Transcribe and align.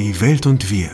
Die 0.00 0.18
Welt 0.22 0.46
und 0.46 0.70
wir. 0.70 0.88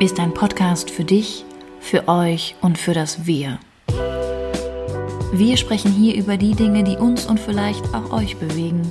Ist 0.00 0.18
ein 0.18 0.34
Podcast 0.34 0.90
für 0.90 1.04
dich, 1.04 1.44
für 1.78 2.08
euch 2.08 2.56
und 2.60 2.76
für 2.76 2.92
das 2.92 3.24
Wir. 3.24 3.60
Wir 5.32 5.56
sprechen 5.56 5.92
hier 5.92 6.16
über 6.16 6.36
die 6.38 6.56
Dinge, 6.56 6.82
die 6.82 6.96
uns 6.96 7.26
und 7.26 7.38
vielleicht 7.38 7.94
auch 7.94 8.10
euch 8.10 8.36
bewegen, 8.38 8.90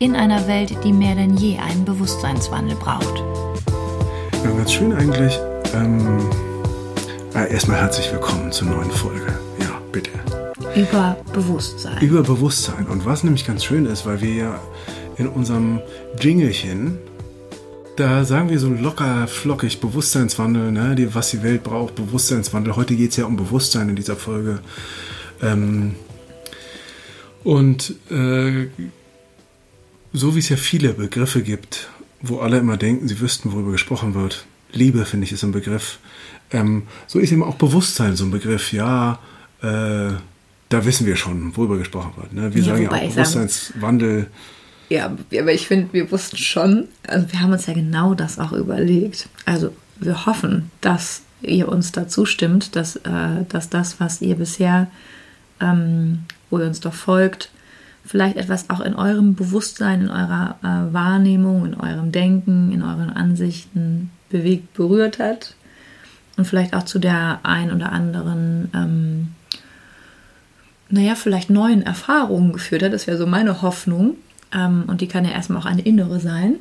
in 0.00 0.16
einer 0.16 0.48
Welt, 0.48 0.76
die 0.82 0.92
mehr 0.92 1.14
denn 1.14 1.36
je 1.36 1.58
einen 1.58 1.84
Bewusstseinswandel 1.84 2.74
braucht. 2.74 3.22
Ja, 4.42 4.50
ganz 4.50 4.72
schön 4.72 4.92
eigentlich. 4.94 5.38
Ähm, 5.74 6.28
äh, 7.36 7.52
erstmal 7.52 7.78
herzlich 7.78 8.10
willkommen 8.10 8.50
zur 8.50 8.66
neuen 8.66 8.90
Folge. 8.90 9.38
Ja, 9.60 9.80
bitte. 9.92 10.10
Über 10.74 11.16
Bewusstsein. 11.32 12.02
Über 12.02 12.24
Bewusstsein. 12.24 12.88
Und 12.88 13.06
was 13.06 13.22
nämlich 13.22 13.46
ganz 13.46 13.64
schön 13.64 13.86
ist, 13.86 14.04
weil 14.06 14.20
wir 14.20 14.34
ja 14.34 14.60
in 15.18 15.28
unserem 15.28 15.80
Jingelchen, 16.20 16.98
da 17.96 18.24
sagen 18.24 18.50
wir 18.50 18.58
so 18.58 18.70
locker, 18.70 19.26
flockig 19.28 19.80
Bewusstseinswandel, 19.80 20.72
ne, 20.72 20.94
die, 20.96 21.14
was 21.14 21.30
die 21.30 21.42
Welt 21.42 21.62
braucht, 21.62 21.94
Bewusstseinswandel. 21.94 22.76
Heute 22.76 22.96
geht 22.96 23.10
es 23.10 23.16
ja 23.16 23.26
um 23.26 23.36
Bewusstsein 23.36 23.88
in 23.88 23.96
dieser 23.96 24.16
Folge. 24.16 24.60
Ähm, 25.40 25.94
und 27.44 27.94
äh, 28.10 28.66
so 30.12 30.34
wie 30.34 30.38
es 30.38 30.48
ja 30.48 30.56
viele 30.56 30.94
Begriffe 30.94 31.42
gibt, 31.42 31.88
wo 32.20 32.38
alle 32.38 32.58
immer 32.58 32.76
denken, 32.76 33.06
sie 33.06 33.20
wüssten, 33.20 33.52
worüber 33.52 33.72
gesprochen 33.72 34.14
wird. 34.14 34.46
Liebe, 34.72 35.04
finde 35.04 35.26
ich, 35.26 35.32
ist 35.32 35.44
ein 35.44 35.52
Begriff. 35.52 35.98
Ähm, 36.50 36.84
so 37.06 37.18
ist 37.18 37.30
eben 37.30 37.42
auch 37.42 37.56
Bewusstsein 37.56 38.16
so 38.16 38.24
ein 38.24 38.30
Begriff. 38.30 38.72
Ja, 38.72 39.20
äh, 39.62 40.12
da 40.68 40.84
wissen 40.84 41.06
wir 41.06 41.16
schon, 41.16 41.56
worüber 41.56 41.78
gesprochen 41.78 42.12
wird. 42.16 42.32
Ne? 42.32 42.54
Wir 42.54 42.62
ja, 42.62 42.68
sagen 42.68 42.82
ja 42.82 42.90
auch 42.90 43.00
Bewusstseinswandel. 43.00 44.26
Ja, 44.88 45.06
aber 45.06 45.52
ich 45.52 45.66
finde, 45.66 45.92
wir 45.92 46.10
wussten 46.10 46.36
schon, 46.36 46.88
also 47.06 47.32
wir 47.32 47.40
haben 47.40 47.52
uns 47.52 47.66
ja 47.66 47.74
genau 47.74 48.14
das 48.14 48.38
auch 48.38 48.52
überlegt. 48.52 49.28
Also 49.46 49.74
wir 49.96 50.26
hoffen, 50.26 50.70
dass 50.80 51.22
ihr 51.42 51.68
uns 51.68 51.92
dazu 51.92 52.26
stimmt, 52.26 52.76
dass, 52.76 52.96
äh, 52.96 53.44
dass 53.48 53.70
das, 53.70 54.00
was 54.00 54.20
ihr 54.20 54.36
bisher, 54.36 54.88
ähm, 55.60 56.24
wo 56.50 56.58
ihr 56.58 56.66
uns 56.66 56.80
doch 56.80 56.94
folgt, 56.94 57.50
vielleicht 58.04 58.36
etwas 58.36 58.70
auch 58.70 58.80
in 58.80 58.94
eurem 58.94 59.34
Bewusstsein, 59.34 60.02
in 60.02 60.10
eurer 60.10 60.56
äh, 60.62 60.92
Wahrnehmung, 60.92 61.66
in 61.66 61.74
eurem 61.74 62.12
Denken, 62.12 62.72
in 62.72 62.82
euren 62.82 63.10
Ansichten 63.10 64.10
bewegt, 64.28 64.74
berührt 64.74 65.18
hat 65.18 65.54
und 66.36 66.44
vielleicht 66.46 66.74
auch 66.74 66.84
zu 66.84 66.98
der 66.98 67.40
ein 67.42 67.72
oder 67.72 67.92
anderen, 67.92 68.70
ähm, 68.74 69.28
naja, 70.90 71.14
vielleicht 71.14 71.50
neuen 71.50 71.82
Erfahrungen 71.82 72.52
geführt 72.52 72.82
hat. 72.82 72.92
Das 72.92 73.06
wäre 73.06 73.16
so 73.16 73.26
meine 73.26 73.62
Hoffnung. 73.62 74.16
Ähm, 74.54 74.84
und 74.86 75.00
die 75.00 75.08
kann 75.08 75.24
ja 75.24 75.32
erstmal 75.32 75.60
auch 75.60 75.66
eine 75.66 75.82
innere 75.82 76.20
sein, 76.20 76.56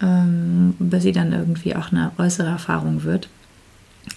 ähm, 0.00 0.74
bis 0.78 1.02
sie 1.02 1.12
dann 1.12 1.32
irgendwie 1.32 1.76
auch 1.76 1.92
eine 1.92 2.12
äußere 2.18 2.48
Erfahrung 2.48 3.04
wird 3.04 3.28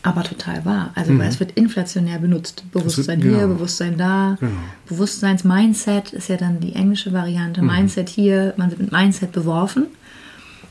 aber 0.04 0.24
total 0.24 0.64
wahr. 0.66 0.92
Also 0.96 1.12
mhm. 1.12 1.22
es 1.22 1.40
wird 1.40 1.52
inflationär 1.54 2.20
benutzt. 2.20 2.64
Bewusstsein 2.72 3.22
wird, 3.22 3.34
hier, 3.34 3.42
genau. 3.42 3.56
Bewusstsein 3.56 3.98
da. 3.98 4.38
Genau. 4.40 4.52
Bewusstseins-Mindset 4.88 6.14
ist 6.14 6.30
ja 6.30 6.38
dann 6.38 6.60
die 6.60 6.74
englische 6.74 7.12
Variante. 7.12 7.62
Mhm. 7.62 7.68
Mindset 7.68 8.10
hier, 8.10 8.54
man 8.58 8.70
wird 8.70 8.80
mit 8.80 8.92
Mindset 8.92 9.32
beworfen. 9.32 9.88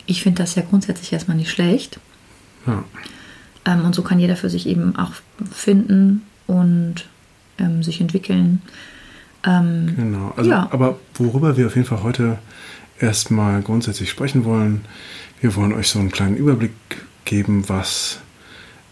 Ich 0.07 0.23
finde 0.23 0.43
das 0.43 0.55
ja 0.55 0.63
grundsätzlich 0.63 1.13
erstmal 1.13 1.37
nicht 1.37 1.51
schlecht. 1.51 1.99
Ja. 2.67 2.85
Ähm, 3.67 3.85
und 3.85 3.95
so 3.95 4.03
kann 4.03 4.19
jeder 4.19 4.37
für 4.37 4.51
sich 4.51 4.67
eben 4.67 4.97
auch 4.97 5.13
finden 5.53 6.23
und 6.47 7.07
ähm, 7.59 7.83
sich 7.83 8.01
entwickeln. 8.01 8.63
Ähm, 9.45 9.95
genau, 9.97 10.33
also, 10.37 10.51
ja. 10.51 10.69
aber 10.71 10.99
worüber 11.15 11.57
wir 11.57 11.67
auf 11.67 11.77
jeden 11.77 11.87
Fall 11.87 12.03
heute 12.03 12.39
erstmal 12.99 13.63
grundsätzlich 13.63 14.11
sprechen 14.11 14.45
wollen, 14.45 14.85
wir 15.41 15.55
wollen 15.55 15.73
euch 15.73 15.89
so 15.89 15.99
einen 15.99 16.11
kleinen 16.11 16.37
Überblick 16.37 16.73
geben, 17.25 17.69
was 17.69 18.21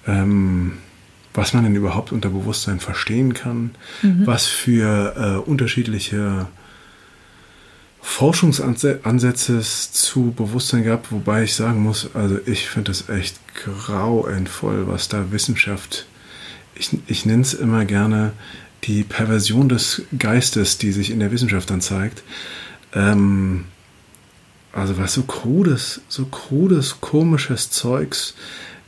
ähm, 0.07 0.79
was 1.37 1.53
man 1.53 1.65
denn 1.65 1.75
überhaupt 1.75 2.13
unter 2.13 2.31
Bewusstsein 2.31 2.81
verstehen 2.81 3.35
kann, 3.35 3.73
mhm. 4.03 4.27
was 4.27 4.47
für 4.47 5.15
äh, 5.17 5.49
unterschiedliche 5.49 6.47
Forschungsansätze 8.01 9.59
es 9.59 9.93
zu 9.93 10.33
Bewusstsein 10.35 10.85
gab, 10.85 11.13
wobei 11.13 11.43
ich 11.43 11.55
sagen 11.55 11.83
muss, 11.83 12.15
also 12.15 12.39
ich 12.47 12.69
finde 12.69 12.91
das 12.91 13.09
echt 13.09 13.39
grauenvoll, 13.55 14.87
was 14.87 15.09
da 15.09 15.31
Wissenschaft, 15.31 16.07
ich, 16.75 16.91
ich 17.07 17.27
nenne 17.27 17.43
es 17.43 17.53
immer 17.53 17.85
gerne 17.85 18.33
die 18.87 19.03
Perversion 19.03 19.69
des 19.69 20.03
Geistes, 20.19 20.79
die 20.79 20.93
sich 20.93 21.11
in 21.11 21.21
der 21.21 21.33
Wissenschaft 21.33 21.71
dann 21.71 21.81
zeigt. 21.81 22.23
Ähm, 22.93 23.65
also 24.73 24.99
was 24.99 25.15
so 25.15 25.23
krudes, 25.23 26.03
so 26.09 26.27
krudes, 26.27 27.01
komisches 27.01 27.71
Zeugs, 27.71 28.35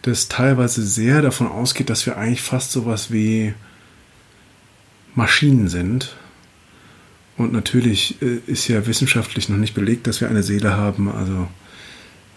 das 0.02 0.28
teilweise 0.28 0.82
sehr 0.82 1.22
davon 1.22 1.48
ausgeht, 1.48 1.90
dass 1.90 2.06
wir 2.06 2.16
eigentlich 2.16 2.42
fast 2.42 2.72
sowas 2.72 3.10
wie 3.10 3.54
Maschinen 5.14 5.68
sind. 5.68 6.14
Und 7.36 7.52
natürlich 7.52 8.20
äh, 8.22 8.40
ist 8.46 8.68
ja 8.68 8.86
wissenschaftlich 8.86 9.48
noch 9.48 9.56
nicht 9.56 9.74
belegt, 9.74 10.06
dass 10.06 10.20
wir 10.20 10.28
eine 10.28 10.42
Seele 10.42 10.76
haben, 10.76 11.10
also 11.10 11.48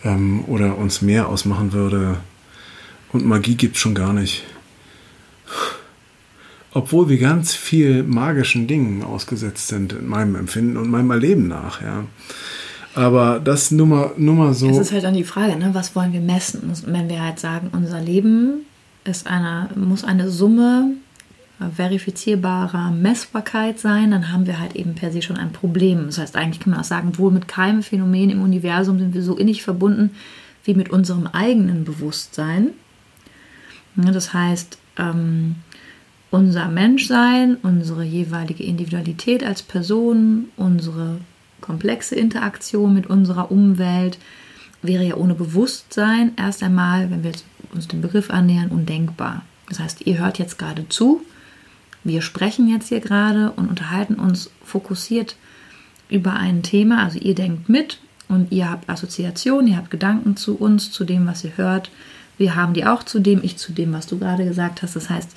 ähm, 0.03 0.45
oder 0.45 0.77
uns 0.77 1.01
mehr 1.01 1.27
ausmachen 1.27 1.73
würde. 1.73 2.17
Und 3.11 3.25
Magie 3.25 3.55
gibt 3.55 3.75
es 3.75 3.81
schon 3.81 3.95
gar 3.95 4.13
nicht. 4.13 4.43
Obwohl 6.73 7.09
wir 7.09 7.17
ganz 7.17 7.53
viel 7.53 8.03
magischen 8.03 8.67
Dingen 8.67 9.03
ausgesetzt 9.03 9.67
sind 9.67 9.93
in 9.93 10.07
meinem 10.07 10.35
Empfinden 10.35 10.77
und 10.77 10.89
meinem 10.89 11.11
Erleben 11.11 11.47
nach, 11.47 11.81
ja. 11.81 12.05
Aber 12.93 13.39
das 13.39 13.71
nur 13.71 13.87
mal, 13.87 14.11
nur 14.17 14.35
mal 14.35 14.53
so. 14.53 14.69
Es 14.69 14.77
ist 14.77 14.91
halt 14.91 15.03
dann 15.03 15.13
die 15.13 15.23
Frage, 15.23 15.55
ne? 15.57 15.69
was 15.73 15.95
wollen 15.95 16.11
wir 16.11 16.19
messen? 16.19 16.71
Wenn 16.87 17.09
wir 17.09 17.21
halt 17.21 17.39
sagen, 17.39 17.69
unser 17.71 18.01
Leben 18.01 18.65
ist 19.05 19.27
eine, 19.27 19.69
muss 19.75 20.03
eine 20.03 20.29
Summe 20.29 20.91
verifizierbarer 21.75 22.91
Messbarkeit 22.91 23.79
sein, 23.79 24.11
dann 24.11 24.31
haben 24.31 24.47
wir 24.47 24.59
halt 24.59 24.75
eben 24.75 24.95
per 24.95 25.11
se 25.11 25.21
schon 25.21 25.37
ein 25.37 25.51
Problem. 25.51 26.07
Das 26.07 26.17
heißt, 26.17 26.35
eigentlich 26.35 26.59
kann 26.59 26.71
man 26.71 26.79
auch 26.79 26.85
sagen, 26.85 27.17
wohl 27.17 27.31
mit 27.31 27.47
keinem 27.47 27.83
Phänomen 27.83 28.29
im 28.29 28.41
Universum 28.41 28.97
sind 28.97 29.13
wir 29.13 29.21
so 29.21 29.37
innig 29.37 29.63
verbunden 29.63 30.11
wie 30.63 30.73
mit 30.73 30.89
unserem 30.89 31.27
eigenen 31.27 31.85
Bewusstsein. 31.85 32.69
Das 33.95 34.33
heißt, 34.33 34.77
ähm, 34.97 35.55
unser 36.31 36.69
Menschsein, 36.69 37.57
unsere 37.61 38.03
jeweilige 38.03 38.63
Individualität 38.63 39.43
als 39.43 39.61
Person, 39.61 40.45
unsere 40.55 41.19
komplexe 41.59 42.15
Interaktion 42.15 42.93
mit 42.93 43.05
unserer 43.07 43.51
Umwelt 43.51 44.17
wäre 44.81 45.03
ja 45.03 45.15
ohne 45.15 45.35
Bewusstsein 45.35 46.31
erst 46.37 46.63
einmal, 46.63 47.11
wenn 47.11 47.23
wir 47.23 47.33
uns 47.73 47.87
dem 47.87 48.01
Begriff 48.01 48.31
annähern, 48.31 48.69
undenkbar. 48.69 49.43
Das 49.69 49.79
heißt, 49.79 50.07
ihr 50.07 50.17
hört 50.17 50.39
jetzt 50.39 50.57
gerade 50.57 50.89
zu, 50.89 51.21
wir 52.03 52.21
sprechen 52.21 52.67
jetzt 52.67 52.89
hier 52.89 52.99
gerade 52.99 53.51
und 53.51 53.69
unterhalten 53.69 54.15
uns 54.15 54.49
fokussiert 54.65 55.35
über 56.09 56.33
ein 56.33 56.63
Thema. 56.63 57.03
Also 57.03 57.19
ihr 57.19 57.35
denkt 57.35 57.69
mit 57.69 57.99
und 58.27 58.51
ihr 58.51 58.69
habt 58.69 58.89
Assoziationen, 58.89 59.67
ihr 59.67 59.77
habt 59.77 59.91
Gedanken 59.91 60.35
zu 60.35 60.55
uns, 60.55 60.91
zu 60.91 61.03
dem, 61.03 61.27
was 61.27 61.43
ihr 61.43 61.57
hört. 61.57 61.91
Wir 62.37 62.55
haben 62.55 62.73
die 62.73 62.85
auch 62.85 63.03
zu 63.03 63.19
dem, 63.19 63.41
ich 63.43 63.57
zu 63.57 63.71
dem, 63.71 63.93
was 63.93 64.07
du 64.07 64.17
gerade 64.17 64.45
gesagt 64.45 64.81
hast. 64.81 64.95
Das 64.95 65.09
heißt, 65.11 65.29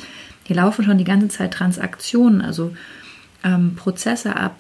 hier 0.45 0.57
laufen 0.57 0.85
schon 0.85 0.99
die 0.99 1.05
ganze 1.05 1.29
Zeit 1.29 1.53
Transaktionen, 1.53 2.41
also 2.41 2.75
ähm, 3.43 3.75
Prozesse 3.77 4.37
ab, 4.37 4.57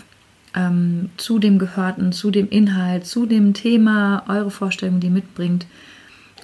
ähm, 0.55 1.11
zu 1.17 1.39
dem 1.39 1.59
Gehörten, 1.59 2.13
zu 2.13 2.31
dem 2.31 2.49
Inhalt, 2.49 3.07
zu 3.07 3.27
dem 3.27 3.55
Thema, 3.55 4.25
eure 4.29 4.51
Vorstellung, 4.51 5.01
die 5.01 5.11
mitbringt. 5.11 5.67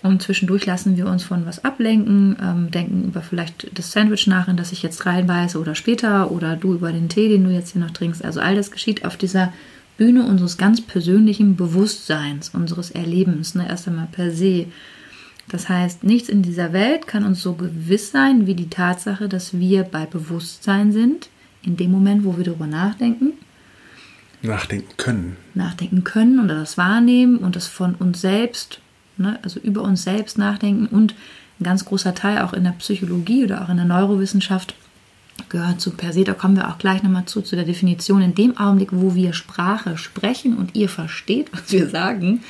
Und 0.02 0.22
zwischendurch 0.22 0.64
lassen 0.64 0.96
wir 0.96 1.06
uns 1.06 1.22
von 1.22 1.44
was 1.44 1.64
ablenken, 1.64 2.36
ähm, 2.42 2.70
denken 2.70 3.04
über 3.04 3.20
vielleicht 3.20 3.78
das 3.78 3.92
Sandwich 3.92 4.26
nach, 4.26 4.48
in 4.48 4.56
das 4.56 4.72
ich 4.72 4.82
jetzt 4.82 5.04
reinbeiße 5.04 5.58
oder 5.58 5.74
später 5.74 6.30
oder 6.30 6.56
du 6.56 6.74
über 6.74 6.90
den 6.90 7.08
Tee, 7.08 7.28
den 7.28 7.44
du 7.44 7.50
jetzt 7.50 7.72
hier 7.72 7.82
noch 7.82 7.90
trinkst. 7.90 8.24
Also 8.24 8.40
all 8.40 8.54
das 8.54 8.70
geschieht 8.70 9.04
auf 9.04 9.16
dieser 9.16 9.52
Bühne 9.98 10.24
unseres 10.24 10.56
ganz 10.56 10.80
persönlichen 10.80 11.56
Bewusstseins, 11.56 12.48
unseres 12.48 12.90
Erlebens, 12.90 13.54
ne, 13.54 13.68
erst 13.68 13.86
einmal 13.86 14.08
per 14.10 14.30
se. 14.30 14.66
Das 15.50 15.68
heißt, 15.68 16.04
nichts 16.04 16.28
in 16.28 16.42
dieser 16.42 16.72
Welt 16.72 17.06
kann 17.06 17.24
uns 17.24 17.42
so 17.42 17.54
gewiss 17.54 18.12
sein 18.12 18.46
wie 18.46 18.54
die 18.54 18.70
Tatsache, 18.70 19.28
dass 19.28 19.58
wir 19.58 19.82
bei 19.82 20.06
Bewusstsein 20.06 20.92
sind, 20.92 21.28
in 21.62 21.76
dem 21.76 21.90
Moment, 21.90 22.24
wo 22.24 22.36
wir 22.36 22.44
darüber 22.44 22.66
nachdenken 22.66 23.32
nachdenken 24.42 24.96
können. 24.96 25.36
Nachdenken 25.54 26.04
können 26.04 26.40
oder 26.40 26.54
das 26.54 26.78
wahrnehmen 26.78 27.38
und 27.38 27.56
das 27.56 27.66
von 27.66 27.94
uns 27.94 28.20
selbst, 28.20 28.80
ne, 29.16 29.38
also 29.42 29.60
über 29.60 29.82
uns 29.82 30.02
selbst 30.02 30.38
nachdenken 30.38 30.86
und 30.86 31.14
ein 31.60 31.64
ganz 31.64 31.84
großer 31.84 32.14
Teil 32.14 32.40
auch 32.40 32.52
in 32.52 32.64
der 32.64 32.70
Psychologie 32.72 33.44
oder 33.44 33.62
auch 33.62 33.68
in 33.68 33.76
der 33.76 33.84
Neurowissenschaft 33.84 34.74
gehört 35.48 35.80
zu 35.80 35.90
per 35.90 36.12
se. 36.12 36.24
Da 36.24 36.32
kommen 36.32 36.56
wir 36.56 36.68
auch 36.68 36.78
gleich 36.78 37.02
nochmal 37.02 37.26
zu, 37.26 37.42
zu 37.42 37.56
der 37.56 37.64
Definition. 37.64 38.22
In 38.22 38.34
dem 38.34 38.56
Augenblick, 38.56 38.90
wo 38.92 39.14
wir 39.14 39.32
Sprache 39.32 39.98
sprechen 39.98 40.56
und 40.56 40.74
ihr 40.74 40.88
versteht, 40.88 41.52
was 41.52 41.70
wir 41.72 41.88
sagen, 41.88 42.42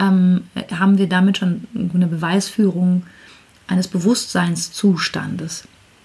ähm, 0.00 0.42
haben 0.72 0.98
wir 0.98 1.08
damit 1.08 1.38
schon 1.38 1.64
eine 1.94 2.06
Beweisführung 2.06 3.04
eines 3.66 3.86
Bewusstseinszustandes, 3.88 5.64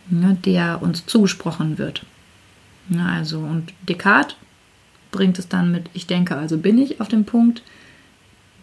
ne, 0.09 0.37
der 0.45 0.81
uns 0.81 1.05
zugesprochen 1.05 1.77
wird. 1.77 2.05
Ja, 2.89 3.07
also, 3.07 3.39
und 3.39 3.73
Descartes 3.87 4.35
bringt 5.11 5.39
es 5.39 5.47
dann 5.47 5.71
mit 5.71 5.89
Ich 5.93 6.07
denke, 6.07 6.35
also 6.35 6.57
bin 6.57 6.77
ich 6.77 7.01
auf 7.01 7.07
dem 7.07 7.25
Punkt. 7.25 7.63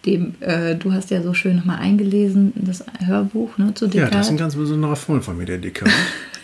Dem, 0.04 0.34
äh, 0.40 0.74
du 0.74 0.92
hast 0.92 1.10
ja 1.12 1.22
so 1.22 1.32
schön 1.32 1.56
nochmal 1.56 1.78
eingelesen, 1.78 2.52
das 2.56 2.84
Hörbuch 3.06 3.56
ne, 3.58 3.72
zu 3.74 3.84
Ja, 3.86 3.90
Descartes. 3.92 4.16
das 4.18 4.26
ist 4.26 4.32
ein 4.32 4.36
ganz 4.36 4.56
besonderer 4.56 4.96
Freund 4.96 5.24
von 5.24 5.36
mir, 5.38 5.46
der 5.46 5.58
Descartes. 5.58 5.94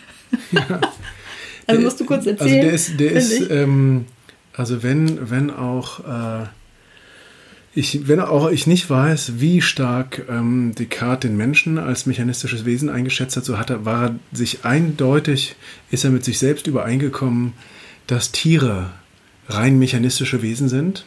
ja. 0.52 0.60
also 0.60 0.80
Der- 1.66 1.80
musst 1.80 1.98
du 2.00 2.04
kurz 2.04 2.26
Also 2.26 2.44
erzählen. 2.44 2.62
der 2.64 2.72
ist, 2.72 3.00
der 3.00 3.12
ist 3.12 3.50
ähm, 3.50 4.04
also 4.52 4.82
wenn, 4.84 5.28
wenn 5.30 5.50
auch 5.50 6.00
äh, 6.00 6.46
ich, 7.78 8.08
wenn 8.08 8.18
auch 8.18 8.50
ich 8.50 8.66
nicht 8.66 8.90
weiß, 8.90 9.34
wie 9.36 9.62
stark 9.62 10.26
ähm, 10.28 10.74
Descartes 10.76 11.28
den 11.28 11.36
Menschen 11.36 11.78
als 11.78 12.06
mechanistisches 12.06 12.64
Wesen 12.64 12.88
eingeschätzt 12.88 13.36
hat, 13.36 13.44
so 13.44 13.56
hat 13.56 13.70
er, 13.70 13.84
war 13.84 14.06
er 14.06 14.14
sich 14.32 14.64
eindeutig, 14.64 15.54
ist 15.92 16.02
er 16.02 16.10
mit 16.10 16.24
sich 16.24 16.40
selbst 16.40 16.66
übereingekommen, 16.66 17.52
dass 18.08 18.32
Tiere 18.32 18.90
rein 19.48 19.78
mechanistische 19.78 20.42
Wesen 20.42 20.68
sind 20.68 21.06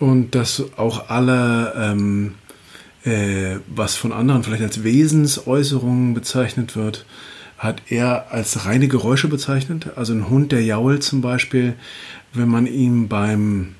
und 0.00 0.34
dass 0.34 0.60
auch 0.76 1.08
alle, 1.08 1.72
ähm, 1.76 2.34
äh, 3.04 3.60
was 3.68 3.94
von 3.94 4.10
anderen 4.10 4.42
vielleicht 4.42 4.64
als 4.64 4.82
Wesensäußerungen 4.82 6.14
bezeichnet 6.14 6.74
wird, 6.74 7.06
hat 7.58 7.80
er 7.90 8.32
als 8.32 8.66
reine 8.66 8.88
Geräusche 8.88 9.28
bezeichnet. 9.28 9.92
Also 9.94 10.14
ein 10.14 10.28
Hund, 10.28 10.50
der 10.50 10.64
jault 10.64 11.04
zum 11.04 11.20
Beispiel, 11.20 11.74
wenn 12.32 12.48
man 12.48 12.66
ihm 12.66 13.06
beim 13.06 13.76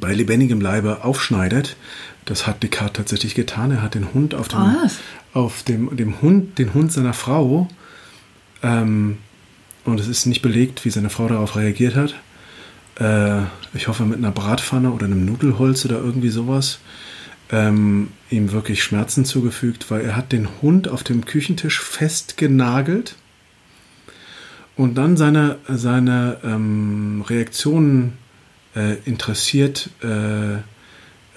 bei 0.00 0.12
lebendigem 0.12 0.60
Leibe 0.60 1.04
aufschneidet. 1.04 1.76
Das 2.24 2.46
hat 2.46 2.62
Descartes 2.62 2.96
tatsächlich 2.96 3.34
getan. 3.34 3.70
Er 3.70 3.82
hat 3.82 3.94
den 3.94 4.14
Hund 4.14 4.34
auf 4.34 4.48
dem, 4.48 4.58
Was? 4.58 4.98
auf 5.32 5.62
dem, 5.62 5.96
dem 5.96 6.22
Hund, 6.22 6.58
den 6.58 6.74
Hund 6.74 6.92
seiner 6.92 7.14
Frau, 7.14 7.68
ähm, 8.62 9.18
und 9.84 9.98
es 9.98 10.08
ist 10.08 10.26
nicht 10.26 10.42
belegt, 10.42 10.84
wie 10.84 10.90
seine 10.90 11.10
Frau 11.10 11.28
darauf 11.28 11.56
reagiert 11.56 11.96
hat. 11.96 12.14
Äh, 13.00 13.42
ich 13.74 13.88
hoffe 13.88 14.04
mit 14.04 14.18
einer 14.18 14.30
Bratpfanne 14.30 14.90
oder 14.92 15.06
einem 15.06 15.24
Nudelholz 15.24 15.84
oder 15.84 15.96
irgendwie 15.96 16.28
sowas, 16.28 16.78
ähm, 17.50 18.08
ihm 18.30 18.52
wirklich 18.52 18.82
Schmerzen 18.82 19.24
zugefügt, 19.24 19.90
weil 19.90 20.02
er 20.02 20.16
hat 20.16 20.32
den 20.32 20.48
Hund 20.62 20.88
auf 20.88 21.02
dem 21.02 21.24
Küchentisch 21.24 21.80
festgenagelt 21.80 23.16
und 24.76 24.94
dann 24.96 25.16
seine, 25.16 25.58
seine 25.68 26.38
ähm, 26.44 27.24
Reaktionen 27.26 28.18
äh, 28.74 28.96
interessiert 29.04 29.90
äh, 30.02 30.58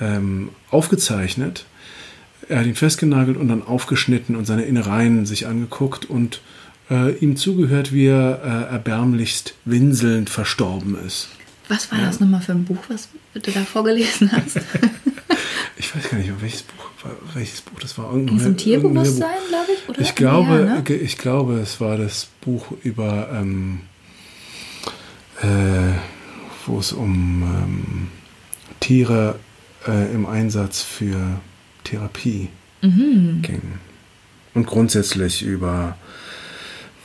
ähm, 0.03 0.49
aufgezeichnet. 0.71 1.65
Er 2.47 2.59
hat 2.59 2.65
ihn 2.65 2.75
festgenagelt 2.75 3.37
und 3.37 3.47
dann 3.47 3.63
aufgeschnitten 3.63 4.35
und 4.35 4.45
seine 4.45 4.63
Innereien 4.63 5.25
sich 5.25 5.47
angeguckt 5.47 6.05
und 6.05 6.41
äh, 6.89 7.13
ihm 7.17 7.37
zugehört, 7.37 7.91
wie 7.91 8.05
er 8.07 8.41
äh, 8.43 8.73
erbärmlichst 8.73 9.55
winselnd 9.65 10.29
verstorben 10.29 10.97
ist. 11.05 11.29
Was 11.67 11.91
war 11.91 11.99
das 11.99 12.19
nochmal 12.19 12.41
für 12.41 12.51
ein 12.51 12.65
Buch, 12.65 12.83
was 12.89 13.09
du 13.33 13.39
da 13.51 13.61
vorgelesen 13.61 14.31
hast? 14.31 14.59
Ich 15.77 15.93
weiß 15.93 16.09
gar 16.09 16.17
nicht, 16.17 16.31
welches 16.41 16.63
Buch, 16.63 16.89
welches 17.33 17.61
Buch 17.61 17.79
das 17.81 17.97
war. 17.97 18.13
Ging 18.13 18.37
es 18.37 18.45
um 18.45 18.55
Tierbewusstsein, 18.55 19.37
glaube 19.49 19.71
ich? 19.73 19.89
Oder? 19.89 19.99
Ich 19.99 20.15
glaube, 20.15 20.65
Ja, 20.67 20.81
ne? 20.81 20.95
ich 20.95 21.17
glaube, 21.17 21.59
es 21.59 21.81
war 21.81 21.97
das 21.97 22.29
Buch 22.41 22.67
über, 22.83 23.29
ähm, 23.33 23.81
äh, 25.41 25.91
wo 26.67 26.79
es 26.79 26.91
um 26.91 27.43
ähm, 27.43 28.07
Tiere 28.79 29.39
äh, 29.87 30.13
im 30.13 30.25
Einsatz 30.25 30.81
für 30.81 31.39
Therapie 31.83 32.49
Mhm. 32.81 33.41
ging. 33.41 33.61
Und 34.53 34.67
grundsätzlich 34.67 35.41
über 35.41 35.97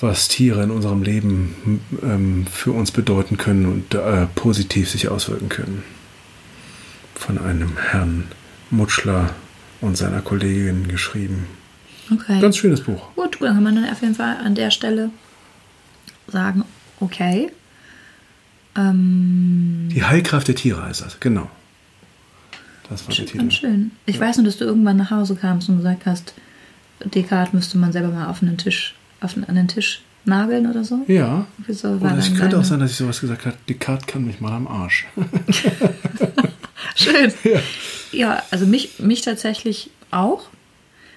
was 0.00 0.28
Tiere 0.28 0.62
in 0.62 0.70
unserem 0.70 1.02
Leben 1.02 1.80
ähm, 2.02 2.46
für 2.46 2.72
uns 2.72 2.90
bedeuten 2.90 3.36
können 3.36 3.66
und 3.66 3.94
äh, 3.94 4.26
positiv 4.34 4.88
sich 4.90 5.08
auswirken 5.08 5.48
können. 5.48 5.82
Von 7.14 7.38
einem 7.38 7.76
Herrn 7.76 8.24
Mutschler 8.70 9.30
und 9.80 9.96
seiner 9.96 10.22
Kollegin 10.22 10.88
geschrieben. 10.88 11.46
Okay. 12.10 12.40
Ganz 12.40 12.56
schönes 12.56 12.82
Buch. 12.82 13.14
Gut, 13.14 13.38
dann 13.40 13.54
kann 13.54 13.62
man 13.62 13.74
dann 13.74 13.88
auf 13.90 14.00
jeden 14.00 14.14
Fall 14.14 14.36
an 14.38 14.54
der 14.54 14.70
Stelle 14.70 15.10
sagen, 16.28 16.64
okay. 16.98 17.50
Ähm, 18.76 19.88
Die 19.92 20.04
Heilkraft 20.04 20.48
der 20.48 20.54
Tiere 20.54 20.82
heißt 20.82 21.02
das, 21.02 21.20
genau. 21.20 21.48
Das 22.88 23.06
war 23.06 23.14
der 23.14 23.24
Titel. 23.26 23.38
ganz 23.38 23.54
schön. 23.54 23.92
Ich 24.06 24.18
weiß 24.18 24.38
nur, 24.38 24.46
dass 24.46 24.58
du 24.58 24.64
irgendwann 24.64 24.96
nach 24.96 25.10
Hause 25.10 25.36
kamst 25.36 25.68
und 25.68 25.78
gesagt 25.78 26.06
hast, 26.06 26.34
Descartes 27.04 27.52
müsste 27.52 27.78
man 27.78 27.92
selber 27.92 28.08
mal 28.08 28.26
auf 28.28 28.42
einen 28.42 28.58
Tisch, 28.58 28.94
auf 29.20 29.36
einen, 29.36 29.44
an 29.44 29.54
den 29.54 29.68
Tisch 29.68 30.02
nageln 30.24 30.68
oder 30.68 30.84
so. 30.84 31.04
Ja. 31.06 31.46
Wieso 31.66 31.90
Oder 31.90 32.18
es 32.18 32.34
könnte 32.34 32.58
auch 32.58 32.64
sein, 32.64 32.80
dass 32.80 32.90
ich 32.90 32.96
sowas 32.96 33.20
gesagt 33.20 33.46
habe, 33.46 33.56
Descartes 33.68 34.06
kann 34.06 34.24
mich 34.24 34.40
mal 34.40 34.52
am 34.52 34.66
Arsch. 34.66 35.06
Schön. 36.96 37.32
Ja. 37.44 37.60
Ja, 38.12 38.42
also 38.50 38.66
mich, 38.66 38.98
mich 38.98 39.22
tatsächlich 39.22 39.90
auch. 40.10 40.48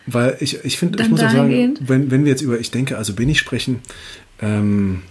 Weil 0.06 0.38
ich, 0.42 0.64
ich 0.64 0.78
finde, 0.78 1.02
ich 1.02 1.10
muss 1.10 1.22
auch 1.22 1.32
sagen, 1.32 1.78
wenn, 1.80 2.12
wenn 2.12 2.24
wir 2.24 2.32
jetzt 2.32 2.42
über 2.42 2.60
Ich 2.60 2.70
denke, 2.70 2.98
also 2.98 3.14
bin 3.14 3.30
ich 3.30 3.40
sprechen, 3.40 3.80
ähm, 4.42 5.02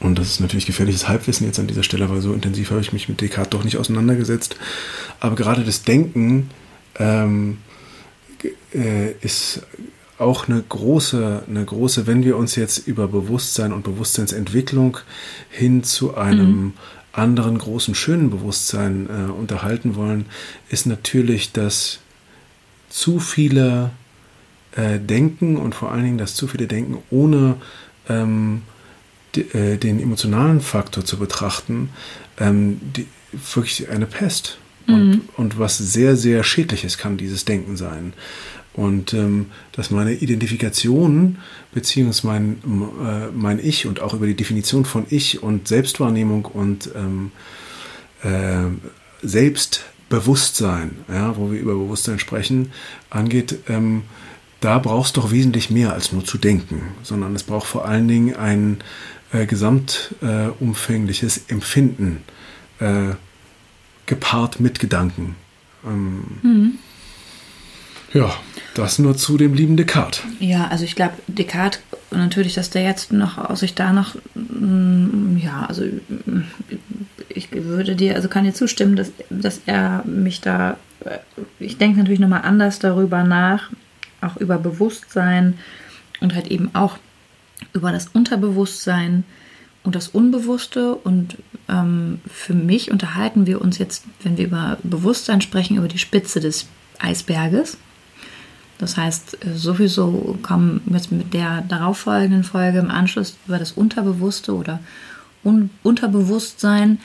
und 0.00 0.18
das 0.18 0.28
ist 0.28 0.40
natürlich 0.40 0.66
gefährliches 0.66 1.08
Halbwissen 1.08 1.46
jetzt 1.46 1.58
an 1.58 1.66
dieser 1.66 1.82
Stelle, 1.82 2.08
weil 2.08 2.20
so 2.20 2.32
intensiv 2.32 2.70
habe 2.70 2.80
ich 2.80 2.92
mich 2.92 3.08
mit 3.08 3.20
Descartes 3.20 3.50
doch 3.50 3.64
nicht 3.64 3.78
auseinandergesetzt. 3.78 4.56
Aber 5.18 5.34
gerade 5.34 5.64
das 5.64 5.82
Denken 5.82 6.50
ähm, 6.98 7.58
äh, 8.72 9.12
ist 9.20 9.62
auch 10.18 10.48
eine 10.48 10.62
große, 10.62 11.42
eine 11.48 11.64
große, 11.64 12.06
wenn 12.06 12.24
wir 12.24 12.36
uns 12.36 12.56
jetzt 12.56 12.86
über 12.86 13.08
Bewusstsein 13.08 13.72
und 13.72 13.82
Bewusstseinsentwicklung 13.84 14.98
hin 15.50 15.82
zu 15.82 16.16
einem 16.16 16.74
anderen 17.12 17.58
großen, 17.58 17.94
schönen 17.94 18.30
Bewusstsein 18.30 19.08
äh, 19.08 19.30
unterhalten 19.30 19.96
wollen, 19.96 20.26
ist 20.68 20.86
natürlich 20.86 21.52
das 21.52 21.98
zu 22.88 23.18
viele 23.18 23.90
äh, 24.76 24.98
Denken 25.00 25.56
und 25.56 25.74
vor 25.74 25.90
allen 25.90 26.04
Dingen 26.04 26.18
das 26.18 26.34
zu 26.34 26.46
viele 26.46 26.66
Denken 26.66 26.98
ohne 27.10 27.56
ähm, 28.08 28.62
äh, 28.62 28.77
den 29.34 30.00
emotionalen 30.00 30.60
Faktor 30.60 31.04
zu 31.04 31.18
betrachten, 31.18 31.90
ähm, 32.38 32.80
die, 32.96 33.06
wirklich 33.54 33.88
eine 33.90 34.06
Pest. 34.06 34.58
Und, 34.86 35.28
und 35.36 35.58
was 35.58 35.76
sehr, 35.76 36.16
sehr 36.16 36.42
schädliches 36.42 36.96
kann 36.96 37.18
dieses 37.18 37.44
Denken 37.44 37.76
sein. 37.76 38.14
Und 38.72 39.12
ähm, 39.12 39.46
dass 39.72 39.90
meine 39.90 40.14
Identifikation 40.14 41.38
beziehungsweise 41.74 42.26
mein, 42.26 42.58
äh, 43.04 43.26
mein 43.34 43.58
Ich 43.58 43.86
und 43.86 44.00
auch 44.00 44.14
über 44.14 44.26
die 44.26 44.36
Definition 44.36 44.84
von 44.84 45.04
Ich 45.10 45.42
und 45.42 45.68
Selbstwahrnehmung 45.68 46.46
und 46.46 46.88
ähm, 46.94 47.32
äh, 48.22 48.70
Selbstbewusstsein, 49.26 50.92
ja, 51.08 51.36
wo 51.36 51.50
wir 51.50 51.60
über 51.60 51.74
Bewusstsein 51.74 52.18
sprechen, 52.18 52.70
angeht, 53.10 53.58
ähm, 53.68 54.04
da 54.60 54.78
brauchst 54.78 55.16
du 55.16 55.20
doch 55.20 55.32
wesentlich 55.32 55.70
mehr 55.70 55.92
als 55.92 56.12
nur 56.12 56.24
zu 56.24 56.38
denken, 56.38 56.82
sondern 57.02 57.34
es 57.34 57.42
braucht 57.42 57.66
vor 57.66 57.84
allen 57.84 58.08
Dingen 58.08 58.36
ein 58.36 58.78
äh, 59.32 59.46
gesamtumfängliches 59.46 60.22
äh, 60.22 60.50
umfängliches 60.60 61.40
Empfinden 61.48 62.22
äh, 62.80 63.14
gepaart 64.06 64.60
mit 64.60 64.78
Gedanken. 64.80 65.36
Ähm, 65.84 66.78
Ja, 68.14 68.34
das 68.74 68.98
nur 68.98 69.16
zu 69.16 69.36
dem 69.36 69.52
lieben 69.52 69.76
Descartes. 69.76 70.22
Ja, 70.40 70.68
also 70.68 70.84
ich 70.84 70.94
glaube, 70.94 71.14
Descartes, 71.26 71.82
natürlich, 72.10 72.54
dass 72.54 72.70
der 72.70 72.82
jetzt 72.82 73.12
noch 73.12 73.54
sich 73.54 73.74
da 73.74 73.92
noch, 73.92 74.14
mm, 74.34 75.36
ja, 75.36 75.66
also 75.66 75.82
mm, 75.84 76.44
ich 77.28 77.52
würde 77.52 77.96
dir, 77.96 78.14
also 78.14 78.28
kann 78.28 78.44
dir 78.44 78.54
zustimmen, 78.54 78.96
dass, 78.96 79.12
dass 79.28 79.60
er 79.66 80.04
mich 80.06 80.40
da, 80.40 80.78
äh, 81.04 81.18
ich 81.58 81.76
denke 81.76 81.98
natürlich 81.98 82.20
nochmal 82.20 82.42
anders 82.42 82.78
darüber 82.78 83.24
nach, 83.24 83.70
auch 84.22 84.38
über 84.38 84.56
Bewusstsein 84.56 85.58
und 86.20 86.34
halt 86.34 86.48
eben 86.48 86.74
auch 86.74 86.96
über 87.72 87.92
das 87.92 88.08
Unterbewusstsein 88.08 89.24
und 89.84 89.94
das 89.94 90.08
Unbewusste. 90.08 90.94
Und 90.94 91.38
ähm, 91.68 92.20
für 92.26 92.54
mich 92.54 92.90
unterhalten 92.90 93.46
wir 93.46 93.60
uns 93.60 93.78
jetzt, 93.78 94.04
wenn 94.22 94.36
wir 94.36 94.46
über 94.46 94.78
Bewusstsein 94.82 95.40
sprechen, 95.40 95.76
über 95.76 95.88
die 95.88 95.98
Spitze 95.98 96.40
des 96.40 96.66
Eisberges. 96.98 97.78
Das 98.78 98.96
heißt, 98.96 99.44
äh, 99.44 99.54
sowieso 99.56 100.38
kommen 100.42 100.80
jetzt 100.86 101.10
mit 101.12 101.34
der 101.34 101.62
darauffolgenden 101.62 102.44
Folge 102.44 102.78
im 102.78 102.90
Anschluss 102.90 103.36
über 103.46 103.58
das 103.58 103.72
Unterbewusste 103.72 104.54
oder 104.54 104.80
Un 105.44 105.70
Unterbewusstsein 105.82 106.98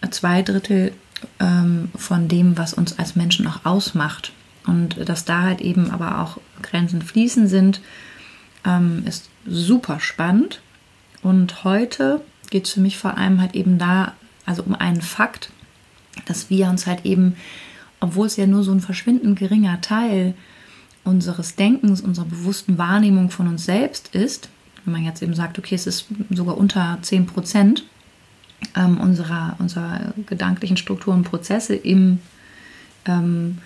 äh, 0.00 0.10
zwei 0.10 0.42
Drittel 0.42 0.92
ähm, 1.38 1.90
von 1.96 2.28
dem, 2.28 2.56
was 2.58 2.74
uns 2.74 2.98
als 2.98 3.16
Menschen 3.16 3.46
auch 3.46 3.64
ausmacht. 3.64 4.32
Und 4.66 5.08
dass 5.08 5.24
da 5.24 5.42
halt 5.42 5.60
eben 5.60 5.90
aber 5.90 6.20
auch 6.20 6.38
Grenzen 6.62 7.02
fließen 7.02 7.48
sind, 7.48 7.80
ähm, 8.64 9.04
ist 9.06 9.29
super 9.46 10.00
spannend. 10.00 10.60
Und 11.22 11.64
heute 11.64 12.22
geht 12.50 12.66
es 12.66 12.72
für 12.72 12.80
mich 12.80 12.98
vor 12.98 13.16
allem 13.16 13.40
halt 13.40 13.54
eben 13.54 13.78
da, 13.78 14.14
also 14.46 14.62
um 14.62 14.74
einen 14.74 15.02
Fakt, 15.02 15.50
dass 16.26 16.50
wir 16.50 16.68
uns 16.68 16.86
halt 16.86 17.04
eben, 17.04 17.36
obwohl 18.00 18.26
es 18.26 18.36
ja 18.36 18.46
nur 18.46 18.62
so 18.62 18.72
ein 18.72 18.80
verschwindend 18.80 19.38
geringer 19.38 19.80
Teil 19.80 20.34
unseres 21.04 21.56
Denkens, 21.56 22.00
unserer 22.00 22.26
bewussten 22.26 22.78
Wahrnehmung 22.78 23.30
von 23.30 23.48
uns 23.48 23.64
selbst 23.64 24.14
ist, 24.14 24.48
wenn 24.84 24.92
man 24.92 25.04
jetzt 25.04 25.22
eben 25.22 25.34
sagt, 25.34 25.58
okay, 25.58 25.74
es 25.74 25.86
ist 25.86 26.06
sogar 26.30 26.56
unter 26.56 26.98
10 27.02 27.26
Prozent, 27.26 27.84
ähm, 28.76 28.98
unserer, 29.00 29.56
unserer 29.58 30.12
gedanklichen 30.26 30.76
Strukturen, 30.76 31.22
Prozesse 31.22 31.74
im, 31.74 32.18
ähm, 33.06 33.58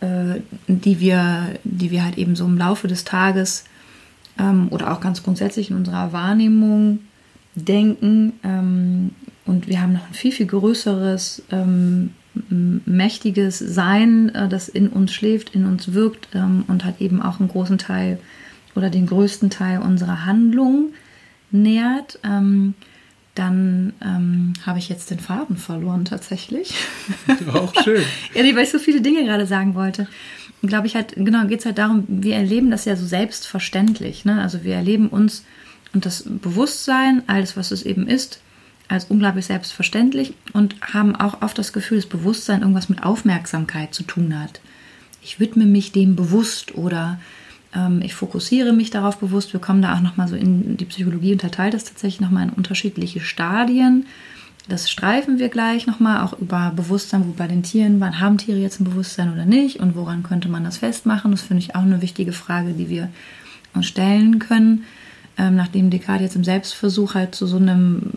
äh, 0.00 0.40
die, 0.68 1.00
wir, 1.00 1.58
die 1.64 1.90
wir 1.90 2.04
halt 2.04 2.18
eben 2.18 2.36
so 2.36 2.44
im 2.44 2.58
Laufe 2.58 2.88
des 2.88 3.04
Tages 3.04 3.64
ähm, 4.38 4.68
oder 4.70 4.92
auch 4.92 5.00
ganz 5.00 5.22
grundsätzlich 5.22 5.70
in 5.70 5.76
unserer 5.76 6.12
Wahrnehmung 6.12 7.00
denken. 7.54 8.34
Ähm, 8.42 9.10
und 9.44 9.68
wir 9.68 9.80
haben 9.80 9.94
noch 9.94 10.06
ein 10.06 10.14
viel, 10.14 10.32
viel 10.32 10.46
größeres, 10.46 11.42
ähm, 11.50 12.10
mächtiges 12.86 13.58
Sein, 13.58 14.34
äh, 14.34 14.48
das 14.48 14.68
in 14.68 14.88
uns 14.88 15.12
schläft, 15.12 15.54
in 15.54 15.66
uns 15.66 15.92
wirkt 15.92 16.28
ähm, 16.34 16.64
und 16.68 16.84
hat 16.84 17.00
eben 17.00 17.20
auch 17.20 17.40
einen 17.40 17.48
großen 17.48 17.78
Teil 17.78 18.18
oder 18.74 18.88
den 18.88 19.06
größten 19.06 19.50
Teil 19.50 19.80
unserer 19.80 20.24
Handlung 20.24 20.92
nährt. 21.50 22.18
Ähm, 22.24 22.74
dann 23.34 23.94
ähm, 24.02 24.52
habe 24.66 24.78
ich 24.78 24.90
jetzt 24.90 25.10
den 25.10 25.18
Faden 25.18 25.56
verloren 25.56 26.04
tatsächlich. 26.04 26.74
Auch 27.52 27.72
schön. 27.82 28.02
ja, 28.34 28.42
weil 28.42 28.64
ich 28.64 28.70
so 28.70 28.78
viele 28.78 29.00
Dinge 29.00 29.24
gerade 29.24 29.46
sagen 29.46 29.74
wollte. 29.74 30.06
Glaube 30.62 30.86
ich 30.86 30.94
halt, 30.94 31.14
genau, 31.16 31.46
geht 31.46 31.60
es 31.60 31.66
halt 31.66 31.78
darum, 31.78 32.04
wir 32.08 32.36
erleben 32.36 32.70
das 32.70 32.84
ja 32.84 32.94
so 32.94 33.04
selbstverständlich. 33.04 34.24
Ne? 34.24 34.40
Also 34.40 34.62
wir 34.62 34.74
erleben 34.74 35.08
uns 35.08 35.44
und 35.92 36.06
das 36.06 36.24
Bewusstsein, 36.26 37.22
alles, 37.26 37.56
was 37.56 37.70
es 37.70 37.82
eben 37.82 38.06
ist, 38.06 38.40
als 38.88 39.06
unglaublich 39.06 39.46
selbstverständlich 39.46 40.34
und 40.52 40.76
haben 40.80 41.16
auch 41.16 41.42
oft 41.42 41.58
das 41.58 41.72
Gefühl, 41.72 41.98
das 41.98 42.06
Bewusstsein 42.06 42.60
irgendwas 42.60 42.88
mit 42.88 43.02
Aufmerksamkeit 43.02 43.94
zu 43.94 44.02
tun 44.02 44.38
hat. 44.38 44.60
Ich 45.22 45.40
widme 45.40 45.66
mich 45.66 45.92
dem 45.92 46.16
bewusst 46.16 46.74
oder 46.74 47.20
ähm, 47.74 48.02
ich 48.02 48.14
fokussiere 48.14 48.72
mich 48.72 48.90
darauf 48.90 49.18
bewusst. 49.18 49.52
Wir 49.52 49.60
kommen 49.60 49.82
da 49.82 49.94
auch 49.94 50.00
nochmal 50.00 50.28
so 50.28 50.36
in 50.36 50.76
die 50.76 50.84
Psychologie, 50.84 51.32
unterteilt 51.32 51.74
das 51.74 51.84
tatsächlich 51.84 52.20
nochmal 52.20 52.44
in 52.44 52.50
unterschiedliche 52.50 53.20
Stadien. 53.20 54.06
Das 54.72 54.90
streifen 54.90 55.38
wir 55.38 55.50
gleich 55.50 55.86
nochmal, 55.86 56.22
auch 56.22 56.32
über 56.38 56.72
Bewusstsein, 56.74 57.26
wo 57.28 57.32
bei 57.32 57.46
den 57.46 57.62
Tieren, 57.62 58.00
wann 58.00 58.20
haben 58.20 58.38
Tiere 58.38 58.56
jetzt 58.56 58.80
ein 58.80 58.84
Bewusstsein 58.84 59.30
oder 59.30 59.44
nicht 59.44 59.80
und 59.80 59.94
woran 59.94 60.22
könnte 60.22 60.48
man 60.48 60.64
das 60.64 60.78
festmachen. 60.78 61.30
Das 61.30 61.42
finde 61.42 61.62
ich 61.62 61.74
auch 61.74 61.82
eine 61.82 62.00
wichtige 62.00 62.32
Frage, 62.32 62.72
die 62.72 62.88
wir 62.88 63.10
uns 63.74 63.86
stellen 63.86 64.38
können. 64.38 64.84
Ähm, 65.36 65.56
nachdem 65.56 65.90
Descartes 65.90 66.22
jetzt 66.22 66.36
im 66.36 66.44
Selbstversuch 66.44 67.14
halt 67.14 67.34
zu 67.34 67.46
so 67.46 67.58
einem, 67.58 68.12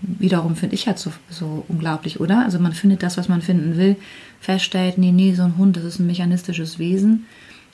wiederum 0.00 0.54
finde 0.54 0.76
ich 0.76 0.86
halt 0.86 1.00
so, 1.00 1.12
so 1.28 1.64
unglaublich, 1.66 2.20
oder? 2.20 2.44
Also 2.44 2.60
man 2.60 2.72
findet 2.72 3.02
das, 3.02 3.16
was 3.16 3.28
man 3.28 3.42
finden 3.42 3.76
will, 3.76 3.96
feststellt, 4.38 4.96
nee, 4.96 5.10
nee, 5.10 5.34
so 5.34 5.42
ein 5.42 5.56
Hund, 5.56 5.76
das 5.76 5.82
ist 5.82 5.98
ein 5.98 6.06
mechanistisches 6.06 6.78
Wesen 6.78 7.26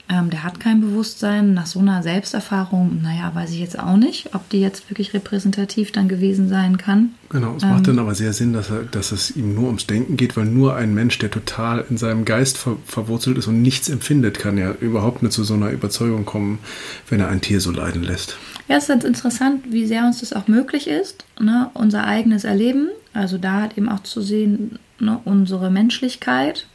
ähm, 0.08 0.30
der 0.30 0.44
hat 0.44 0.60
kein 0.60 0.80
Bewusstsein. 0.80 1.54
Nach 1.54 1.66
so 1.66 1.80
einer 1.80 2.02
Selbsterfahrung, 2.02 3.02
naja, 3.02 3.34
weiß 3.34 3.50
ich 3.50 3.58
jetzt 3.58 3.78
auch 3.78 3.96
nicht, 3.96 4.34
ob 4.34 4.48
die 4.50 4.60
jetzt 4.60 4.88
wirklich 4.88 5.14
repräsentativ 5.14 5.90
dann 5.90 6.08
gewesen 6.08 6.48
sein 6.48 6.78
kann. 6.78 7.10
Genau, 7.30 7.56
es 7.56 7.64
ähm, 7.64 7.70
macht 7.70 7.88
dann 7.88 7.98
aber 7.98 8.14
sehr 8.14 8.32
Sinn, 8.32 8.52
dass, 8.52 8.70
er, 8.70 8.84
dass 8.84 9.10
es 9.10 9.34
ihm 9.34 9.54
nur 9.54 9.66
ums 9.66 9.86
Denken 9.86 10.16
geht, 10.16 10.36
weil 10.36 10.44
nur 10.44 10.76
ein 10.76 10.94
Mensch, 10.94 11.18
der 11.18 11.30
total 11.30 11.84
in 11.90 11.96
seinem 11.96 12.24
Geist 12.24 12.56
ver 12.56 12.76
verwurzelt 12.86 13.36
ist 13.36 13.48
und 13.48 13.62
nichts 13.62 13.88
empfindet, 13.88 14.38
kann 14.38 14.58
ja 14.58 14.72
überhaupt 14.80 15.22
nicht 15.22 15.32
zu 15.32 15.42
so 15.42 15.54
einer 15.54 15.70
Überzeugung 15.70 16.24
kommen, 16.24 16.60
wenn 17.08 17.20
er 17.20 17.28
ein 17.28 17.40
Tier 17.40 17.60
so 17.60 17.72
leiden 17.72 18.02
lässt. 18.04 18.36
Ja, 18.68 18.76
es 18.76 18.84
ist 18.84 18.88
ganz 18.88 19.04
interessant, 19.04 19.64
wie 19.70 19.86
sehr 19.86 20.04
uns 20.04 20.20
das 20.20 20.32
auch 20.32 20.46
möglich 20.46 20.88
ist, 20.88 21.24
ne? 21.40 21.70
unser 21.74 22.04
eigenes 22.04 22.44
Erleben. 22.44 22.88
Also 23.12 23.38
da 23.38 23.62
hat 23.62 23.78
eben 23.78 23.88
auch 23.88 24.02
zu 24.02 24.20
sehen, 24.20 24.78
ne, 24.98 25.20
unsere 25.24 25.70
Menschlichkeit, 25.70 26.66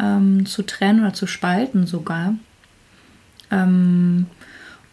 ähm, 0.00 0.46
zu 0.46 0.62
trennen 0.62 1.00
oder 1.00 1.12
zu 1.12 1.26
spalten 1.26 1.86
sogar. 1.86 2.34
Ähm, 3.50 4.26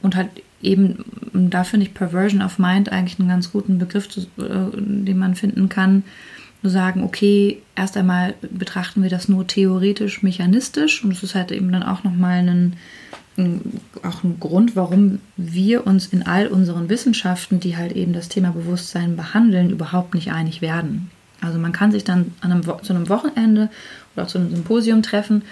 und 0.02 0.16
halt 0.16 0.30
eben, 0.62 1.04
da 1.34 1.64
finde 1.64 1.86
ich 1.86 1.94
Perversion 1.94 2.42
of 2.42 2.60
Mind 2.60 2.92
eigentlich 2.92 3.20
einen 3.20 3.30
ganz 3.30 3.52
guten 3.52 3.78
Begriff, 3.78 4.08
äh, 4.18 4.22
den 4.76 5.18
man 5.18 5.36
finden 5.36 5.70
kann. 5.70 6.04
Nur 6.64 6.72
sagen, 6.72 7.04
okay, 7.04 7.62
erst 7.76 7.98
einmal 7.98 8.34
betrachten 8.42 9.04
wir 9.04 9.10
das 9.10 9.30
nur 9.30 9.46
theoretisch, 9.46 10.24
mechanistisch 10.24 11.04
und 11.04 11.12
es 11.12 11.22
ist 11.22 11.36
halt 11.36 11.52
eben 11.52 11.72
dann 11.72 11.84
auch 11.84 12.04
nochmal 12.04 12.40
ein, 12.40 12.74
ein, 13.38 13.80
auch 14.02 14.24
ein 14.24 14.40
Grund, 14.40 14.76
warum 14.76 15.20
wir 15.36 15.86
uns 15.86 16.08
in 16.08 16.26
all 16.26 16.48
unseren 16.48 16.90
Wissenschaften, 16.90 17.60
die 17.60 17.78
halt 17.78 17.92
eben 17.92 18.12
das 18.12 18.28
Thema 18.28 18.52
Bewusstsein 18.52 19.16
behandeln, 19.16 19.70
überhaupt 19.70 20.16
nicht 20.16 20.32
einig 20.32 20.62
werden. 20.62 21.12
Also 21.42 21.60
man 21.60 21.72
kann 21.72 21.92
sich 21.92 22.04
dann 22.04 22.34
an 22.42 22.52
einem, 22.52 22.64
zu 22.64 22.94
einem 22.94 23.10
Wochenende 23.10 23.70
oder 24.18 24.26
auch 24.26 24.30
zu 24.30 24.40
einem 24.40 24.50
Symposium 24.50 25.04
treffen 25.04 25.44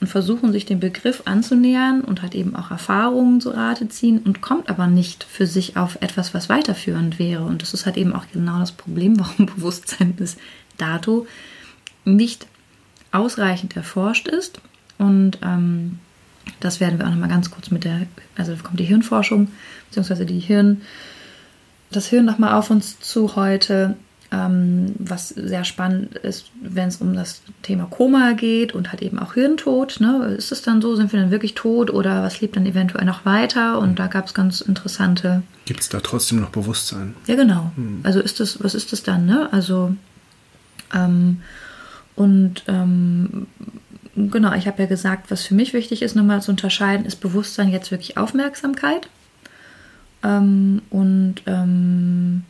und 0.00 0.06
versuchen, 0.06 0.52
sich 0.52 0.66
dem 0.66 0.80
Begriff 0.80 1.22
anzunähern 1.26 2.00
und 2.00 2.22
hat 2.22 2.34
eben 2.34 2.56
auch 2.56 2.70
Erfahrungen 2.70 3.40
zu 3.40 3.50
Rate 3.50 3.88
ziehen 3.88 4.18
und 4.18 4.40
kommt 4.40 4.68
aber 4.68 4.86
nicht 4.86 5.24
für 5.24 5.46
sich 5.46 5.76
auf 5.76 5.98
etwas, 6.00 6.34
was 6.34 6.48
weiterführend 6.48 7.18
wäre. 7.18 7.44
Und 7.44 7.62
das 7.62 7.74
ist 7.74 7.86
halt 7.86 7.96
eben 7.96 8.14
auch 8.14 8.24
genau 8.32 8.58
das 8.58 8.72
Problem, 8.72 9.18
warum 9.20 9.46
Bewusstsein 9.46 10.14
bis 10.14 10.36
dato 10.78 11.26
nicht 12.04 12.46
ausreichend 13.12 13.76
erforscht 13.76 14.26
ist. 14.26 14.60
Und 14.98 15.38
ähm, 15.42 15.98
das 16.60 16.80
werden 16.80 16.98
wir 16.98 17.06
auch 17.06 17.10
nochmal 17.10 17.28
ganz 17.28 17.50
kurz 17.50 17.70
mit 17.70 17.84
der, 17.84 18.06
also 18.36 18.54
kommt 18.56 18.80
die 18.80 18.84
Hirnforschung, 18.84 19.48
beziehungsweise 19.88 20.26
die 20.26 20.40
Hirn, 20.40 20.82
das 21.90 22.06
Hirn 22.06 22.24
nochmal 22.24 22.54
auf 22.54 22.70
uns 22.70 22.98
zu 23.00 23.36
heute. 23.36 23.96
Ähm, 24.34 24.96
was 24.98 25.28
sehr 25.28 25.62
spannend 25.62 26.16
ist, 26.16 26.50
wenn 26.60 26.88
es 26.88 26.96
um 26.96 27.14
das 27.14 27.42
Thema 27.62 27.84
Koma 27.84 28.32
geht 28.32 28.74
und 28.74 28.90
halt 28.90 29.00
eben 29.00 29.20
auch 29.20 29.34
Hirntod. 29.34 30.00
Ne? 30.00 30.34
Ist 30.36 30.50
es 30.50 30.62
dann 30.62 30.82
so, 30.82 30.96
sind 30.96 31.12
wir 31.12 31.20
dann 31.20 31.30
wirklich 31.30 31.54
tot 31.54 31.88
oder 31.88 32.24
was 32.24 32.40
lebt 32.40 32.56
dann 32.56 32.66
eventuell 32.66 33.04
noch 33.04 33.24
weiter? 33.24 33.78
Und 33.78 34.00
da 34.00 34.08
gab 34.08 34.26
es 34.26 34.34
ganz 34.34 34.60
interessante. 34.60 35.44
Gibt 35.66 35.80
es 35.80 35.88
da 35.88 36.00
trotzdem 36.00 36.40
noch 36.40 36.50
Bewusstsein? 36.50 37.14
Ja, 37.28 37.36
genau. 37.36 37.70
Hm. 37.76 38.00
Also 38.02 38.18
ist 38.18 38.40
das, 38.40 38.60
was 38.60 38.74
ist 38.74 38.92
das 38.92 39.04
dann? 39.04 39.24
Ne? 39.24 39.48
Also 39.52 39.94
ähm, 40.92 41.42
und 42.16 42.64
ähm, 42.66 43.46
genau, 44.16 44.52
ich 44.54 44.66
habe 44.66 44.82
ja 44.82 44.88
gesagt, 44.88 45.30
was 45.30 45.44
für 45.44 45.54
mich 45.54 45.74
wichtig 45.74 46.02
ist, 46.02 46.16
nochmal 46.16 46.42
zu 46.42 46.50
unterscheiden, 46.50 47.06
ist 47.06 47.20
Bewusstsein 47.20 47.68
jetzt 47.68 47.92
wirklich 47.92 48.16
Aufmerksamkeit. 48.16 49.08
Ähm, 50.24 50.82
und 50.90 51.36
ähm, 51.46 52.44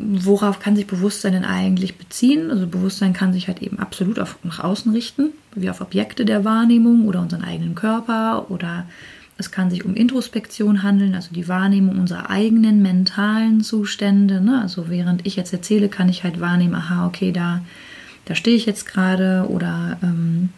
worauf 0.00 0.60
kann 0.60 0.76
sich 0.76 0.86
Bewusstsein 0.86 1.32
denn 1.32 1.44
eigentlich 1.44 1.96
beziehen? 1.98 2.50
Also 2.50 2.66
Bewusstsein 2.66 3.12
kann 3.12 3.32
sich 3.32 3.48
halt 3.48 3.62
eben 3.62 3.78
absolut 3.78 4.18
auf, 4.18 4.38
nach 4.42 4.60
außen 4.60 4.92
richten, 4.92 5.30
wie 5.54 5.68
auf 5.68 5.80
Objekte 5.80 6.24
der 6.24 6.44
Wahrnehmung 6.44 7.06
oder 7.06 7.20
unseren 7.20 7.44
eigenen 7.44 7.74
Körper 7.74 8.50
oder 8.50 8.86
es 9.36 9.50
kann 9.50 9.70
sich 9.70 9.84
um 9.84 9.94
Introspektion 9.94 10.82
handeln, 10.82 11.14
also 11.14 11.32
die 11.32 11.48
Wahrnehmung 11.48 11.98
unserer 11.98 12.28
eigenen 12.28 12.82
mentalen 12.82 13.62
Zustände. 13.62 14.40
Ne? 14.40 14.60
Also 14.60 14.90
während 14.90 15.26
ich 15.26 15.36
jetzt 15.36 15.52
erzähle, 15.52 15.88
kann 15.88 16.08
ich 16.08 16.24
halt 16.24 16.40
wahrnehmen, 16.40 16.74
aha, 16.74 17.06
okay, 17.06 17.32
da, 17.32 17.62
da 18.26 18.34
stehe 18.34 18.56
ich 18.56 18.66
jetzt 18.66 18.86
gerade 18.86 19.46
oder 19.48 19.98
ähm, 20.02 20.50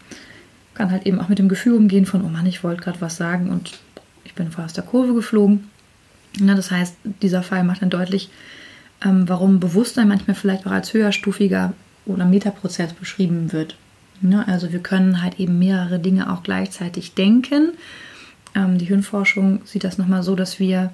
kann 0.75 0.91
halt 0.91 1.07
eben 1.07 1.21
auch 1.21 1.29
mit 1.29 1.39
dem 1.39 1.49
Gefühl 1.49 1.75
umgehen 1.75 2.07
von, 2.07 2.25
oh 2.25 2.29
Mann, 2.29 2.47
ich 2.47 2.65
wollte 2.65 2.83
gerade 2.83 3.01
was 3.01 3.17
sagen 3.17 3.51
und 3.51 3.79
ich 4.25 4.35
bin 4.35 4.51
fast 4.51 4.77
der 4.77 4.85
Kurve 4.85 5.15
geflogen. 5.15 5.71
Ne? 6.41 6.55
Das 6.55 6.71
heißt, 6.71 6.97
dieser 7.23 7.43
Fall 7.43 7.63
macht 7.65 7.83
dann 7.83 7.91
deutlich, 7.91 8.31
ähm, 9.04 9.28
warum 9.28 9.61
Bewusstsein 9.61 10.09
manchmal 10.09 10.35
vielleicht 10.35 10.66
auch 10.66 10.73
als 10.73 10.92
höherstufiger 10.92 11.73
oder 12.06 12.25
Metaprozess 12.25 12.92
beschrieben 12.92 13.52
wird. 13.52 13.76
Ne? 14.21 14.47
Also 14.47 14.73
wir 14.73 14.80
können 14.80 15.23
halt 15.23 15.38
eben 15.40 15.59
mehrere 15.59 15.99
Dinge 15.99 16.32
auch 16.32 16.42
gleichzeitig 16.42 17.14
denken. 17.14 17.73
Ähm, 18.54 18.78
die 18.78 18.87
Hirnforschung 18.87 19.62
sieht 19.64 19.85
das 19.85 19.99
nochmal 19.99 20.23
so, 20.23 20.35
dass 20.35 20.59
wir 20.59 20.92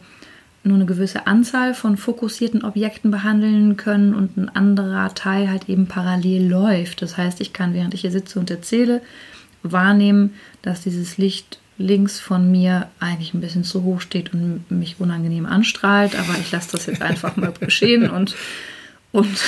nur 0.65 0.77
eine 0.77 0.87
gewisse 0.87 1.27
Anzahl 1.27 1.73
von 1.73 1.97
fokussierten 1.97 2.65
Objekten 2.65 3.11
behandeln 3.11 3.77
können 3.77 4.15
und 4.15 4.37
ein 4.37 4.49
anderer 4.49 5.15
Teil 5.15 5.51
halt 5.51 5.69
eben 5.69 5.87
parallel 5.87 6.49
läuft. 6.49 7.01
Das 7.03 7.17
heißt, 7.17 7.41
ich 7.41 7.53
kann, 7.53 7.75
während 7.75 7.95
ich 7.95 8.03
hier 8.03 8.11
sitze 8.11 8.39
und 8.39 8.51
erzähle, 8.51 9.01
wahrnehmen, 9.63 10.35
dass 10.63 10.83
dieses 10.83 11.17
Licht 11.17 11.59
links 11.79 12.19
von 12.19 12.51
mir 12.51 12.89
eigentlich 12.99 13.35
ein 13.35 13.41
bisschen 13.41 13.65
zu 13.65 13.85
hoch 13.85 14.01
steht 14.01 14.35
und 14.35 14.69
mich 14.71 14.97
unangenehm 14.99 15.47
anstrahlt, 15.47 16.19
aber 16.19 16.37
ich 16.41 16.51
lasse 16.51 16.73
das 16.73 16.87
jetzt 16.87 17.03
einfach 17.03 17.37
mal 17.37 17.53
geschehen 17.61 18.11
und 18.11 18.35
und 19.11 19.39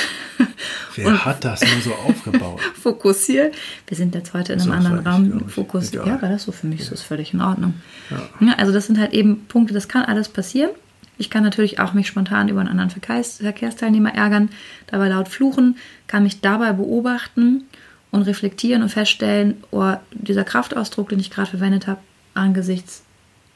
Wer 0.94 1.06
und 1.06 1.24
hat 1.24 1.44
das 1.44 1.60
nur 1.60 1.82
so 1.82 1.92
aufgebaut? 1.92 2.60
Fokussiert. 2.80 3.54
Wir 3.86 3.96
sind 3.96 4.14
jetzt 4.14 4.32
heute 4.32 4.54
in 4.54 4.60
einem 4.60 4.72
anderen 4.72 5.06
Raum 5.06 5.48
fokussiert. 5.48 6.06
Ja, 6.06 6.22
war 6.22 6.30
das 6.30 6.44
so 6.44 6.52
für 6.52 6.66
mich, 6.66 6.78
ja. 6.78 6.84
ist 6.84 6.92
das 6.92 7.02
völlig 7.02 7.34
in 7.34 7.42
Ordnung. 7.42 7.74
Ja. 8.08 8.22
ja. 8.40 8.54
also 8.54 8.72
das 8.72 8.86
sind 8.86 8.98
halt 8.98 9.12
eben 9.12 9.44
Punkte, 9.46 9.74
das 9.74 9.86
kann 9.86 10.04
alles 10.04 10.30
passieren. 10.30 10.70
Ich 11.18 11.28
kann 11.28 11.42
natürlich 11.42 11.78
auch 11.78 11.92
mich 11.92 12.06
spontan 12.06 12.48
über 12.48 12.60
einen 12.60 12.70
anderen 12.70 12.88
Verkehrs 12.88 13.36
Verkehrsteilnehmer 13.36 14.14
ärgern, 14.14 14.48
dabei 14.86 15.08
laut 15.08 15.28
fluchen, 15.28 15.76
kann 16.06 16.22
mich 16.22 16.40
dabei 16.40 16.72
beobachten 16.72 17.64
und 18.10 18.22
reflektieren 18.22 18.82
und 18.82 18.88
feststellen, 18.88 19.62
oh, 19.70 19.92
dieser 20.12 20.44
Kraftausdruck, 20.44 21.10
den 21.10 21.20
ich 21.20 21.30
gerade 21.30 21.50
verwendet 21.50 21.86
habe, 21.86 22.00
angesichts 22.34 23.02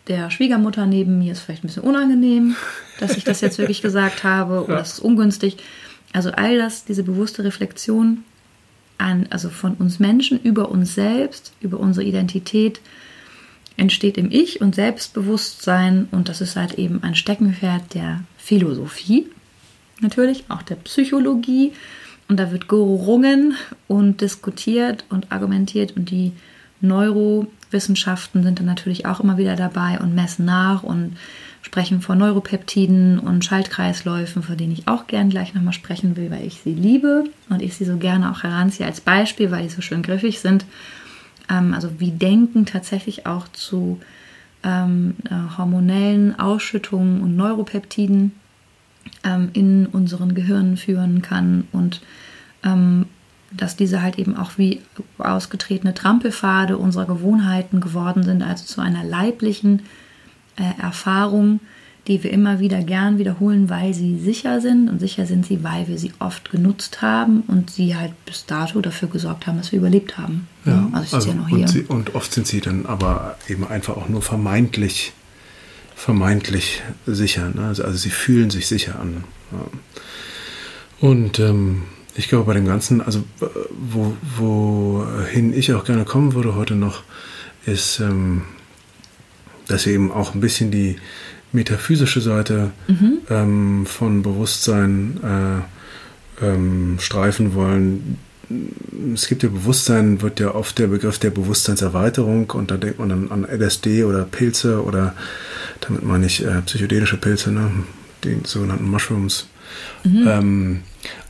der 0.07 0.31
Schwiegermutter 0.31 0.87
neben 0.87 1.19
mir 1.19 1.33
ist 1.33 1.41
vielleicht 1.41 1.65
ein 1.65 1.69
bisschen 1.69 1.85
unangenehm, 1.85 2.57
dass 3.01 3.17
ich 3.17 3.25
das 3.25 3.41
jetzt 3.41 3.59
wirklich 3.59 3.83
gesagt 3.83 4.25
habe 4.25 4.65
oder 4.69 4.81
es 4.81 4.95
ist 4.95 5.01
ungünstig. 5.01 5.57
Also 6.13 6.31
all 6.31 6.59
das, 6.59 6.85
diese 6.85 7.03
bewusste 7.03 7.43
Reflexion 7.45 8.25
an, 8.99 9.27
also 9.31 9.49
von 9.49 9.75
uns 9.75 9.99
Menschen 9.99 10.41
über 10.41 10.71
uns 10.71 10.95
selbst, 10.95 11.53
über 11.61 11.81
unsere 11.81 12.07
Identität, 12.07 12.81
entsteht 13.77 14.19
im 14.19 14.31
Ich 14.31 14.61
und 14.61 14.75
Selbstbewusstsein 14.75 16.07
und 16.13 16.29
das 16.29 16.41
ist 16.41 16.55
halt 16.55 16.75
eben 16.75 17.03
ein 17.03 17.17
Steckenpferd 17.17 17.95
der 17.95 18.21
Philosophie. 18.39 19.27
natürlich, 20.01 20.45
auch 20.49 20.63
der 20.63 20.77
Psychologie. 20.77 21.73
Und 22.29 22.39
da 22.39 22.51
wird 22.51 22.69
gerungen 22.69 23.55
und 23.87 24.21
diskutiert 24.21 25.05
und 25.11 25.31
argumentiert 25.31 25.97
und 25.97 26.11
die 26.11 26.33
Neurowissenschaften 27.75 28.45
sind 28.45 28.61
dann 28.61 28.67
natürlich 28.67 29.05
auch 29.05 29.21
immer 29.21 29.37
wieder 29.37 29.57
dabei 29.57 29.99
und 29.99 30.15
messen 30.15 30.45
nach 30.45 30.85
und 30.85 31.17
sprechen 31.61 32.01
von 32.01 32.19
Neuropeptiden 32.19 33.19
und 33.19 33.45
Schaltkreisläufen, 33.45 34.43
von 34.43 34.57
denen 34.57 34.73
ich 34.73 34.87
auch 34.87 35.09
gern 35.09 35.29
gleich 35.29 35.55
nochmal 35.55 35.73
sprechen 35.73 36.17
will, 36.17 36.31
weil 36.31 36.47
ich 36.47 36.61
sie 36.61 36.75
liebe 36.75 37.25
und 37.49 37.63
ich 37.63 37.75
sie 37.75 37.85
so 37.85 37.97
gerne 37.97 38.31
auch 38.31 38.45
heranziehe 38.45 38.87
als 38.87 39.01
Beispiel, 39.01 39.51
weil 39.51 39.65
die 39.65 39.71
so 39.71 39.83
schön 39.83 40.03
griffig 40.03 40.41
sind. 40.41 40.67
Ähm, 41.51 41.75
also 41.75 41.91
wie 41.99 42.13
Denken 42.13 42.65
tatsächlich 42.65 43.27
auch 43.27 43.49
zu 43.49 43.99
ähm, 44.63 45.17
äh, 45.25 45.59
hormonellen 45.59 46.39
Ausschüttungen 46.39 47.23
und 47.23 47.35
Neuropeptiden 47.35 48.33
ähm, 49.25 49.51
in 49.53 49.87
unseren 49.87 50.35
Gehirnen 50.35 50.77
führen 50.77 51.23
kann 51.23 51.67
und 51.73 52.03
dass 53.57 53.77
diese 53.77 54.03
halt 54.03 54.19
eben 54.19 54.37
auch 54.37 54.53
wie 54.57 54.81
ausgetretene 55.19 55.95
Trampelpfade 55.95 56.77
unserer 56.77 57.07
Gewohnheiten 57.07 57.81
geworden 57.81 58.23
sind, 58.23 58.43
also 58.43 58.65
zu 58.65 58.81
einer 58.81 59.05
leiblichen 59.05 59.83
äh, 60.57 60.81
Erfahrung, 60.81 61.61
die 62.07 62.23
wir 62.23 62.31
immer 62.33 62.61
wieder 62.61 62.83
gern 62.83 63.19
wiederholen, 63.19 63.71
weil 63.71 63.95
sie 63.95 64.19
sicher 64.19 64.61
sind. 64.61 64.91
Und 64.91 64.99
sicher 64.99 65.25
sind 65.25 65.47
sie, 65.47 65.65
weil 65.65 65.89
wir 65.89 65.99
sie 65.99 66.13
oft 66.19 66.51
genutzt 66.51 67.01
haben 67.01 67.43
und 67.47 67.71
sie 67.71 67.97
halt 67.97 68.13
bis 68.27 68.45
dato 68.45 68.81
dafür 68.81 69.09
gesorgt 69.09 69.47
haben, 69.47 69.57
dass 69.57 69.73
wir 69.73 69.79
überlebt 69.79 70.19
haben. 70.19 70.47
Ja, 70.67 70.89
also, 70.93 71.17
also 71.17 71.29
ja 71.31 71.35
noch 71.35 71.49
hier. 71.49 71.61
Und, 71.61 71.69
sie, 71.69 71.83
und 71.83 72.15
oft 72.15 72.33
sind 72.33 72.47
sie 72.47 72.61
dann 72.61 72.85
aber 72.85 73.39
eben 73.49 73.67
einfach 73.67 73.97
auch 73.97 74.09
nur 74.09 74.21
vermeintlich, 74.21 75.13
vermeintlich 75.95 76.83
sicher. 77.07 77.51
Ne? 77.55 77.69
Also, 77.69 77.85
also, 77.85 77.97
sie 77.97 78.11
fühlen 78.11 78.51
sich 78.51 78.67
sicher 78.67 79.01
an. 79.01 79.25
Ja. 79.53 81.09
Und 81.09 81.39
ähm, 81.39 81.83
ich 82.15 82.29
glaube, 82.29 82.45
bei 82.45 82.55
dem 82.55 82.67
Ganzen, 82.67 83.01
also 83.01 83.25
wo, 83.71 84.17
wohin 84.37 85.53
ich 85.53 85.73
auch 85.73 85.85
gerne 85.85 86.05
kommen 86.05 86.35
würde 86.35 86.55
heute 86.55 86.75
noch, 86.75 87.03
ist, 87.67 88.01
ähm, 88.01 88.43
dass 89.67 89.87
wir 89.87 89.95
eben 89.95 90.13
auch 90.13 90.35
ein 90.35 90.41
bisschen 90.41 90.71
die 90.71 90.97
metaphysische 91.53 92.21
Seite 92.21 92.73
mhm. 92.89 93.19
ähm, 93.31 93.87
von 93.87 94.23
Bewusstsein 94.23 95.21
äh, 95.23 96.45
ähm, 96.45 96.99
streifen 97.01 97.55
wollen. 97.55 98.19
Es 99.15 99.29
gibt 99.29 99.43
ja 99.43 99.49
Bewusstsein, 99.49 100.21
wird 100.21 100.39
ja 100.39 100.55
oft 100.55 100.79
der 100.79 100.89
Begriff 100.89 101.19
der 101.19 101.31
Bewusstseinserweiterung 101.31 102.51
und 102.51 102.71
da 102.71 102.77
denkt 102.77 102.99
man 102.99 103.09
dann 103.09 103.31
an 103.31 103.45
LSD 103.45 104.05
oder 104.05 104.25
Pilze 104.25 104.85
oder 104.85 105.15
damit 105.81 106.05
meine 106.05 106.27
ich 106.27 106.45
äh, 106.45 106.61
psychedelische 106.63 107.17
Pilze, 107.17 107.53
ne? 107.53 107.71
die 108.23 108.39
sogenannten 108.45 108.89
Mushrooms. 108.89 109.49
Mhm. 110.05 110.29
Ähm, 110.29 110.81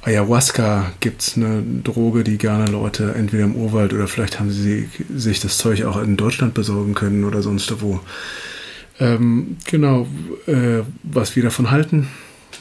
Ayahuasca 0.03 0.93
gibt 1.01 1.23
es 1.23 1.37
eine 1.37 1.63
Droge, 1.83 2.25
die 2.25 2.37
gerne 2.37 2.71
Leute 2.71 3.15
entweder 3.15 3.45
im 3.45 3.57
Urwald 3.57 3.93
oder 3.95 4.07
vielleicht 4.07 4.39
haben 4.39 4.51
sie 4.51 4.89
sich 5.15 5.41
das 5.41 5.57
Zeug 5.57 5.85
auch 5.85 6.01
in 6.01 6.17
Deutschland 6.17 6.55
besorgen 6.55 6.95
können 6.95 7.25
oder 7.25 7.43
sonst 7.43 7.81
wo. 7.81 8.01
Ähm, 9.01 9.57
genau, 9.65 10.07
äh, 10.47 10.83
was 11.03 11.35
wir 11.37 11.43
davon 11.43 11.71
halten, 11.71 12.09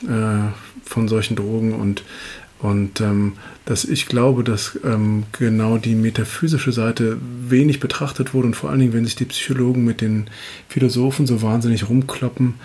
äh, 0.04 0.52
von 0.86 1.08
solchen 1.08 1.36
Drogen 1.36 1.74
und, 1.74 2.04
und 2.60 3.02
ähm, 3.02 3.34
dass 3.66 3.86
ich 3.86 4.08
glaube, 4.08 4.44
dass 4.44 4.80
ähm, 4.84 5.24
genau 5.34 5.78
die 5.78 5.96
metaphysische 5.96 6.72
Seite 6.72 7.18
wenig 7.22 7.80
betrachtet 7.80 8.34
wurde 8.34 8.48
und 8.48 8.56
vor 8.56 8.70
allen 8.70 8.80
Dingen, 8.80 8.94
wenn 8.94 9.06
sich 9.06 9.16
die 9.16 9.26
Psychologen 9.26 9.84
mit 9.84 10.02
den 10.02 10.28
Philosophen 10.70 11.28
so 11.28 11.42
wahnsinnig 11.42 11.90
rumkloppen, 11.90 12.56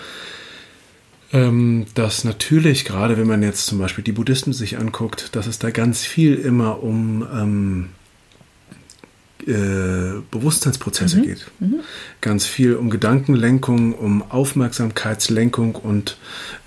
dass 1.94 2.25
natürlich, 2.25 2.85
gerade 2.85 3.18
wenn 3.18 3.26
man 3.26 3.42
jetzt 3.42 3.66
zum 3.66 3.78
Beispiel 3.78 4.04
die 4.04 4.12
Buddhisten 4.12 4.52
sich 4.52 4.78
anguckt, 4.78 5.37
dass 5.37 5.47
es 5.47 5.58
da 5.58 5.70
ganz 5.70 6.04
viel 6.04 6.35
immer 6.37 6.82
um 6.82 7.26
ähm, 7.32 7.88
äh, 9.47 10.20
Bewusstseinsprozesse 10.31 11.18
mhm. 11.18 11.22
geht. 11.22 11.46
Mhm. 11.61 11.81
Ganz 12.20 12.44
viel 12.44 12.74
um 12.74 12.90
Gedankenlenkung, 12.90 13.94
um 13.94 14.22
Aufmerksamkeitslenkung 14.31 15.77
und 15.77 16.18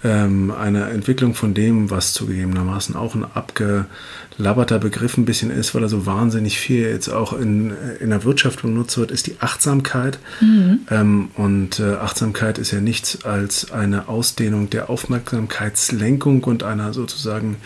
ähm, 0.03 0.51
eine 0.51 0.89
Entwicklung 0.89 1.35
von 1.35 1.53
dem, 1.53 1.89
was 1.89 2.13
zugegebenermaßen 2.13 2.95
auch 2.95 3.13
ein 3.13 3.25
abgelabberter 3.25 4.79
Begriff 4.79 5.17
ein 5.17 5.25
bisschen 5.25 5.51
ist, 5.51 5.75
weil 5.75 5.83
er 5.83 5.89
so 5.89 6.05
wahnsinnig 6.05 6.59
viel 6.59 6.83
jetzt 6.83 7.09
auch 7.09 7.33
in, 7.33 7.73
in 7.99 8.09
der 8.09 8.23
Wirtschaft 8.23 8.61
benutzt 8.61 8.97
wird, 8.97 9.11
ist 9.11 9.27
die 9.27 9.35
Achtsamkeit. 9.41 10.19
Mhm. 10.39 10.79
Ähm, 10.89 11.31
und 11.35 11.79
äh, 11.79 11.95
Achtsamkeit 11.95 12.57
ist 12.57 12.71
ja 12.71 12.79
nichts 12.79 13.25
als 13.25 13.71
eine 13.71 14.07
Ausdehnung 14.07 14.69
der 14.69 14.89
Aufmerksamkeitslenkung 14.89 16.43
und 16.45 16.63
einer 16.63 16.93
sozusagen 16.93 17.57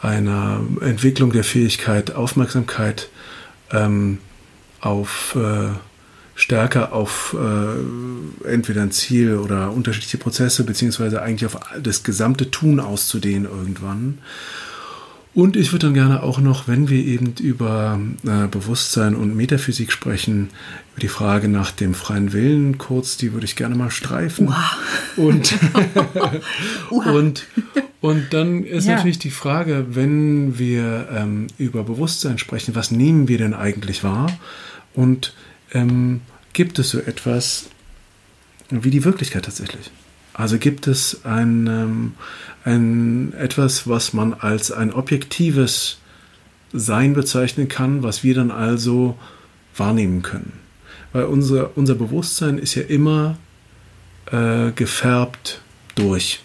einer 0.00 0.60
Entwicklung 0.80 1.32
der 1.32 1.44
Fähigkeit, 1.44 2.14
Aufmerksamkeit 2.14 3.08
ähm, 3.72 4.18
auf 4.80 5.36
äh, 5.36 5.70
stärker 6.34 6.92
auf 6.92 7.34
äh, 7.38 8.48
entweder 8.48 8.82
ein 8.82 8.92
Ziel 8.92 9.36
oder 9.36 9.72
unterschiedliche 9.72 10.18
Prozesse, 10.18 10.64
beziehungsweise 10.64 11.22
eigentlich 11.22 11.46
auf 11.46 11.58
das 11.82 12.02
gesamte 12.02 12.50
Tun 12.50 12.78
auszudehnen 12.78 13.44
irgendwann. 13.50 14.18
Und 15.36 15.54
ich 15.56 15.72
würde 15.72 15.88
dann 15.88 15.94
gerne 15.94 16.22
auch 16.22 16.38
noch, 16.38 16.66
wenn 16.66 16.88
wir 16.88 17.04
eben 17.04 17.34
über 17.40 18.00
äh, 18.24 18.46
Bewusstsein 18.48 19.14
und 19.14 19.36
Metaphysik 19.36 19.92
sprechen, 19.92 20.48
über 20.92 21.00
die 21.00 21.08
Frage 21.08 21.48
nach 21.48 21.72
dem 21.72 21.92
freien 21.92 22.32
Willen 22.32 22.78
kurz, 22.78 23.18
die 23.18 23.34
würde 23.34 23.44
ich 23.44 23.54
gerne 23.54 23.74
mal 23.74 23.90
streifen. 23.90 24.48
Wow. 24.48 25.18
Und, 25.18 25.54
und, 26.90 27.46
und 28.00 28.32
dann 28.32 28.64
ist 28.64 28.86
ja. 28.86 28.96
natürlich 28.96 29.18
die 29.18 29.30
Frage, 29.30 29.86
wenn 29.90 30.58
wir 30.58 31.08
ähm, 31.12 31.46
über 31.58 31.82
Bewusstsein 31.82 32.38
sprechen, 32.38 32.74
was 32.74 32.90
nehmen 32.90 33.28
wir 33.28 33.38
denn 33.38 33.54
eigentlich 33.54 34.04
wahr? 34.04 34.38
Und 34.94 35.34
ähm, 35.72 36.20
gibt 36.52 36.78
es 36.78 36.90
so 36.90 36.98
etwas 36.98 37.68
wie 38.70 38.90
die 38.90 39.04
Wirklichkeit 39.04 39.44
tatsächlich? 39.44 39.90
Also 40.34 40.58
gibt 40.58 40.86
es 40.86 41.24
ein, 41.24 41.66
ähm, 41.66 42.12
ein 42.64 43.32
etwas, 43.32 43.88
was 43.88 44.12
man 44.12 44.34
als 44.34 44.70
ein 44.70 44.92
objektives 44.92 45.98
Sein 46.72 47.14
bezeichnen 47.14 47.68
kann, 47.68 48.02
was 48.02 48.22
wir 48.22 48.34
dann 48.34 48.50
also 48.50 49.16
wahrnehmen 49.76 50.22
können. 50.22 50.52
Weil 51.12 51.24
unser, 51.24 51.76
unser 51.76 51.94
Bewusstsein 51.94 52.58
ist 52.58 52.74
ja 52.74 52.82
immer 52.82 53.38
äh, 54.30 54.72
gefärbt 54.72 55.62
durch, 55.94 56.40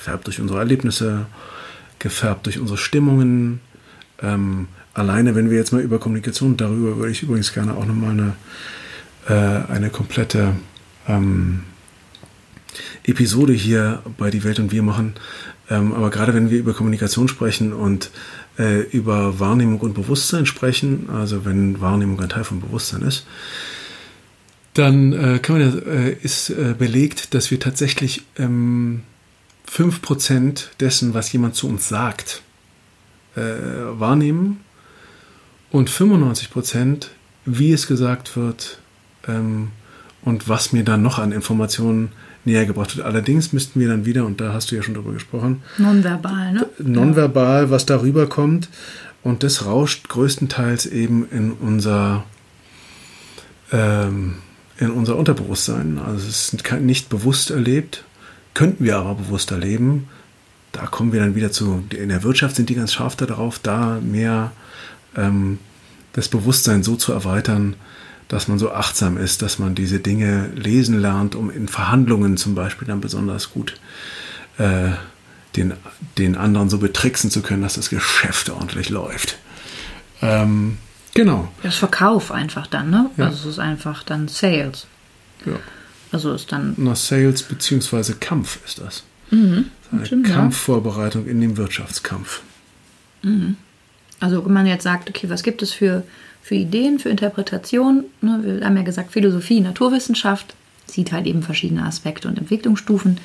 gefärbt 0.00 0.26
durch 0.26 0.40
unsere 0.40 0.60
Erlebnisse, 0.60 1.26
gefärbt 1.98 2.46
durch 2.46 2.58
unsere 2.58 2.78
Stimmungen, 2.78 3.60
ähm, 4.22 4.68
alleine, 4.94 5.34
wenn 5.34 5.50
wir 5.50 5.58
jetzt 5.58 5.72
mal 5.72 5.82
über 5.82 5.98
Kommunikation, 5.98 6.56
darüber 6.56 6.96
würde 6.96 7.12
ich 7.12 7.22
übrigens 7.22 7.52
gerne 7.52 7.74
auch 7.74 7.84
nochmal 7.84 8.10
eine, 8.10 8.32
äh, 9.28 9.72
eine 9.72 9.90
komplette 9.90 10.54
ähm, 11.06 11.64
Episode 13.04 13.52
hier 13.52 14.02
bei 14.16 14.30
Die 14.30 14.42
Welt 14.42 14.58
und 14.58 14.72
wir 14.72 14.82
machen. 14.82 15.14
Ähm, 15.68 15.92
aber 15.92 16.08
gerade 16.08 16.32
wenn 16.32 16.50
wir 16.50 16.58
über 16.58 16.72
Kommunikation 16.72 17.28
sprechen 17.28 17.74
und 17.74 18.10
äh, 18.58 18.80
über 18.80 19.38
Wahrnehmung 19.38 19.80
und 19.80 19.92
Bewusstsein 19.92 20.46
sprechen, 20.46 21.10
also 21.10 21.44
wenn 21.44 21.80
Wahrnehmung 21.82 22.18
ein 22.20 22.30
Teil 22.30 22.44
von 22.44 22.60
Bewusstsein 22.60 23.02
ist, 23.02 23.26
dann 24.72 25.12
äh, 25.12 25.40
man, 25.48 25.82
äh, 25.86 26.12
ist 26.22 26.48
äh, 26.48 26.74
belegt, 26.78 27.34
dass 27.34 27.50
wir 27.50 27.60
tatsächlich 27.60 28.22
ähm, 28.38 29.02
5% 29.72 30.78
dessen, 30.80 31.14
was 31.14 31.32
jemand 31.32 31.54
zu 31.54 31.68
uns 31.68 31.88
sagt, 31.88 32.42
äh, 33.36 33.40
wahrnehmen 33.40 34.60
und 35.70 35.88
95 35.88 36.50
Prozent, 36.50 37.10
wie 37.44 37.72
es 37.72 37.86
gesagt 37.86 38.36
wird 38.36 38.80
ähm, 39.28 39.68
und 40.22 40.48
was 40.48 40.72
mir 40.72 40.84
dann 40.84 41.02
noch 41.02 41.18
an 41.18 41.32
Informationen 41.32 42.10
näher 42.44 42.66
gebracht 42.66 42.96
wird. 42.96 43.06
Allerdings 43.06 43.52
müssten 43.52 43.80
wir 43.80 43.88
dann 43.88 44.04
wieder, 44.04 44.24
und 44.24 44.40
da 44.40 44.52
hast 44.52 44.70
du 44.70 44.76
ja 44.76 44.82
schon 44.82 44.94
drüber 44.94 45.12
gesprochen, 45.12 45.62
nonverbal, 45.78 46.52
ne? 46.52 46.66
Nonverbal, 46.78 47.70
was 47.70 47.86
darüber 47.86 48.28
kommt. 48.28 48.68
Und 49.22 49.42
das 49.42 49.66
rauscht 49.66 50.08
größtenteils 50.08 50.86
eben 50.86 51.28
in 51.30 51.52
unser, 51.52 52.24
ähm, 53.70 54.36
in 54.78 54.90
unser 54.90 55.16
Unterbewusstsein. 55.16 55.98
Also 55.98 56.26
es 56.26 56.54
ist 56.54 56.80
nicht 56.80 57.10
bewusst 57.10 57.50
erlebt, 57.50 58.04
könnten 58.54 58.84
wir 58.84 58.96
aber 58.96 59.14
bewusst 59.14 59.50
erleben. 59.50 60.08
Da 60.72 60.86
kommen 60.86 61.12
wir 61.12 61.20
dann 61.20 61.34
wieder 61.34 61.50
zu, 61.50 61.84
in 61.90 62.08
der 62.08 62.22
Wirtschaft 62.22 62.56
sind 62.56 62.68
die 62.68 62.74
ganz 62.74 62.92
scharf 62.92 63.16
darauf, 63.16 63.58
da 63.58 63.98
mehr 64.00 64.52
ähm, 65.16 65.58
das 66.12 66.28
Bewusstsein 66.28 66.82
so 66.82 66.96
zu 66.96 67.12
erweitern, 67.12 67.76
dass 68.28 68.46
man 68.46 68.58
so 68.58 68.70
achtsam 68.70 69.16
ist, 69.16 69.42
dass 69.42 69.58
man 69.58 69.74
diese 69.74 69.98
Dinge 69.98 70.50
lesen 70.54 71.00
lernt, 71.00 71.34
um 71.34 71.50
in 71.50 71.66
Verhandlungen 71.66 72.36
zum 72.36 72.54
Beispiel 72.54 72.86
dann 72.86 73.00
besonders 73.00 73.50
gut 73.50 73.80
äh, 74.58 74.90
den, 75.56 75.74
den 76.16 76.36
anderen 76.36 76.70
so 76.70 76.78
betricksen 76.78 77.30
zu 77.30 77.42
können, 77.42 77.62
dass 77.62 77.74
das 77.74 77.90
Geschäft 77.90 78.50
ordentlich 78.50 78.88
läuft. 78.88 79.38
Ähm, 80.22 80.78
genau. 81.14 81.48
Das 81.62 81.76
Verkauf 81.76 82.30
einfach 82.30 82.68
dann, 82.68 82.90
ne? 82.90 83.10
Ja. 83.16 83.26
Also 83.26 83.48
es 83.48 83.54
ist 83.56 83.58
einfach 83.58 84.04
dann 84.04 84.28
Sales. 84.28 84.86
Ja. 85.44 85.54
Also 86.12 86.32
ist 86.32 86.50
dann. 86.52 86.74
Na, 86.76 86.94
Sales 86.94 87.42
beziehungsweise 87.42 88.14
Kampf 88.14 88.58
ist 88.64 88.80
das. 88.80 89.04
Mhm. 89.30 89.66
Eine 89.92 90.06
Stimmt, 90.06 90.26
Kampfvorbereitung 90.26 91.26
ja. 91.26 91.30
in 91.30 91.40
dem 91.40 91.56
Wirtschaftskampf. 91.56 92.42
Mhm. 93.22 93.56
Also 94.18 94.44
wenn 94.44 94.52
man 94.52 94.66
jetzt 94.66 94.84
sagt, 94.84 95.08
okay, 95.08 95.28
was 95.30 95.42
gibt 95.42 95.62
es 95.62 95.72
für, 95.72 96.04
für 96.42 96.54
Ideen, 96.54 96.98
für 96.98 97.08
Interpretationen? 97.08 98.04
Ne? 98.20 98.40
Wir 98.42 98.66
haben 98.66 98.76
ja 98.76 98.82
gesagt, 98.82 99.12
Philosophie, 99.12 99.60
Naturwissenschaft 99.60 100.54
sieht 100.86 101.12
halt 101.12 101.26
eben 101.26 101.42
verschiedene 101.42 101.84
Aspekte 101.84 102.28
und 102.28 102.38
Entwicklungsstufen. 102.38 103.18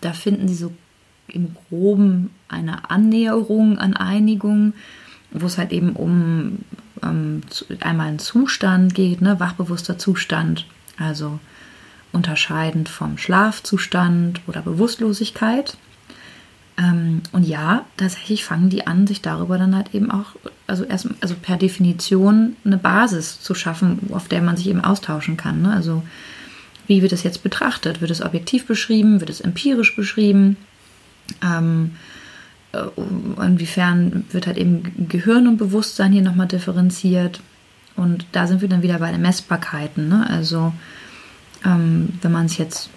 Da 0.00 0.12
finden 0.12 0.48
Sie 0.48 0.54
so 0.54 0.72
im 1.28 1.54
Groben 1.68 2.30
eine 2.48 2.90
Annäherung 2.90 3.78
an 3.78 3.94
Einigung, 3.94 4.74
wo 5.32 5.46
es 5.46 5.58
halt 5.58 5.72
eben 5.72 5.92
um 5.92 6.58
ähm, 7.02 7.42
einmal 7.80 8.08
einen 8.08 8.18
Zustand 8.18 8.94
geht, 8.94 9.20
ne? 9.20 9.40
wachbewusster 9.40 9.98
Zustand, 9.98 10.66
also 10.98 11.40
unterscheidend 12.16 12.88
vom 12.88 13.18
Schlafzustand 13.18 14.40
oder 14.46 14.62
Bewusstlosigkeit. 14.62 15.76
Ähm, 16.78 17.22
und 17.32 17.46
ja, 17.46 17.84
tatsächlich 17.96 18.44
fangen 18.44 18.68
die 18.68 18.86
an, 18.86 19.06
sich 19.06 19.22
darüber 19.22 19.58
dann 19.58 19.76
halt 19.76 19.94
eben 19.94 20.10
auch, 20.10 20.34
also 20.66 20.84
erst, 20.84 21.08
also 21.20 21.34
per 21.40 21.56
Definition 21.56 22.56
eine 22.64 22.76
Basis 22.76 23.40
zu 23.40 23.54
schaffen, 23.54 24.10
auf 24.12 24.28
der 24.28 24.42
man 24.42 24.56
sich 24.56 24.68
eben 24.68 24.82
austauschen 24.82 25.36
kann. 25.36 25.62
Ne? 25.62 25.72
Also 25.72 26.02
wie 26.86 27.02
wird 27.02 27.12
es 27.12 27.22
jetzt 27.22 27.42
betrachtet? 27.42 28.00
Wird 28.00 28.10
es 28.10 28.22
objektiv 28.22 28.66
beschrieben? 28.66 29.20
Wird 29.20 29.30
es 29.30 29.40
empirisch 29.40 29.96
beschrieben? 29.96 30.56
Ähm, 31.42 31.92
äh, 32.72 32.84
inwiefern 33.42 34.24
wird 34.30 34.46
halt 34.46 34.58
eben 34.58 35.08
Gehirn 35.08 35.48
und 35.48 35.56
Bewusstsein 35.56 36.12
hier 36.12 36.22
nochmal 36.22 36.48
differenziert? 36.48 37.40
Und 37.96 38.26
da 38.32 38.46
sind 38.46 38.60
wir 38.60 38.68
dann 38.68 38.82
wieder 38.82 38.98
bei 38.98 39.10
den 39.10 39.22
Messbarkeiten. 39.22 40.08
Ne? 40.08 40.28
Also 40.28 40.72
ähm, 41.66 42.10
wenn 42.22 42.32
man 42.32 42.46
es 42.46 42.56
jetzt 42.56 42.90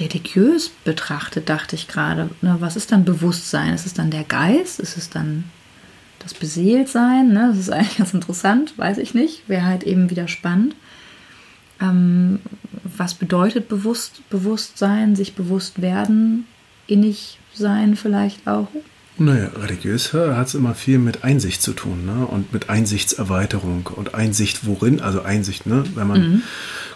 religiös 0.00 0.70
betrachtet, 0.84 1.48
dachte 1.48 1.76
ich 1.76 1.86
gerade, 1.86 2.30
ne, 2.40 2.56
was 2.60 2.76
ist 2.76 2.92
dann 2.92 3.04
Bewusstsein? 3.04 3.74
Ist 3.74 3.86
es 3.86 3.94
dann 3.94 4.10
der 4.10 4.24
Geist? 4.24 4.80
Ist 4.80 4.96
es 4.96 5.10
dann 5.10 5.44
das 6.18 6.34
Beseeltsein? 6.34 7.28
Ne? 7.28 7.48
Das 7.50 7.58
ist 7.58 7.70
eigentlich 7.72 7.98
ganz 7.98 8.14
interessant, 8.14 8.76
weiß 8.76 8.98
ich 8.98 9.14
nicht. 9.14 9.48
Wäre 9.48 9.64
halt 9.64 9.84
eben 9.84 10.10
wieder 10.10 10.28
spannend. 10.28 10.74
Ähm, 11.80 12.40
was 12.84 13.14
bedeutet 13.14 13.68
bewusst, 13.68 14.28
Bewusstsein, 14.30 15.14
sich 15.14 15.34
bewusst 15.34 15.82
werden, 15.82 16.46
innig 16.86 17.38
sein 17.52 17.96
vielleicht 17.96 18.46
auch? 18.48 18.68
Naja, 19.18 19.48
religiös 19.56 20.12
hat 20.12 20.48
es 20.48 20.54
immer 20.54 20.74
viel 20.74 20.98
mit 20.98 21.24
Einsicht 21.24 21.62
zu 21.62 21.72
tun 21.72 22.04
ne? 22.04 22.26
und 22.26 22.52
mit 22.52 22.68
Einsichtserweiterung 22.68 23.88
und 23.94 24.14
Einsicht 24.14 24.66
worin, 24.66 25.00
also 25.00 25.22
Einsicht, 25.22 25.66
ne? 25.66 25.84
wenn 25.94 26.06
man 26.06 26.20
mhm. 26.20 26.42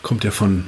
kommt 0.02 0.24
ja 0.24 0.30
von 0.30 0.64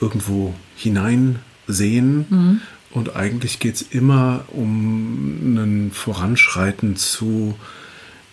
irgendwo 0.00 0.54
hinein 0.76 1.38
sehen 1.66 2.26
mhm. 2.28 2.60
und 2.90 3.16
eigentlich 3.16 3.60
geht 3.60 3.76
es 3.76 3.82
immer 3.82 4.44
um 4.48 5.54
ein 5.56 5.90
Voranschreiten 5.92 6.96
zu 6.96 7.54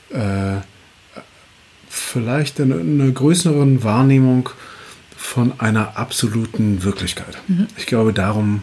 äh, 0.10 0.58
vielleicht 1.88 2.60
eine, 2.60 2.76
eine 2.76 3.14
größeren 3.14 3.84
Wahrnehmung 3.84 4.50
von 5.16 5.60
einer 5.60 5.98
absoluten 5.98 6.84
Wirklichkeit. 6.84 7.38
Mhm. 7.48 7.68
Ich 7.78 7.86
glaube, 7.86 8.12
darum 8.12 8.62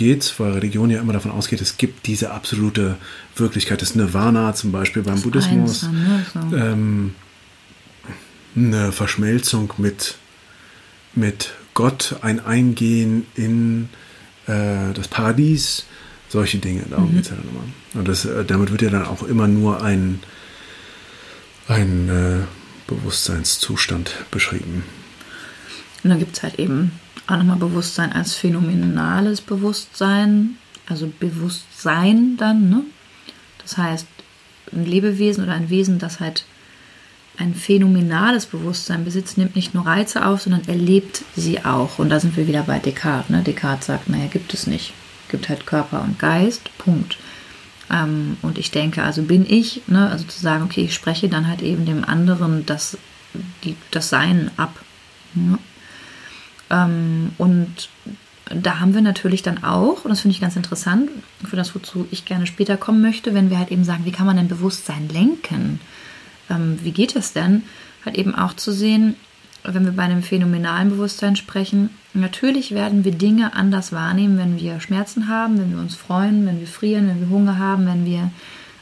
geht, 0.00 0.34
weil 0.38 0.52
Religion 0.52 0.88
ja 0.88 0.98
immer 0.98 1.12
davon 1.12 1.30
ausgeht, 1.30 1.60
es 1.60 1.76
gibt 1.76 2.06
diese 2.06 2.30
absolute 2.30 2.96
Wirklichkeit 3.36 3.82
des 3.82 3.94
Nirvana, 3.94 4.54
zum 4.54 4.72
Beispiel 4.72 5.02
beim 5.02 5.16
das 5.16 5.24
Buddhismus. 5.24 5.82
Ne? 5.82 6.24
so. 6.32 6.56
ähm, 6.56 7.14
eine 8.56 8.92
Verschmelzung 8.92 9.74
mit, 9.76 10.14
mit 11.14 11.52
Gott, 11.74 12.16
ein 12.22 12.40
Eingehen 12.40 13.26
in 13.34 13.90
äh, 14.46 14.94
das 14.94 15.06
Paradies, 15.08 15.84
solche 16.30 16.56
Dinge. 16.56 16.84
Darum 16.88 17.10
mhm. 17.10 17.16
geht 17.16 17.24
es 17.24 17.30
ja 17.30 17.36
dann 17.36 17.48
immer. 17.50 18.00
Und 18.00 18.08
das, 18.08 18.24
äh, 18.24 18.46
damit 18.46 18.70
wird 18.70 18.80
ja 18.80 18.88
dann 18.88 19.04
auch 19.04 19.22
immer 19.22 19.48
nur 19.48 19.82
ein, 19.82 20.20
ein 21.68 22.08
äh, 22.08 22.38
Bewusstseinszustand 22.86 24.14
beschrieben. 24.30 24.82
Und 26.02 26.08
dann 26.08 26.18
gibt 26.18 26.38
es 26.38 26.42
halt 26.42 26.58
eben 26.58 26.92
auch 27.30 27.36
nochmal 27.36 27.56
Bewusstsein 27.56 28.12
als 28.12 28.34
phänomenales 28.34 29.40
Bewusstsein, 29.40 30.56
also 30.86 31.12
Bewusstsein 31.20 32.36
dann, 32.36 32.68
ne? 32.68 32.82
Das 33.62 33.76
heißt, 33.76 34.06
ein 34.72 34.86
Lebewesen 34.86 35.44
oder 35.44 35.52
ein 35.52 35.70
Wesen, 35.70 35.98
das 35.98 36.20
halt 36.20 36.44
ein 37.40 37.54
phänomenales 37.54 38.46
Bewusstsein 38.46 39.04
besitzt, 39.04 39.38
nimmt 39.38 39.56
nicht 39.56 39.74
nur 39.74 39.86
Reize 39.86 40.26
auf, 40.26 40.42
sondern 40.42 40.68
erlebt 40.68 41.22
sie 41.36 41.64
auch. 41.64 41.98
Und 41.98 42.10
da 42.10 42.20
sind 42.20 42.36
wir 42.36 42.46
wieder 42.46 42.62
bei 42.62 42.78
Descartes. 42.78 43.30
Ne? 43.30 43.42
Descartes 43.42 43.86
sagt, 43.86 44.08
naja, 44.08 44.26
gibt 44.26 44.52
es 44.52 44.66
nicht. 44.66 44.92
Gibt 45.30 45.48
halt 45.48 45.66
Körper 45.66 46.02
und 46.02 46.18
Geist, 46.18 46.76
Punkt. 46.76 47.16
Ähm, 47.90 48.36
und 48.42 48.58
ich 48.58 48.70
denke, 48.70 49.02
also 49.02 49.22
bin 49.22 49.46
ich, 49.48 49.82
ne? 49.86 50.10
also 50.10 50.24
zu 50.24 50.38
sagen, 50.38 50.64
okay, 50.64 50.82
ich 50.82 50.94
spreche 50.94 51.28
dann 51.28 51.48
halt 51.48 51.62
eben 51.62 51.86
dem 51.86 52.04
anderen 52.04 52.66
das, 52.66 52.98
die, 53.64 53.76
das 53.90 54.10
Sein 54.10 54.50
ab. 54.56 54.78
Ne? 55.34 55.58
Ähm, 56.70 57.32
und 57.38 57.88
da 58.52 58.80
haben 58.80 58.94
wir 58.94 59.00
natürlich 59.00 59.42
dann 59.42 59.62
auch, 59.62 60.04
und 60.04 60.10
das 60.10 60.20
finde 60.20 60.34
ich 60.34 60.40
ganz 60.40 60.56
interessant, 60.56 61.10
für 61.48 61.56
das, 61.56 61.74
wozu 61.74 62.06
ich 62.10 62.24
gerne 62.24 62.46
später 62.46 62.76
kommen 62.76 63.00
möchte, 63.00 63.34
wenn 63.34 63.50
wir 63.50 63.58
halt 63.58 63.70
eben 63.70 63.84
sagen, 63.84 64.04
wie 64.04 64.12
kann 64.12 64.26
man 64.26 64.36
denn 64.36 64.48
Bewusstsein 64.48 65.08
lenken? 65.08 65.80
Ähm, 66.48 66.78
wie 66.82 66.90
geht 66.90 67.14
es 67.14 67.32
denn? 67.32 67.62
Halt 68.04 68.16
eben 68.16 68.34
auch 68.34 68.54
zu 68.54 68.72
sehen, 68.72 69.14
wenn 69.62 69.84
wir 69.84 69.92
bei 69.92 70.02
einem 70.02 70.22
phänomenalen 70.22 70.90
Bewusstsein 70.90 71.36
sprechen, 71.36 71.90
natürlich 72.14 72.72
werden 72.72 73.04
wir 73.04 73.12
Dinge 73.12 73.54
anders 73.54 73.92
wahrnehmen, 73.92 74.38
wenn 74.38 74.58
wir 74.58 74.80
Schmerzen 74.80 75.28
haben, 75.28 75.58
wenn 75.58 75.70
wir 75.72 75.78
uns 75.78 75.94
freuen, 75.94 76.46
wenn 76.46 76.60
wir 76.60 76.66
frieren, 76.66 77.08
wenn 77.08 77.20
wir 77.20 77.28
Hunger 77.28 77.58
haben, 77.58 77.86
wenn 77.86 78.04
wir 78.04 78.30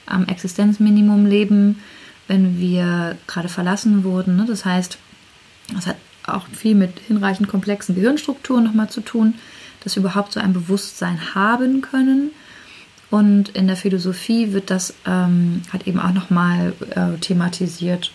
am 0.07 0.27
Existenzminimum 0.27 1.27
leben, 1.27 1.81
wenn 2.29 2.59
wir 2.59 3.17
gerade 3.27 3.49
verlassen 3.49 4.05
wurden. 4.05 4.37
Ne? 4.37 4.47
Das 4.47 4.65
heißt, 4.65 4.99
das 5.75 5.87
hat 5.87 5.97
auch 6.35 6.47
viel 6.49 6.75
mit 6.75 6.99
hinreichend 7.07 7.49
komplexen 7.49 7.95
Gehirnstrukturen 7.95 8.65
nochmal 8.65 8.91
zu 8.91 9.01
tun, 9.01 9.35
dass 9.83 9.97
wir 9.97 10.01
überhaupt 10.01 10.33
so 10.33 10.41
ein 10.41 10.53
Bewusstsein 10.53 11.35
haben 11.35 11.81
können. 11.81 12.31
Und 13.11 13.51
in 13.51 13.67
der 13.67 13.77
Philosophie 13.77 14.53
wird 14.53 14.71
das 14.71 14.95
ähm, 15.07 15.63
halt 15.73 15.87
eben 15.87 15.99
auch 15.99 16.13
nochmal 16.13 16.75
äh, 16.91 17.19
thematisiert 17.19 18.13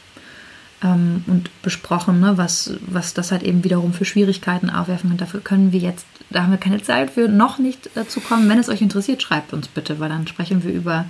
ähm, 0.83 1.23
und 1.25 1.49
besprochen, 1.63 2.19
ne, 2.19 2.37
was, 2.37 2.73
was 2.85 3.13
das 3.13 3.31
halt 3.31 3.41
eben 3.43 3.63
wiederum 3.63 3.93
für 3.93 4.05
Schwierigkeiten 4.05 4.69
aufwerfen 4.69 5.09
kann. 5.09 5.17
Dafür 5.17 5.39
können 5.39 5.71
wir 5.71 5.79
jetzt, 5.79 6.05
da 6.29 6.43
haben 6.43 6.51
wir 6.51 6.59
keine 6.59 6.81
Zeit 6.81 7.11
für, 7.11 7.27
noch 7.27 7.57
nicht 7.57 7.89
dazu 7.95 8.19
kommen. 8.19 8.47
Wenn 8.49 8.59
es 8.59 8.69
euch 8.69 8.81
interessiert, 8.81 9.23
schreibt 9.23 9.53
uns 9.53 9.67
bitte, 9.67 9.99
weil 9.99 10.09
dann 10.09 10.27
sprechen 10.27 10.63
wir 10.63 10.71
über 10.71 11.05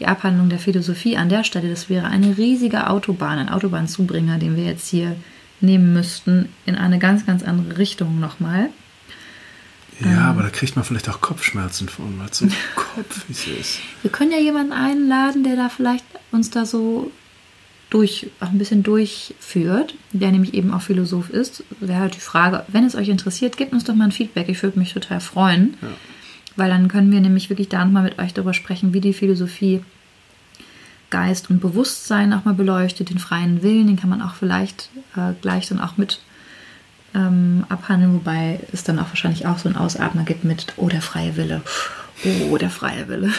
die 0.00 0.06
Abhandlung 0.06 0.48
der 0.48 0.58
Philosophie 0.58 1.16
an 1.16 1.28
der 1.28 1.44
Stelle. 1.44 1.68
Das 1.68 1.88
wäre 1.88 2.06
eine 2.06 2.38
riesige 2.38 2.88
Autobahn, 2.88 3.38
ein 3.38 3.48
Autobahnzubringer, 3.48 4.38
den 4.38 4.56
wir 4.56 4.64
jetzt 4.64 4.88
hier 4.88 5.16
nehmen 5.60 5.92
müssten 5.92 6.48
in 6.66 6.76
eine 6.76 6.98
ganz, 6.98 7.26
ganz 7.26 7.42
andere 7.42 7.78
Richtung 7.78 8.20
nochmal. 8.20 8.70
Ja, 10.00 10.06
ähm, 10.06 10.18
aber 10.18 10.42
da 10.42 10.50
kriegt 10.50 10.76
man 10.76 10.84
vielleicht 10.84 11.08
auch 11.08 11.20
Kopfschmerzen 11.20 11.88
von, 11.88 12.18
weil 12.18 12.28
es 12.28 12.38
so 12.38 12.46
Kopf 12.76 13.28
ist. 13.28 13.80
Wir 14.02 14.10
können 14.10 14.30
ja 14.30 14.38
jemanden 14.38 14.72
einladen, 14.72 15.44
der 15.44 15.56
da 15.56 15.68
vielleicht 15.68 16.04
uns 16.30 16.50
da 16.50 16.64
so 16.64 17.10
durch, 17.90 18.30
auch 18.40 18.50
ein 18.50 18.58
bisschen 18.58 18.82
durchführt, 18.82 19.94
der 20.12 20.30
nämlich 20.30 20.54
eben 20.54 20.72
auch 20.72 20.82
Philosoph 20.82 21.30
ist. 21.30 21.64
Wäre 21.80 22.00
halt 22.00 22.16
die 22.16 22.20
Frage, 22.20 22.64
wenn 22.68 22.84
es 22.84 22.94
euch 22.94 23.08
interessiert, 23.08 23.56
gebt 23.56 23.72
uns 23.72 23.84
doch 23.84 23.94
mal 23.94 24.04
ein 24.04 24.12
Feedback. 24.12 24.48
Ich 24.48 24.62
würde 24.62 24.78
mich 24.78 24.92
total 24.92 25.20
freuen. 25.20 25.76
Ja. 25.80 25.88
Weil 26.56 26.70
dann 26.70 26.88
können 26.88 27.12
wir 27.12 27.20
nämlich 27.20 27.50
wirklich 27.50 27.68
da 27.68 27.84
nochmal 27.84 28.02
mit 28.02 28.18
euch 28.18 28.34
darüber 28.34 28.52
sprechen, 28.52 28.92
wie 28.92 29.00
die 29.00 29.12
Philosophie 29.12 29.80
Geist 31.10 31.50
und 31.50 31.60
Bewusstsein 31.60 32.32
auch 32.32 32.44
mal 32.44 32.54
beleuchtet, 32.54 33.10
den 33.10 33.18
freien 33.18 33.62
Willen, 33.62 33.86
den 33.86 33.96
kann 33.96 34.10
man 34.10 34.22
auch 34.22 34.34
vielleicht 34.34 34.90
äh, 35.16 35.32
gleich 35.40 35.68
dann 35.68 35.80
auch 35.80 35.96
mit 35.96 36.20
ähm, 37.14 37.64
abhandeln, 37.68 38.14
wobei 38.14 38.60
es 38.72 38.84
dann 38.84 38.98
auch 38.98 39.08
wahrscheinlich 39.08 39.46
auch 39.46 39.58
so 39.58 39.68
einen 39.68 39.78
Ausatmer 39.78 40.24
gibt 40.24 40.44
mit, 40.44 40.66
oh, 40.76 40.88
der 40.88 41.02
freie 41.02 41.36
Wille, 41.36 41.62
oh, 42.50 42.56
der 42.58 42.70
freie 42.70 43.08
Wille. 43.08 43.32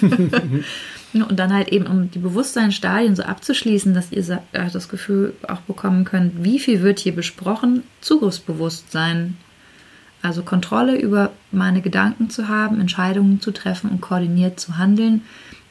und 1.12 1.36
dann 1.38 1.52
halt 1.52 1.68
eben, 1.68 1.86
um 1.86 2.10
die 2.10 2.18
Bewusstseinsstadien 2.18 3.16
so 3.16 3.24
abzuschließen, 3.24 3.94
dass 3.94 4.12
ihr 4.12 4.42
äh, 4.52 4.70
das 4.70 4.88
Gefühl 4.88 5.34
auch 5.48 5.60
bekommen 5.60 6.04
könnt, 6.04 6.44
wie 6.44 6.60
viel 6.60 6.82
wird 6.82 7.00
hier 7.00 7.14
besprochen? 7.14 7.82
Zugriffsbewusstsein. 8.00 9.36
Also 10.22 10.42
Kontrolle 10.42 11.00
über 11.00 11.30
meine 11.50 11.80
Gedanken 11.80 12.28
zu 12.28 12.48
haben, 12.48 12.78
Entscheidungen 12.80 13.40
zu 13.40 13.52
treffen 13.52 13.90
und 13.90 14.02
koordiniert 14.02 14.60
zu 14.60 14.76
handeln, 14.76 15.22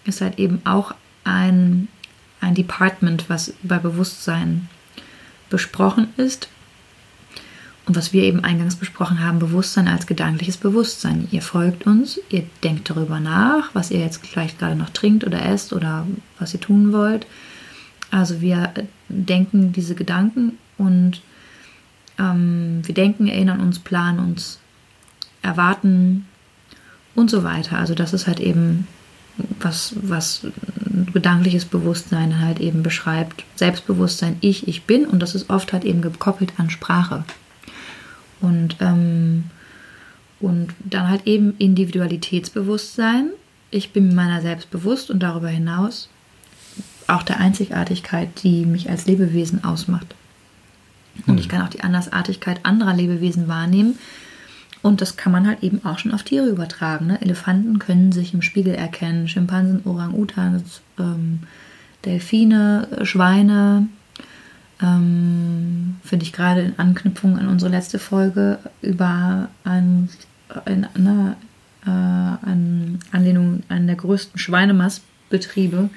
ist 0.05 0.21
halt 0.21 0.39
eben 0.39 0.61
auch 0.65 0.95
ein, 1.29 1.87
ein 2.41 2.55
Department, 2.55 3.29
was 3.29 3.53
bei 3.63 3.77
Bewusstsein 3.77 4.69
besprochen 5.49 6.07
ist. 6.17 6.49
Und 7.85 7.95
was 7.95 8.13
wir 8.13 8.21
eben 8.23 8.43
eingangs 8.43 8.75
besprochen 8.75 9.23
haben, 9.23 9.39
Bewusstsein 9.39 9.87
als 9.87 10.05
gedankliches 10.05 10.57
Bewusstsein. 10.57 11.27
Ihr 11.31 11.41
folgt 11.41 11.87
uns, 11.87 12.19
ihr 12.29 12.43
denkt 12.63 12.89
darüber 12.89 13.19
nach, 13.19 13.73
was 13.73 13.89
ihr 13.89 13.99
jetzt 13.99 14.25
vielleicht 14.27 14.59
gerade 14.59 14.75
noch 14.75 14.91
trinkt 14.91 15.25
oder 15.25 15.43
esst 15.43 15.73
oder 15.73 16.05
was 16.37 16.53
ihr 16.53 16.59
tun 16.59 16.93
wollt. 16.93 17.25
Also 18.11 18.41
wir 18.41 18.73
denken 19.07 19.73
diese 19.73 19.95
Gedanken 19.95 20.59
und 20.77 21.21
ähm, 22.19 22.81
wir 22.83 22.93
denken, 22.93 23.27
erinnern 23.27 23.59
uns, 23.59 23.79
planen 23.79 24.19
uns, 24.19 24.59
erwarten 25.41 26.27
und 27.15 27.31
so 27.31 27.43
weiter. 27.43 27.79
Also 27.79 27.95
das 27.95 28.13
ist 28.13 28.27
halt 28.27 28.39
eben 28.39 28.87
was, 29.59 29.95
was 30.01 30.47
gedankliches 31.13 31.65
Bewusstsein 31.65 32.39
halt 32.39 32.59
eben 32.59 32.83
beschreibt. 32.83 33.43
Selbstbewusstsein, 33.55 34.37
ich, 34.41 34.67
ich 34.67 34.83
bin 34.83 35.05
und 35.05 35.19
das 35.19 35.35
ist 35.35 35.49
oft 35.49 35.73
halt 35.73 35.83
eben 35.83 36.01
gekoppelt 36.01 36.53
an 36.57 36.69
Sprache. 36.69 37.23
Und, 38.41 38.77
ähm, 38.79 39.45
und 40.39 40.73
dann 40.79 41.09
halt 41.09 41.27
eben 41.27 41.55
Individualitätsbewusstsein. 41.57 43.31
Ich 43.71 43.91
bin 43.91 44.15
meiner 44.15 44.41
selbst 44.41 44.71
bewusst 44.71 45.11
und 45.11 45.19
darüber 45.19 45.49
hinaus 45.49 46.09
auch 47.07 47.23
der 47.23 47.39
Einzigartigkeit, 47.39 48.43
die 48.43 48.65
mich 48.65 48.89
als 48.89 49.05
Lebewesen 49.05 49.63
ausmacht. 49.63 50.15
Und 51.27 51.33
mhm. 51.33 51.39
ich 51.39 51.49
kann 51.49 51.61
auch 51.61 51.69
die 51.69 51.81
Andersartigkeit 51.81 52.59
anderer 52.63 52.93
Lebewesen 52.93 53.47
wahrnehmen. 53.47 53.97
Und 54.81 55.01
das 55.01 55.17
kann 55.17 55.31
man 55.31 55.45
halt 55.45 55.61
eben 55.61 55.83
auch 55.83 55.99
schon 55.99 56.13
auf 56.13 56.23
Tiere 56.23 56.47
übertragen. 56.47 57.07
Ne? 57.07 57.21
Elefanten 57.21 57.79
können 57.79 58.11
sich 58.11 58.33
im 58.33 58.41
Spiegel 58.41 58.73
erkennen, 58.73 59.27
Schimpansen, 59.27 59.81
Orang-Utans, 59.85 60.81
ähm, 60.97 61.39
Delfine, 62.05 62.87
Schweine. 63.03 63.89
Ähm, 64.81 65.97
Finde 66.03 66.23
ich 66.23 66.31
gerade 66.31 66.61
in 66.61 66.79
Anknüpfung 66.79 67.37
an 67.37 67.49
unsere 67.49 67.71
letzte 67.71 67.99
Folge 67.99 68.59
über 68.81 69.49
ein, 69.65 70.07
ein, 70.65 70.87
eine, 70.93 71.35
äh, 71.85 71.89
eine 72.47 72.99
Anlehnung 73.11 73.63
an 73.67 73.87
der 73.87 73.97
größten 73.97 74.39
Schweinemastbetriebe 74.39 75.89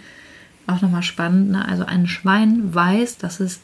auch 0.66 0.80
nochmal 0.80 1.02
spannend. 1.04 1.52
Ne? 1.52 1.66
Also 1.68 1.84
ein 1.84 2.08
Schwein 2.08 2.74
weiß, 2.74 3.18
dass 3.18 3.38
es 3.38 3.60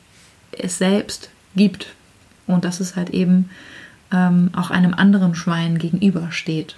es 0.53 0.79
selbst 0.79 1.31
gibt 1.57 1.95
und 2.47 2.65
dass 2.65 2.81
es 2.81 2.97
halt 2.97 3.11
eben 3.11 3.51
ähm, 4.13 4.51
auch 4.57 4.71
einem 4.71 4.95
anderen 4.95 5.35
Schwein 5.35 5.79
gegenübersteht 5.79 6.77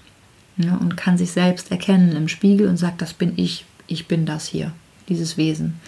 ja, 0.56 0.76
und 0.76 0.96
kann 0.96 1.16
sich 1.16 1.32
selbst 1.32 1.70
erkennen 1.70 2.12
im 2.12 2.28
Spiegel 2.28 2.68
und 2.68 2.76
sagt, 2.76 3.02
das 3.02 3.12
bin 3.12 3.32
ich, 3.36 3.64
ich 3.86 4.08
bin 4.08 4.26
das 4.26 4.46
hier, 4.46 4.72
dieses 5.08 5.36
Wesen. 5.36 5.80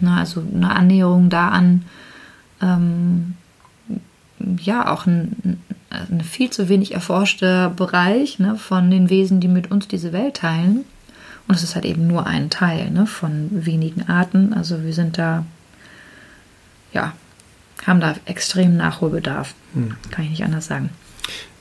Na, 0.00 0.18
also 0.18 0.42
eine 0.54 0.74
Annäherung 0.74 1.30
da 1.30 1.48
an, 1.48 1.84
ähm, 2.60 3.34
ja, 4.60 4.92
auch 4.92 5.06
ein, 5.06 5.58
ein, 5.90 6.20
viel 6.20 6.50
zu 6.50 6.68
wenig 6.68 6.92
erforschter 6.92 7.70
Bereich 7.70 8.38
ne, 8.38 8.56
von 8.56 8.90
den 8.90 9.08
Wesen, 9.10 9.40
die 9.40 9.48
mit 9.48 9.70
uns 9.70 9.88
diese 9.88 10.12
Welt 10.12 10.36
teilen. 10.38 10.84
Und 11.48 11.54
es 11.54 11.62
ist 11.62 11.74
halt 11.74 11.84
eben 11.84 12.06
nur 12.06 12.26
ein 12.26 12.50
Teil 12.50 12.90
ne, 12.90 13.06
von 13.06 13.48
wenigen 13.50 14.08
Arten. 14.08 14.52
Also 14.52 14.82
wir 14.84 14.92
sind 14.92 15.16
da, 15.16 15.46
ja, 16.92 17.14
haben 17.84 18.00
da 18.00 18.16
extrem 18.24 18.76
Nachholbedarf. 18.76 19.54
Hm. 19.74 19.94
Kann 20.10 20.24
ich 20.24 20.30
nicht 20.30 20.44
anders 20.44 20.66
sagen. 20.66 20.90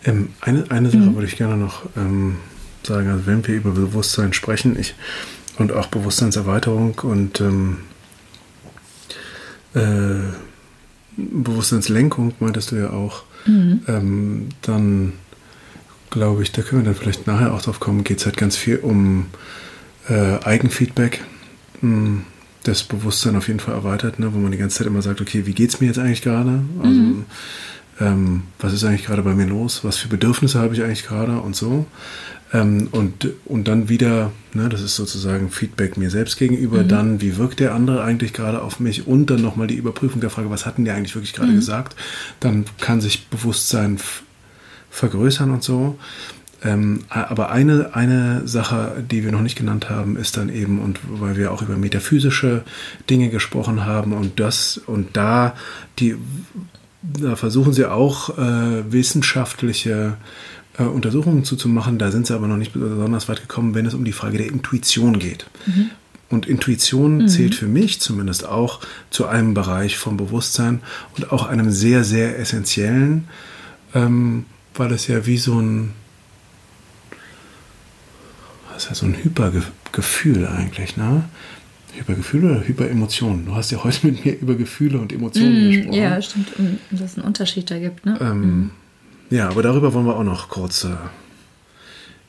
Ähm, 0.05 0.29
eine, 0.41 0.69
eine 0.69 0.89
Sache 0.89 1.01
mhm. 1.01 1.15
würde 1.15 1.27
ich 1.27 1.37
gerne 1.37 1.57
noch 1.57 1.83
ähm, 1.97 2.37
sagen. 2.83 3.09
Also 3.09 3.25
wenn 3.25 3.45
wir 3.45 3.55
über 3.55 3.71
Bewusstsein 3.71 4.33
sprechen 4.33 4.77
ich, 4.79 4.95
und 5.57 5.71
auch 5.71 5.87
Bewusstseinserweiterung 5.87 6.99
und 6.99 7.41
ähm, 7.41 7.77
äh, 9.73 10.33
Bewusstseinslenkung, 11.17 12.33
meintest 12.39 12.71
du 12.71 12.75
ja 12.75 12.89
auch, 12.91 13.23
mhm. 13.45 13.81
Ähm, 13.87 14.49
dann 14.61 15.13
glaube 16.09 16.43
ich, 16.43 16.51
da 16.51 16.61
können 16.61 16.81
wir 16.81 16.91
dann 16.91 16.99
vielleicht 16.99 17.27
nachher 17.27 17.53
auch 17.53 17.61
drauf 17.61 17.79
kommen, 17.79 18.03
geht 18.03 18.19
es 18.19 18.25
halt 18.25 18.37
ganz 18.37 18.55
viel 18.55 18.77
um 18.77 19.27
äh, 20.07 20.39
Eigenfeedback. 20.43 21.23
Mh, 21.81 21.81
hm, 21.81 22.23
das 22.67 22.83
Bewusstsein 22.83 23.35
auf 23.35 23.47
jeden 23.47 23.59
Fall 23.59 23.75
erweitert, 23.75 24.19
ne, 24.19 24.33
wo 24.33 24.39
man 24.39 24.51
die 24.51 24.57
ganze 24.57 24.79
Zeit 24.79 24.87
immer 24.87 25.01
sagt, 25.01 25.21
okay, 25.21 25.45
wie 25.45 25.53
geht 25.53 25.69
es 25.69 25.81
mir 25.81 25.87
jetzt 25.87 25.99
eigentlich 25.99 26.21
gerade? 26.21 26.61
Also, 26.79 26.99
mhm. 26.99 27.25
ähm, 27.99 28.43
was 28.59 28.73
ist 28.73 28.83
eigentlich 28.83 29.05
gerade 29.05 29.21
bei 29.21 29.33
mir 29.33 29.45
los? 29.45 29.83
Was 29.83 29.97
für 29.97 30.07
Bedürfnisse 30.07 30.59
habe 30.59 30.73
ich 30.73 30.83
eigentlich 30.83 31.05
gerade 31.05 31.39
und 31.39 31.55
so? 31.55 31.85
Ähm, 32.53 32.87
und, 32.91 33.29
und 33.45 33.67
dann 33.67 33.87
wieder, 33.87 34.31
ne, 34.53 34.67
das 34.67 34.81
ist 34.81 34.95
sozusagen 34.95 35.51
Feedback 35.51 35.95
mir 35.95 36.09
selbst 36.09 36.37
gegenüber, 36.37 36.83
mhm. 36.83 36.87
dann, 36.87 37.21
wie 37.21 37.37
wirkt 37.37 37.59
der 37.59 37.75
andere 37.75 38.03
eigentlich 38.03 38.33
gerade 38.33 38.61
auf 38.61 38.79
mich? 38.79 39.05
Und 39.05 39.29
dann 39.29 39.41
nochmal 39.41 39.67
die 39.67 39.75
Überprüfung 39.75 40.21
der 40.21 40.31
Frage, 40.31 40.49
was 40.49 40.65
hatten 40.65 40.85
der 40.85 40.95
eigentlich 40.95 41.15
wirklich 41.15 41.33
gerade 41.33 41.51
mhm. 41.51 41.57
gesagt? 41.57 41.95
Dann 42.39 42.65
kann 42.79 42.99
sich 42.99 43.27
Bewusstsein 43.27 43.99
vergrößern 44.89 45.51
und 45.51 45.63
so. 45.63 45.99
Ähm, 46.65 47.01
aber 47.09 47.51
eine, 47.51 47.93
eine 47.93 48.47
Sache, 48.47 49.03
die 49.11 49.23
wir 49.23 49.31
noch 49.31 49.41
nicht 49.41 49.55
genannt 49.55 49.89
haben, 49.91 50.17
ist 50.17 50.35
dann 50.35 50.49
eben, 50.49 50.79
und 50.79 50.99
weil 51.07 51.37
wir 51.37 51.51
auch 51.51 51.61
über 51.61 51.77
metaphysische 51.77 52.63
Dinge 53.07 53.29
gesprochen 53.29 53.85
haben 53.85 54.13
und 54.13 54.39
das 54.39 54.77
und 54.77 55.15
da, 55.15 55.53
die, 55.99 56.15
da 57.03 57.35
versuchen 57.35 57.71
sie 57.71 57.85
auch 57.85 58.35
äh, 58.39 58.91
wissenschaftliche 58.91 60.17
äh, 60.79 60.83
Untersuchungen 60.83 61.43
zuzumachen. 61.43 61.99
Da 61.99 62.09
sind 62.09 62.25
sie 62.25 62.33
aber 62.33 62.47
noch 62.47 62.57
nicht 62.57 62.73
besonders 62.73 63.29
weit 63.29 63.41
gekommen, 63.41 63.75
wenn 63.75 63.85
es 63.85 63.93
um 63.93 64.03
die 64.03 64.11
Frage 64.11 64.39
der 64.39 64.47
Intuition 64.47 65.19
geht. 65.19 65.45
Mhm. 65.67 65.91
Und 66.31 66.47
Intuition 66.47 67.17
mhm. 67.19 67.27
zählt 67.27 67.53
für 67.53 67.67
mich 67.67 68.01
zumindest 68.01 68.47
auch 68.47 68.79
zu 69.11 69.27
einem 69.27 69.53
Bereich 69.53 69.99
vom 69.99 70.17
Bewusstsein 70.17 70.81
und 71.15 71.31
auch 71.31 71.45
einem 71.45 71.69
sehr, 71.69 72.03
sehr 72.03 72.39
essentiellen, 72.39 73.27
ähm, 73.93 74.45
weil 74.73 74.91
es 74.91 75.05
ja 75.05 75.27
wie 75.27 75.37
so 75.37 75.61
ein 75.61 75.91
das 78.75 78.83
ist 78.83 78.89
ja 78.89 78.95
so 78.95 79.05
ein 79.05 79.15
Hypergefühl 79.23 80.47
eigentlich, 80.47 80.97
ne? 80.97 81.23
Hypergefühl 81.93 82.43
oder 82.43 82.67
Hyperemotionen? 82.67 83.45
Du 83.45 83.55
hast 83.55 83.71
ja 83.71 83.83
heute 83.83 84.05
mit 84.07 84.25
mir 84.25 84.37
über 84.37 84.55
Gefühle 84.55 84.99
und 84.99 85.13
Emotionen 85.13 85.67
mm, 85.67 85.71
gesprochen. 85.71 85.93
Ja, 85.93 86.21
stimmt. 86.21 86.49
Dass 86.91 87.01
es 87.01 87.17
einen 87.17 87.25
Unterschied 87.25 87.71
da 87.71 87.79
gibt, 87.79 88.05
ne? 88.05 88.17
Ähm, 88.19 88.41
mm. 88.41 88.71
Ja, 89.29 89.49
aber 89.49 89.63
darüber 89.63 89.93
wollen 89.93 90.05
wir 90.05 90.17
auch 90.17 90.23
noch 90.23 90.49
kurz 90.49 90.83
äh, 90.83 90.89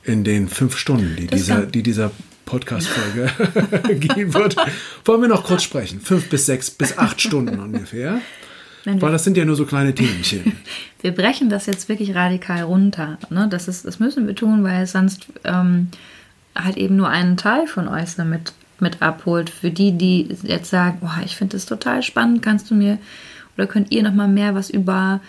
in 0.05 0.23
den 0.23 0.49
fünf 0.49 0.77
Stunden, 0.77 1.17
die 1.17 1.27
dieser, 1.27 1.67
die 1.67 1.83
dieser 1.83 2.13
Podcast-Folge 2.45 3.99
geben 3.99 4.33
wird, 4.33 4.57
wollen 5.05 5.21
wir 5.23 5.29
noch 5.29 5.43
kurz 5.43 5.65
sprechen. 5.65 6.01
Fünf 6.01 6.29
bis 6.29 6.47
sechs 6.47 6.71
bis 6.71 6.97
acht 6.97 7.21
Stunden 7.21 7.59
ungefähr. 7.59 8.21
Nein, 8.85 9.03
Weil 9.03 9.11
das 9.11 9.25
sind 9.25 9.37
ja 9.37 9.45
nur 9.45 9.57
so 9.57 9.67
kleine 9.67 9.97
Themenchen. 9.97 10.53
wir 11.03 11.11
brechen 11.11 11.51
das 11.51 11.67
jetzt 11.67 11.89
wirklich 11.89 12.15
radikal 12.15 12.63
runter. 12.63 13.19
Ne? 13.31 13.49
Das, 13.51 13.67
ist, 13.67 13.85
das 13.85 13.99
müssen 13.99 14.29
wir 14.29 14.37
tun, 14.37 14.63
weil 14.63 14.87
sonst 14.87 15.27
ähm, 15.43 15.89
halt 16.57 16.77
eben 16.77 16.97
nur 16.97 17.09
einen 17.09 17.37
Teil 17.37 17.67
von 17.67 17.89
euch 17.89 18.17
damit 18.17 18.53
mit 18.81 19.03
abholt. 19.03 19.51
Für 19.51 19.71
die, 19.71 19.93
die 19.93 20.29
jetzt 20.43 20.71
sagen, 20.71 20.99
oh, 21.03 21.23
ich 21.25 21.37
finde 21.37 21.57
das 21.57 21.67
total 21.67 22.03
spannend, 22.03 22.43
kannst 22.43 22.71
du 22.71 22.75
mir 22.75 22.99
oder 23.57 23.67
könnt 23.67 23.91
ihr 23.91 24.03
noch 24.03 24.15
mal 24.15 24.29
mehr 24.29 24.55
was 24.55 24.71
über 24.71 25.21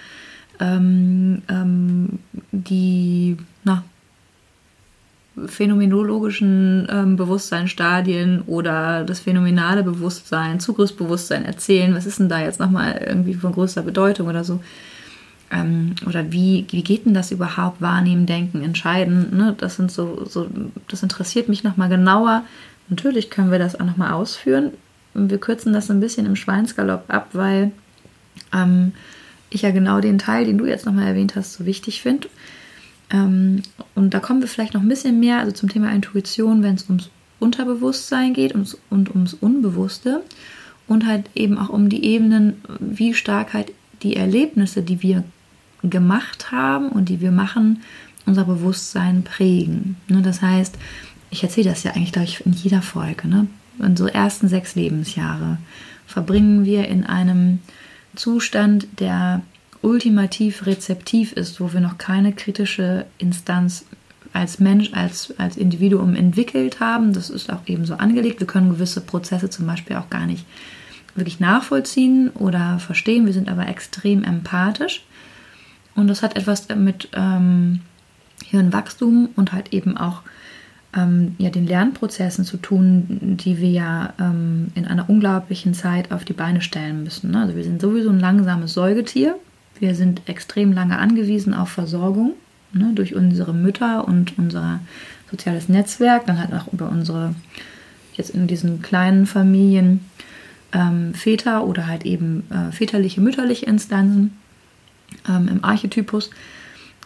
ähm, 0.59 1.41
ähm, 1.49 2.19
die 2.51 3.37
na, 3.63 3.83
phänomenologischen 5.45 6.87
ähm, 6.91 7.15
Bewusstseinsstadien 7.15 8.41
oder 8.47 9.03
das 9.03 9.19
phänomenale 9.19 9.83
Bewusstsein, 9.83 10.59
Zugriffsbewusstsein 10.59 11.45
erzählen. 11.45 11.93
Was 11.93 12.05
ist 12.05 12.19
denn 12.19 12.29
da 12.29 12.41
jetzt 12.41 12.59
nochmal 12.59 13.03
irgendwie 13.05 13.35
von 13.35 13.53
größter 13.53 13.83
Bedeutung 13.83 14.27
oder 14.27 14.43
so? 14.43 14.61
Ähm, 15.51 15.95
oder 16.05 16.31
wie, 16.31 16.65
wie 16.69 16.83
geht 16.83 17.05
denn 17.05 17.13
das 17.13 17.31
überhaupt 17.31 17.81
wahrnehmen, 17.81 18.25
denken, 18.25 18.61
entscheiden? 18.61 19.35
Ne? 19.35 19.55
Das 19.57 19.75
sind 19.75 19.91
so, 19.91 20.25
so, 20.25 20.47
das 20.87 21.03
interessiert 21.03 21.49
mich 21.49 21.63
nochmal 21.63 21.89
genauer. 21.89 22.43
Natürlich 22.89 23.29
können 23.29 23.51
wir 23.51 23.59
das 23.59 23.79
auch 23.79 23.85
nochmal 23.85 24.11
ausführen. 24.11 24.71
Wir 25.13 25.37
kürzen 25.37 25.73
das 25.73 25.89
ein 25.89 25.99
bisschen 25.99 26.25
im 26.25 26.35
Schweinsgalopp 26.35 27.05
ab, 27.07 27.29
weil 27.33 27.71
ähm, 28.53 28.91
ich 29.49 29.61
ja 29.61 29.71
genau 29.71 30.01
den 30.01 30.19
Teil, 30.19 30.45
den 30.45 30.57
du 30.57 30.65
jetzt 30.65 30.85
nochmal 30.85 31.07
erwähnt 31.07 31.35
hast, 31.35 31.53
so 31.53 31.65
wichtig 31.65 32.01
finde. 32.01 32.27
Ähm, 33.09 33.63
und 33.95 34.13
da 34.13 34.19
kommen 34.19 34.41
wir 34.41 34.47
vielleicht 34.47 34.73
noch 34.73 34.81
ein 34.81 34.89
bisschen 34.89 35.19
mehr, 35.19 35.39
also 35.39 35.51
zum 35.51 35.69
Thema 35.69 35.91
Intuition, 35.91 36.61
wenn 36.61 36.75
es 36.75 36.85
ums 36.85 37.09
Unterbewusstsein 37.39 38.33
geht 38.33 38.53
und, 38.53 38.77
und 38.89 39.09
ums 39.11 39.33
Unbewusste 39.33 40.23
und 40.87 41.05
halt 41.05 41.29
eben 41.35 41.57
auch 41.57 41.69
um 41.69 41.89
die 41.89 42.03
Ebenen, 42.03 42.61
wie 42.79 43.13
stark 43.13 43.53
halt 43.53 43.71
die 44.03 44.15
Erlebnisse, 44.15 44.81
die 44.81 45.01
wir 45.01 45.23
gemacht 45.83 46.51
haben 46.51 46.89
und 46.89 47.09
die 47.09 47.21
wir 47.21 47.31
machen, 47.31 47.81
unser 48.25 48.45
Bewusstsein 48.45 49.23
prägen. 49.23 49.95
Ne, 50.07 50.21
das 50.21 50.41
heißt, 50.41 50.77
ich 51.29 51.43
erzähle 51.43 51.69
das 51.69 51.83
ja 51.83 51.91
eigentlich, 51.91 52.11
glaube 52.11 52.27
ich, 52.27 52.45
in 52.45 52.53
jeder 52.53 52.81
Folge. 52.81 53.27
Ne? 53.27 53.47
Unsere 53.79 54.13
ersten 54.13 54.47
sechs 54.47 54.75
Lebensjahre 54.75 55.57
verbringen 56.05 56.65
wir 56.65 56.87
in 56.87 57.05
einem 57.05 57.59
Zustand, 58.15 58.87
der 58.99 59.41
ultimativ 59.81 60.65
rezeptiv 60.65 61.33
ist, 61.33 61.61
wo 61.61 61.73
wir 61.73 61.79
noch 61.79 61.97
keine 61.97 62.33
kritische 62.33 63.05
Instanz 63.17 63.85
als 64.33 64.59
Mensch, 64.59 64.93
als, 64.93 65.33
als 65.37 65.57
Individuum 65.57 66.15
entwickelt 66.15 66.79
haben. 66.79 67.13
Das 67.13 67.29
ist 67.29 67.51
auch 67.51 67.61
eben 67.67 67.85
so 67.85 67.95
angelegt. 67.95 68.39
Wir 68.39 68.47
können 68.47 68.69
gewisse 68.69 69.01
Prozesse 69.01 69.49
zum 69.49 69.67
Beispiel 69.67 69.95
auch 69.95 70.09
gar 70.09 70.25
nicht 70.25 70.45
wirklich 71.15 71.39
nachvollziehen 71.39 72.29
oder 72.29 72.79
verstehen. 72.79 73.25
Wir 73.25 73.33
sind 73.33 73.49
aber 73.49 73.67
extrem 73.67 74.23
empathisch. 74.23 75.03
Und 75.97 76.07
das 76.07 76.21
hat 76.21 76.37
etwas 76.37 76.69
mit 76.69 77.09
ähm, 77.13 77.81
Hirnwachstum 78.45 79.29
und 79.35 79.51
halt 79.51 79.73
eben 79.73 79.97
auch 79.97 80.21
ähm, 80.95 81.35
ja, 81.39 81.49
den 81.49 81.65
Lernprozessen 81.65 82.45
zu 82.45 82.57
tun, 82.57 83.05
die 83.09 83.57
wir 83.57 83.69
ja 83.71 84.13
ähm, 84.19 84.67
in 84.75 84.85
einer 84.85 85.09
unglaublichen 85.09 85.73
Zeit 85.73 86.11
auf 86.11 86.23
die 86.23 86.33
Beine 86.33 86.61
stellen 86.61 87.03
müssen. 87.03 87.35
Also 87.35 87.55
wir 87.55 87.63
sind 87.63 87.81
sowieso 87.81 88.11
ein 88.11 88.19
langsames 88.19 88.73
Säugetier. 88.73 89.37
Wir 89.79 89.95
sind 89.95 90.21
extrem 90.29 90.71
lange 90.71 90.99
angewiesen 90.99 91.55
auf 91.55 91.69
Versorgung. 91.69 92.33
ne, 92.73 92.91
durch 92.93 93.15
unsere 93.15 93.53
Mütter 93.53 94.07
und 94.07 94.37
unser 94.37 94.81
soziales 95.31 95.67
Netzwerk, 95.67 96.27
dann 96.27 96.39
halt 96.39 96.53
auch 96.53 96.71
über 96.71 96.89
unsere, 96.89 97.33
jetzt 98.13 98.29
in 98.29 98.45
diesen 98.45 98.83
kleinen 98.83 99.25
Familien, 99.25 100.01
ähm, 100.73 101.15
Väter 101.15 101.65
oder 101.65 101.87
halt 101.87 102.05
eben 102.05 102.43
äh, 102.51 102.71
väterliche, 102.71 103.19
mütterliche 103.19 103.65
Instanzen 103.65 104.37
ähm, 105.27 105.47
im 105.47 105.63
Archetypus. 105.63 106.29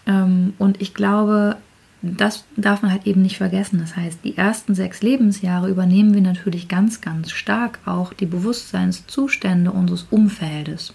Ähm, 0.05 0.53
und 0.57 0.81
ich 0.81 0.93
glaube, 0.93 1.57
das 2.01 2.45
darf 2.55 2.81
man 2.81 2.91
halt 2.91 3.05
eben 3.05 3.21
nicht 3.21 3.37
vergessen. 3.37 3.79
Das 3.79 3.95
heißt, 3.95 4.19
die 4.23 4.37
ersten 4.37 4.73
sechs 4.73 5.01
Lebensjahre 5.01 5.69
übernehmen 5.69 6.13
wir 6.13 6.21
natürlich 6.21 6.67
ganz, 6.67 7.01
ganz 7.01 7.31
stark 7.31 7.79
auch 7.85 8.13
die 8.13 8.25
Bewusstseinszustände 8.25 9.71
unseres 9.71 10.07
Umfeldes. 10.09 10.93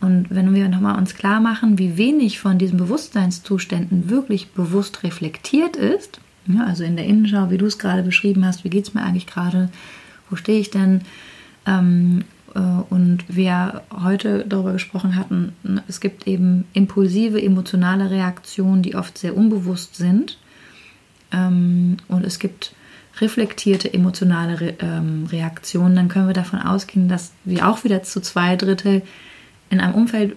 Und 0.00 0.28
wenn 0.30 0.54
wir 0.54 0.68
nochmal 0.68 0.96
uns 0.96 1.14
klar 1.14 1.40
machen, 1.40 1.78
wie 1.78 1.98
wenig 1.98 2.38
von 2.40 2.58
diesen 2.58 2.78
Bewusstseinszuständen 2.78 4.08
wirklich 4.08 4.52
bewusst 4.52 5.02
reflektiert 5.02 5.76
ist, 5.76 6.20
ja, 6.46 6.64
also 6.64 6.84
in 6.84 6.96
der 6.96 7.04
Innenschau, 7.04 7.50
wie 7.50 7.58
du 7.58 7.66
es 7.66 7.78
gerade 7.78 8.02
beschrieben 8.02 8.46
hast, 8.46 8.64
wie 8.64 8.70
geht 8.70 8.88
es 8.88 8.94
mir 8.94 9.02
eigentlich 9.02 9.26
gerade, 9.26 9.68
wo 10.30 10.36
stehe 10.36 10.60
ich 10.60 10.70
denn? 10.70 11.02
Ähm, 11.66 12.20
äh, 12.20 12.39
und 12.54 13.24
wir 13.28 13.82
heute 14.02 14.44
darüber 14.48 14.72
gesprochen 14.72 15.14
hatten, 15.14 15.52
ne, 15.62 15.82
es 15.86 16.00
gibt 16.00 16.26
eben 16.26 16.64
impulsive, 16.72 17.40
emotionale 17.40 18.10
Reaktionen, 18.10 18.82
die 18.82 18.96
oft 18.96 19.18
sehr 19.18 19.36
unbewusst 19.36 19.94
sind. 19.94 20.38
Ähm, 21.32 21.98
und 22.08 22.24
es 22.24 22.38
gibt 22.38 22.74
reflektierte 23.20 23.92
emotionale 23.92 24.74
ähm, 24.80 25.26
Reaktionen, 25.30 25.94
dann 25.94 26.08
können 26.08 26.26
wir 26.26 26.34
davon 26.34 26.58
ausgehen, 26.60 27.08
dass 27.08 27.32
wir 27.44 27.68
auch 27.68 27.84
wieder 27.84 28.02
zu 28.02 28.20
zwei 28.20 28.56
Drittel 28.56 29.02
in 29.68 29.80
einem 29.80 29.94
Umfeld, 29.94 30.36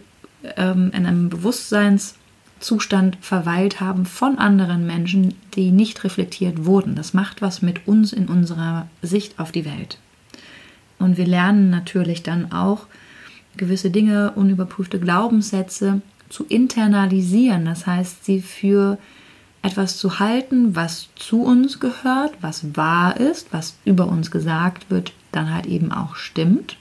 ähm, 0.58 0.92
in 0.94 1.06
einem 1.06 1.30
Bewusstseinszustand 1.30 3.18
verweilt 3.22 3.80
haben 3.80 4.06
von 4.06 4.38
anderen 4.38 4.86
Menschen, 4.86 5.36
die 5.56 5.72
nicht 5.72 6.04
reflektiert 6.04 6.66
wurden. 6.66 6.96
Das 6.96 7.14
macht 7.14 7.42
was 7.42 7.62
mit 7.62 7.88
uns 7.88 8.14
in 8.14 8.28
unserer 8.28 8.88
Sicht 9.02 9.40
auf 9.40 9.52
die 9.52 9.66
Welt. 9.66 9.98
Und 11.04 11.18
wir 11.18 11.28
lernen 11.28 11.70
natürlich 11.70 12.24
dann 12.24 12.52
auch 12.54 12.88
gewisse 13.58 13.92
Dinge, 13.92 14.32
unüberprüfte 14.32 15.00
Glaubenssätze 15.00 16.02
zu 16.30 16.46
internalisieren. 16.46 17.66
Das 17.66 17.86
heißt, 17.86 18.24
sie 18.24 18.42
für 18.42 18.98
etwas 19.62 19.98
zu 19.98 20.20
halten, 20.20 20.76
was 20.76 21.10
zu 21.16 21.44
uns 21.44 21.80
gehört, 21.80 22.34
was 22.42 22.76
wahr 22.76 23.18
ist, 23.18 23.52
was 23.52 23.76
über 23.84 24.08
uns 24.08 24.32
gesagt 24.32 24.90
wird, 24.90 25.14
dann 25.32 25.54
halt 25.54 25.66
eben 25.66 25.92
auch 25.92 26.16
stimmt. 26.16 26.78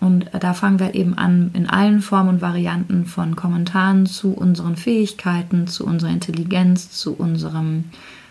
Und 0.00 0.30
da 0.32 0.52
fangen 0.52 0.80
wir 0.80 0.94
eben 0.94 1.14
an, 1.14 1.50
in 1.52 1.68
allen 1.68 2.00
Formen 2.00 2.30
und 2.30 2.42
Varianten 2.42 3.06
von 3.06 3.36
Kommentaren 3.36 4.06
zu 4.06 4.32
unseren 4.32 4.76
Fähigkeiten, 4.76 5.68
zu 5.68 5.86
unserer 5.86 6.10
Intelligenz, 6.10 6.90
zu 6.90 7.14
unserem 7.14 7.84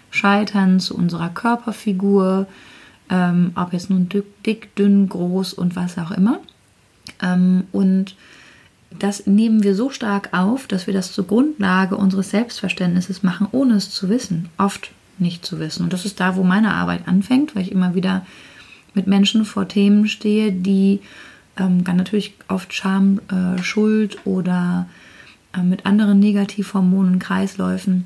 Scheitern, 0.09 0.79
zu 0.79 0.95
unserer 0.95 1.29
Körperfigur, 1.29 2.47
ähm, 3.09 3.51
ob 3.55 3.73
jetzt 3.73 3.89
nun 3.89 4.09
dick, 4.09 4.43
dick, 4.43 4.75
dünn, 4.75 5.09
groß 5.09 5.53
und 5.53 5.75
was 5.75 5.97
auch 5.97 6.11
immer. 6.11 6.39
Ähm, 7.21 7.63
und 7.71 8.15
das 8.97 9.27
nehmen 9.27 9.63
wir 9.63 9.75
so 9.75 9.89
stark 9.89 10.29
auf, 10.31 10.67
dass 10.67 10.87
wir 10.87 10.93
das 10.93 11.11
zur 11.11 11.27
Grundlage 11.27 11.95
unseres 11.95 12.31
Selbstverständnisses 12.31 13.23
machen, 13.23 13.47
ohne 13.51 13.75
es 13.75 13.91
zu 13.91 14.09
wissen. 14.09 14.49
Oft 14.57 14.91
nicht 15.17 15.45
zu 15.45 15.59
wissen. 15.59 15.83
Und 15.83 15.93
das 15.93 16.05
ist 16.05 16.19
da, 16.19 16.35
wo 16.35 16.43
meine 16.43 16.73
Arbeit 16.73 17.07
anfängt, 17.07 17.55
weil 17.55 17.63
ich 17.63 17.71
immer 17.71 17.93
wieder 17.93 18.25
mit 18.93 19.05
Menschen 19.05 19.45
vor 19.45 19.67
Themen 19.67 20.07
stehe, 20.07 20.51
die 20.51 21.01
ähm, 21.57 21.83
dann 21.83 21.97
natürlich 21.97 22.33
oft 22.47 22.73
Scham, 22.73 23.19
äh, 23.29 23.61
Schuld 23.61 24.25
oder 24.25 24.87
äh, 25.53 25.61
mit 25.61 25.85
anderen 25.85 26.19
Negativhormonen, 26.19 27.19
Kreisläufen 27.19 28.05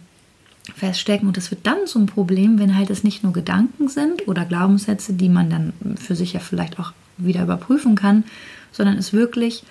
feststecken. 0.76 1.28
Und 1.28 1.38
das 1.38 1.52
wird 1.52 1.65
dann 1.65 1.86
zum 1.86 2.06
Problem, 2.06 2.60
wenn 2.60 2.78
halt 2.78 2.89
es 2.89 3.04
nicht 3.04 3.23
nur 3.23 3.34
Gedanken 3.34 3.89
sind 3.89 4.28
oder 4.28 4.45
Glaubenssätze, 4.45 5.13
die 5.13 5.30
man 5.30 5.49
dann 5.49 5.73
für 5.97 6.15
sich 6.15 6.34
ja 6.34 6.39
vielleicht 6.39 6.80
auch 6.80 6.93
wieder 7.17 7.43
überprüfen 7.43 7.95
kann, 7.95 8.23
sondern 8.71 8.97
es 8.97 9.13
wirklich, 9.13 9.63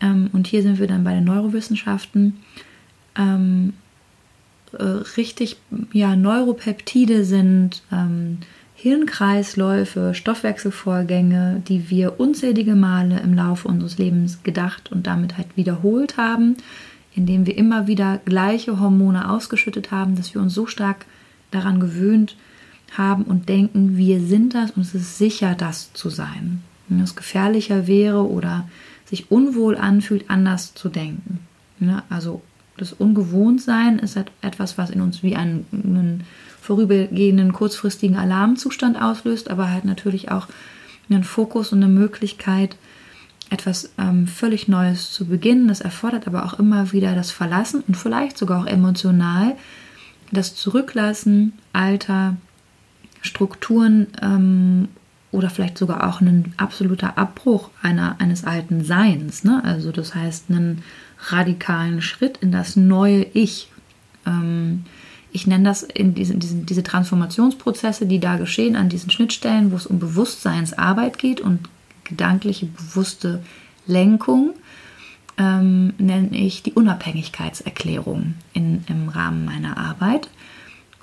ähm, 0.00 0.28
und 0.32 0.46
hier 0.46 0.62
sind 0.62 0.78
wir 0.78 0.86
dann 0.86 1.04
bei 1.04 1.14
den 1.14 1.24
Neurowissenschaften, 1.24 2.36
ähm, 3.16 3.74
äh, 4.72 4.82
richtig, 5.16 5.56
ja, 5.92 6.16
Neuropeptide 6.16 7.24
sind, 7.24 7.82
ähm, 7.92 8.38
Hirnkreisläufe, 8.74 10.14
Stoffwechselvorgänge, 10.14 11.62
die 11.66 11.88
wir 11.88 12.20
unzählige 12.20 12.74
Male 12.74 13.20
im 13.20 13.34
Laufe 13.34 13.68
unseres 13.68 13.98
Lebens 13.98 14.42
gedacht 14.42 14.92
und 14.92 15.06
damit 15.06 15.38
halt 15.38 15.56
wiederholt 15.56 16.18
haben, 16.18 16.56
indem 17.14 17.46
wir 17.46 17.56
immer 17.56 17.86
wieder 17.86 18.20
gleiche 18.24 18.80
Hormone 18.80 19.30
ausgeschüttet 19.30 19.90
haben, 19.90 20.16
dass 20.16 20.34
wir 20.34 20.40
uns 20.40 20.54
so 20.54 20.66
stark 20.66 21.06
daran 21.50 21.80
gewöhnt 21.80 22.36
haben 22.96 23.24
und 23.24 23.48
denken, 23.48 23.96
wir 23.96 24.20
sind 24.20 24.54
das 24.54 24.72
und 24.72 24.82
es 24.82 24.94
ist 24.94 25.18
sicher, 25.18 25.54
das 25.54 25.92
zu 25.92 26.10
sein. 26.10 26.62
Wenn 26.88 27.00
es 27.00 27.16
gefährlicher 27.16 27.86
wäre 27.86 28.28
oder 28.28 28.68
sich 29.06 29.30
unwohl 29.30 29.76
anfühlt, 29.76 30.30
anders 30.30 30.74
zu 30.74 30.88
denken. 30.88 31.40
Also 32.08 32.42
das 32.76 32.92
Ungewohntsein 32.92 33.98
ist 33.98 34.16
halt 34.16 34.30
etwas, 34.42 34.78
was 34.78 34.90
in 34.90 35.00
uns 35.00 35.22
wie 35.22 35.36
einen, 35.36 35.66
einen 35.72 36.24
vorübergehenden 36.60 37.52
kurzfristigen 37.52 38.16
Alarmzustand 38.16 39.00
auslöst, 39.00 39.50
aber 39.50 39.70
halt 39.70 39.84
natürlich 39.84 40.30
auch 40.30 40.48
einen 41.10 41.24
Fokus 41.24 41.72
und 41.72 41.82
eine 41.82 41.92
Möglichkeit, 41.92 42.76
etwas 43.54 43.90
ähm, 43.96 44.26
völlig 44.26 44.68
Neues 44.68 45.12
zu 45.12 45.26
beginnen. 45.26 45.68
Das 45.68 45.80
erfordert 45.80 46.26
aber 46.26 46.44
auch 46.44 46.58
immer 46.58 46.92
wieder 46.92 47.14
das 47.14 47.30
Verlassen 47.30 47.82
und 47.88 47.96
vielleicht 47.96 48.36
sogar 48.36 48.60
auch 48.62 48.66
emotional 48.66 49.56
das 50.30 50.54
Zurücklassen 50.54 51.52
alter 51.72 52.36
Strukturen 53.22 54.08
ähm, 54.20 54.88
oder 55.30 55.50
vielleicht 55.50 55.78
sogar 55.78 56.06
auch 56.08 56.20
ein 56.20 56.52
absoluter 56.56 57.16
Abbruch 57.16 57.70
einer, 57.82 58.16
eines 58.20 58.44
alten 58.44 58.84
Seins. 58.84 59.44
Ne? 59.44 59.62
Also 59.64 59.92
das 59.92 60.14
heißt 60.14 60.50
einen 60.50 60.82
radikalen 61.28 62.02
Schritt 62.02 62.38
in 62.38 62.52
das 62.52 62.76
neue 62.76 63.24
Ich. 63.32 63.68
Ähm, 64.26 64.84
ich 65.32 65.46
nenne 65.48 65.64
das 65.64 65.82
in 65.82 66.14
diesen, 66.14 66.38
diesen, 66.38 66.66
diese 66.66 66.84
Transformationsprozesse, 66.84 68.06
die 68.06 68.20
da 68.20 68.36
geschehen 68.36 68.76
an 68.76 68.88
diesen 68.88 69.10
Schnittstellen, 69.10 69.72
wo 69.72 69.76
es 69.76 69.86
um 69.86 69.98
Bewusstseinsarbeit 69.98 71.18
geht 71.18 71.40
und 71.40 71.68
gedankliche, 72.04 72.66
bewusste 72.66 73.42
Lenkung 73.86 74.54
ähm, 75.36 75.94
nenne 75.98 76.36
ich 76.36 76.62
die 76.62 76.72
Unabhängigkeitserklärung 76.72 78.34
in, 78.52 78.84
im 78.88 79.08
Rahmen 79.08 79.44
meiner 79.44 79.76
Arbeit 79.76 80.28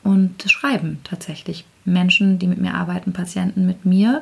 und 0.03 0.43
das 0.43 0.51
Schreiben 0.51 0.99
tatsächlich. 1.03 1.65
Menschen, 1.83 2.39
die 2.39 2.47
mit 2.47 2.61
mir 2.61 2.75
arbeiten, 2.75 3.11
Patienten 3.11 3.65
mit 3.65 3.85
mir. 3.85 4.21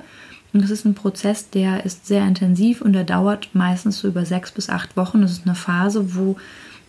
Und 0.54 0.64
das 0.64 0.72
ist 0.72 0.86
ein 0.86 0.96
Prozess, 0.96 1.50
der 1.50 1.86
ist 1.86 2.08
sehr 2.08 2.26
intensiv 2.26 2.82
und 2.82 2.94
der 2.94 3.04
dauert 3.04 3.50
meistens 3.54 4.00
so 4.00 4.08
über 4.08 4.26
sechs 4.26 4.52
bis 4.52 4.70
acht 4.70 4.98
Wochen. 4.98 5.22
Das 5.22 5.32
ist 5.32 5.46
eine 5.46 5.56
Phase, 5.56 6.16
wo 6.16 6.38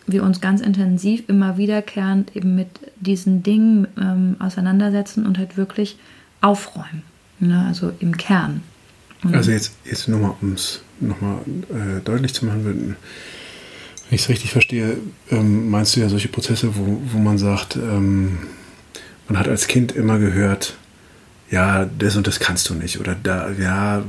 wir 0.07 0.23
uns 0.23 0.41
ganz 0.41 0.61
intensiv 0.61 1.23
immer 1.27 1.57
wiederkehrend 1.57 2.35
eben 2.35 2.55
mit 2.55 2.69
diesen 2.99 3.43
Dingen 3.43 3.87
ähm, 3.99 4.35
auseinandersetzen 4.39 5.25
und 5.25 5.37
halt 5.37 5.57
wirklich 5.57 5.97
aufräumen. 6.41 7.03
Ne? 7.39 7.65
Also 7.67 7.91
im 7.99 8.17
Kern. 8.17 8.63
Mhm. 9.23 9.35
Also 9.35 9.51
jetzt, 9.51 9.73
jetzt 9.85 10.07
nochmal, 10.07 10.35
um 10.41 10.53
es 10.53 10.81
nochmal 10.99 11.39
äh, 11.69 12.01
deutlich 12.03 12.33
zu 12.33 12.45
machen, 12.45 12.65
wenn, 12.65 12.79
wenn 12.87 12.95
ich 14.09 14.21
es 14.21 14.29
richtig 14.29 14.51
verstehe, 14.51 14.97
ähm, 15.29 15.69
meinst 15.69 15.95
du 15.95 15.99
ja 15.99 16.09
solche 16.09 16.27
Prozesse, 16.27 16.75
wo, 16.75 17.01
wo 17.11 17.17
man 17.19 17.37
sagt, 17.37 17.75
ähm, 17.75 18.39
man 19.27 19.39
hat 19.39 19.47
als 19.47 19.67
Kind 19.67 19.91
immer 19.91 20.19
gehört, 20.19 20.75
ja, 21.49 21.85
das 21.85 22.15
und 22.15 22.27
das 22.27 22.39
kannst 22.39 22.69
du 22.69 22.73
nicht. 22.73 22.99
Oder 22.99 23.15
da, 23.15 23.51
ja, 23.51 24.03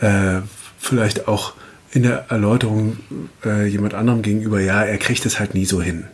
äh, 0.00 0.42
vielleicht 0.78 1.28
auch 1.28 1.54
in 1.92 2.02
der 2.02 2.26
Erläuterung 2.30 2.98
äh, 3.44 3.66
jemand 3.66 3.94
anderem 3.94 4.22
gegenüber, 4.22 4.60
ja, 4.60 4.82
er 4.82 4.98
kriegt 4.98 5.24
es 5.26 5.38
halt 5.38 5.54
nie 5.54 5.64
so 5.64 5.80
hin. 5.80 6.04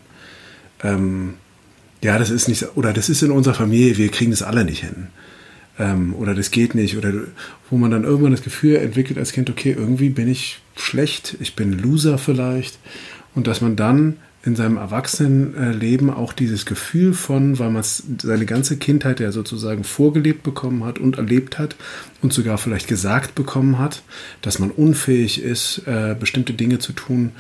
Ähm, 0.83 1.35
ja, 2.03 2.19
das 2.19 2.31
ist 2.31 2.49
nicht, 2.49 2.77
oder 2.77 2.93
das 2.93 3.09
ist 3.09 3.23
in 3.23 3.31
unserer 3.31 3.55
Familie, 3.55 3.97
wir 3.97 4.11
kriegen 4.11 4.31
das 4.31 4.43
alle 4.43 4.65
nicht 4.65 4.81
hin 4.81 5.09
ähm, 5.81 6.15
oder 6.15 6.35
das 6.35 6.51
geht 6.51 6.75
nicht. 6.75 6.97
Oder 6.97 7.13
wo 7.71 7.77
man 7.77 7.91
dann 7.91 8.05
irgendwann 8.05 8.33
das 8.33 8.43
Gefühl 8.43 8.77
entwickelt 8.77 9.19
als 9.19 9.33
Kind, 9.33 9.51
okay, 9.51 9.75
irgendwie 9.77 10.11
bin 10.11 10.29
ich 10.29 10.61
schlecht, 10.77 11.37
ich 11.41 11.57
bin 11.57 11.73
Loser 11.73 12.19
vielleicht. 12.19 12.79
Und 13.35 13.47
dass 13.47 13.61
man 13.61 13.77
dann 13.77 14.17
in 14.43 14.57
seinem 14.57 14.79
Erwachsenenleben 14.79 16.09
auch 16.09 16.33
dieses 16.33 16.65
Gefühl 16.65 17.13
von, 17.13 17.59
weil 17.59 17.71
man 17.71 17.85
seine 17.85 18.47
ganze 18.47 18.79
Kindheit 18.79 19.21
ja 19.21 19.33
sozusagen 19.33 19.85
vorgelebt 19.85 20.43
bekommen 20.43 20.85
hat 20.85 20.99
und 20.99 21.19
erlebt 21.19 21.59
hat 21.59 21.77
und 22.23 22.33
sogar 22.33 22.57
vielleicht 22.57 22.89
gesagt 22.89 23.35
bekommen 23.35 23.79
hat, 23.79 24.03
dass 24.41 24.59
man 24.59 24.71
unfähig 24.71 25.43
ist, 25.43 25.83
äh, 25.87 26.17
bestimmte 26.19 26.55
Dinge 26.55 26.79
zu 26.79 26.93
tun, 26.95 27.33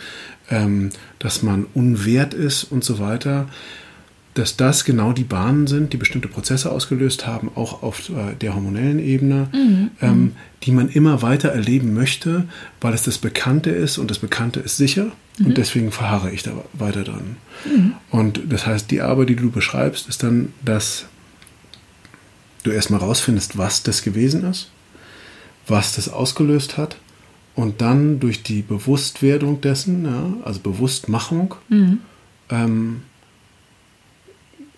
ähm, 0.50 0.90
dass 1.18 1.42
man 1.42 1.66
unwert 1.72 2.34
ist 2.34 2.64
und 2.64 2.84
so 2.84 2.98
weiter 2.98 3.48
dass 4.34 4.56
das 4.56 4.84
genau 4.84 5.12
die 5.12 5.24
Bahnen 5.24 5.66
sind, 5.66 5.92
die 5.92 5.96
bestimmte 5.96 6.28
Prozesse 6.28 6.70
ausgelöst 6.70 7.26
haben, 7.26 7.50
auch 7.56 7.82
auf 7.82 8.08
äh, 8.10 8.34
der 8.40 8.54
hormonellen 8.54 9.00
Ebene, 9.00 9.48
mhm. 9.52 9.90
ähm, 10.00 10.32
die 10.62 10.70
man 10.70 10.88
immer 10.88 11.22
weiter 11.22 11.48
erleben 11.48 11.94
möchte, 11.94 12.44
weil 12.80 12.94
es 12.94 13.02
das 13.02 13.18
Bekannte 13.18 13.70
ist 13.70 13.98
und 13.98 14.10
das 14.10 14.20
Bekannte 14.20 14.60
ist 14.60 14.76
sicher 14.76 15.10
mhm. 15.38 15.46
und 15.46 15.58
deswegen 15.58 15.90
verharre 15.90 16.30
ich 16.30 16.44
da 16.44 16.52
weiter 16.74 17.02
dran. 17.02 17.36
Mhm. 17.64 17.94
Und 18.10 18.40
das 18.48 18.66
heißt, 18.66 18.90
die 18.90 19.00
Arbeit, 19.00 19.30
die 19.30 19.36
du 19.36 19.50
beschreibst, 19.50 20.08
ist 20.08 20.22
dann, 20.22 20.52
dass 20.64 21.06
du 22.62 22.70
erstmal 22.70 23.00
rausfindest, 23.00 23.58
was 23.58 23.82
das 23.82 24.02
gewesen 24.02 24.44
ist, 24.44 24.70
was 25.66 25.96
das 25.96 26.08
ausgelöst 26.08 26.76
hat 26.76 26.96
und 27.56 27.80
dann 27.80 28.20
durch 28.20 28.44
die 28.44 28.62
Bewusstwerdung 28.62 29.60
dessen, 29.60 30.04
ja, 30.04 30.32
also 30.44 30.60
Bewusstmachung, 30.60 31.56
mhm. 31.68 31.98
ähm, 32.48 33.02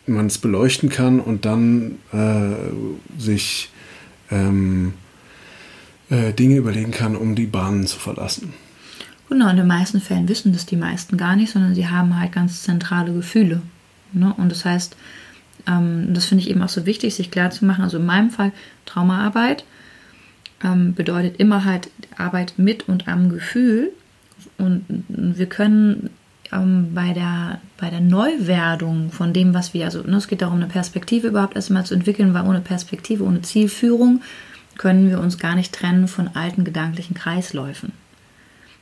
man 0.06 0.26
es 0.26 0.38
beleuchten 0.38 0.88
kann 0.88 1.20
und 1.20 1.44
dann 1.44 1.98
äh, 2.12 3.20
sich 3.20 3.70
ähm, 4.30 4.94
äh, 6.10 6.32
Dinge 6.32 6.56
überlegen 6.56 6.90
kann, 6.90 7.16
um 7.16 7.34
die 7.34 7.46
Bahnen 7.46 7.86
zu 7.86 7.98
verlassen. 7.98 8.52
Genau, 9.28 9.48
in 9.48 9.56
den 9.56 9.66
meisten 9.66 10.00
Fällen 10.00 10.28
wissen 10.28 10.52
das 10.52 10.66
die 10.66 10.76
meisten 10.76 11.16
gar 11.16 11.36
nicht, 11.36 11.52
sondern 11.52 11.74
sie 11.74 11.88
haben 11.88 12.18
halt 12.18 12.32
ganz 12.32 12.62
zentrale 12.62 13.12
Gefühle. 13.12 13.62
Ne? 14.12 14.34
Und 14.36 14.50
das 14.50 14.64
heißt, 14.64 14.96
ähm, 15.66 16.12
das 16.12 16.26
finde 16.26 16.44
ich 16.44 16.50
eben 16.50 16.62
auch 16.62 16.68
so 16.68 16.84
wichtig, 16.84 17.14
sich 17.14 17.30
klar 17.30 17.50
zu 17.50 17.64
machen. 17.64 17.82
Also 17.82 17.98
in 17.98 18.06
meinem 18.06 18.30
Fall 18.30 18.52
Traumaarbeit 18.84 19.64
ähm, 20.62 20.94
bedeutet 20.94 21.38
immer 21.38 21.64
halt 21.64 21.90
Arbeit 22.16 22.54
mit 22.56 22.88
und 22.88 23.08
am 23.08 23.30
Gefühl. 23.30 23.92
Und 24.58 24.84
wir 25.08 25.46
können 25.46 26.10
ähm, 26.52 26.92
bei, 26.94 27.12
der, 27.12 27.60
bei 27.78 27.90
der 27.90 28.00
Neuwerdung 28.00 29.10
von 29.10 29.32
dem, 29.32 29.54
was 29.54 29.74
wir, 29.74 29.84
also 29.84 30.02
ne, 30.02 30.16
es 30.16 30.28
geht 30.28 30.42
darum, 30.42 30.56
eine 30.56 30.66
Perspektive 30.66 31.28
überhaupt 31.28 31.56
erstmal 31.56 31.86
zu 31.86 31.94
entwickeln, 31.94 32.34
weil 32.34 32.46
ohne 32.46 32.60
Perspektive, 32.60 33.24
ohne 33.24 33.42
Zielführung 33.42 34.22
können 34.78 35.10
wir 35.10 35.20
uns 35.20 35.38
gar 35.38 35.54
nicht 35.54 35.72
trennen 35.72 36.08
von 36.08 36.28
alten 36.34 36.64
gedanklichen 36.64 37.14
Kreisläufen. 37.14 37.92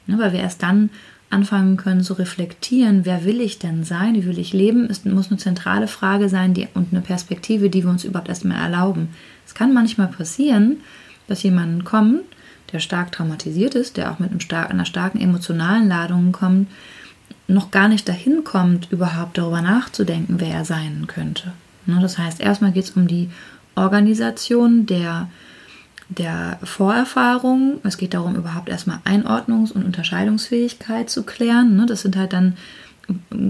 Ne, 0.07 0.19
weil 0.19 0.33
wir 0.33 0.41
erst 0.41 0.63
dann 0.63 0.91
anfangen 1.31 1.77
können 1.77 2.03
zu 2.03 2.15
reflektieren, 2.15 3.05
wer 3.05 3.25
will 3.25 3.41
ich 3.41 3.61
denn 3.61 3.85
sein, 3.85 4.15
wie 4.15 4.27
will 4.27 4.39
ich 4.39 4.53
leben, 4.53 4.89
es 4.91 5.05
muss 5.05 5.31
eine 5.31 5.39
zentrale 5.39 5.87
Frage 5.87 6.29
sein 6.29 6.55
die, 6.55 6.67
und 6.75 6.89
eine 6.93 7.03
Perspektive, 7.03 7.71
die 7.71 7.85
wir 7.85 7.91
uns 7.91 8.05
überhaupt 8.05 8.29
erstmal 8.29 8.61
erlauben. 8.61 9.11
Es 9.47 9.55
kann 9.55 9.73
manchmal 9.73 10.09
passieren, 10.09 10.79
dass 11.29 11.45
jemand 11.45 11.85
kommt, 11.85 12.23
der 12.73 12.81
stark 12.81 13.13
traumatisiert 13.13 13.77
ist, 13.77 13.97
der 13.97 14.11
auch 14.11 14.19
mit 14.19 14.31
einem 14.31 14.41
stark, 14.41 14.71
einer 14.71 14.85
starken 14.85 15.21
emotionalen 15.21 15.89
Ladung 15.89 16.33
kommt, 16.33 16.69
noch 17.51 17.71
gar 17.71 17.89
nicht 17.89 18.09
dahin 18.09 18.45
kommt, 18.45 18.91
überhaupt 18.91 19.39
darüber 19.39 19.61
nachzudenken, 19.61 20.37
wer 20.39 20.55
er 20.55 20.65
sein 20.65 21.07
könnte. 21.07 21.53
Ne, 21.87 21.99
das 22.01 22.19
heißt, 22.19 22.41
erstmal 22.41 22.73
geht 22.73 22.85
es 22.85 22.91
um 22.93 23.07
die 23.07 23.31
Organisation 23.75 24.87
der, 24.87 25.29
der 26.09 26.59
Vorerfahrung. 26.63 27.79
Es 27.83 27.97
geht 27.97 28.15
darum, 28.15 28.37
überhaupt 28.37 28.69
erstmal 28.69 28.99
Einordnungs- 29.05 29.73
und 29.73 29.85
Unterscheidungsfähigkeit 29.85 31.11
zu 31.11 31.25
klären. 31.25 31.77
Ne, 31.77 31.87
das 31.87 32.03
sind 32.03 32.17
halt 32.17 32.33
dann 32.33 32.57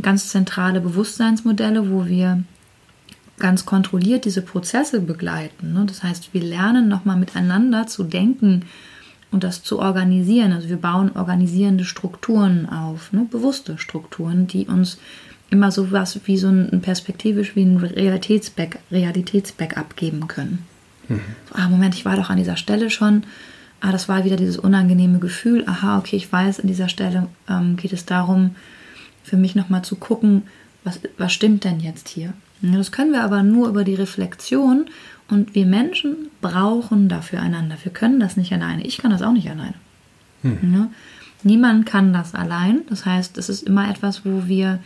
ganz 0.02 0.28
zentrale 0.28 0.80
Bewusstseinsmodelle, 0.80 1.90
wo 1.90 2.06
wir 2.06 2.42
ganz 3.38 3.66
kontrolliert 3.66 4.24
diese 4.24 4.42
Prozesse 4.42 5.00
begleiten. 5.00 5.72
Ne. 5.72 5.84
Das 5.86 6.02
heißt, 6.02 6.32
wir 6.32 6.42
lernen 6.42 6.88
nochmal 6.88 7.16
miteinander 7.16 7.86
zu 7.86 8.04
denken, 8.04 8.64
und 9.30 9.44
das 9.44 9.62
zu 9.62 9.78
organisieren. 9.78 10.52
Also 10.52 10.68
wir 10.68 10.76
bauen 10.76 11.12
organisierende 11.14 11.84
Strukturen 11.84 12.68
auf, 12.68 13.12
ne? 13.12 13.26
bewusste 13.30 13.78
Strukturen, 13.78 14.46
die 14.46 14.66
uns 14.66 14.98
immer 15.50 15.70
so 15.70 15.90
was 15.92 16.20
wie 16.24 16.36
so 16.36 16.48
ein 16.48 16.80
perspektivisch 16.80 17.56
wie 17.56 17.62
ein 17.62 17.76
Realitätsback, 17.76 18.78
Realitätsbackup 18.90 19.96
geben 19.96 20.28
können. 20.28 20.64
Mhm. 21.08 21.20
ah, 21.52 21.68
Moment, 21.68 21.94
ich 21.94 22.04
war 22.04 22.16
doch 22.16 22.30
an 22.30 22.36
dieser 22.36 22.56
Stelle 22.56 22.90
schon. 22.90 23.24
Ah, 23.80 23.92
das 23.92 24.08
war 24.08 24.24
wieder 24.24 24.36
dieses 24.36 24.58
unangenehme 24.58 25.18
Gefühl. 25.18 25.64
Aha, 25.66 25.98
okay, 25.98 26.16
ich 26.16 26.30
weiß, 26.30 26.60
an 26.60 26.68
dieser 26.68 26.88
Stelle 26.88 27.28
ähm, 27.48 27.76
geht 27.76 27.92
es 27.92 28.04
darum, 28.04 28.54
für 29.24 29.36
mich 29.36 29.54
nochmal 29.54 29.82
zu 29.82 29.96
gucken, 29.96 30.42
was, 30.84 31.00
was 31.18 31.32
stimmt 31.32 31.64
denn 31.64 31.80
jetzt 31.80 32.08
hier? 32.08 32.32
Das 32.62 32.92
können 32.92 33.12
wir 33.12 33.24
aber 33.24 33.42
nur 33.42 33.68
über 33.68 33.84
die 33.84 33.94
Reflexion 33.94 34.86
und 35.30 35.54
wir 35.54 35.66
Menschen 35.66 36.28
brauchen 36.40 37.08
dafür 37.08 37.40
einander. 37.40 37.76
Wir 37.82 37.92
können 37.92 38.20
das 38.20 38.36
nicht 38.36 38.52
alleine. 38.52 38.84
Ich 38.84 38.98
kann 38.98 39.10
das 39.10 39.22
auch 39.22 39.32
nicht 39.32 39.48
alleine. 39.50 39.74
Hm. 40.42 40.74
Ja? 40.74 40.90
Niemand 41.42 41.86
kann 41.86 42.12
das 42.12 42.34
allein. 42.34 42.82
Das 42.88 43.06
heißt, 43.06 43.38
es 43.38 43.48
ist 43.48 43.62
immer 43.62 43.88
etwas, 43.88 44.24
wo 44.24 44.46
wir 44.46 44.80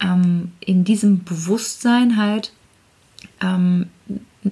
ähm, 0.00 0.52
in 0.60 0.84
diesem 0.84 1.24
Bewusstsein 1.24 2.16
halt 2.16 2.52
ähm, 3.40 3.86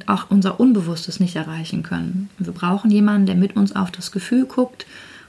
auch 0.07 0.31
unser 0.31 0.61
Unbewusstes 0.61 1.21
nicht 1.21 1.37
erreichen 1.37 1.83
können. 1.83 2.29
Wir 2.39 2.53
brauchen 2.53 2.91
jemanden, 2.91 3.27
der 3.27 3.37
mit 3.37 3.57
uns 3.57 3.75
auf 3.75 3.91
das 3.91 4.13
Gefühl 4.13 4.45
guckt 4.45 4.87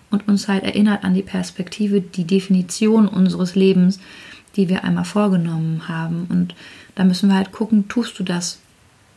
und 0.09 0.27
uns 0.27 0.47
halt 0.47 0.63
erinnert 0.63 1.03
an 1.03 1.13
die 1.13 1.23
Perspektive, 1.23 2.01
die 2.01 2.25
Definition 2.25 3.07
unseres 3.07 3.55
Lebens, 3.55 3.99
die 4.55 4.69
wir 4.69 4.83
einmal 4.83 5.05
vorgenommen 5.05 5.87
haben. 5.87 6.27
Und 6.29 6.53
da 6.95 7.03
müssen 7.03 7.29
wir 7.29 7.35
halt 7.35 7.51
gucken, 7.51 7.87
tust 7.87 8.19
du 8.19 8.23
das 8.23 8.59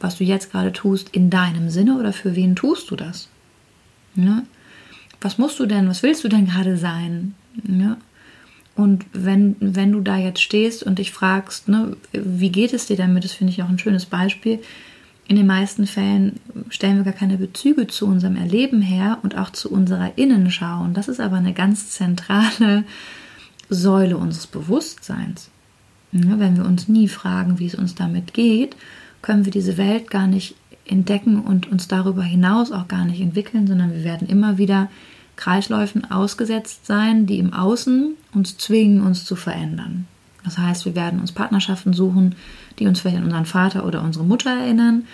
was 0.05 0.19
du 0.19 0.25
jetzt 0.25 0.53
gerade 0.53 0.71
tust, 0.71 1.09
in 1.11 1.31
deinem 1.31 1.71
Sinne 1.71 1.99
oder 1.99 2.13
für 2.13 2.37
wen 2.37 2.55
tust 2.55 2.91
du 2.91 2.97
das? 2.97 3.29
Ne? 4.15 4.45
Was 5.23 5.39
musst 5.39 5.59
du 5.59 5.65
denn, 5.65 5.89
was 5.89 6.03
willst 6.03 6.23
du 6.23 6.29
denn 6.29 6.47
gerade 6.47 6.77
sein? 6.77 7.35
Ne? 7.63 7.97
Und 8.77 9.07
wenn, 9.15 9.57
wenn 9.61 9.93
du 9.93 10.03
da 10.03 10.19
jetzt 10.19 10.43
stehst 10.43 10.83
und 10.83 10.99
dich 10.99 11.11
fragst, 11.11 11.69
ne, 11.69 11.97
wie 12.13 12.51
geht 12.51 12.75
es 12.75 12.87
dir 12.87 12.97
damit, 12.97 13.25
das 13.25 13.33
finde 13.33 13.53
ich 13.55 13.63
auch 13.63 13.69
ein 13.69 13.79
schönes 13.79 14.05
Beispiel. 14.05 14.61
In 15.27 15.37
den 15.37 15.47
meisten 15.47 15.87
Fällen 15.87 16.39
stellen 16.69 16.99
wir 16.99 17.05
gar 17.05 17.15
keine 17.15 17.39
Bezüge 17.39 17.87
zu 17.87 18.07
unserem 18.07 18.37
Erleben 18.37 18.83
her 18.83 19.21
und 19.23 19.39
auch 19.39 19.51
zu 19.51 19.71
unserer 19.71 20.19
Innenschau. 20.19 20.83
Und 20.83 20.99
das 20.99 21.09
ist 21.09 21.21
aber 21.21 21.37
eine 21.37 21.55
ganz 21.55 21.89
zentrale 21.91 22.85
Säule 23.71 24.19
unseres 24.19 24.49
Bewusstseins. 24.49 25.51
Ja, 26.13 26.39
wenn 26.39 26.59
wir 26.59 26.67
uns 26.67 26.89
nie 26.89 27.09
fragen, 27.09 27.59
wie 27.59 27.67
es 27.67 27.75
uns 27.75 27.95
damit 27.95 28.35
geht 28.35 28.77
können 29.25 29.47
wir 29.47 29.53
diese 29.53 29.79
Welt 29.79 30.11
gar 30.11 30.27
nicht 30.27 30.55
entdecken 30.85 31.41
und 31.41 31.73
uns 31.73 31.89
darüber 31.89 32.23
hinaus 32.23 32.71
auch 32.73 32.89
gar 32.89 33.07
nicht 33.07 33.23
entwickeln, 33.23 33.67
sondern 33.67 33.91
wir 33.91 34.05
werden 34.05 34.29
immer 34.29 34.59
wieder 34.59 34.91
Kreisläufen 35.37 36.11
ausgesetzt 36.11 36.85
sein, 36.85 37.25
die 37.25 37.39
im 37.39 37.55
Außen 37.55 38.17
uns 38.35 38.59
zwingen, 38.59 39.01
uns 39.01 39.25
zu 39.25 39.35
verändern. 39.35 40.07
Das 40.45 40.59
heißt, 40.59 40.85
wir 40.85 40.95
werden 40.95 41.21
uns 41.21 41.33
Partnerschaften 41.33 41.95
suchen, 41.95 42.35
die 42.79 42.87
uns 42.87 43.01
vielleicht 43.01 43.17
an 43.17 43.25
unseren 43.25 43.47
Vater 43.47 43.87
oder 43.87 44.03
unsere 44.03 44.27
Mutter 44.27 44.51
erinnern, 44.51 45.07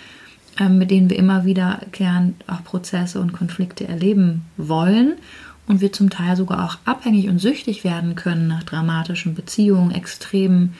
ähm, 0.59 0.77
mit 0.77 0.91
denen 0.91 1.09
wir 1.09 1.17
immer 1.17 1.45
wieder 1.45 1.79
gern 1.93 2.35
auch 2.47 2.65
Prozesse 2.65 3.21
und 3.21 3.31
Konflikte 3.31 3.87
erleben 3.87 4.41
wollen 4.57 5.13
und 5.67 5.79
wir 5.79 5.93
zum 5.93 6.09
Teil 6.09 6.35
sogar 6.35 6.65
auch 6.65 6.77
abhängig 6.83 7.29
und 7.29 7.39
süchtig 7.39 7.85
werden 7.85 8.15
können 8.15 8.49
nach 8.49 8.63
dramatischen 8.63 9.35
Beziehungen, 9.35 9.91
extremen 9.91 10.73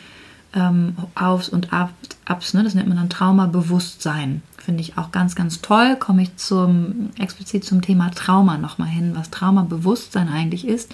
ähm, 0.54 0.96
Aufs 1.16 1.50
und 1.50 1.70
Abs. 1.74 2.54
Ne? 2.54 2.64
Das 2.64 2.76
nennt 2.76 2.88
man 2.88 2.98
dann 2.98 3.10
Traumabewusstsein. 3.10 4.42
Finde 4.58 4.82
ich 4.82 4.98
auch 4.98 5.12
ganz, 5.12 5.36
ganz 5.36 5.62
toll. 5.62 5.96
Komme 5.98 6.24
ich 6.24 6.36
zum, 6.38 7.10
explizit 7.18 7.64
zum 7.64 7.82
Thema 7.82 8.12
Trauma 8.12 8.58
nochmal 8.58 8.90
hin, 8.90 9.14
was 9.16 9.32
Traumabewusstsein 9.32 10.30
eigentlich 10.30 10.68
ist 10.68 10.94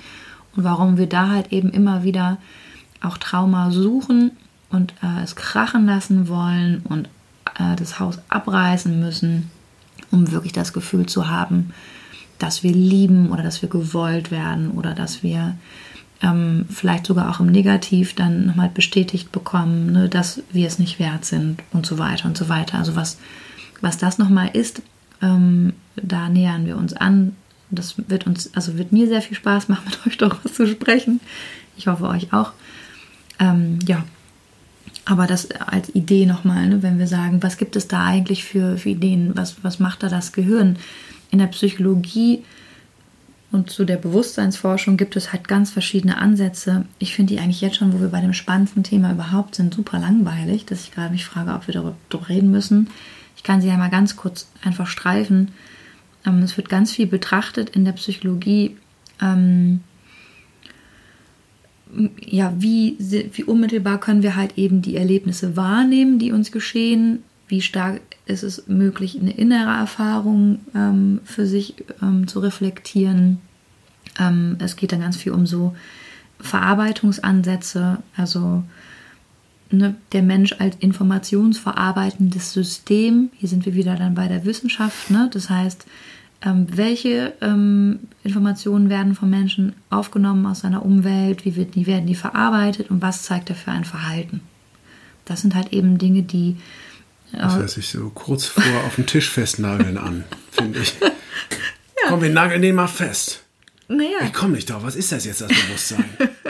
und 0.55 0.63
warum 0.63 0.97
wir 0.97 1.07
da 1.07 1.29
halt 1.29 1.51
eben 1.51 1.69
immer 1.71 2.03
wieder 2.03 2.37
auch 3.01 3.17
Trauma 3.17 3.71
suchen 3.71 4.31
und 4.69 4.93
äh, 5.03 5.23
es 5.23 5.35
krachen 5.35 5.85
lassen 5.85 6.27
wollen 6.27 6.81
und 6.83 7.09
äh, 7.59 7.75
das 7.75 7.99
Haus 7.99 8.19
abreißen 8.29 8.99
müssen, 8.99 9.51
um 10.11 10.31
wirklich 10.31 10.53
das 10.53 10.73
Gefühl 10.73 11.05
zu 11.05 11.29
haben, 11.29 11.73
dass 12.39 12.63
wir 12.63 12.71
lieben 12.71 13.31
oder 13.31 13.43
dass 13.43 13.61
wir 13.61 13.69
gewollt 13.69 14.31
werden 14.31 14.71
oder 14.71 14.93
dass 14.93 15.23
wir 15.23 15.57
ähm, 16.21 16.65
vielleicht 16.69 17.05
sogar 17.05 17.29
auch 17.29 17.39
im 17.39 17.47
Negativ 17.47 18.15
dann 18.15 18.47
nochmal 18.47 18.69
bestätigt 18.69 19.31
bekommen, 19.31 19.91
ne, 19.91 20.09
dass 20.09 20.41
wir 20.51 20.67
es 20.67 20.79
nicht 20.79 20.99
wert 20.99 21.25
sind 21.25 21.61
und 21.71 21.85
so 21.85 21.99
weiter 21.99 22.27
und 22.27 22.37
so 22.37 22.49
weiter. 22.49 22.77
Also 22.77 22.95
was, 22.95 23.17
was 23.81 23.97
das 23.97 24.17
nochmal 24.17 24.49
ist, 24.53 24.81
ähm, 25.21 25.73
da 25.95 26.29
nähern 26.29 26.65
wir 26.65 26.77
uns 26.77 26.93
an. 26.93 27.35
Das 27.69 27.95
wird 27.97 28.25
uns, 28.25 28.53
also 28.55 28.77
wird 28.77 28.91
mir 28.91 29.07
sehr 29.07 29.21
viel 29.21 29.37
Spaß 29.37 29.67
machen, 29.67 29.83
mit 29.85 30.07
euch 30.07 30.17
darüber 30.17 30.51
zu 30.51 30.67
sprechen. 30.67 31.19
Ich 31.75 31.87
hoffe 31.87 32.07
euch 32.07 32.33
auch. 32.33 32.53
Ähm, 33.39 33.79
ja, 33.85 34.03
aber 35.05 35.27
das 35.27 35.51
als 35.51 35.93
Idee 35.93 36.25
nochmal, 36.25 36.67
ne, 36.67 36.83
wenn 36.83 36.97
wir 36.97 37.07
sagen, 37.07 37.43
was 37.43 37.57
gibt 37.57 37.75
es 37.75 37.87
da 37.87 38.05
eigentlich 38.05 38.43
für, 38.43 38.77
für 38.77 38.89
Ideen, 38.89 39.31
was, 39.35 39.57
was 39.63 39.79
macht 39.79 40.03
da 40.03 40.09
das 40.09 40.33
Gehirn? 40.33 40.77
In 41.29 41.39
der 41.39 41.47
Psychologie 41.47 42.43
und 43.51 43.69
zu 43.69 43.85
der 43.85 43.95
Bewusstseinsforschung 43.95 44.97
gibt 44.97 45.15
es 45.15 45.31
halt 45.31 45.47
ganz 45.47 45.71
verschiedene 45.71 46.17
Ansätze. 46.17 46.85
Ich 46.99 47.15
finde 47.15 47.33
die 47.33 47.39
eigentlich 47.39 47.61
jetzt 47.61 47.77
schon, 47.77 47.93
wo 47.93 48.01
wir 48.01 48.09
bei 48.09 48.19
dem 48.19 48.33
spannendsten 48.33 48.83
Thema 48.83 49.11
überhaupt 49.11 49.55
sind, 49.55 49.73
super 49.73 49.99
langweilig, 49.99 50.65
dass 50.65 50.83
ich 50.83 50.91
gerade 50.91 51.11
mich 51.11 51.25
frage, 51.25 51.53
ob 51.53 51.67
wir 51.67 51.73
darüber 51.73 51.95
reden 52.27 52.51
müssen. 52.51 52.89
Ich 53.37 53.43
kann 53.43 53.61
sie 53.61 53.69
ja 53.69 53.77
mal 53.77 53.89
ganz 53.89 54.17
kurz 54.17 54.49
einfach 54.63 54.87
streifen. 54.87 55.51
Ähm, 56.25 56.43
es 56.43 56.57
wird 56.57 56.67
ganz 56.67 56.91
viel 56.91 57.07
betrachtet 57.07 57.69
in 57.69 57.85
der 57.85 57.93
Psychologie. 57.93 58.75
Ähm, 59.21 59.79
ja, 62.19 62.53
wie, 62.57 62.97
wie 62.99 63.43
unmittelbar 63.45 63.99
können 63.99 64.23
wir 64.23 64.35
halt 64.35 64.57
eben 64.57 64.81
die 64.81 64.97
Erlebnisse 64.97 65.55
wahrnehmen, 65.55 66.19
die 66.19 66.33
uns 66.33 66.51
geschehen? 66.51 67.23
Wie 67.47 67.61
stark 67.61 68.01
ist 68.27 68.43
es 68.43 68.67
möglich, 68.67 69.17
eine 69.19 69.31
innere 69.31 69.75
Erfahrung 69.77 70.59
ähm, 70.75 71.19
für 71.23 71.47
sich 71.47 71.75
ähm, 72.01 72.27
zu 72.27 72.39
reflektieren? 72.39 73.39
Ähm, 74.19 74.57
es 74.59 74.75
geht 74.75 74.91
dann 74.91 75.01
ganz 75.01 75.17
viel 75.17 75.31
um 75.31 75.47
so 75.47 75.75
Verarbeitungsansätze, 76.39 77.99
also 78.15 78.63
ne, 79.71 79.95
der 80.11 80.23
Mensch 80.23 80.53
als 80.59 80.75
informationsverarbeitendes 80.79 82.53
System. 82.53 83.29
Hier 83.37 83.49
sind 83.49 83.65
wir 83.65 83.75
wieder 83.75 83.95
dann 83.95 84.15
bei 84.15 84.27
der 84.27 84.45
Wissenschaft. 84.45 85.09
Ne? 85.09 85.29
Das 85.31 85.49
heißt, 85.49 85.85
ähm, 86.43 86.67
welche 86.69 87.33
ähm, 87.41 87.99
Informationen 88.23 88.89
werden 88.89 89.15
vom 89.15 89.29
Menschen 89.29 89.73
aufgenommen 89.89 90.45
aus 90.45 90.59
seiner 90.59 90.85
Umwelt, 90.85 91.45
wie, 91.45 91.55
wird, 91.55 91.75
wie 91.75 91.87
werden 91.87 92.05
die 92.05 92.15
verarbeitet 92.15 92.91
und 92.91 93.01
was 93.01 93.23
zeigt 93.23 93.49
er 93.49 93.55
für 93.55 93.71
ein 93.71 93.85
Verhalten. 93.85 94.41
Das 95.25 95.41
sind 95.41 95.55
halt 95.55 95.73
eben 95.73 95.97
Dinge, 95.97 96.23
die. 96.23 96.57
Das 97.31 97.55
hört 97.55 97.69
sich 97.69 97.89
so 97.89 98.09
kurz 98.09 98.45
vor 98.45 98.63
auf 98.85 98.95
den 98.95 99.05
Tisch 99.05 99.29
festnageln 99.29 99.97
an, 99.97 100.23
finde 100.51 100.79
ich. 100.79 100.95
Ja. 101.01 102.09
Komm, 102.09 102.21
wir 102.21 102.29
nageln 102.29 102.61
den 102.61 102.75
mal 102.75 102.87
fest. 102.87 103.43
Naja. 103.87 104.19
Ich 104.23 104.33
komme 104.33 104.53
nicht 104.53 104.69
drauf. 104.69 104.83
Was 104.83 104.95
ist 104.95 105.11
das 105.11 105.25
jetzt, 105.25 105.41
das 105.41 105.47
Bewusstsein? 105.47 106.05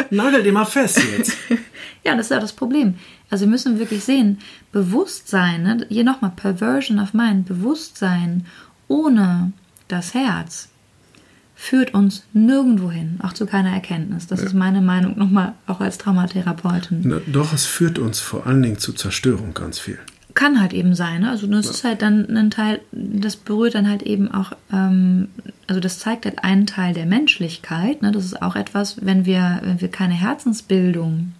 Nagel 0.09 0.43
den 0.43 0.53
mal 0.53 0.65
fest 0.65 1.01
jetzt. 1.17 1.37
ja, 2.03 2.15
das 2.15 2.27
ist 2.27 2.31
ja 2.31 2.39
das 2.39 2.53
Problem. 2.53 2.95
Also 3.29 3.45
wir 3.45 3.49
müssen 3.49 3.79
wirklich 3.79 4.03
sehen, 4.03 4.39
Bewusstsein, 4.71 5.63
ne? 5.63 5.85
hier 5.89 6.03
nochmal 6.03 6.31
Perversion 6.35 6.99
of 6.99 7.13
Mind, 7.13 7.45
Bewusstsein 7.47 8.45
ohne 8.87 9.51
das 9.87 10.13
Herz 10.13 10.69
führt 11.55 11.93
uns 11.93 12.23
nirgendwo 12.33 12.91
hin, 12.91 13.19
auch 13.23 13.33
zu 13.33 13.47
keiner 13.47 13.71
Erkenntnis. 13.71 14.27
Das 14.27 14.41
ja. 14.41 14.45
ist 14.45 14.53
meine 14.53 14.81
Meinung 14.81 15.17
nochmal 15.17 15.53
auch 15.65 15.81
als 15.81 15.97
Traumatherapeutin. 15.97 17.01
Na, 17.03 17.19
doch, 17.25 17.51
es 17.51 17.65
führt 17.65 17.97
uns 17.97 18.19
vor 18.19 18.45
allen 18.45 18.61
Dingen 18.61 18.77
zu 18.77 18.93
Zerstörung 18.93 19.53
ganz 19.55 19.79
viel. 19.79 19.97
Kann 20.37 20.61
halt 20.61 20.71
eben 20.71 20.93
sein. 20.93 21.21
Ne? 21.21 21.31
Also 21.31 21.47
das 21.47 21.65
ja. 21.65 21.71
ist 21.71 21.83
halt 21.83 22.03
dann 22.03 22.29
ein 22.37 22.51
Teil, 22.51 22.79
das 22.91 23.35
berührt 23.35 23.73
dann 23.73 23.89
halt 23.89 24.03
eben 24.03 24.31
auch, 24.31 24.51
ähm, 24.71 25.29
also 25.65 25.81
das 25.81 25.97
zeigt 25.97 26.25
halt 26.25 26.43
einen 26.43 26.67
Teil 26.67 26.93
der 26.93 27.07
Menschlichkeit. 27.07 28.03
Ne? 28.03 28.11
Das 28.11 28.23
ist 28.23 28.39
auch 28.39 28.55
etwas, 28.55 29.03
wenn 29.03 29.25
wir, 29.25 29.61
wenn 29.63 29.81
wir 29.81 29.87
keine 29.87 30.13
Herzensbildung 30.13 31.33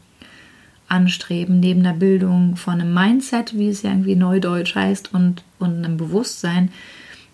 anstreben, 0.88 1.60
neben 1.60 1.84
der 1.84 1.94
Bildung 1.94 2.56
von 2.56 2.82
einem 2.82 2.92
Mindset, 2.92 3.56
wie 3.56 3.70
es 3.70 3.84
ja 3.84 3.92
irgendwie 3.92 4.16
neudeutsch 4.16 4.74
heißt, 4.74 5.14
und, 5.14 5.44
und 5.60 5.86
einem 5.86 5.98
Bewusstsein, 5.98 6.72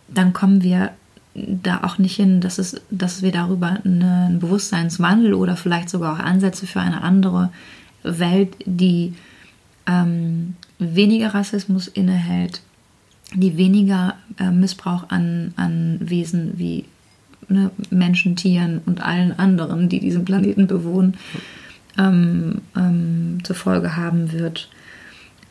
dann 0.10 0.34
kommen 0.34 0.64
wir 0.64 0.92
da 1.34 1.86
auch 1.86 1.98
nicht 1.98 2.18
hin, 2.18 2.42
dass, 2.42 2.58
es, 2.58 2.82
dass 2.92 3.22
wir 3.22 3.32
darüber 3.32 3.80
einen 3.86 4.40
Bewusstseinswandel 4.40 5.34
oder 5.34 5.56
vielleicht 5.56 5.90
sogar 5.90 6.16
auch 6.16 6.20
Ansätze 6.20 6.68
für 6.68 6.82
eine 6.82 7.04
andere 7.04 7.54
Welt, 8.04 8.54
die 8.66 9.14
ähm, 9.88 10.56
weniger 10.96 11.34
Rassismus 11.34 11.88
innehält, 11.88 12.62
die 13.34 13.58
weniger 13.58 14.16
äh, 14.40 14.52
Missbrauch 14.52 15.10
an, 15.10 15.54
an 15.56 15.98
Wesen 16.02 16.54
wie 16.58 16.86
ne, 17.48 17.72
Menschen, 17.90 18.36
Tieren 18.36 18.82
und 18.86 19.02
allen 19.02 19.38
anderen, 19.38 19.90
die 19.90 20.00
diesen 20.00 20.26
Planeten 20.26 20.68
bewohnen, 20.68 21.18
ähm, 21.98 22.62
ähm, 22.76 23.40
zur 23.44 23.56
Folge 23.56 23.96
haben 23.96 24.32
wird. 24.32 24.70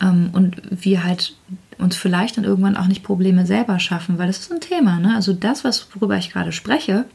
Ähm, 0.01 0.29
und 0.33 0.61
wir 0.69 1.03
halt 1.03 1.35
uns 1.77 1.95
vielleicht 1.95 2.37
dann 2.37 2.43
irgendwann 2.43 2.77
auch 2.77 2.87
nicht 2.87 3.03
Probleme 3.03 3.45
selber 3.45 3.79
schaffen, 3.79 4.17
weil 4.17 4.27
das 4.27 4.39
ist 4.39 4.51
ein 4.51 4.61
Thema. 4.61 4.99
Ne? 4.99 5.15
Also 5.15 5.33
das, 5.33 5.63
was, 5.63 5.87
worüber 5.93 6.17
ich 6.17 6.31
gerade 6.31 6.51
spreche, 6.51 7.05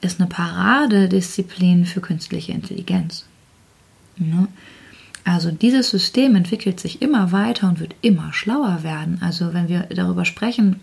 ist 0.00 0.20
eine 0.20 0.28
Paradedisziplin 0.28 1.86
für 1.86 2.00
künstliche 2.00 2.52
Intelligenz. 2.52 3.24
Ne? 4.16 4.48
Also 5.24 5.50
dieses 5.50 5.90
System 5.90 6.34
entwickelt 6.34 6.80
sich 6.80 7.00
immer 7.00 7.32
weiter 7.32 7.68
und 7.68 7.80
wird 7.80 7.94
immer 8.02 8.32
schlauer 8.32 8.82
werden. 8.82 9.18
Also 9.20 9.54
wenn 9.54 9.68
wir 9.68 9.82
darüber 9.94 10.24
sprechen, 10.24 10.80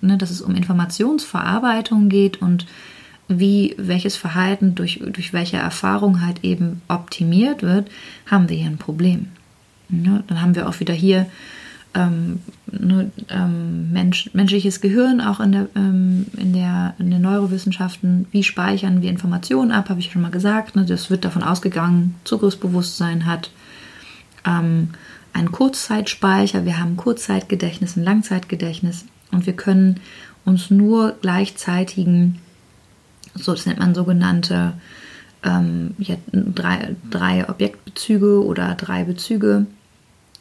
ne, 0.00 0.18
dass 0.18 0.30
es 0.30 0.42
um 0.42 0.54
Informationsverarbeitung 0.54 2.08
geht 2.08 2.42
und 2.42 2.66
wie 3.28 3.74
welches 3.78 4.16
Verhalten 4.16 4.74
durch, 4.74 5.00
durch 5.12 5.32
welche 5.32 5.58
Erfahrung 5.58 6.24
halt 6.24 6.44
eben 6.44 6.82
optimiert 6.88 7.62
wird, 7.62 7.90
haben 8.26 8.48
wir 8.48 8.56
hier 8.56 8.70
ein 8.70 8.78
Problem. 8.78 9.28
Ja, 9.90 10.22
dann 10.26 10.40
haben 10.40 10.54
wir 10.54 10.68
auch 10.68 10.80
wieder 10.80 10.94
hier 10.94 11.26
ähm, 11.94 12.40
ne, 12.66 13.10
ähm, 13.28 13.90
Mensch, 13.92 14.30
menschliches 14.34 14.80
Gehirn 14.80 15.20
auch 15.20 15.40
in 15.40 15.52
der, 15.52 15.68
ähm, 15.74 16.26
in, 16.36 16.52
der, 16.52 16.94
in 16.98 17.10
den 17.10 17.22
Neurowissenschaften. 17.22 18.26
Wie 18.30 18.44
speichern 18.44 19.02
wir 19.02 19.10
Informationen 19.10 19.72
ab, 19.72 19.88
habe 19.88 20.00
ich 20.00 20.12
schon 20.12 20.22
mal 20.22 20.30
gesagt. 20.30 20.76
Ne, 20.76 20.84
das 20.84 21.10
wird 21.10 21.24
davon 21.24 21.42
ausgegangen, 21.42 22.14
Zugriffsbewusstsein 22.24 23.26
hat 23.26 23.50
ähm, 24.46 24.90
einen 25.32 25.52
Kurzzeitspeicher, 25.52 26.64
wir 26.64 26.78
haben 26.78 26.96
Kurzzeitgedächtnis, 26.96 27.96
ein 27.96 28.04
Langzeitgedächtnis 28.04 29.04
und 29.30 29.46
wir 29.46 29.54
können 29.54 30.00
uns 30.44 30.70
nur 30.70 31.12
gleichzeitigen, 31.20 32.40
so 33.34 33.52
das 33.52 33.66
nennt 33.66 33.78
man 33.78 33.94
sogenannte 33.94 34.74
ähm, 35.44 35.94
ja, 35.98 36.16
drei, 36.32 36.96
drei 37.10 37.48
Objektbezüge 37.48 38.44
oder 38.44 38.74
drei 38.74 39.04
Bezüge 39.04 39.66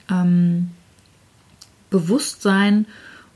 ähm, 0.10 0.72
Bewusstsein 1.90 2.86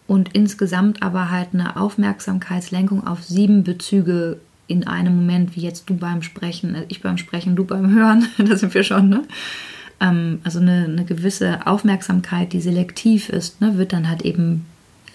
und 0.08 0.34
insgesamt 0.34 1.04
aber 1.04 1.30
halt 1.30 1.50
eine 1.54 1.78
Aufmerksamkeitslenkung 1.78 3.06
auf 3.06 3.24
sieben 3.24 3.64
Bezüge 3.64 4.40
in 4.68 4.88
einem 4.88 5.16
Moment, 5.16 5.56
wie 5.56 5.62
jetzt 5.62 5.90
du 5.90 5.96
beim 5.96 6.22
Sprechen, 6.22 6.76
äh, 6.76 6.86
ich 6.88 7.02
beim 7.02 7.18
Sprechen, 7.18 7.56
du 7.56 7.66
beim 7.66 7.94
Hören, 7.94 8.28
da 8.38 8.56
sind 8.56 8.74
wir 8.74 8.84
schon, 8.84 9.10
ne? 9.10 9.24
Ähm, 10.02 10.40
also 10.44 10.60
eine, 10.60 10.86
eine, 10.86 11.06
gewisse 11.06 11.66
Aufmerksamkeit, 11.66 12.52
die 12.52 12.60
selektiv 12.60 13.30
ist, 13.30 13.62
ne, 13.62 13.78
wird 13.78 13.94
dann 13.94 14.10
halt 14.10 14.24
eben 14.24 14.66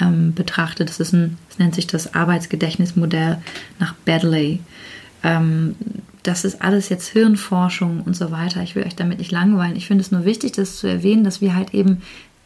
ähm, 0.00 0.32
betrachtet. 0.32 0.88
Das 0.88 1.00
ist 1.00 1.12
ein, 1.12 1.36
das 1.48 1.58
nennt 1.58 1.74
sich 1.74 1.86
das 1.86 2.14
Arbeitsgedächtnismodell 2.14 3.38
nach 3.78 3.94
Baddeley. 4.04 4.60
Ähm, 5.22 5.74
das 6.22 6.44
ist 6.44 6.62
alles 6.62 6.88
jetzt 6.88 7.08
Hirnforschung 7.08 8.02
und 8.02 8.16
so 8.16 8.30
weiter. 8.30 8.62
Ich 8.62 8.74
will 8.74 8.84
euch 8.84 8.96
damit 8.96 9.18
nicht 9.18 9.32
langweilen. 9.32 9.76
Ich 9.76 9.86
finde 9.86 10.02
es 10.02 10.10
nur 10.10 10.24
wichtig, 10.24 10.52
das 10.52 10.78
zu 10.78 10.86
erwähnen, 10.86 11.24
dass 11.24 11.40
wir 11.40 11.54
halt 11.54 11.74
eben 11.74 12.02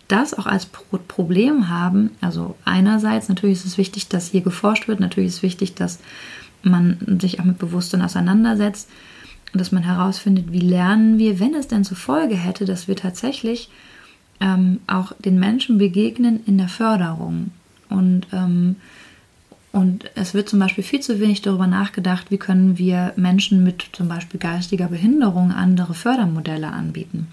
das 0.08 0.34
auch 0.34 0.46
als 0.46 0.66
Problem 0.66 1.68
haben. 1.68 2.10
Also 2.20 2.56
einerseits 2.64 3.28
natürlich 3.28 3.58
ist 3.58 3.66
es 3.66 3.78
wichtig, 3.78 4.08
dass 4.08 4.30
hier 4.30 4.40
geforscht 4.40 4.88
wird. 4.88 5.00
Natürlich 5.00 5.28
ist 5.28 5.36
es 5.36 5.42
wichtig, 5.42 5.74
dass 5.74 5.98
man 6.62 7.18
sich 7.20 7.40
auch 7.40 7.44
mit 7.44 7.58
Bewusstsein 7.58 8.02
auseinandersetzt 8.02 8.88
und 9.52 9.60
dass 9.60 9.72
man 9.72 9.82
herausfindet, 9.82 10.52
wie 10.52 10.60
lernen 10.60 11.18
wir, 11.18 11.40
wenn 11.40 11.54
es 11.54 11.68
denn 11.68 11.84
zur 11.84 11.96
Folge 11.96 12.36
hätte, 12.36 12.64
dass 12.64 12.88
wir 12.88 12.96
tatsächlich 12.96 13.70
ähm, 14.40 14.80
auch 14.86 15.12
den 15.18 15.38
Menschen 15.38 15.78
begegnen 15.78 16.40
in 16.46 16.58
der 16.58 16.68
Förderung. 16.68 17.50
Und 17.88 18.26
ähm, 18.32 18.76
und 19.72 20.10
es 20.16 20.34
wird 20.34 20.48
zum 20.48 20.58
Beispiel 20.58 20.82
viel 20.82 21.00
zu 21.00 21.20
wenig 21.20 21.42
darüber 21.42 21.66
nachgedacht, 21.66 22.30
wie 22.30 22.38
können 22.38 22.76
wir 22.76 23.12
Menschen 23.16 23.62
mit 23.62 23.84
zum 23.92 24.08
Beispiel 24.08 24.40
geistiger 24.40 24.88
Behinderung 24.88 25.52
andere 25.52 25.94
Fördermodelle 25.94 26.68
anbieten. 26.68 27.28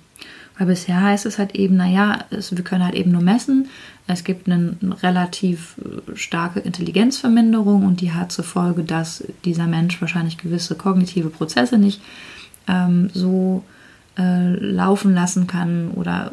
Weil 0.58 0.68
bisher 0.68 1.02
heißt 1.02 1.26
es 1.26 1.38
halt 1.38 1.56
eben, 1.56 1.78
naja, 1.78 2.26
es, 2.32 2.56
wir 2.56 2.64
können 2.64 2.84
halt 2.84 2.96
eben 2.96 3.12
nur 3.12 3.22
messen. 3.22 3.68
Es 4.08 4.24
gibt 4.24 4.50
eine 4.50 4.76
relativ 5.04 5.76
äh, 5.78 6.16
starke 6.16 6.60
Intelligenzverminderung 6.60 7.86
und 7.86 8.02
die 8.02 8.14
hat 8.14 8.32
zur 8.32 8.46
Folge, 8.46 8.84
dass 8.84 9.24
dieser 9.46 9.68
Mensch 9.68 10.02
wahrscheinlich 10.02 10.38
gewisse 10.38 10.76
kognitive 10.76 11.30
Prozesse 11.30 11.78
nicht 11.78 12.02
ähm, 12.68 13.10
so 13.14 13.64
äh, 14.18 14.54
laufen 14.54 15.14
lassen 15.14 15.46
kann 15.46 15.92
oder 15.92 16.32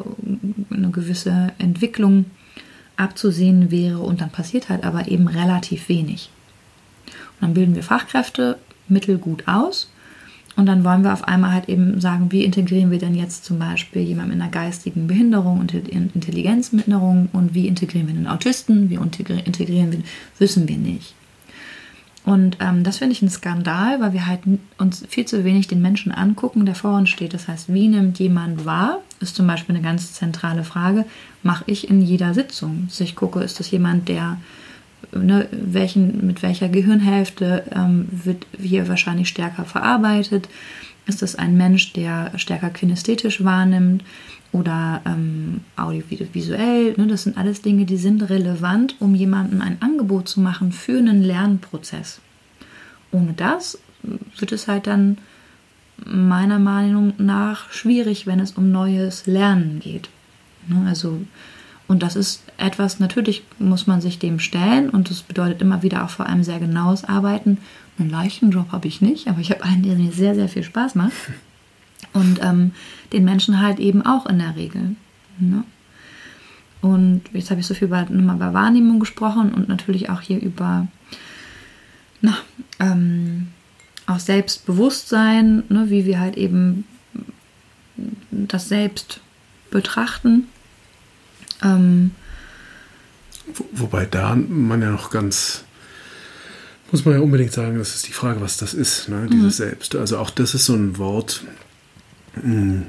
eine 0.71 0.89
gewisse 0.89 1.51
Entwicklung 1.59 2.25
abzusehen 2.97 3.71
wäre 3.71 3.99
und 3.99 4.21
dann 4.21 4.29
passiert 4.29 4.69
halt 4.69 4.85
aber 4.85 5.07
eben 5.07 5.27
relativ 5.27 5.89
wenig. 5.89 6.29
Und 7.05 7.41
dann 7.41 7.53
bilden 7.53 7.75
wir 7.75 7.83
Fachkräfte 7.83 8.57
mittelgut 8.87 9.47
aus 9.47 9.91
und 10.55 10.65
dann 10.67 10.83
wollen 10.83 11.03
wir 11.03 11.11
auf 11.11 11.27
einmal 11.27 11.51
halt 11.51 11.67
eben 11.67 11.99
sagen, 11.99 12.31
wie 12.31 12.45
integrieren 12.45 12.89
wir 12.89 12.99
denn 12.99 13.15
jetzt 13.15 13.43
zum 13.43 13.59
Beispiel 13.59 14.03
jemanden 14.03 14.31
mit 14.31 14.41
einer 14.41 14.51
geistigen 14.51 15.07
Behinderung 15.07 15.59
und 15.59 15.73
Intelligenzminderung 15.73 17.29
und 17.33 17.53
wie 17.53 17.67
integrieren 17.67 18.07
wir 18.07 18.15
einen 18.15 18.27
Autisten, 18.27 18.89
wie 18.89 18.95
integrieren 18.95 19.91
wir, 19.91 19.99
wissen 20.39 20.67
wir 20.67 20.77
nicht. 20.77 21.13
Und 22.23 22.57
ähm, 22.59 22.83
das 22.83 22.97
finde 22.97 23.13
ich 23.13 23.21
ein 23.21 23.29
Skandal, 23.29 24.01
weil 24.01 24.13
wir 24.13 24.25
halt 24.25 24.39
uns 24.79 25.05
viel 25.07 25.25
zu 25.25 25.43
wenig 25.43 25.67
den 25.67 25.81
Menschen 25.81 26.11
angucken, 26.11 26.65
der 26.65 26.73
vor 26.73 26.97
uns 26.97 27.09
steht. 27.09 27.35
Das 27.35 27.47
heißt, 27.47 27.71
wie 27.71 27.87
nimmt 27.87 28.17
jemand 28.17 28.65
wahr? 28.65 29.01
Ist 29.19 29.35
zum 29.35 29.45
Beispiel 29.45 29.75
eine 29.75 29.83
ganz 29.83 30.13
zentrale 30.13 30.63
Frage. 30.63 31.05
Mache 31.43 31.65
ich 31.67 31.87
in 31.87 32.01
jeder 32.01 32.33
Sitzung. 32.33 32.85
Dass 32.87 32.99
ich 32.99 33.15
gucke, 33.15 33.41
ist 33.41 33.59
das 33.59 33.69
jemand, 33.69 34.09
der 34.09 34.37
ne, 35.13 35.47
welchen, 35.51 36.25
mit 36.25 36.43
welcher 36.43 36.69
Gehirnhälfte 36.69 37.63
ähm, 37.73 38.07
wird 38.11 38.45
hier 38.59 38.87
wahrscheinlich 38.87 39.29
stärker 39.29 39.65
verarbeitet? 39.65 40.49
Ist 41.07 41.21
das 41.21 41.35
ein 41.35 41.55
Mensch, 41.55 41.93
der 41.93 42.31
stärker 42.37 42.69
kinästhetisch 42.69 43.43
wahrnimmt 43.43 44.03
oder 44.51 45.01
ähm, 45.05 45.61
audiovisuell? 45.75 46.95
Ne? 46.97 47.07
Das 47.07 47.23
sind 47.23 47.37
alles 47.37 47.61
Dinge, 47.61 47.85
die 47.85 47.97
sind 47.97 48.29
relevant, 48.29 48.95
um 48.99 49.13
jemandem 49.13 49.61
ein 49.61 49.81
Angebot 49.81 50.27
zu 50.27 50.41
machen 50.41 50.71
für 50.71 50.97
einen 50.97 51.21
Lernprozess. 51.21 52.21
Ohne 53.11 53.33
das 53.33 53.77
wird 54.37 54.51
es 54.51 54.67
halt 54.67 54.87
dann 54.87 55.17
meiner 56.03 56.59
Meinung 56.59 57.13
nach 57.17 57.71
schwierig, 57.71 58.27
wenn 58.27 58.39
es 58.39 58.51
um 58.51 58.71
neues 58.71 59.27
Lernen 59.27 59.79
geht. 59.79 60.09
Ne, 60.67 60.85
also, 60.87 61.21
und 61.87 62.01
das 62.01 62.15
ist 62.15 62.43
etwas, 62.57 62.99
natürlich 62.99 63.43
muss 63.59 63.85
man 63.85 64.01
sich 64.01 64.17
dem 64.17 64.39
stellen 64.39 64.89
und 64.89 65.09
das 65.09 65.21
bedeutet 65.21 65.61
immer 65.61 65.83
wieder 65.83 66.03
auch 66.03 66.09
vor 66.09 66.25
allem 66.25 66.43
sehr 66.43 66.59
genaues 66.59 67.03
Arbeiten. 67.03 67.59
Einen 67.99 68.09
leichten 68.09 68.51
Job 68.51 68.71
habe 68.71 68.87
ich 68.87 69.01
nicht, 69.01 69.27
aber 69.27 69.39
ich 69.39 69.51
habe 69.51 69.63
einen, 69.63 69.83
der 69.83 69.95
mir 69.95 70.11
sehr, 70.11 70.35
sehr 70.35 70.49
viel 70.49 70.63
Spaß 70.63 70.95
macht. 70.95 71.13
Und 72.13 72.39
ähm, 72.41 72.71
den 73.13 73.25
Menschen 73.25 73.61
halt 73.61 73.79
eben 73.79 74.05
auch 74.05 74.25
in 74.25 74.39
der 74.39 74.55
Regel. 74.55 74.95
Ne? 75.37 75.63
Und 76.81 77.21
jetzt 77.33 77.51
habe 77.51 77.59
ich 77.59 77.67
so 77.67 77.73
viel 77.73 77.87
über, 77.87 78.03
nochmal 78.03 78.35
über 78.35 78.53
Wahrnehmung 78.53 78.99
gesprochen 78.99 79.53
und 79.53 79.67
natürlich 79.67 80.09
auch 80.09 80.21
hier 80.21 80.39
über 80.39 80.87
na, 82.21 82.37
ähm, 82.79 83.47
auch 84.07 84.19
Selbstbewusstsein, 84.19 85.63
ne, 85.69 85.89
wie 85.89 86.05
wir 86.05 86.19
halt 86.19 86.37
eben 86.37 86.85
das 88.31 88.69
Selbst 88.69 89.19
betrachten. 89.71 90.47
Ähm, 91.63 92.11
Wo, 93.53 93.65
wobei 93.73 94.05
da 94.05 94.35
man 94.35 94.81
ja 94.81 94.91
noch 94.91 95.09
ganz, 95.09 95.63
muss 96.91 97.05
man 97.05 97.15
ja 97.15 97.21
unbedingt 97.21 97.51
sagen, 97.51 97.77
das 97.77 97.95
ist 97.95 98.07
die 98.07 98.13
Frage, 98.13 98.41
was 98.41 98.57
das 98.57 98.73
ist, 98.73 99.09
ne, 99.09 99.27
dieses 99.31 99.59
mhm. 99.59 99.65
Selbst. 99.65 99.95
Also 99.95 100.17
auch 100.17 100.29
das 100.29 100.53
ist 100.53 100.65
so 100.65 100.73
ein 100.73 100.97
Wort, 100.97 101.43
hm, 102.41 102.87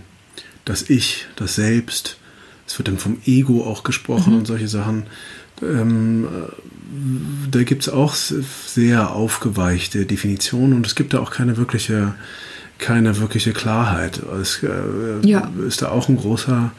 das 0.65 0.91
Ich, 0.91 1.27
das 1.37 1.55
Selbst, 1.55 2.19
es 2.67 2.79
wird 2.79 2.89
dann 2.89 2.99
vom 2.99 3.19
Ego 3.25 3.65
auch 3.65 3.85
gesprochen 3.85 4.33
mhm. 4.33 4.41
und 4.41 4.47
solche 4.47 4.69
Sachen. 4.69 5.05
Ähm, 5.63 6.27
da 7.51 7.63
gibt 7.63 7.83
es 7.83 7.89
auch 7.89 8.15
sehr 8.15 9.13
aufgeweichte 9.13 10.07
Definitionen 10.07 10.75
und 10.75 10.87
es 10.87 10.95
gibt 10.95 11.15
da 11.15 11.21
auch 11.21 11.31
keine 11.31 11.57
wirkliche, 11.57 12.15
keine 12.79 13.19
wirkliche 13.19 13.53
Klarheit. 13.53 14.21
Es 14.41 14.63
äh, 14.63 15.27
ja. 15.27 15.51
ist 15.67 15.83
da 15.83 15.89
auch 15.89 16.09
ein 16.09 16.17
großer, 16.17 16.73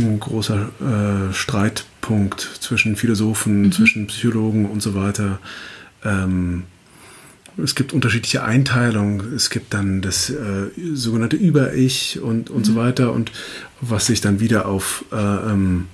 ein 0.00 0.20
großer 0.20 0.68
äh, 0.80 1.32
Streitpunkt 1.32 2.40
zwischen 2.60 2.96
Philosophen, 2.96 3.62
mhm. 3.62 3.72
zwischen 3.72 4.06
Psychologen 4.06 4.66
und 4.66 4.82
so 4.82 4.94
weiter. 4.94 5.38
Ähm, 6.04 6.64
es 7.62 7.74
gibt 7.74 7.92
unterschiedliche 7.92 8.44
Einteilungen. 8.44 9.34
Es 9.34 9.50
gibt 9.50 9.74
dann 9.74 10.00
das 10.00 10.30
äh, 10.30 10.70
sogenannte 10.94 11.36
Über-Ich 11.36 12.20
und, 12.20 12.50
und 12.50 12.60
mhm. 12.60 12.64
so 12.64 12.74
weiter 12.76 13.12
und 13.12 13.32
was 13.80 14.06
sich 14.06 14.20
dann 14.20 14.40
wieder 14.40 14.66
auf 14.66 15.04
äh, 15.12 15.16
ähm, 15.16 15.86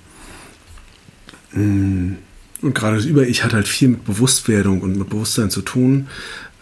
mm, 1.53 2.17
und 2.61 2.73
gerade 2.73 2.95
das 2.95 3.05
Über-Ich 3.05 3.43
hat 3.43 3.53
halt 3.53 3.67
viel 3.67 3.89
mit 3.89 4.05
Bewusstwerdung 4.05 4.81
und 4.81 4.97
mit 4.97 5.09
Bewusstsein 5.09 5.49
zu 5.49 5.61
tun. 5.61 6.07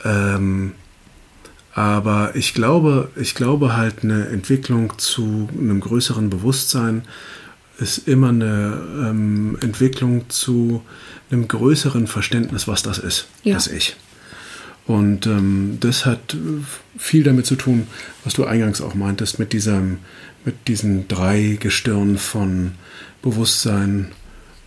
Ähm, 0.04 0.74
aber 1.74 2.36
ich 2.36 2.54
glaube, 2.54 3.10
ich 3.16 3.34
glaube 3.34 3.76
halt, 3.76 4.04
eine 4.04 4.28
Entwicklung 4.28 4.94
zu 4.98 5.50
einem 5.58 5.80
größeren 5.80 6.30
Bewusstsein 6.30 7.04
ist 7.80 8.08
immer 8.08 8.30
eine 8.30 8.80
ähm, 9.04 9.58
Entwicklung 9.60 10.30
zu 10.30 10.84
einem 11.32 11.48
größeren 11.48 12.06
Verständnis, 12.06 12.68
was 12.68 12.84
das 12.84 13.00
ist, 13.00 13.28
ja. 13.44 13.56
das 13.56 13.68
Ich. 13.68 13.96
Und 14.86 15.26
ähm, 15.26 15.78
das 15.80 16.06
hat 16.06 16.36
viel 16.98 17.24
damit 17.24 17.46
zu 17.46 17.56
tun, 17.56 17.88
was 18.24 18.34
du 18.34 18.46
eingangs 18.46 18.82
auch 18.82 18.94
meintest, 18.94 19.40
mit, 19.40 19.54
diesem, 19.54 20.00
mit 20.46 20.68
diesen 20.68 21.08
drei 21.08 21.58
Gestirnen 21.60 22.18
von 22.18 22.74
Bewusstsein, 23.22 24.12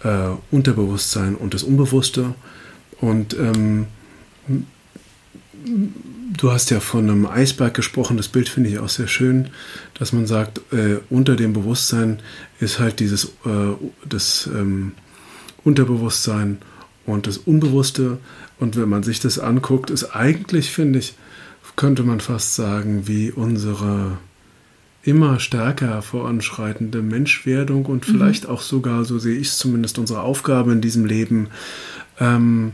äh, 0.03 0.31
Unterbewusstsein 0.51 1.35
und 1.35 1.55
das 1.55 1.63
Unbewusste. 1.63 2.35
Und 3.01 3.35
ähm, 3.35 3.87
du 6.33 6.51
hast 6.53 6.70
ja 6.70 6.81
von 6.81 7.09
einem 7.09 7.27
Eisberg 7.27 7.74
gesprochen, 7.74 8.16
das 8.16 8.29
Bild 8.29 8.49
finde 8.49 8.70
ich 8.70 8.79
auch 8.79 8.89
sehr 8.89 9.09
schön, 9.09 9.49
dass 9.95 10.12
man 10.12 10.27
sagt, 10.27 10.61
äh, 10.72 10.99
unter 11.11 11.37
dem 11.37 11.53
Bewusstsein 11.53 12.20
ist 12.61 12.79
halt 12.79 13.01
dieses 13.01 13.27
äh, 13.45 13.74
das 14.09 14.49
ähm, 14.53 14.93
Unterbewusstsein 15.64 16.59
und 17.05 17.27
das 17.27 17.39
Unbewusste. 17.39 18.18
Und 18.59 18.77
wenn 18.77 18.89
man 18.89 19.03
sich 19.03 19.20
das 19.20 19.39
anguckt, 19.39 19.91
ist 19.91 20.05
eigentlich, 20.05 20.70
finde 20.70 20.99
ich, 20.99 21.14
könnte 21.77 22.03
man 22.03 22.20
fast 22.20 22.55
sagen, 22.55 23.07
wie 23.07 23.31
unsere 23.31 24.18
immer 25.03 25.39
stärker 25.39 26.03
voranschreitende 26.03 27.03
Menschwerdung 27.03 27.87
und 27.87 28.09
mhm. 28.09 28.12
vielleicht 28.12 28.45
mhm. 28.45 28.51
auch 28.51 28.61
sogar, 28.61 29.05
so 29.05 29.18
sehe 29.18 29.37
ich 29.37 29.49
es 29.49 29.59
zumindest, 29.59 29.99
unsere 29.99 30.22
Aufgabe 30.22 30.72
in 30.72 30.81
diesem 30.81 31.05
Leben, 31.05 31.49
ähm, 32.18 32.72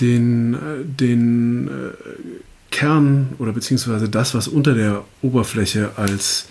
den, 0.00 0.54
äh, 0.54 0.58
den 0.84 1.68
äh, 1.68 2.50
Kern 2.72 3.28
oder 3.38 3.52
beziehungsweise 3.52 4.08
das, 4.08 4.34
was 4.34 4.48
unter 4.48 4.74
der 4.74 5.04
Oberfläche 5.20 5.92
als 5.96 6.46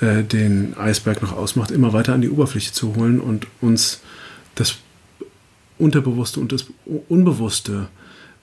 äh, 0.00 0.22
den 0.22 0.74
Eisberg 0.78 1.20
noch 1.20 1.32
ausmacht, 1.32 1.70
immer 1.70 1.92
weiter 1.92 2.14
an 2.14 2.22
die 2.22 2.30
Oberfläche 2.30 2.72
zu 2.72 2.96
holen 2.96 3.20
und 3.20 3.46
uns 3.60 4.00
das 4.54 4.76
Unterbewusste 5.78 6.40
und 6.40 6.52
das 6.52 6.66
Unbewusste 7.08 7.88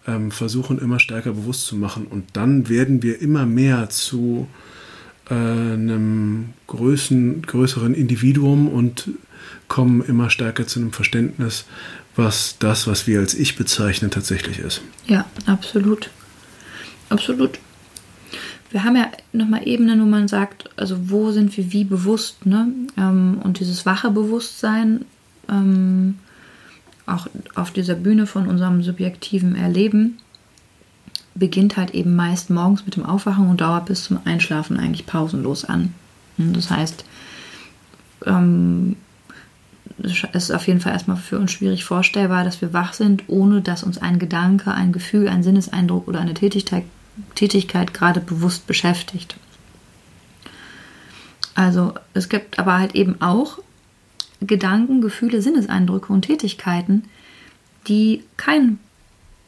ähm, 0.05 0.29
versuchen 0.29 0.77
immer 0.77 0.99
stärker 0.99 1.31
bewusst 1.31 1.65
zu 1.65 1.75
machen. 1.75 2.05
Und 2.05 2.25
dann 2.33 2.69
werden 2.69 3.01
wir 3.01 3.21
immer 3.21 3.45
mehr 3.45 3.89
zu 3.89 4.47
äh, 5.29 5.33
einem 5.33 6.49
größen, 6.67 7.41
größeren 7.41 7.95
Individuum 7.95 8.67
und 8.67 9.09
kommen 9.67 10.03
immer 10.05 10.29
stärker 10.29 10.67
zu 10.67 10.79
einem 10.79 10.91
Verständnis, 10.91 11.65
was 12.15 12.57
das, 12.59 12.85
was 12.85 13.07
wir 13.07 13.19
als 13.19 13.33
Ich 13.33 13.55
bezeichnen, 13.55 14.11
tatsächlich 14.11 14.59
ist. 14.59 14.81
Ja, 15.07 15.25
absolut. 15.47 16.11
Absolut. 17.13 17.59
Wir 18.71 18.83
haben 18.83 18.95
ja 18.95 19.07
nochmal 19.33 19.67
Ebenen, 19.67 20.01
wo 20.01 20.05
man 20.05 20.27
sagt, 20.27 20.69
also 20.77 21.11
wo 21.11 21.31
sind 21.31 21.55
wir 21.55 21.71
wie 21.71 21.83
bewusst, 21.83 22.45
ne? 22.45 22.69
Ähm, 22.97 23.39
und 23.43 23.59
dieses 23.59 23.85
wache 23.85 24.09
Bewusstsein, 24.09 25.05
ähm, 25.47 26.17
auch 27.05 27.27
auf 27.53 27.71
dieser 27.71 27.93
Bühne 27.93 28.25
von 28.25 28.47
unserem 28.47 28.81
subjektiven 28.81 29.55
Erleben, 29.55 30.17
beginnt 31.35 31.77
halt 31.77 31.91
eben 31.91 32.15
meist 32.15 32.49
morgens 32.49 32.85
mit 32.85 32.95
dem 32.95 33.05
Aufwachen 33.05 33.47
und 33.47 33.61
dauert 33.61 33.85
bis 33.85 34.05
zum 34.05 34.19
Einschlafen 34.25 34.79
eigentlich 34.79 35.05
pausenlos 35.05 35.65
an. 35.65 35.93
Das 36.37 36.71
heißt, 36.71 37.05
ähm, 38.25 38.95
es 40.01 40.23
ist 40.33 40.51
auf 40.51 40.67
jeden 40.67 40.79
Fall 40.79 40.93
erstmal 40.93 41.17
für 41.17 41.37
uns 41.37 41.51
schwierig 41.51 41.83
vorstellbar, 41.83 42.43
dass 42.43 42.61
wir 42.61 42.73
wach 42.73 42.93
sind, 42.93 43.23
ohne 43.27 43.61
dass 43.61 43.83
uns 43.83 43.99
ein 43.99 44.17
Gedanke, 44.17 44.73
ein 44.73 44.91
Gefühl, 44.91 45.27
ein 45.27 45.43
Sinneseindruck 45.43 46.07
oder 46.07 46.19
eine 46.19 46.33
Tätigkeit, 46.33 46.83
Tätigkeit 47.35 47.93
gerade 47.93 48.19
bewusst 48.19 48.67
beschäftigt. 48.67 49.35
Also 51.55 51.93
es 52.13 52.29
gibt 52.29 52.57
aber 52.59 52.79
halt 52.79 52.95
eben 52.95 53.21
auch 53.21 53.59
Gedanken, 54.41 55.01
Gefühle, 55.01 55.41
Sinneseindrücke 55.41 56.11
und 56.11 56.23
Tätigkeiten, 56.23 57.03
die 57.87 58.23
kein 58.37 58.79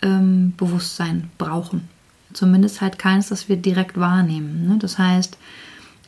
ähm, 0.01 0.53
Bewusstsein 0.57 1.29
brauchen. 1.37 1.89
Zumindest 2.33 2.81
halt 2.81 2.99
keins, 2.99 3.29
das 3.29 3.49
wir 3.49 3.57
direkt 3.57 3.99
wahrnehmen. 3.99 4.67
Ne? 4.67 4.77
Das 4.77 4.97
heißt, 4.97 5.37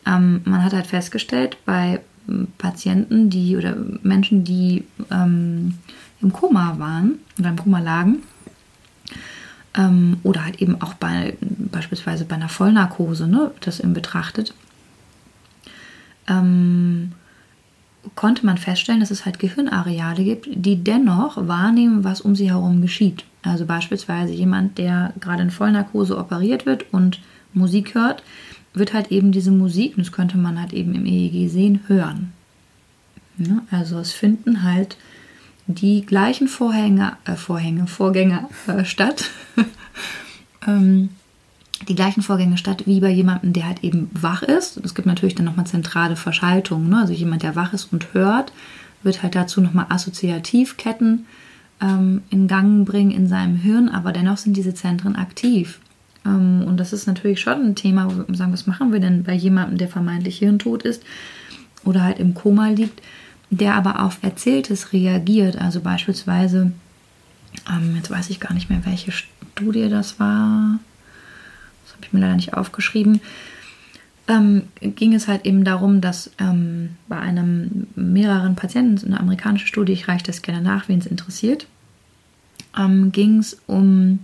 ähm, 0.06 0.42
man 0.46 0.64
hat 0.64 0.74
halt 0.74 0.88
festgestellt, 0.88 1.58
bei 1.66 2.02
ähm, 2.28 2.48
Patienten, 2.58 3.30
die 3.30 3.58
oder 3.58 3.76
Menschen, 4.04 4.44
die 4.44 4.84
ähm, 5.12 5.76
im 6.22 6.34
Koma 6.34 6.78
waren 6.80 7.20
oder 7.40 7.50
im 7.50 7.58
Koma 7.58 7.80
lagen, 7.80 8.24
ähm, 9.78 10.18
oder 10.24 10.44
halt 10.44 10.62
eben 10.62 10.82
auch 10.82 10.96
bei 10.96 11.38
beispielsweise 11.40 12.26
bei 12.26 12.36
einer 12.36 12.50
Vollnarkose, 12.50 13.28
ne, 13.28 13.52
das 13.62 13.80
eben 13.80 13.94
betrachtet, 13.94 14.54
ähm, 16.28 17.14
konnte 18.16 18.46
man 18.46 18.58
feststellen, 18.58 19.00
dass 19.00 19.12
es 19.12 19.26
halt 19.26 19.40
Gehirnareale 19.40 20.24
gibt, 20.24 20.48
die 20.52 20.84
dennoch 20.84 21.48
wahrnehmen, 21.48 22.04
was 22.04 22.22
um 22.22 22.36
sie 22.36 22.50
herum 22.50 22.82
geschieht. 22.82 23.26
Also 23.44 23.66
beispielsweise 23.66 24.34
jemand, 24.34 24.78
der 24.78 25.14
gerade 25.20 25.44
in 25.44 25.52
Vollnarkose 25.52 26.18
operiert 26.18 26.66
wird 26.66 26.86
und 26.94 27.22
Musik 27.54 27.96
hört, 27.96 28.24
wird 28.74 28.94
halt 28.94 29.12
eben 29.12 29.32
diese 29.32 29.52
Musik, 29.52 29.96
das 29.98 30.12
könnte 30.12 30.38
man 30.38 30.60
halt 30.60 30.74
eben 30.74 30.94
im 30.96 31.06
EEG 31.06 31.50
sehen, 31.50 31.82
hören. 31.88 32.34
Ja, 33.38 33.62
also 33.72 34.00
es 34.00 34.14
finden 34.14 34.64
halt 34.64 34.98
die 35.68 36.06
gleichen 36.06 36.48
Vorhänge, 36.48 37.14
äh, 37.26 37.36
Vorhänge, 37.36 37.88
Vorgänge 37.88 38.48
äh, 38.68 38.86
statt. 38.86 39.30
ähm, 40.68 41.10
die 41.88 41.96
gleichen 41.96 42.24
Vorgänge 42.24 42.58
statt 42.58 42.84
wie 42.86 43.00
bei 43.00 43.12
jemandem, 43.12 43.54
der 43.54 43.68
halt 43.68 43.84
eben 43.84 44.10
wach 44.14 44.42
ist. 44.42 44.78
Es 44.78 44.96
gibt 44.96 45.06
natürlich 45.06 45.36
dann 45.36 45.46
nochmal 45.46 45.68
zentrale 45.68 46.16
Verschaltungen. 46.16 46.90
Ne? 46.90 47.00
Also 47.00 47.14
jemand, 47.14 47.44
der 47.44 47.56
wach 47.56 47.74
ist 47.74 47.94
und 47.94 48.14
hört, 48.14 48.52
wird 49.04 49.22
halt 49.22 49.36
dazu 49.36 49.62
nochmal 49.62 49.86
Assoziativketten 49.90 51.26
ähm, 51.82 52.24
in 52.30 52.48
Gang 52.48 52.86
bringen 52.86 53.12
in 53.12 53.28
seinem 53.28 53.56
Hirn, 53.56 53.90
aber 53.90 54.12
dennoch 54.12 54.38
sind 54.38 54.58
diese 54.58 54.74
Zentren 54.74 55.16
aktiv. 55.16 55.80
Ähm, 56.26 56.64
und 56.66 56.78
das 56.78 56.94
ist 56.94 57.08
natürlich 57.08 57.42
schon 57.42 57.62
ein 57.64 57.76
Thema, 57.76 58.10
wo 58.10 58.28
wir 58.28 58.36
sagen, 58.36 58.54
was 58.54 58.68
machen 58.68 58.92
wir 58.92 59.00
denn 59.00 59.24
bei 59.24 59.34
jemandem, 59.34 59.78
der 59.78 59.88
vermeintlich 59.88 60.40
hirntot 60.40 60.84
ist 60.84 61.04
oder 61.84 62.04
halt 62.04 62.20
im 62.20 62.34
Koma 62.34 62.70
liegt, 62.70 63.02
der 63.50 63.76
aber 63.76 64.04
auf 64.04 64.20
Erzähltes 64.22 64.94
reagiert. 64.94 65.58
Also 65.58 65.82
beispielsweise, 65.82 66.72
ähm, 67.70 67.96
jetzt 67.96 68.12
weiß 68.12 68.30
ich 68.30 68.40
gar 68.40 68.54
nicht 68.54 68.70
mehr, 68.70 68.86
welche 68.86 69.12
Studie 69.12 69.90
das 69.90 70.20
war 70.20 70.80
habe 71.98 72.06
ich 72.06 72.14
mir 72.14 72.20
leider 72.20 72.36
nicht 72.36 72.54
aufgeschrieben. 72.54 73.22
ähm, 74.30 74.64
ging 74.82 75.14
es 75.14 75.28
halt 75.30 75.46
eben 75.46 75.64
darum, 75.64 76.02
dass 76.02 76.32
ähm, 76.38 76.98
bei 77.08 77.18
einem 77.18 77.88
mehreren 77.96 78.56
Patienten, 78.56 79.06
eine 79.06 79.20
amerikanische 79.20 79.68
Studie, 79.68 79.94
ich 79.94 80.10
reiche 80.10 80.26
das 80.26 80.42
gerne 80.42 80.62
nach, 80.62 80.90
wen 80.90 81.00
es 81.00 81.06
interessiert, 81.06 81.66
ähm, 82.78 83.14
ging 83.14 83.40
es 83.40 83.62
um 83.68 84.20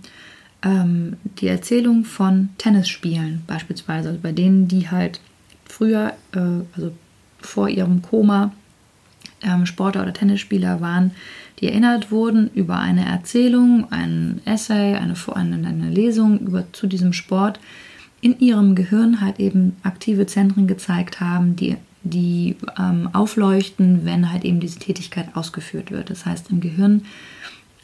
ähm, 0.62 1.16
die 1.38 1.48
Erzählung 1.48 2.04
von 2.04 2.50
Tennisspielen 2.58 3.42
beispielsweise, 3.46 4.10
also 4.10 4.20
bei 4.20 4.32
denen, 4.32 4.68
die 4.68 4.90
halt 4.90 5.20
früher, 5.64 6.12
äh, 6.32 6.38
also 6.76 6.92
vor 7.40 7.70
ihrem 7.70 8.02
Koma, 8.02 8.52
ähm, 9.44 9.66
Sportler 9.66 10.02
oder 10.02 10.12
Tennisspieler 10.12 10.80
waren, 10.80 11.12
die 11.60 11.68
erinnert 11.68 12.10
wurden 12.10 12.50
über 12.54 12.78
eine 12.78 13.04
Erzählung, 13.04 13.86
ein 13.90 14.40
Essay, 14.44 14.94
eine, 14.94 15.14
eine, 15.34 15.66
eine 15.66 15.90
Lesung 15.90 16.40
über, 16.40 16.64
zu 16.72 16.86
diesem 16.86 17.12
Sport, 17.12 17.60
in 18.20 18.38
ihrem 18.40 18.74
Gehirn 18.74 19.20
halt 19.20 19.38
eben 19.38 19.76
aktive 19.82 20.26
Zentren 20.26 20.66
gezeigt 20.66 21.20
haben, 21.20 21.56
die, 21.56 21.76
die 22.02 22.56
ähm, 22.78 23.10
aufleuchten, 23.12 24.04
wenn 24.04 24.32
halt 24.32 24.44
eben 24.44 24.60
diese 24.60 24.78
Tätigkeit 24.78 25.36
ausgeführt 25.36 25.90
wird. 25.90 26.10
Das 26.10 26.26
heißt, 26.26 26.50
im 26.50 26.60
Gehirn 26.60 27.02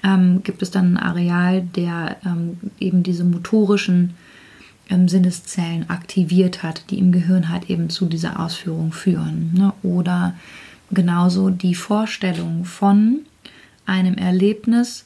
ähm, 0.03 0.43
gibt 0.43 0.63
es 0.63 0.71
dann 0.71 0.97
ein 0.97 1.03
Areal, 1.03 1.63
der 1.77 2.17
ähm, 2.25 2.59
eben 2.79 3.03
diese 3.03 3.25
motorischen 3.25 4.15
ähm, 4.89 5.09
Sinneszellen 5.09 5.89
aktiviert 5.89 6.63
hat, 6.63 6.85
die 6.91 6.99
im 6.99 7.13
Gehirn 7.13 7.49
halt 7.49 7.71
eben 7.71 7.91
zu 7.91 8.07
dieser 8.07 8.41
Ausführung 8.41 8.93
führen. 8.93 9.53
Ne? 9.55 9.73
Oder 9.83 10.35
genauso 10.91 11.51
die 11.51 11.75
Vorstellung 11.75 12.65
von 12.65 13.21
einem 13.87 14.15
Erlebnis 14.15 15.05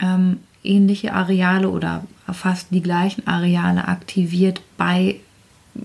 ähm, 0.00 0.38
ähnliche 0.62 1.12
Areale 1.12 1.70
oder 1.70 2.04
fast 2.32 2.68
die 2.70 2.82
gleichen 2.82 3.26
Areale 3.26 3.88
aktiviert 3.88 4.60
bei 4.76 5.20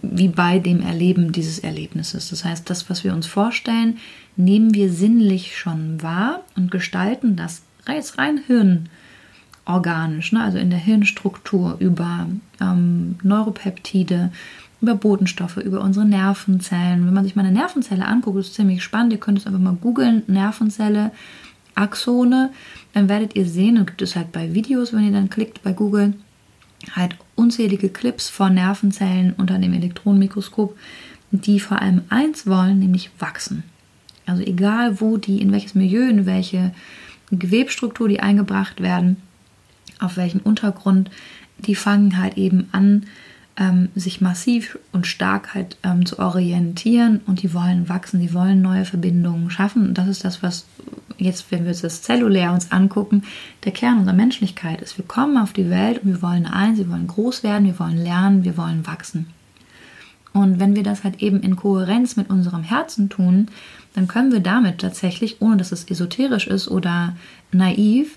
wie 0.02 0.30
bei 0.30 0.60
dem 0.60 0.82
Erleben 0.82 1.32
dieses 1.32 1.60
Erlebnisses. 1.60 2.30
Das 2.30 2.46
heißt, 2.46 2.70
das, 2.70 2.90
was 2.90 3.04
wir 3.04 3.14
uns 3.14 3.28
vorstellen, 3.28 3.98
nehmen 4.36 4.74
wir 4.74 4.92
sinnlich 4.92 5.58
schon 5.58 6.02
wahr 6.02 6.42
und 6.56 6.72
gestalten 6.72 7.36
das 7.36 7.62
jetzt 7.88 8.18
rein 8.18 8.42
hirnorganisch, 8.48 10.32
ne? 10.32 10.44
also 10.44 10.58
in 10.58 10.70
der 10.70 10.80
Hirnstruktur 10.80 11.76
über 11.80 12.28
ähm, 12.62 13.18
Neuropeptide, 13.22 14.32
über 14.82 14.96
Botenstoffe, 14.96 15.58
über 15.58 15.82
unsere 15.82 16.06
Nervenzellen. 16.06 17.06
Wenn 17.06 17.14
man 17.14 17.24
sich 17.24 17.36
mal 17.36 17.46
eine 17.46 17.58
Nervenzelle 17.58 18.06
anguckt, 18.06 18.40
ist 18.40 18.56
ziemlich 18.56 18.84
spannend. 18.84 19.14
Ihr 19.14 19.20
könnt 19.20 19.38
es 19.38 19.46
einfach 19.46 19.60
mal 19.60 19.78
googeln, 19.80 20.24
Nervenzelle, 20.28 21.12
Axone. 21.76 22.52
Dann 22.94 23.08
werdet 23.08 23.36
ihr 23.36 23.46
sehen, 23.46 23.78
und 23.78 23.88
gibt 23.88 24.02
es 24.02 24.16
halt 24.16 24.32
bei 24.32 24.54
Videos, 24.54 24.92
wenn 24.92 25.06
ihr 25.06 25.12
dann 25.12 25.30
klickt 25.30 25.62
bei 25.62 25.74
Google, 25.74 26.14
halt 26.96 27.16
unzählige 27.36 27.90
Clips 27.90 28.30
von 28.30 28.56
Nervenzellen 28.56 29.34
unter 29.38 29.60
dem 29.60 29.74
Elektronenmikroskop, 29.74 30.76
die 31.32 31.60
vor 31.60 31.80
allem 31.80 32.02
eins 32.10 32.48
wollen, 32.48 32.80
nämlich 32.80 33.12
wachsen. 33.20 33.64
Also 34.26 34.44
egal 34.44 35.00
wo 35.00 35.18
die, 35.18 35.42
in 35.42 35.52
welches 35.52 35.76
Milieu, 35.76 36.10
in 36.10 36.26
welche 36.26 36.74
Gewebstruktur 37.32 38.10
die 38.10 38.20
eingebracht 38.20 38.82
werden, 38.82 39.18
auf 40.00 40.18
welchem 40.18 40.40
Untergrund, 40.40 41.12
die 41.60 41.76
fangen 41.76 42.18
halt 42.18 42.38
eben 42.38 42.68
an, 42.72 43.06
ähm, 43.62 43.90
sich 43.94 44.22
massiv 44.22 44.80
und 44.92 45.06
stark 45.06 45.54
halt 45.54 45.78
ähm, 45.84 46.06
zu 46.08 46.18
orientieren 46.18 47.22
und 47.28 47.44
die 47.44 47.54
wollen 47.54 47.88
wachsen, 47.90 48.20
die 48.20 48.34
wollen 48.34 48.62
neue 48.62 48.86
Verbindungen 48.86 49.52
schaffen. 49.52 49.90
Und 49.90 49.98
das 50.00 50.08
ist 50.08 50.26
das, 50.26 50.42
was 50.42 50.66
jetzt, 51.18 51.52
wenn 51.52 51.64
wir 51.64 51.70
uns 51.70 51.82
das 51.82 52.02
zellulär 52.02 52.54
uns 52.54 52.72
angucken, 52.72 53.24
der 53.64 53.72
Kern 53.72 54.00
unserer 54.00 54.16
Menschlichkeit 54.16 54.82
ist. 54.82 54.98
Wir 54.98 55.06
kommen 55.06 55.38
auf 55.38 55.54
die 55.54 55.70
Welt 55.70 56.00
und 56.00 56.10
wir 56.10 56.22
wollen 56.24 56.48
eins, 56.48 56.80
wir 56.80 56.90
wollen 56.90 57.06
groß 57.06 57.44
werden, 57.44 57.68
wir 57.68 57.78
wollen 57.78 57.98
lernen, 57.98 58.44
wir 58.44 58.58
wollen 58.58 58.88
wachsen. 58.88 59.28
Und 60.34 60.60
wenn 60.60 60.76
wir 60.76 60.84
das 60.84 61.04
halt 61.04 61.22
eben 61.22 61.42
in 61.42 61.56
Kohärenz 61.56 62.16
mit 62.16 62.32
unserem 62.32 62.64
Herzen 62.64 63.10
tun, 63.10 63.48
dann 63.94 64.08
können 64.08 64.32
wir 64.32 64.40
damit 64.40 64.80
tatsächlich, 64.80 65.40
ohne 65.42 65.58
dass 65.58 65.72
es 65.72 65.84
esoterisch 65.84 66.48
ist 66.48 66.68
oder 66.68 67.16
naiv, 67.52 68.16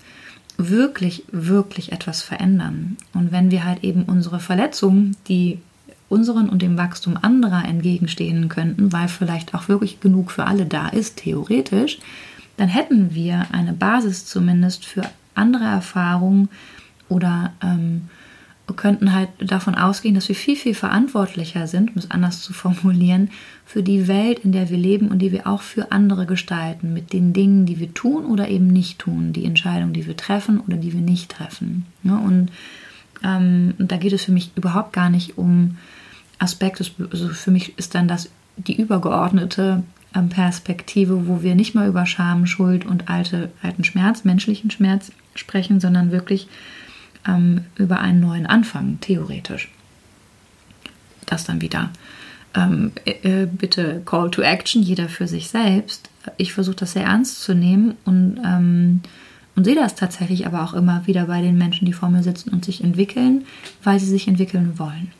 wirklich, 0.57 1.23
wirklich 1.31 1.91
etwas 1.91 2.21
verändern. 2.21 2.97
Und 3.13 3.31
wenn 3.31 3.51
wir 3.51 3.63
halt 3.65 3.83
eben 3.83 4.03
unsere 4.03 4.39
Verletzungen, 4.39 5.15
die 5.27 5.59
unseren 6.07 6.49
und 6.49 6.61
dem 6.61 6.77
Wachstum 6.77 7.17
anderer 7.21 7.65
entgegenstehen 7.65 8.47
könnten, 8.47 8.93
weil 8.93 9.07
vielleicht 9.07 9.53
auch 9.53 9.67
wirklich 9.67 9.99
genug 9.99 10.31
für 10.31 10.45
alle 10.45 10.65
da 10.65 10.87
ist, 10.87 11.17
theoretisch, 11.17 11.99
dann 12.57 12.69
hätten 12.69 13.13
wir 13.13 13.47
eine 13.51 13.73
Basis 13.73 14.25
zumindest 14.25 14.85
für 14.85 15.03
andere 15.33 15.65
Erfahrungen 15.65 16.49
oder 17.09 17.53
ähm, 17.61 18.09
könnten 18.73 19.13
halt 19.13 19.29
davon 19.39 19.75
ausgehen, 19.75 20.15
dass 20.15 20.27
wir 20.27 20.35
viel, 20.35 20.55
viel 20.55 20.73
verantwortlicher 20.73 21.67
sind, 21.67 21.91
um 21.91 21.97
es 21.97 22.09
anders 22.09 22.41
zu 22.41 22.51
formulieren, 22.53 23.29
für 23.65 23.83
die 23.83 24.07
Welt, 24.07 24.39
in 24.39 24.51
der 24.51 24.69
wir 24.69 24.77
leben 24.77 25.09
und 25.09 25.19
die 25.19 25.31
wir 25.31 25.47
auch 25.47 25.61
für 25.61 25.91
andere 25.91 26.25
gestalten, 26.25 26.93
mit 26.93 27.13
den 27.13 27.33
Dingen, 27.33 27.65
die 27.65 27.79
wir 27.79 27.93
tun 27.93 28.25
oder 28.25 28.47
eben 28.49 28.67
nicht 28.67 28.99
tun, 28.99 29.33
die 29.33 29.45
Entscheidungen, 29.45 29.93
die 29.93 30.07
wir 30.07 30.17
treffen 30.17 30.59
oder 30.59 30.77
die 30.77 30.93
wir 30.93 31.01
nicht 31.01 31.29
treffen. 31.29 31.85
Ja, 32.03 32.17
und 32.17 32.51
ähm, 33.23 33.75
da 33.77 33.97
geht 33.97 34.13
es 34.13 34.23
für 34.23 34.31
mich 34.31 34.51
überhaupt 34.55 34.93
gar 34.93 35.09
nicht 35.09 35.37
um 35.37 35.77
Aspekte, 36.39 36.85
also 37.11 37.29
für 37.29 37.51
mich 37.51 37.77
ist 37.77 37.95
dann 37.95 38.07
das 38.07 38.29
die 38.57 38.79
übergeordnete 38.79 39.83
ähm, 40.15 40.29
Perspektive, 40.29 41.27
wo 41.27 41.43
wir 41.43 41.55
nicht 41.55 41.75
mal 41.75 41.87
über 41.87 42.05
Scham, 42.05 42.45
Schuld 42.45 42.85
und 42.85 43.09
alte, 43.09 43.51
alten 43.61 43.83
Schmerz, 43.83 44.23
menschlichen 44.23 44.71
Schmerz 44.71 45.11
sprechen, 45.35 45.79
sondern 45.79 46.11
wirklich 46.11 46.47
ähm, 47.27 47.65
über 47.75 47.99
einen 47.99 48.19
neuen 48.19 48.45
Anfang, 48.45 48.99
theoretisch. 49.01 49.69
Das 51.25 51.45
dann 51.45 51.61
wieder. 51.61 51.89
Ähm, 52.53 52.91
äh, 53.05 53.43
äh, 53.43 53.45
bitte 53.45 54.01
Call 54.05 54.31
to 54.31 54.41
Action, 54.41 54.81
jeder 54.81 55.09
für 55.09 55.27
sich 55.27 55.49
selbst. 55.49 56.09
Ich 56.37 56.53
versuche 56.53 56.77
das 56.77 56.93
sehr 56.93 57.03
ernst 57.03 57.41
zu 57.41 57.53
nehmen 57.53 57.95
und, 58.05 58.39
ähm, 58.43 59.01
und 59.55 59.63
sehe 59.63 59.75
das 59.75 59.95
tatsächlich 59.95 60.45
aber 60.47 60.63
auch 60.63 60.73
immer 60.73 61.05
wieder 61.07 61.25
bei 61.25 61.41
den 61.41 61.57
Menschen, 61.57 61.85
die 61.85 61.93
vor 61.93 62.09
mir 62.09 62.23
sitzen 62.23 62.49
und 62.49 62.65
sich 62.65 62.83
entwickeln, 62.83 63.45
weil 63.83 63.99
sie 63.99 64.07
sich 64.07 64.27
entwickeln 64.27 64.79
wollen. 64.79 65.11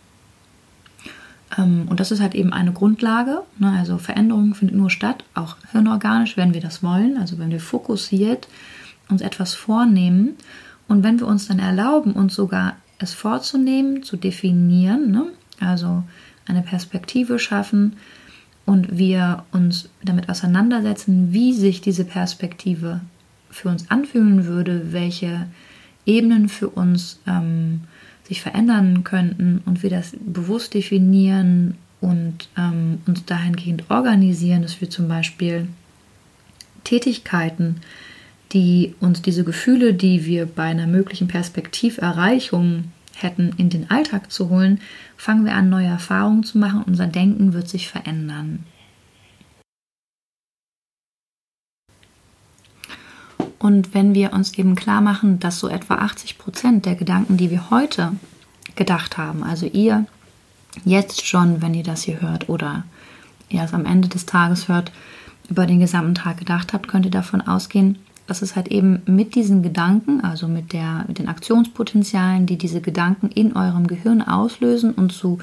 Ähm, 1.57 1.87
und 1.89 1.99
das 1.99 2.11
ist 2.11 2.21
halt 2.21 2.35
eben 2.35 2.53
eine 2.53 2.71
Grundlage. 2.71 3.41
Ne? 3.59 3.75
Also 3.77 3.97
Veränderung 3.97 4.55
findet 4.55 4.77
nur 4.77 4.89
statt, 4.89 5.23
auch 5.33 5.57
hirnorganisch, 5.71 6.37
wenn 6.37 6.53
wir 6.53 6.61
das 6.61 6.83
wollen. 6.83 7.17
Also 7.17 7.37
wenn 7.37 7.51
wir 7.51 7.59
fokussiert 7.59 8.47
uns 9.09 9.21
etwas 9.21 9.53
vornehmen 9.53 10.35
und 10.87 11.03
wenn 11.03 11.19
wir 11.19 11.27
uns 11.27 11.47
dann 11.47 11.59
erlauben, 11.59 12.13
uns 12.13 12.35
sogar 12.35 12.75
es 12.99 13.13
vorzunehmen, 13.13 14.03
zu 14.03 14.17
definieren, 14.17 15.11
ne? 15.11 15.27
also 15.59 16.03
eine 16.47 16.61
Perspektive 16.61 17.39
schaffen 17.39 17.97
und 18.65 18.97
wir 18.97 19.43
uns 19.51 19.89
damit 20.03 20.29
auseinandersetzen, 20.29 21.33
wie 21.33 21.53
sich 21.53 21.81
diese 21.81 22.05
Perspektive 22.05 23.01
für 23.49 23.69
uns 23.69 23.89
anfühlen 23.89 24.45
würde, 24.45 24.91
welche 24.91 25.47
Ebenen 26.05 26.49
für 26.49 26.69
uns 26.69 27.19
ähm, 27.25 27.81
sich 28.27 28.41
verändern 28.41 29.03
könnten 29.03 29.61
und 29.65 29.83
wir 29.83 29.89
das 29.89 30.15
bewusst 30.19 30.73
definieren 30.73 31.75
und 32.01 32.49
ähm, 32.57 32.99
uns 33.07 33.25
dahingehend 33.25 33.89
organisieren, 33.89 34.61
dass 34.61 34.81
wir 34.81 34.89
zum 34.89 35.07
Beispiel 35.07 35.67
Tätigkeiten 36.83 37.77
die 38.51 38.95
uns 38.99 39.21
diese 39.21 39.43
Gefühle, 39.43 39.93
die 39.93 40.25
wir 40.25 40.45
bei 40.45 40.63
einer 40.63 40.87
möglichen 40.87 41.27
Perspektiverreichung 41.27 42.85
hätten, 43.15 43.53
in 43.57 43.69
den 43.69 43.89
Alltag 43.89 44.31
zu 44.31 44.49
holen, 44.49 44.79
fangen 45.17 45.45
wir 45.45 45.53
an, 45.53 45.69
neue 45.69 45.87
Erfahrungen 45.87 46.43
zu 46.43 46.57
machen. 46.57 46.83
Unser 46.85 47.07
Denken 47.07 47.53
wird 47.53 47.69
sich 47.69 47.87
verändern. 47.87 48.65
Und 53.57 53.93
wenn 53.93 54.13
wir 54.13 54.33
uns 54.33 54.57
eben 54.57 54.75
klar 54.75 55.01
machen, 55.01 55.39
dass 55.39 55.59
so 55.59 55.67
etwa 55.67 55.95
80 55.95 56.37
Prozent 56.37 56.85
der 56.85 56.95
Gedanken, 56.95 57.37
die 57.37 57.49
wir 57.49 57.71
heute 57.71 58.11
gedacht 58.75 59.17
haben, 59.17 59.43
also 59.43 59.65
ihr 59.65 60.05
jetzt 60.83 61.25
schon, 61.25 61.61
wenn 61.61 61.73
ihr 61.73 61.83
das 61.83 62.03
hier 62.03 62.21
hört 62.21 62.49
oder 62.49 62.83
ihr 63.49 63.63
es 63.63 63.73
am 63.73 63.85
Ende 63.85 64.07
des 64.07 64.25
Tages 64.25 64.67
hört, 64.67 64.91
über 65.49 65.65
den 65.65 65.79
gesamten 65.79 66.15
Tag 66.15 66.37
gedacht 66.37 66.73
habt, 66.73 66.87
könnt 66.87 67.05
ihr 67.05 67.11
davon 67.11 67.41
ausgehen, 67.41 67.97
dass 68.27 68.41
es 68.41 68.55
halt 68.55 68.69
eben 68.69 69.01
mit 69.05 69.35
diesen 69.35 69.61
Gedanken, 69.61 70.21
also 70.21 70.47
mit, 70.47 70.73
der, 70.73 71.05
mit 71.07 71.19
den 71.19 71.27
Aktionspotenzialen, 71.27 72.45
die 72.45 72.57
diese 72.57 72.81
Gedanken 72.81 73.29
in 73.29 73.55
eurem 73.55 73.87
Gehirn 73.87 74.21
auslösen 74.21 74.93
und 74.93 75.11
zu 75.11 75.39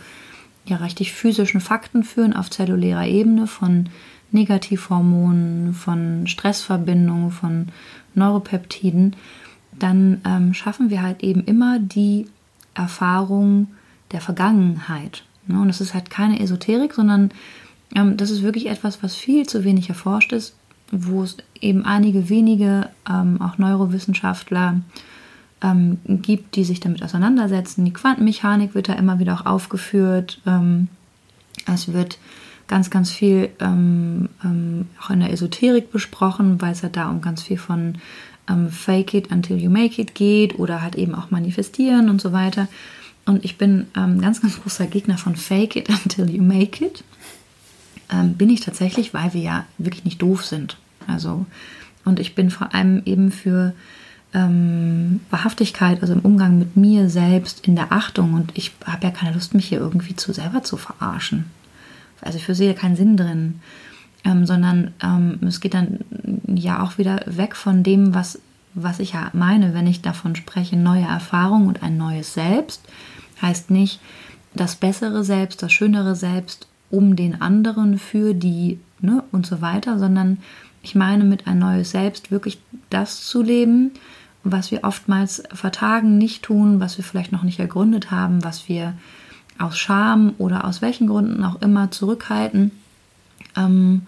ja, 0.64 0.76
richtig 0.76 1.12
physischen 1.12 1.60
Fakten 1.60 2.04
führen 2.04 2.34
auf 2.34 2.50
zellulärer 2.50 3.06
Ebene 3.06 3.46
von 3.46 3.88
Negativhormonen, 4.30 5.74
von 5.74 6.26
Stressverbindungen, 6.26 7.30
von 7.30 7.68
Neuropeptiden, 8.14 9.14
dann 9.78 10.20
ähm, 10.24 10.54
schaffen 10.54 10.90
wir 10.90 11.02
halt 11.02 11.22
eben 11.22 11.44
immer 11.44 11.78
die 11.78 12.26
Erfahrung 12.74 13.68
der 14.12 14.20
Vergangenheit. 14.20 15.24
Ne? 15.46 15.60
Und 15.60 15.68
das 15.68 15.80
ist 15.80 15.94
halt 15.94 16.10
keine 16.10 16.40
Esoterik, 16.40 16.94
sondern 16.94 17.30
ähm, 17.94 18.16
das 18.16 18.30
ist 18.30 18.42
wirklich 18.42 18.66
etwas, 18.66 19.02
was 19.02 19.14
viel 19.14 19.46
zu 19.46 19.64
wenig 19.64 19.88
erforscht 19.88 20.32
ist 20.32 20.54
wo 20.92 21.24
es 21.24 21.36
eben 21.60 21.84
einige 21.84 22.28
wenige, 22.28 22.88
ähm, 23.10 23.40
auch 23.42 23.58
Neurowissenschaftler 23.58 24.80
ähm, 25.62 25.98
gibt, 26.06 26.54
die 26.54 26.64
sich 26.64 26.78
damit 26.78 27.02
auseinandersetzen. 27.02 27.84
Die 27.84 27.92
Quantenmechanik 27.92 28.74
wird 28.74 28.88
da 28.88 28.92
immer 28.92 29.18
wieder 29.18 29.34
auch 29.34 29.46
aufgeführt. 29.46 30.40
Ähm, 30.46 30.88
Es 31.66 31.92
wird 31.92 32.18
ganz, 32.68 32.90
ganz 32.90 33.10
viel 33.10 33.50
ähm, 33.60 34.28
ähm, 34.44 34.86
auch 35.00 35.10
in 35.10 35.20
der 35.20 35.32
Esoterik 35.32 35.92
besprochen, 35.92 36.60
weil 36.60 36.72
es 36.72 36.82
ja 36.82 36.88
da 36.88 37.10
um 37.10 37.20
ganz 37.20 37.42
viel 37.42 37.58
von 37.58 37.98
ähm, 38.48 38.70
Fake 38.70 39.14
it 39.14 39.30
until 39.30 39.58
you 39.58 39.70
make 39.70 40.00
it 40.00 40.14
geht 40.14 40.58
oder 40.58 40.82
halt 40.82 40.96
eben 40.96 41.14
auch 41.14 41.30
manifestieren 41.30 42.08
und 42.08 42.20
so 42.20 42.32
weiter. 42.32 42.68
Und 43.24 43.44
ich 43.44 43.56
bin 43.56 43.86
ähm, 43.96 44.20
ganz, 44.20 44.40
ganz 44.40 44.60
großer 44.60 44.86
Gegner 44.86 45.16
von 45.16 45.36
Fake 45.36 45.76
it 45.76 45.88
until 45.88 46.28
you 46.28 46.42
make 46.42 46.84
it. 46.84 47.04
Ähm, 48.12 48.34
bin 48.34 48.50
ich 48.50 48.60
tatsächlich, 48.60 49.14
weil 49.14 49.32
wir 49.34 49.40
ja 49.40 49.64
wirklich 49.78 50.04
nicht 50.04 50.20
doof 50.20 50.44
sind. 50.44 50.76
Also, 51.06 51.46
und 52.04 52.20
ich 52.20 52.34
bin 52.34 52.50
vor 52.50 52.74
allem 52.74 53.02
eben 53.04 53.32
für 53.32 53.74
ähm, 54.34 55.20
Wahrhaftigkeit, 55.30 56.00
also 56.02 56.12
im 56.12 56.20
Umgang 56.20 56.58
mit 56.58 56.76
mir 56.76 57.08
selbst, 57.08 57.66
in 57.66 57.76
der 57.76 57.92
Achtung. 57.92 58.34
Und 58.34 58.56
ich 58.56 58.72
habe 58.84 59.04
ja 59.04 59.10
keine 59.10 59.34
Lust, 59.34 59.54
mich 59.54 59.66
hier 59.66 59.78
irgendwie 59.78 60.16
zu 60.16 60.32
selber 60.32 60.62
zu 60.62 60.76
verarschen. 60.76 61.46
Also 62.20 62.38
ich 62.38 62.56
sehe 62.56 62.74
keinen 62.74 62.96
Sinn 62.96 63.16
drin. 63.16 63.60
Ähm, 64.24 64.46
sondern 64.46 64.92
ähm, 65.02 65.40
es 65.48 65.60
geht 65.60 65.74
dann 65.74 65.98
ja 66.46 66.84
auch 66.84 66.96
wieder 66.96 67.22
weg 67.26 67.56
von 67.56 67.82
dem, 67.82 68.14
was, 68.14 68.38
was 68.72 69.00
ich 69.00 69.14
ja 69.14 69.30
meine, 69.32 69.74
wenn 69.74 69.88
ich 69.88 70.00
davon 70.00 70.36
spreche, 70.36 70.76
neue 70.76 71.02
Erfahrung 71.02 71.66
und 71.66 71.82
ein 71.82 71.96
neues 71.96 72.34
Selbst. 72.34 72.82
Heißt 73.40 73.70
nicht 73.72 74.00
das 74.54 74.76
bessere 74.76 75.24
Selbst, 75.24 75.60
das 75.62 75.72
schönere 75.72 76.14
Selbst 76.14 76.68
um 76.92 77.16
den 77.16 77.40
anderen, 77.40 77.98
für 77.98 78.34
die 78.34 78.78
ne, 79.00 79.24
und 79.32 79.46
so 79.46 79.60
weiter, 79.60 79.98
sondern 79.98 80.38
ich 80.82 80.94
meine 80.94 81.24
mit 81.24 81.46
ein 81.46 81.58
neues 81.58 81.90
Selbst 81.90 82.30
wirklich 82.30 82.60
das 82.90 83.24
zu 83.24 83.42
leben, 83.42 83.90
was 84.44 84.70
wir 84.70 84.84
oftmals 84.84 85.42
vertagen, 85.52 86.18
nicht 86.18 86.42
tun, 86.42 86.80
was 86.80 86.98
wir 86.98 87.04
vielleicht 87.04 87.32
noch 87.32 87.44
nicht 87.44 87.58
ergründet 87.58 88.10
haben, 88.10 88.44
was 88.44 88.68
wir 88.68 88.94
aus 89.58 89.78
Scham 89.78 90.34
oder 90.38 90.64
aus 90.64 90.82
welchen 90.82 91.06
Gründen 91.06 91.44
auch 91.44 91.60
immer 91.62 91.90
zurückhalten. 91.90 92.72
Ähm, 93.56 94.02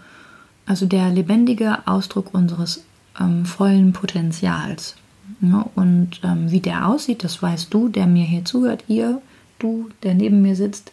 also 0.66 0.86
der 0.86 1.10
lebendige 1.10 1.86
Ausdruck 1.86 2.34
unseres 2.34 2.84
ähm, 3.20 3.44
vollen 3.46 3.92
Potenzials. 3.92 4.96
Ja, 5.40 5.66
und 5.74 6.20
ähm, 6.22 6.50
wie 6.50 6.60
der 6.60 6.86
aussieht, 6.86 7.24
das 7.24 7.42
weißt 7.42 7.72
du, 7.72 7.88
der 7.88 8.06
mir 8.06 8.24
hier 8.24 8.44
zuhört, 8.44 8.84
ihr, 8.88 9.22
du, 9.58 9.88
der 10.02 10.14
neben 10.14 10.42
mir 10.42 10.56
sitzt, 10.56 10.92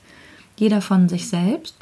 jeder 0.57 0.81
von 0.81 1.09
sich 1.09 1.27
selbst, 1.27 1.75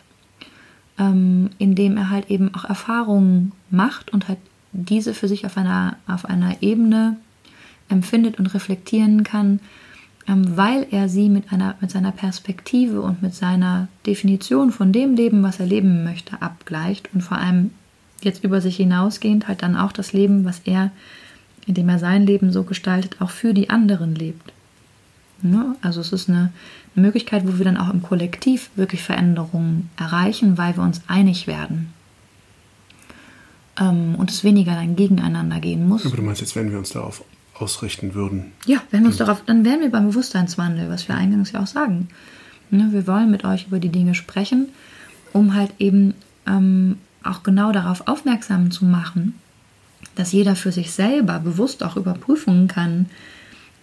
ähm, 0.99 1.49
indem 1.57 1.97
er 1.97 2.09
halt 2.09 2.29
eben 2.29 2.53
auch 2.53 2.65
Erfahrungen 2.65 3.53
macht 3.71 4.11
und 4.11 4.27
halt 4.27 4.37
diese 4.71 5.13
für 5.13 5.27
sich 5.27 5.45
auf 5.45 5.57
einer, 5.57 5.95
auf 6.07 6.25
einer 6.25 6.61
Ebene 6.61 7.17
empfindet 7.87 8.37
und 8.37 8.53
reflektieren 8.53 9.23
kann, 9.23 9.59
ähm, 10.27 10.57
weil 10.57 10.85
er 10.91 11.09
sie 11.09 11.29
mit, 11.29 11.51
einer, 11.51 11.75
mit 11.81 11.89
seiner 11.89 12.11
Perspektive 12.11 13.01
und 13.01 13.23
mit 13.23 13.33
seiner 13.33 13.87
Definition 14.05 14.71
von 14.71 14.91
dem 14.91 15.15
Leben, 15.15 15.41
was 15.41 15.59
er 15.59 15.65
leben 15.65 16.03
möchte, 16.03 16.41
abgleicht 16.41 17.09
und 17.13 17.21
vor 17.21 17.37
allem 17.37 17.71
jetzt 18.21 18.43
über 18.43 18.59
sich 18.59 18.75
hinausgehend 18.75 19.47
halt 19.47 19.63
dann 19.63 19.77
auch 19.77 19.93
das 19.93 20.11
Leben, 20.11 20.43
was 20.43 20.59
er, 20.65 20.91
indem 21.65 21.87
er 21.89 21.99
sein 21.99 22.27
Leben 22.27 22.51
so 22.51 22.63
gestaltet, 22.63 23.21
auch 23.21 23.29
für 23.29 23.53
die 23.53 23.69
anderen 23.69 24.13
lebt. 24.13 24.51
Ne? 25.41 25.75
Also 25.81 26.01
es 26.01 26.11
ist 26.11 26.29
eine, 26.29 26.51
eine 26.95 27.05
Möglichkeit, 27.05 27.47
wo 27.47 27.57
wir 27.57 27.65
dann 27.65 27.77
auch 27.77 27.93
im 27.93 28.01
Kollektiv 28.01 28.69
wirklich 28.75 29.03
Veränderungen 29.03 29.89
erreichen, 29.97 30.57
weil 30.57 30.75
wir 30.75 30.83
uns 30.83 31.01
einig 31.07 31.47
werden 31.47 31.93
ähm, 33.79 34.15
und 34.15 34.29
es 34.29 34.43
weniger 34.43 34.73
dann 34.73 34.95
gegeneinander 34.95 35.59
gehen 35.59 35.87
muss. 35.87 36.05
Aber 36.05 36.17
du 36.17 36.23
meinst 36.23 36.41
jetzt, 36.41 36.55
wenn 36.55 36.71
wir 36.71 36.77
uns 36.77 36.89
darauf 36.89 37.23
ausrichten 37.55 38.13
würden? 38.13 38.51
Ja, 38.65 38.81
wenn 38.91 39.01
wir 39.01 39.07
uns 39.07 39.17
darauf, 39.17 39.43
dann 39.45 39.65
wären 39.65 39.81
wir 39.81 39.91
beim 39.91 40.07
Bewusstseinswandel, 40.07 40.89
was 40.89 41.07
wir 41.07 41.15
eingangs 41.15 41.51
ja 41.51 41.61
auch 41.61 41.67
sagen. 41.67 42.07
Ne, 42.71 42.89
wir 42.91 43.07
wollen 43.07 43.31
mit 43.31 43.45
euch 43.45 43.67
über 43.67 43.79
die 43.79 43.89
Dinge 43.89 44.15
sprechen, 44.15 44.69
um 45.33 45.55
halt 45.55 45.71
eben 45.79 46.13
ähm, 46.47 46.97
auch 47.23 47.43
genau 47.43 47.71
darauf 47.71 48.07
aufmerksam 48.07 48.71
zu 48.71 48.85
machen, 48.85 49.33
dass 50.15 50.31
jeder 50.31 50.55
für 50.55 50.71
sich 50.71 50.91
selber 50.91 51.39
bewusst 51.39 51.83
auch 51.83 51.97
überprüfen 51.97 52.67
kann, 52.67 53.07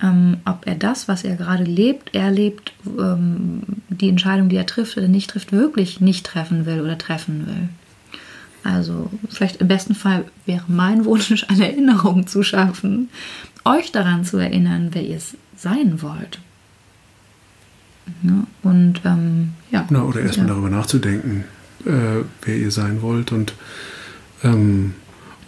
ähm, 0.03 0.39
ob 0.45 0.67
er 0.67 0.75
das, 0.75 1.09
was 1.09 1.25
er 1.25 1.37
gerade 1.37 1.65
lebt, 1.65 2.15
erlebt, 2.15 2.73
ähm, 2.85 3.63
die 3.89 4.09
Entscheidung, 4.09 4.49
die 4.49 4.57
er 4.57 4.67
trifft 4.67 4.97
oder 4.97 5.09
nicht 5.09 5.31
trifft, 5.31 5.53
wirklich 5.53 6.01
nicht 6.01 6.27
treffen 6.27 6.67
will 6.67 6.81
oder 6.81 6.99
treffen 6.99 7.47
will. 7.47 7.69
Also 8.63 9.11
vielleicht 9.29 9.61
im 9.61 9.69
besten 9.69 9.95
Fall 9.95 10.25
wäre 10.45 10.65
mein 10.67 11.05
Wunsch, 11.05 11.45
eine 11.49 11.71
Erinnerung 11.71 12.27
zu 12.27 12.43
schaffen, 12.43 13.09
euch 13.65 13.93
daran 13.93 14.25
zu 14.25 14.39
erinnern, 14.39 14.91
wer 14.93 15.03
ihr 15.03 15.21
sein 15.57 16.03
wollt. 16.03 16.41
Ja, 18.23 18.47
und 18.63 19.01
ähm, 19.05 19.53
ja. 19.71 19.87
Na, 19.91 20.03
oder 20.03 20.21
erstmal 20.21 20.47
ja. 20.47 20.53
darüber 20.53 20.71
nachzudenken, 20.71 21.45
äh, 21.85 22.23
wer 22.43 22.57
ihr 22.57 22.71
sein 22.71 23.03
wollt. 23.03 23.33
Und, 23.33 23.55
ähm, 24.45 24.95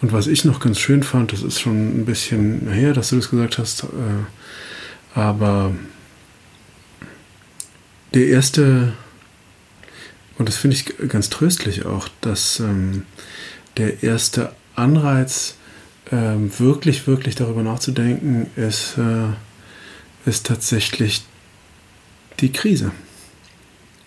und 0.00 0.12
was 0.12 0.26
ich 0.26 0.44
noch 0.44 0.60
ganz 0.60 0.78
schön 0.78 1.02
fand, 1.02 1.32
das 1.32 1.42
ist 1.42 1.60
schon 1.60 2.00
ein 2.00 2.04
bisschen 2.04 2.68
her, 2.68 2.94
dass 2.94 3.10
du 3.10 3.16
das 3.16 3.30
gesagt 3.30 3.58
hast, 3.58 3.84
äh, 3.84 3.86
aber 5.14 5.74
der 8.14 8.26
erste, 8.28 8.92
und 10.38 10.48
das 10.48 10.56
finde 10.56 10.76
ich 10.76 11.08
ganz 11.08 11.30
tröstlich 11.30 11.84
auch, 11.84 12.08
dass 12.20 12.60
ähm, 12.60 13.04
der 13.76 14.02
erste 14.02 14.52
Anreiz, 14.74 15.56
ähm, 16.10 16.50
wirklich, 16.58 17.06
wirklich 17.06 17.34
darüber 17.34 17.62
nachzudenken, 17.62 18.46
ist, 18.56 18.96
äh, 18.98 20.28
ist 20.28 20.46
tatsächlich 20.46 21.22
die 22.40 22.52
Krise 22.52 22.92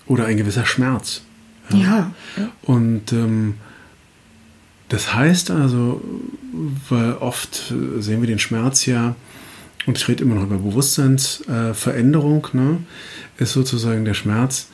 oder 0.08 0.26
ein 0.26 0.38
gewisser 0.38 0.66
Schmerz. 0.66 1.22
Ja. 1.70 2.12
ja. 2.38 2.52
Und 2.64 3.14
ähm, 3.14 3.56
das 4.90 5.14
heißt 5.14 5.52
also, 5.52 6.02
weil 6.90 7.14
oft 7.14 7.74
sehen 8.00 8.22
wir 8.22 8.28
den 8.28 8.40
Schmerz 8.40 8.86
ja, 8.86 9.16
und 9.86 9.98
ich 9.98 10.08
rede 10.08 10.24
immer 10.24 10.36
noch 10.36 10.44
über 10.44 10.58
Bewusstseinsveränderung, 10.58 12.48
äh, 12.54 12.58
ne, 12.58 12.78
ist 13.38 13.54
sozusagen 13.54 14.06
der 14.06 14.14
Schmerz 14.14 14.68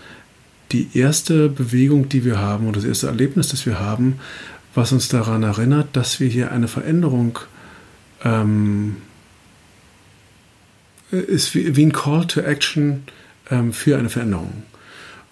die 0.71 0.89
erste 0.93 1.49
Bewegung, 1.49 2.09
die 2.09 2.25
wir 2.25 2.39
haben 2.39 2.67
und 2.67 2.75
das 2.75 2.83
erste 2.83 3.07
Erlebnis, 3.07 3.49
das 3.49 3.65
wir 3.65 3.79
haben, 3.79 4.19
was 4.75 4.91
uns 4.91 5.07
daran 5.07 5.43
erinnert, 5.43 5.95
dass 5.95 6.19
wir 6.19 6.27
hier 6.27 6.51
eine 6.51 6.67
Veränderung 6.67 7.39
ähm, 8.23 8.97
ist 11.11 11.55
wie, 11.55 11.75
wie, 11.75 11.85
ein 11.85 11.93
Call 11.93 12.27
to 12.27 12.41
Action 12.41 13.03
ähm, 13.49 13.71
für 13.71 13.97
eine 13.97 14.09
Veränderung. 14.09 14.63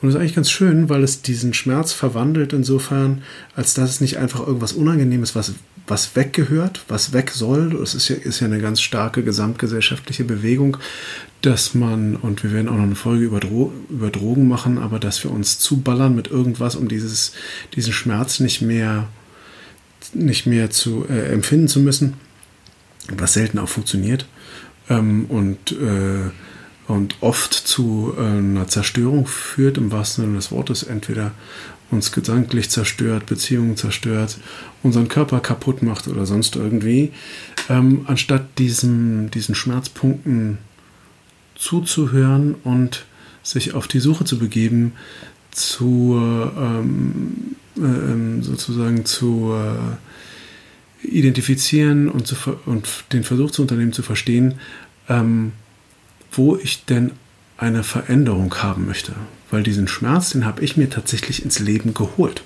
Und 0.05 0.09
das 0.11 0.17
ist 0.17 0.21
eigentlich 0.21 0.35
ganz 0.35 0.51
schön, 0.51 0.87
weil 0.87 1.03
es 1.03 1.23
diesen 1.23 1.55
Schmerz 1.55 1.91
verwandelt 1.91 2.53
insofern, 2.53 3.23
als 3.55 3.73
dass 3.73 3.89
es 3.89 4.01
nicht 4.01 4.19
einfach 4.19 4.45
irgendwas 4.45 4.73
Unangenehmes, 4.73 5.33
was, 5.33 5.53
was 5.87 6.15
weggehört, 6.15 6.85
was 6.87 7.11
weg 7.11 7.31
soll. 7.31 7.75
Es 7.81 7.95
ist 7.95 8.09
ja, 8.09 8.15
ist 8.15 8.39
ja 8.39 8.45
eine 8.45 8.59
ganz 8.59 8.81
starke 8.81 9.23
gesamtgesellschaftliche 9.23 10.23
Bewegung, 10.23 10.77
dass 11.41 11.73
man, 11.73 12.17
und 12.17 12.43
wir 12.43 12.53
werden 12.53 12.69
auch 12.69 12.75
noch 12.75 12.83
eine 12.83 12.93
Folge 12.93 13.25
über, 13.25 13.39
Dro 13.39 13.73
über 13.89 14.11
Drogen 14.11 14.47
machen, 14.47 14.77
aber 14.77 14.99
dass 14.99 15.23
wir 15.23 15.31
uns 15.31 15.57
zuballern 15.57 16.15
mit 16.15 16.27
irgendwas, 16.27 16.75
um 16.75 16.87
dieses, 16.87 17.31
diesen 17.73 17.91
Schmerz 17.91 18.39
nicht 18.39 18.61
mehr, 18.61 19.07
nicht 20.13 20.45
mehr 20.45 20.69
zu 20.69 21.07
äh, 21.09 21.33
empfinden 21.33 21.67
zu 21.67 21.79
müssen, 21.79 22.13
was 23.09 23.33
selten 23.33 23.57
auch 23.57 23.69
funktioniert. 23.69 24.27
Ähm, 24.87 25.25
und 25.29 25.71
äh, 25.71 26.29
und 26.87 27.15
oft 27.21 27.53
zu 27.53 28.13
äh, 28.17 28.21
einer 28.21 28.67
Zerstörung 28.67 29.25
führt, 29.27 29.77
im 29.77 29.91
wahrsten 29.91 30.25
Sinne 30.25 30.37
des 30.37 30.51
Wortes, 30.51 30.83
entweder 30.83 31.31
uns 31.91 32.11
gedanklich 32.11 32.69
zerstört, 32.69 33.25
Beziehungen 33.25 33.77
zerstört, 33.77 34.37
unseren 34.83 35.07
Körper 35.07 35.39
kaputt 35.39 35.83
macht 35.83 36.07
oder 36.07 36.25
sonst 36.25 36.55
irgendwie, 36.55 37.11
ähm, 37.69 38.05
anstatt 38.07 38.59
diesem, 38.59 39.31
diesen 39.31 39.55
Schmerzpunkten 39.55 40.57
zuzuhören 41.55 42.55
und 42.63 43.05
sich 43.43 43.73
auf 43.73 43.87
die 43.87 43.99
Suche 43.99 44.25
zu 44.25 44.39
begeben, 44.39 44.93
zu 45.51 46.19
ähm, 46.19 47.55
äh, 47.77 48.41
sozusagen 48.41 49.05
zu 49.05 49.53
äh, 49.53 51.07
identifizieren 51.07 52.09
und, 52.09 52.27
zu, 52.27 52.35
und 52.65 53.05
den 53.13 53.23
Versuch 53.23 53.51
zu 53.51 53.61
unternehmen 53.61 53.93
zu 53.93 54.01
verstehen, 54.01 54.55
ähm, 55.07 55.51
wo 56.37 56.55
ich 56.55 56.85
denn 56.85 57.11
eine 57.57 57.83
Veränderung 57.83 58.53
haben 58.55 58.85
möchte. 58.85 59.13
Weil 59.49 59.63
diesen 59.63 59.87
Schmerz, 59.87 60.31
den 60.31 60.45
habe 60.45 60.63
ich 60.63 60.77
mir 60.77 60.89
tatsächlich 60.89 61.43
ins 61.43 61.59
Leben 61.59 61.93
geholt. 61.93 62.43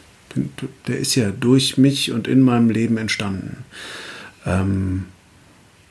Der 0.88 1.00
ist 1.00 1.16
ja 1.16 1.32
durch 1.32 1.78
mich 1.78 2.12
und 2.12 2.28
in 2.28 2.42
meinem 2.42 2.70
Leben 2.70 2.98
entstanden. 2.98 3.66
Ähm, 4.46 5.06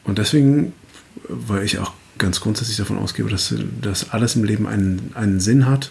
und 0.05 0.19
deswegen, 0.19 0.73
weil 1.29 1.65
ich 1.65 1.79
auch 1.79 1.93
ganz 2.19 2.41
grundsätzlich 2.41 2.77
davon 2.77 2.99
ausgehe, 2.99 3.27
dass, 3.27 3.55
dass 3.83 4.11
alles 4.11 4.37
im 4.37 4.45
Leben 4.45 4.67
einen, 4.67 5.13
einen 5.15 5.41
Sinn 5.41 5.67
hat, 5.67 5.91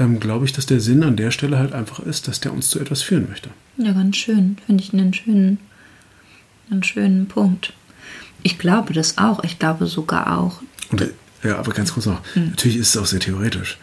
ähm, 0.00 0.20
glaube 0.20 0.44
ich, 0.44 0.52
dass 0.52 0.66
der 0.66 0.80
Sinn 0.80 1.02
an 1.02 1.16
der 1.16 1.30
Stelle 1.30 1.58
halt 1.58 1.72
einfach 1.72 2.00
ist, 2.00 2.28
dass 2.28 2.40
der 2.40 2.52
uns 2.52 2.70
zu 2.70 2.80
etwas 2.80 3.02
führen 3.02 3.28
möchte. 3.28 3.50
Ja, 3.76 3.92
ganz 3.92 4.16
schön. 4.16 4.56
Finde 4.66 4.82
ich 4.82 4.92
einen 4.92 5.14
schönen, 5.14 5.58
einen 6.70 6.82
schönen 6.82 7.26
Punkt. 7.26 7.72
Ich 8.42 8.58
glaube 8.58 8.92
das 8.92 9.18
auch. 9.18 9.42
Ich 9.44 9.58
glaube 9.58 9.86
sogar 9.86 10.38
auch, 10.38 10.62
und 10.90 11.08
Ja, 11.42 11.58
aber 11.58 11.72
ganz 11.72 11.92
kurz 11.92 12.06
noch. 12.06 12.20
Mhm. 12.34 12.50
Natürlich 12.50 12.78
ist 12.78 12.90
es 12.90 12.96
auch 12.96 13.06
sehr 13.06 13.20
theoretisch. 13.20 13.78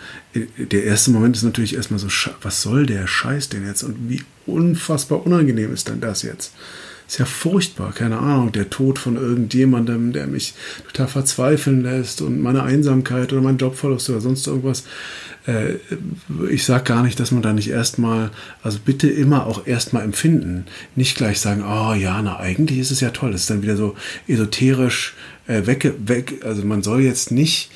Der 0.58 0.84
erste 0.84 1.12
Moment 1.12 1.36
ist 1.36 1.44
natürlich 1.44 1.76
erstmal 1.76 2.00
so, 2.00 2.08
was 2.42 2.62
soll 2.62 2.86
der 2.86 3.08
Scheiß 3.08 3.50
denn 3.50 3.66
jetzt 3.66 3.84
und 3.84 4.10
wie 4.10 4.24
unfassbar 4.46 5.26
unangenehm 5.26 5.74
ist 5.74 5.88
denn 5.88 6.02
das 6.02 6.24
jetzt? 6.24 6.54
Ist 7.08 7.20
ja 7.20 7.26
furchtbar, 7.26 7.94
keine 7.94 8.18
Ahnung, 8.18 8.52
der 8.52 8.72
Tod 8.72 8.98
von 8.98 9.16
irgendjemandem, 9.16 10.12
der 10.12 10.26
mich 10.26 10.56
total 10.88 11.08
verzweifeln 11.08 11.84
lässt 11.84 12.22
und 12.22 12.42
meine 12.42 12.64
Einsamkeit 12.64 13.32
oder 13.32 13.44
mein 13.44 13.58
Jobverlust 13.58 14.10
oder 14.10 14.22
sonst 14.22 14.48
irgendwas. 14.48 14.86
Äh, 15.46 15.76
ich 16.50 16.66
sage 16.66 16.84
gar 16.84 17.04
nicht, 17.04 17.20
dass 17.20 17.32
man 17.32 17.44
da 17.44 17.54
nicht 17.54 17.70
erstmal, 17.70 18.32
also 18.64 18.80
bitte 18.84 19.08
immer 19.08 19.46
auch 19.46 19.68
erstmal 19.68 20.04
empfinden. 20.04 20.66
Nicht 20.96 21.16
gleich 21.16 21.40
sagen, 21.40 21.64
oh 21.64 21.94
ja, 21.94 22.20
na 22.24 22.40
eigentlich 22.40 22.80
ist 22.80 22.92
es 22.92 23.02
ja 23.02 23.12
toll. 23.12 23.32
Das 23.32 23.42
ist 23.42 23.50
dann 23.52 23.62
wieder 23.62 23.78
so 23.78 23.96
esoterisch 24.28 25.14
äh, 25.48 25.66
weg, 25.66 25.94
weg. 26.06 26.42
Also 26.44 26.66
man 26.66 26.84
soll 26.84 27.02
jetzt 27.02 27.32
nicht 27.32 27.72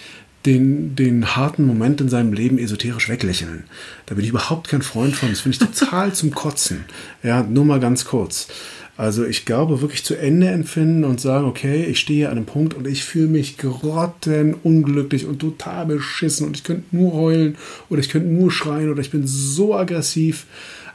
den, 0.45 0.95
den 0.95 1.35
harten 1.35 1.65
Moment 1.65 1.99
in 2.01 2.09
seinem 2.09 2.33
Leben 2.33 2.57
esoterisch 2.57 3.09
weglächeln. 3.09 3.65
Da 4.05 4.15
bin 4.15 4.23
ich 4.23 4.29
überhaupt 4.29 4.69
kein 4.69 4.81
Freund 4.81 5.15
von. 5.15 5.29
Das 5.29 5.41
finde 5.41 5.57
ich 5.61 5.79
total 5.79 6.13
zum 6.13 6.31
Kotzen. 6.33 6.85
Ja, 7.23 7.43
nur 7.43 7.65
mal 7.65 7.79
ganz 7.79 8.05
kurz. 8.05 8.47
Also 8.95 9.25
ich 9.25 9.45
glaube 9.45 9.81
wirklich 9.81 10.03
zu 10.03 10.15
Ende 10.15 10.49
empfinden 10.49 11.05
und 11.05 11.21
sagen, 11.21 11.45
okay, 11.45 11.85
ich 11.85 11.99
stehe 11.99 12.27
an 12.27 12.35
einem 12.35 12.45
Punkt 12.45 12.73
und 12.73 12.85
ich 12.85 13.05
fühle 13.05 13.29
mich 13.29 13.57
grottenunglücklich 13.57 15.25
und 15.25 15.39
total 15.39 15.85
beschissen 15.85 16.45
und 16.45 16.57
ich 16.57 16.65
könnte 16.65 16.93
nur 16.93 17.13
heulen 17.13 17.55
oder 17.89 18.01
ich 18.01 18.09
könnte 18.09 18.27
nur 18.27 18.51
schreien 18.51 18.91
oder 18.91 18.99
ich 18.99 19.11
bin 19.11 19.25
so 19.25 19.73
aggressiv. 19.73 20.47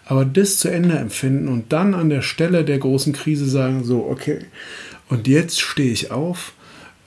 Aber 0.04 0.26
das 0.26 0.58
zu 0.58 0.68
Ende 0.68 0.98
empfinden 0.98 1.48
und 1.48 1.72
dann 1.72 1.94
an 1.94 2.10
der 2.10 2.20
Stelle 2.20 2.62
der 2.62 2.78
großen 2.78 3.14
Krise 3.14 3.46
sagen, 3.48 3.84
so, 3.84 4.04
okay, 4.04 4.40
und 5.08 5.26
jetzt 5.26 5.62
stehe 5.62 5.90
ich 5.90 6.10
auf 6.10 6.52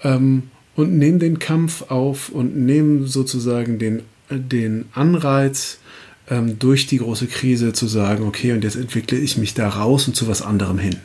ähm, 0.03 0.43
und 0.75 0.97
nehme 0.97 1.17
den 1.17 1.39
Kampf 1.39 1.89
auf 1.89 2.29
und 2.29 2.55
nehme 2.55 3.07
sozusagen 3.07 3.79
den, 3.79 4.03
den 4.29 4.85
Anreiz, 4.93 5.79
ähm, 6.29 6.59
durch 6.59 6.87
die 6.87 6.97
große 6.97 7.27
Krise 7.27 7.73
zu 7.73 7.87
sagen, 7.87 8.25
okay, 8.25 8.51
und 8.53 8.63
jetzt 8.63 8.75
entwickle 8.75 9.17
ich 9.17 9.37
mich 9.37 9.53
da 9.53 9.69
raus 9.69 10.07
und 10.07 10.15
zu 10.15 10.27
was 10.27 10.41
anderem 10.41 10.77
hin. 10.77 10.97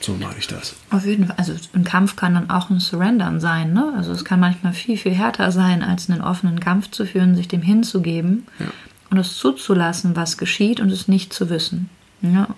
So 0.00 0.14
mache 0.14 0.36
ich 0.38 0.46
das. 0.46 0.76
Auf 0.90 1.04
jeden 1.04 1.26
Fall. 1.26 1.36
Also 1.38 1.54
ein 1.72 1.84
Kampf 1.84 2.14
kann 2.14 2.34
dann 2.34 2.50
auch 2.50 2.70
ein 2.70 2.78
Surrendern 2.78 3.40
sein. 3.40 3.72
Ne? 3.72 3.92
Also 3.96 4.12
es 4.12 4.24
kann 4.24 4.38
manchmal 4.38 4.72
viel, 4.72 4.96
viel 4.96 5.12
härter 5.12 5.50
sein, 5.50 5.82
als 5.82 6.08
einen 6.08 6.20
offenen 6.20 6.60
Kampf 6.60 6.90
zu 6.90 7.04
führen, 7.04 7.34
sich 7.34 7.48
dem 7.48 7.62
hinzugeben 7.62 8.46
ja. 8.60 8.66
und 9.10 9.18
es 9.18 9.36
zuzulassen, 9.36 10.14
was 10.14 10.38
geschieht 10.38 10.80
und 10.80 10.90
es 10.90 11.08
nicht 11.08 11.32
zu 11.32 11.50
wissen. 11.50 11.90
Ja? 12.22 12.48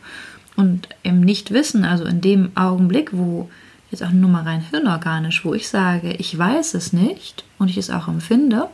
Und 0.56 0.88
im 1.02 1.20
Nichtwissen, 1.20 1.84
also 1.84 2.04
in 2.04 2.20
dem 2.20 2.50
Augenblick, 2.56 3.11
wo 3.12 3.48
jetzt 3.91 4.03
auch 4.03 4.11
nur 4.11 4.30
mal 4.30 4.45
rein 4.45 4.61
hirnorganisch, 4.70 5.45
wo 5.45 5.55
ich 5.55 5.68
sage, 5.68 6.12
ich 6.12 6.36
weiß 6.36 6.74
es 6.74 6.93
nicht 6.93 7.45
und 7.59 7.68
ich 7.68 7.76
es 7.76 7.91
auch 7.91 8.09
empfinde, 8.09 8.68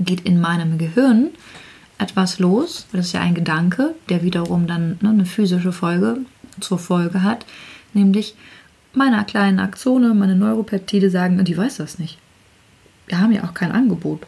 geht 0.00 0.20
in 0.22 0.40
meinem 0.40 0.78
Gehirn 0.78 1.28
etwas 1.98 2.38
los, 2.38 2.86
das 2.92 3.06
ist 3.06 3.12
ja 3.12 3.20
ein 3.20 3.34
Gedanke, 3.34 3.94
der 4.08 4.22
wiederum 4.22 4.66
dann 4.66 4.98
ne, 5.00 5.10
eine 5.10 5.24
physische 5.24 5.72
Folge 5.72 6.18
zur 6.60 6.78
Folge 6.78 7.22
hat, 7.22 7.46
nämlich 7.94 8.34
meine 8.92 9.24
kleinen 9.24 9.58
Aktionen, 9.58 10.18
meine 10.18 10.36
Neuropeptide 10.36 11.10
sagen, 11.10 11.42
die 11.44 11.56
weiß 11.56 11.78
das 11.78 11.98
nicht. 11.98 12.18
Wir 13.06 13.20
haben 13.20 13.32
ja 13.32 13.44
auch 13.44 13.54
kein 13.54 13.72
Angebot. 13.72 14.22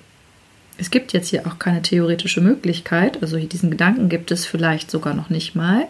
Es 0.76 0.91
gibt 0.91 1.12
jetzt 1.12 1.29
hier 1.29 1.47
auch 1.47 1.59
keine 1.59 1.83
theoretische 1.83 2.41
Möglichkeit, 2.41 3.20
also 3.22 3.37
diesen 3.37 3.70
Gedanken 3.70 4.09
gibt 4.09 4.31
es 4.31 4.47
vielleicht 4.47 4.91
sogar 4.91 5.14
noch 5.14 5.31
nicht 5.31 5.55
mal. 5.55 5.87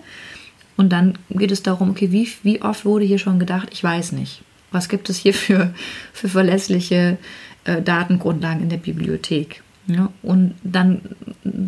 Und 0.79 0.91
dann 0.91 1.19
geht 1.29 1.51
es 1.51 1.65
darum, 1.65 1.91
okay, 1.91 2.13
wie, 2.13 2.29
wie 2.45 2.63
oft 2.63 2.85
wurde 2.85 3.05
hier 3.05 3.19
schon 3.19 3.41
gedacht, 3.41 3.69
ich 3.73 3.83
weiß 3.83 4.13
nicht. 4.13 4.43
Was 4.71 4.89
gibt 4.89 5.11
es 5.11 5.19
hier 5.19 5.35
für, 5.35 5.75
für 6.13 6.29
verlässliche 6.29 7.19
äh, 7.65 7.83
Datengrundlagen 7.83 8.63
in 8.63 8.69
der 8.69 8.77
Bibliothek? 8.77 9.63
Ja, 9.89 10.13
und 10.23 10.55
dann, 10.63 11.01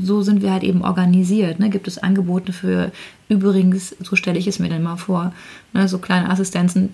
so 0.02 0.20
sind 0.20 0.42
wir 0.42 0.52
halt 0.52 0.62
eben 0.62 0.82
organisiert. 0.82 1.58
Ne? 1.58 1.70
Gibt 1.70 1.88
es 1.88 1.98
Angebote 1.98 2.52
für, 2.52 2.92
übrigens, 3.28 3.96
so 3.98 4.14
stelle 4.14 4.38
ich 4.38 4.46
es 4.46 4.58
mir 4.58 4.68
dann 4.68 4.82
mal 4.82 4.96
vor, 4.96 5.32
ne? 5.72 5.88
so 5.88 5.98
kleine 5.98 6.30
Assistenzen, 6.30 6.90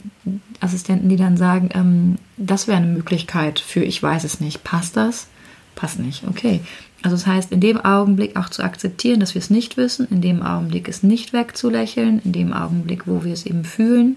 Assistenten, 0.60 1.08
die 1.08 1.16
dann 1.16 1.36
sagen, 1.36 1.68
ähm, 1.74 2.16
das 2.36 2.66
wäre 2.66 2.78
eine 2.78 2.86
Möglichkeit 2.86 3.58
für, 3.58 3.82
ich 3.82 4.02
weiß 4.02 4.24
es 4.24 4.40
nicht, 4.40 4.64
passt 4.64 4.96
das? 4.96 5.26
Passt 5.74 5.98
nicht, 5.98 6.24
okay. 6.28 6.60
Also 7.02 7.16
das 7.16 7.26
heißt, 7.26 7.52
in 7.52 7.60
dem 7.60 7.78
Augenblick 7.78 8.36
auch 8.36 8.48
zu 8.48 8.62
akzeptieren, 8.62 9.20
dass 9.20 9.34
wir 9.34 9.40
es 9.40 9.50
nicht 9.50 9.76
wissen, 9.76 10.08
in 10.10 10.20
dem 10.20 10.42
Augenblick 10.42 10.88
es 10.88 11.02
nicht 11.02 11.32
wegzulächeln, 11.32 12.20
in 12.24 12.32
dem 12.32 12.52
Augenblick, 12.52 13.06
wo 13.06 13.22
wir 13.22 13.32
es 13.32 13.46
eben 13.46 13.64
fühlen. 13.64 14.16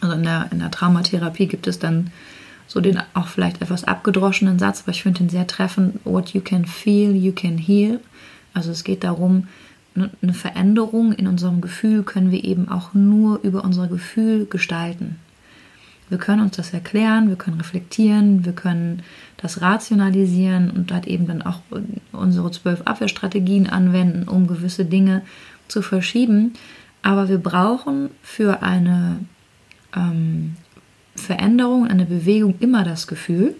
Also 0.00 0.14
in 0.14 0.22
der, 0.22 0.48
in 0.52 0.58
der 0.58 0.70
Traumatherapie 0.70 1.46
gibt 1.46 1.66
es 1.66 1.78
dann 1.78 2.10
so 2.66 2.80
den 2.80 3.00
auch 3.14 3.28
vielleicht 3.28 3.62
etwas 3.62 3.84
abgedroschenen 3.84 4.58
Satz, 4.58 4.82
aber 4.82 4.92
ich 4.92 5.02
finde 5.02 5.22
ihn 5.22 5.28
sehr 5.28 5.46
treffend. 5.46 5.98
What 6.04 6.30
you 6.30 6.40
can 6.40 6.66
feel, 6.66 7.14
you 7.14 7.32
can 7.32 7.58
heal. 7.58 8.00
Also 8.52 8.70
es 8.70 8.84
geht 8.84 9.04
darum, 9.04 9.48
ne, 9.94 10.10
eine 10.22 10.34
Veränderung 10.34 11.12
in 11.12 11.26
unserem 11.26 11.60
Gefühl 11.60 12.02
können 12.02 12.30
wir 12.30 12.44
eben 12.44 12.68
auch 12.68 12.94
nur 12.94 13.40
über 13.42 13.64
unser 13.64 13.88
Gefühl 13.88 14.46
gestalten. 14.46 15.16
Wir 16.10 16.18
können 16.18 16.42
uns 16.42 16.56
das 16.56 16.72
erklären, 16.72 17.28
wir 17.28 17.36
können 17.36 17.56
reflektieren, 17.58 18.44
wir 18.44 18.52
können 18.52 19.02
das 19.38 19.62
rationalisieren 19.62 20.70
und 20.70 20.90
dort 20.90 21.06
eben 21.06 21.26
dann 21.26 21.42
auch 21.42 21.60
unsere 22.12 22.50
zwölf 22.50 22.82
Abwehrstrategien 22.82 23.68
anwenden, 23.68 24.28
um 24.28 24.46
gewisse 24.46 24.84
Dinge 24.84 25.22
zu 25.68 25.82
verschieben. 25.82 26.54
Aber 27.02 27.28
wir 27.28 27.38
brauchen 27.38 28.10
für 28.22 28.62
eine 28.62 29.20
ähm, 29.96 30.56
Veränderung, 31.16 31.86
eine 31.86 32.04
Bewegung 32.04 32.54
immer 32.60 32.84
das 32.84 33.06
Gefühl. 33.06 33.54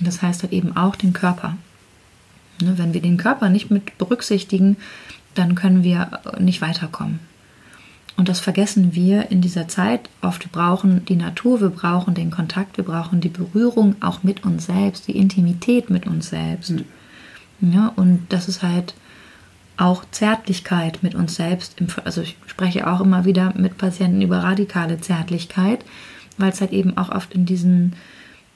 Das 0.00 0.22
heißt 0.22 0.42
halt 0.42 0.52
eben 0.52 0.76
auch 0.76 0.96
den 0.96 1.12
Körper. 1.12 1.56
Ne, 2.60 2.78
wenn 2.78 2.94
wir 2.94 3.02
den 3.02 3.16
Körper 3.16 3.48
nicht 3.48 3.70
mit 3.70 3.98
berücksichtigen, 3.98 4.76
dann 5.34 5.54
können 5.54 5.82
wir 5.82 6.20
nicht 6.38 6.60
weiterkommen. 6.60 7.20
Und 8.16 8.28
das 8.28 8.40
vergessen 8.40 8.94
wir 8.94 9.30
in 9.30 9.42
dieser 9.42 9.68
Zeit 9.68 10.08
oft. 10.22 10.44
Wir 10.44 10.50
brauchen 10.50 11.04
die 11.04 11.16
Natur, 11.16 11.60
wir 11.60 11.68
brauchen 11.68 12.14
den 12.14 12.30
Kontakt, 12.30 12.78
wir 12.78 12.84
brauchen 12.84 13.20
die 13.20 13.28
Berührung 13.28 13.96
auch 14.00 14.22
mit 14.22 14.44
uns 14.44 14.66
selbst, 14.66 15.06
die 15.06 15.18
Intimität 15.18 15.90
mit 15.90 16.06
uns 16.06 16.30
selbst. 16.30 16.70
Mhm. 16.70 17.72
Ja, 17.72 17.92
und 17.94 18.26
das 18.30 18.48
ist 18.48 18.62
halt 18.62 18.94
auch 19.76 20.04
Zärtlichkeit 20.10 21.02
mit 21.02 21.14
uns 21.14 21.34
selbst. 21.34 21.76
Also 22.04 22.22
ich 22.22 22.36
spreche 22.46 22.90
auch 22.90 23.02
immer 23.02 23.26
wieder 23.26 23.52
mit 23.56 23.76
Patienten 23.76 24.22
über 24.22 24.38
radikale 24.38 24.98
Zärtlichkeit 25.00 25.84
weil 26.38 26.50
es 26.50 26.60
halt 26.60 26.72
eben 26.72 26.96
auch 26.96 27.10
oft 27.10 27.34
in 27.34 27.46
diesen, 27.46 27.94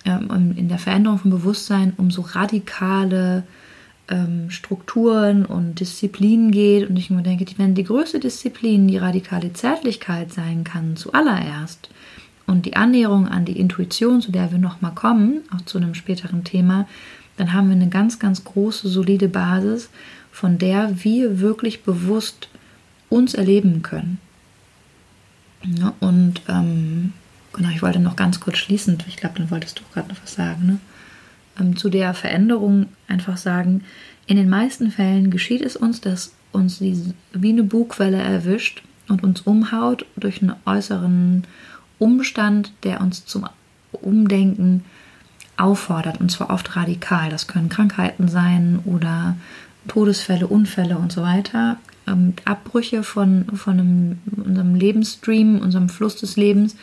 ähm, 0.05 0.55
in 0.57 0.69
der 0.69 0.79
Veränderung 0.79 1.19
von 1.19 1.31
Bewusstsein 1.31 1.93
um 1.97 2.11
so 2.11 2.23
radikale 2.23 3.45
ähm, 4.11 4.51
Strukturen 4.51 5.47
und 5.47 5.81
Disziplinen 5.81 6.51
geht. 6.51 6.89
Und 6.89 6.97
ich 6.97 7.11
mir 7.11 7.23
denke, 7.23 7.47
wenn 7.57 7.75
die 7.75 7.85
größte 7.85 8.21
Disziplin 8.21 8.89
die 8.89 8.99
radikale 8.99 9.53
Zärtlichkeit 9.53 10.33
sein 10.33 10.65
kann, 10.65 10.97
zuallererst, 10.97 11.89
und 12.47 12.67
die 12.67 12.75
Annäherung 12.75 13.29
an 13.29 13.45
die 13.45 13.59
Intuition, 13.59 14.21
zu 14.21 14.33
der 14.33 14.51
wir 14.51 14.59
nochmal 14.59 14.93
kommen, 14.93 15.43
auch 15.55 15.61
zu 15.63 15.79
einem 15.79 15.95
späteren 15.95 16.43
Thema, 16.43 16.89
dann 17.37 17.53
haben 17.53 17.69
wir 17.69 17.77
eine 17.77 17.89
ganz, 17.89 18.19
ganz 18.19 18.43
große, 18.43 18.89
solide 18.89 19.29
Basis, 19.29 19.89
von 20.33 20.59
der 20.59 21.05
wir 21.05 21.39
wirklich 21.39 21.85
bewusst 21.85 22.49
uns 23.09 23.35
erleben 23.35 23.83
können. 23.83 24.19
Ja, 25.63 25.95
und 26.01 26.43
ähm, 26.49 27.13
Genau, 27.53 27.69
ich 27.71 27.83
wollte 27.83 27.99
noch 27.99 28.17
ganz 28.17 28.41
kurz 28.41 28.59
schließend, 28.59 29.05
ich 29.09 29.17
glaube, 29.17 29.39
dann 29.39 29.51
wolltest 29.51 29.79
du 29.79 29.83
gerade 29.93 30.09
noch 30.09 30.23
was 30.23 30.35
sagen, 30.35 30.67
ne? 30.67 30.79
Ähm, 31.61 31.77
zu 31.77 31.89
der 31.89 32.15
Veränderung 32.15 32.87
einfach 33.09 33.37
sagen, 33.37 33.85
in 34.27 34.37
den 34.37 34.49
meisten 34.49 34.91
Fällen 34.91 35.31
geschieht 35.31 35.63
es 35.63 35.77
uns, 35.77 36.01
dass 36.01 36.33
uns 36.53 36.79
die, 36.79 37.15
wie 37.33 37.51
eine 37.51 37.65
Bugwelle 37.65 38.19
erwischt 38.19 38.83
und 39.09 39.23
uns 39.23 39.43
umhaut 39.43 40.07
durch 40.17 40.43
einen 40.43 40.55
äußeren 40.65 41.45
Umstand, 41.99 42.73
der 42.85 43.01
uns 43.01 43.27
zum 43.27 43.47
Umdenken 43.93 44.85
auffordert 45.57 46.21
und 46.21 46.31
zwar 46.31 46.51
oft 46.51 46.77
radikal. 46.77 47.29
Das 47.29 47.47
können 47.47 47.69
Krankheiten 47.69 48.29
sein 48.29 48.81
oder 48.85 49.37
Todesfälle, 49.89 50.47
Unfälle 50.47 50.97
und 50.97 51.13
so 51.13 51.23
weiter. 51.23 51.77
Ähm, 52.07 52.35
Abbrüche 52.45 53.03
von, 53.03 53.47
von 53.55 53.79
einem, 53.79 54.19
unserem 54.37 54.75
Lebensstream, 54.75 55.59
unserem 55.59 55.89
Fluss 55.89 56.17
des 56.17 56.37
Lebens, 56.37 56.77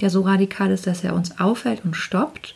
der 0.00 0.10
so 0.10 0.22
radikal 0.22 0.70
ist, 0.70 0.86
dass 0.86 1.04
er 1.04 1.14
uns 1.14 1.38
auffällt 1.38 1.84
und 1.84 1.94
stoppt. 1.94 2.54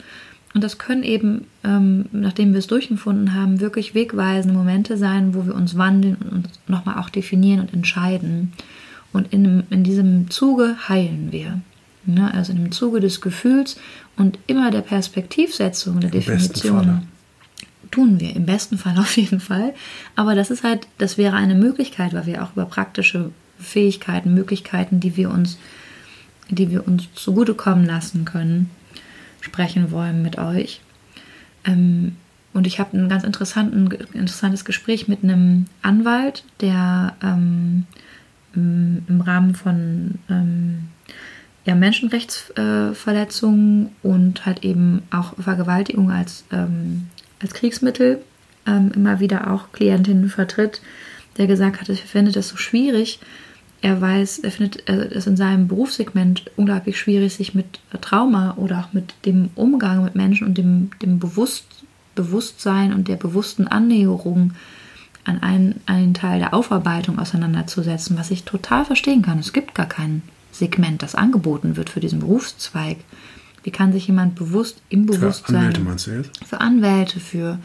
Und 0.53 0.65
das 0.65 0.79
können 0.79 1.05
eben, 1.05 1.47
ähm, 1.63 2.07
nachdem 2.13 2.53
wir 2.53 2.59
es 2.59 2.67
durchempfunden 2.67 3.35
haben, 3.35 3.61
wirklich 3.61 3.95
wegweisende 3.95 4.57
Momente 4.57 4.97
sein, 4.97 5.35
wo 5.35 5.47
wir 5.47 5.55
uns 5.55 5.77
wandeln 5.77 6.17
und 6.17 6.33
uns 6.33 6.49
nochmal 6.67 6.99
auch 6.99 7.09
definieren 7.09 7.61
und 7.61 7.73
entscheiden. 7.73 8.53
Und 9.13 9.33
in, 9.33 9.65
in 9.71 9.85
diesem 9.85 10.29
Zuge 10.31 10.77
heilen 10.89 11.29
wir. 11.31 11.61
Ne? 12.05 12.33
Also 12.35 12.53
in 12.53 12.65
dem 12.65 12.73
Zuge 12.73 13.01
des 13.01 13.21
Gefühls 13.21 13.77
und 14.17 14.39
immer 14.49 14.71
der 14.71 14.81
Perspektivsetzung, 14.81 16.01
der 16.01 16.13
Im 16.13 16.19
Definition. 16.19 17.03
Tun 17.91 18.21
wir 18.21 18.37
im 18.37 18.47
besten 18.47 18.79
Fall 18.79 18.97
auf 18.99 19.17
jeden 19.17 19.41
Fall. 19.41 19.73
Aber 20.17 20.35
das 20.35 20.51
ist 20.51 20.65
halt, 20.65 20.89
das 20.99 21.17
wäre 21.17 21.37
eine 21.37 21.55
Möglichkeit, 21.55 22.13
weil 22.13 22.27
wir 22.27 22.43
auch 22.43 22.53
über 22.53 22.65
praktische 22.65 23.31
Fähigkeiten, 23.59 24.35
Möglichkeiten, 24.35 25.01
die 25.01 25.17
wir 25.17 25.31
uns 25.31 25.59
die 26.51 26.71
wir 26.71 26.87
uns 26.87 27.09
zugutekommen 27.15 27.87
lassen 27.87 28.25
können, 28.25 28.71
sprechen 29.41 29.91
wollen 29.91 30.23
mit 30.23 30.39
euch. 30.39 30.81
Ähm, 31.65 32.17
und 32.53 32.67
ich 32.67 32.81
habe 32.81 32.97
ein 32.97 33.09
ganz 33.09 33.23
interessantes 33.23 34.65
Gespräch 34.65 35.07
mit 35.07 35.23
einem 35.23 35.67
Anwalt, 35.83 36.43
der 36.61 37.15
ähm, 37.23 37.87
im 38.55 39.23
Rahmen 39.25 39.55
von 39.55 40.17
ähm, 40.29 40.89
ja, 41.65 41.77
Menschenrechtsverletzungen 41.77 43.87
äh, 43.87 43.91
und 44.07 44.45
halt 44.47 44.65
eben 44.65 45.03
auch 45.11 45.35
Vergewaltigung 45.39 46.11
als, 46.11 46.45
ähm, 46.51 47.09
als 47.41 47.55
Kriegsmittel 47.55 48.21
ähm, 48.67 48.91
immer 48.95 49.21
wieder 49.21 49.53
auch 49.53 49.71
Klientinnen 49.73 50.29
vertritt, 50.29 50.83
der 51.37 51.47
gesagt 51.47 51.81
hat, 51.81 51.89
er 51.89 51.95
findet 51.97 52.35
das 52.37 52.49
so 52.49 52.57
schwierig. 52.57 53.21
Er 53.83 54.01
weiß, 54.01 54.41
er 54.41 54.51
findet 54.51 54.89
es 54.89 55.27
in 55.27 55.37
seinem 55.37 55.69
Berufssegment 55.69 56.51
unglaublich 56.57 56.99
schwierig, 56.99 57.35
sich 57.35 57.55
mit 57.55 57.81
Trauma 58.03 58.55
oder 58.57 58.81
auch 58.81 58.93
mit 58.93 59.15
dem 59.25 59.49
Umgang 59.55 60.05
mit 60.05 60.15
Menschen 60.15 60.47
und 60.47 60.59
dem, 60.59 60.91
dem 61.01 61.19
Bewusst, 61.19 61.65
Bewusstsein 62.15 62.93
und 62.93 63.09
der 63.09 63.17
bewussten 63.17 63.67
Annäherung 63.67 64.53
an 65.25 65.43
einen, 65.43 65.81
einen 65.87 66.13
Teil 66.13 66.41
der 66.41 66.53
Aufarbeitung 66.53 67.19
auseinanderzusetzen, 67.19 68.19
was 68.19 68.31
ich 68.31 68.45
total 68.45 68.85
verstehen 68.85 69.23
kann. 69.23 69.39
Es 69.39 69.53
gibt 69.53 69.75
gar 69.75 69.87
kein 69.87 70.23
Segment, 70.53 71.03
das 71.03 71.15
angeboten 71.15 71.77
wird 71.77 71.91
für 71.91 72.01
diesen 72.01 72.21
Berufszweig. 72.21 72.99
Wie 73.63 73.71
kann 73.71 73.93
sich 73.93 74.07
jemand 74.07 74.35
bewusst 74.35 74.83
im 74.89 75.07
Bewusstsein. 75.07 75.55
Für 75.55 75.59
Anwälte 75.59 75.81
meinst 75.81 76.07
du 76.07 76.11
jetzt? 76.13 76.45
Für 76.47 76.61
Anwälte, 76.61 77.21
für, 77.21 77.59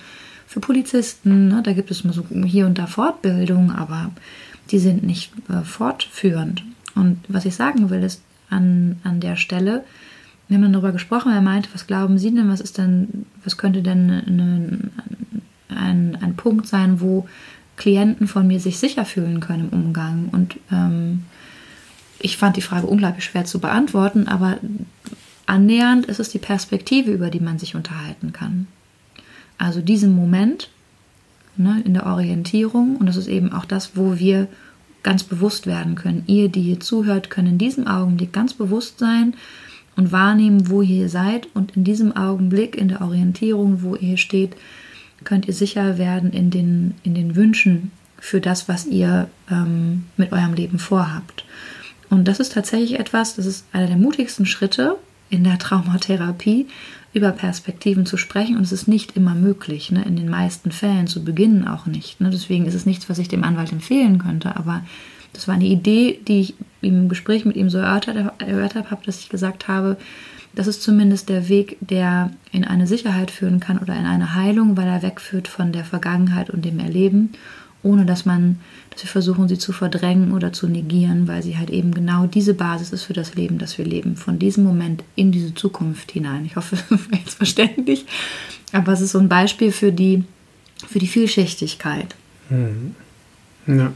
für 0.48 0.60
Polizisten, 0.60 1.48
ne? 1.48 1.62
da 1.64 1.74
gibt 1.74 1.92
es 1.92 2.04
mal 2.04 2.14
so 2.14 2.26
hier 2.46 2.66
und 2.66 2.78
da 2.78 2.88
Fortbildungen, 2.88 3.72
aber 3.72 4.12
die 4.72 4.80
sind 4.80 5.04
nicht 5.04 5.32
äh, 5.50 5.64
fortführend. 5.64 6.64
Und 6.96 7.20
was 7.28 7.46
ich 7.46 7.56
sagen 7.56 7.90
will, 7.90 8.04
ist 8.04 8.22
an, 8.50 9.00
an 9.04 9.20
der 9.20 9.36
Stelle, 9.36 9.84
wir 10.48 10.56
haben 10.56 10.64
dann 10.64 10.74
darüber 10.74 10.92
gesprochen, 10.92 11.32
er 11.32 11.42
meinte, 11.42 11.70
was 11.74 11.88
glauben 11.88 12.18
Sie 12.18 12.34
denn, 12.34 12.50
was 12.50 12.62
ist 12.62 12.78
denn, 12.78 13.26
was 13.44 13.58
könnte 13.58 13.82
denn 13.82 14.12
eine, 14.12 14.80
ein, 15.70 16.18
ein 16.22 16.36
Punkt 16.36 16.68
sein, 16.68 17.02
wo 17.02 17.28
Klienten 17.78 18.28
von 18.28 18.48
mir 18.48 18.60
sich 18.60 18.78
sicher 18.78 19.06
fühlen 19.06 19.40
können 19.40 19.70
im 19.72 19.86
Umgang. 19.86 20.30
Und 20.32 20.58
ähm, 20.72 21.24
ich 22.20 22.38
fand 22.38 22.58
die 22.58 22.62
Frage 22.62 22.88
unglaublich 22.88 23.26
schwer 23.26 23.46
zu 23.46 23.60
beantworten, 23.60 24.28
aber 24.28 24.58
annähernd 25.46 26.06
ist 26.06 26.20
es 26.20 26.30
die 26.30 26.40
Perspektive, 26.40 27.12
über 27.12 27.30
die 27.30 27.40
man 27.40 27.60
sich 27.60 27.76
unterhalten 27.76 28.32
kann. 28.32 28.68
Also 29.58 29.82
diesen 29.82 30.16
Moment 30.16 30.70
ne, 31.58 31.82
in 31.86 31.94
der 31.94 32.06
Orientierung, 32.06 32.98
und 32.98 33.06
das 33.08 33.18
ist 33.18 33.28
eben 33.28 33.52
auch 33.52 33.66
das, 33.66 33.96
wo 33.96 34.18
wir 34.18 34.48
ganz 35.04 35.24
bewusst 35.24 35.68
werden 35.68 35.96
können. 35.96 36.24
Ihr, 36.26 36.50
die 36.50 36.62
hier 36.62 36.80
zuhört, 36.80 37.30
könnt 37.30 37.48
in 37.48 37.58
diesem 37.58 37.86
Augenblick 37.86 38.34
ganz 38.34 38.54
bewusst 38.54 39.00
sein 39.00 39.36
und 39.96 40.12
wahrnehmen, 40.12 40.70
wo 40.70 40.82
ihr 40.82 41.10
seid 41.10 41.48
und 41.54 41.78
in 41.78 41.84
diesem 41.84 42.16
Augenblick 42.16 42.76
in 42.76 42.88
der 42.88 43.02
Orientierung, 43.02 43.84
wo 43.84 43.96
ihr 43.96 44.18
steht, 44.18 44.56
könnt 45.24 45.48
ihr 45.48 45.54
sicher 45.54 45.98
werden 45.98 46.32
in 46.32 46.50
den, 46.50 46.96
in 47.04 47.14
den 47.14 47.36
Wünschen 47.36 47.92
für 48.20 48.42
das, 48.42 48.68
was 48.68 48.86
ihr 48.86 49.30
ähm, 49.52 50.06
mit 50.18 50.32
eurem 50.32 50.54
Leben 50.54 50.80
vorhabt. 50.80 51.46
Und 52.10 52.28
das 52.28 52.40
ist 52.40 52.54
tatsächlich 52.54 53.00
etwas, 53.00 53.36
das 53.36 53.46
ist 53.46 53.66
einer 53.72 53.88
der 53.88 53.98
mutigsten 53.98 54.46
Schritte 54.46 54.98
in 55.30 55.44
der 55.44 55.60
Traumatherapie, 55.60 56.68
über 57.16 57.32
Perspektiven 57.32 58.06
zu 58.06 58.18
sprechen. 58.18 58.58
Und 58.58 58.64
es 58.64 58.74
ist 58.74 58.90
nicht 58.90 59.16
immer 59.16 59.34
möglich, 59.34 59.90
ne? 59.90 60.04
in 60.04 60.18
den 60.18 60.30
meisten 60.30 60.72
Fällen 60.72 61.08
zu 61.08 61.24
beginnen 61.24 61.66
auch 61.66 61.86
nicht. 61.86 62.20
Ne? 62.20 62.30
Deswegen 62.30 62.66
ist 62.66 62.74
es 62.74 62.86
nichts, 62.86 63.10
was 63.10 63.20
ich 63.20 63.30
dem 63.30 63.46
Anwalt 63.46 63.72
empfehlen 63.72 64.20
könnte. 64.20 64.58
Aber 64.58 64.84
das 65.32 65.48
war 65.48 65.56
eine 65.56 65.66
Idee, 65.66 66.20
die 66.28 66.42
ich 66.42 66.56
im 66.82 67.08
Gespräch 67.08 67.46
mit 67.46 67.56
ihm 67.56 67.70
so 67.70 67.78
erörtert, 67.78 68.34
erörtert 68.40 68.92
habe, 68.92 69.06
dass 69.06 69.22
ich 69.22 69.30
gesagt 69.30 69.70
habe, 69.70 69.96
das 70.56 70.68
ist 70.68 70.84
zumindest 70.84 71.30
der 71.30 71.48
Weg, 71.48 71.78
der 71.80 72.32
in 72.52 72.66
eine 72.66 72.86
Sicherheit 72.86 73.32
führen 73.32 73.62
kann 73.62 73.80
oder 73.80 73.96
in 73.96 74.06
eine 74.06 74.36
Heilung, 74.36 74.76
weil 74.76 74.88
er 74.88 75.02
wegführt 75.02 75.48
von 75.48 75.72
der 75.72 75.86
Vergangenheit 75.86 76.50
und 76.50 76.66
dem 76.66 76.80
Erleben, 76.80 77.32
ohne 77.86 78.06
dass 78.06 78.26
man, 78.26 78.60
dass 78.90 79.04
wir 79.04 79.10
versuchen, 79.10 79.48
sie 79.48 79.58
zu 79.58 79.72
verdrängen 79.72 80.34
oder 80.34 80.52
zu 80.52 80.68
negieren, 80.68 81.28
weil 81.28 81.44
sie 81.44 81.58
halt 81.58 81.70
eben 81.70 81.94
genau 81.94 82.26
diese 82.26 82.54
Basis 82.54 82.92
ist 82.92 83.04
für 83.04 83.14
das 83.14 83.36
Leben, 83.36 83.60
das 83.60 83.78
wir 83.78 83.86
leben, 83.86 84.18
von 84.18 84.40
diesem 84.40 84.64
Moment 84.64 85.04
in 85.16 85.32
diese 85.32 85.54
Zukunft 85.54 86.12
hinein. 86.12 86.46
Ich 86.46 86.56
hoffe, 86.56 86.76
das 86.90 87.12
war 87.12 87.20
jetzt 87.20 87.36
verständlich, 87.36 88.06
aber 88.72 88.92
es 88.92 89.02
ist 89.02 89.12
so 89.12 89.20
ein 89.20 89.30
Beispiel 89.30 89.72
für 89.72 89.92
die, 89.92 90.24
für 90.88 91.00
die 91.00 91.08
Vielschichtigkeit. 91.08 92.16
Mhm. 92.50 92.96
Ja, 93.68 93.94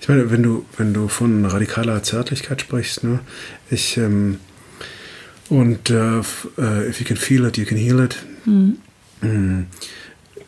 ich 0.00 0.08
meine, 0.08 0.30
wenn 0.30 0.42
du, 0.42 0.64
wenn 0.76 0.94
du 0.94 1.06
von 1.06 1.44
radikaler 1.44 2.02
Zärtlichkeit 2.02 2.60
sprichst, 2.60 3.04
ne, 3.04 3.20
ich, 3.70 3.96
ähm, 3.96 4.38
und 5.48 5.90
uh, 5.90 6.22
uh, 6.58 6.88
if 6.88 6.98
you 6.98 7.06
can 7.06 7.16
feel 7.16 7.44
it, 7.44 7.58
you 7.58 7.64
can 7.64 7.76
heal 7.76 8.00
it. 8.00 8.16
Mhm. 8.46 9.66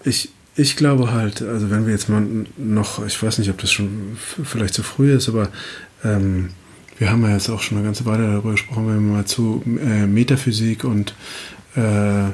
Ich, 0.04 0.30
ich 0.56 0.76
glaube 0.76 1.12
halt, 1.12 1.42
also 1.42 1.70
wenn 1.70 1.86
wir 1.86 1.92
jetzt 1.92 2.08
mal 2.08 2.24
noch, 2.56 3.04
ich 3.04 3.20
weiß 3.20 3.38
nicht, 3.38 3.50
ob 3.50 3.58
das 3.58 3.72
schon 3.72 4.16
vielleicht 4.16 4.74
zu 4.74 4.82
früh 4.82 5.12
ist, 5.12 5.28
aber 5.28 5.48
ähm, 6.04 6.50
wir 6.98 7.10
haben 7.10 7.22
ja 7.22 7.32
jetzt 7.32 7.48
auch 7.50 7.60
schon 7.60 7.78
eine 7.78 7.86
ganze 7.86 8.06
Weile 8.06 8.30
darüber 8.30 8.52
gesprochen, 8.52 8.86
wenn 8.86 9.06
wir 9.06 9.14
mal 9.14 9.24
zu 9.24 9.62
äh, 9.66 10.06
Metaphysik 10.06 10.84
und, 10.84 11.14
äh, 11.74 12.30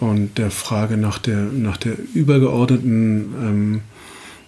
und 0.00 0.36
der 0.36 0.50
Frage 0.50 0.96
nach 0.96 1.18
der, 1.18 1.36
nach 1.36 1.78
der 1.78 1.94
übergeordneten 2.14 3.34
ähm, 3.40 3.80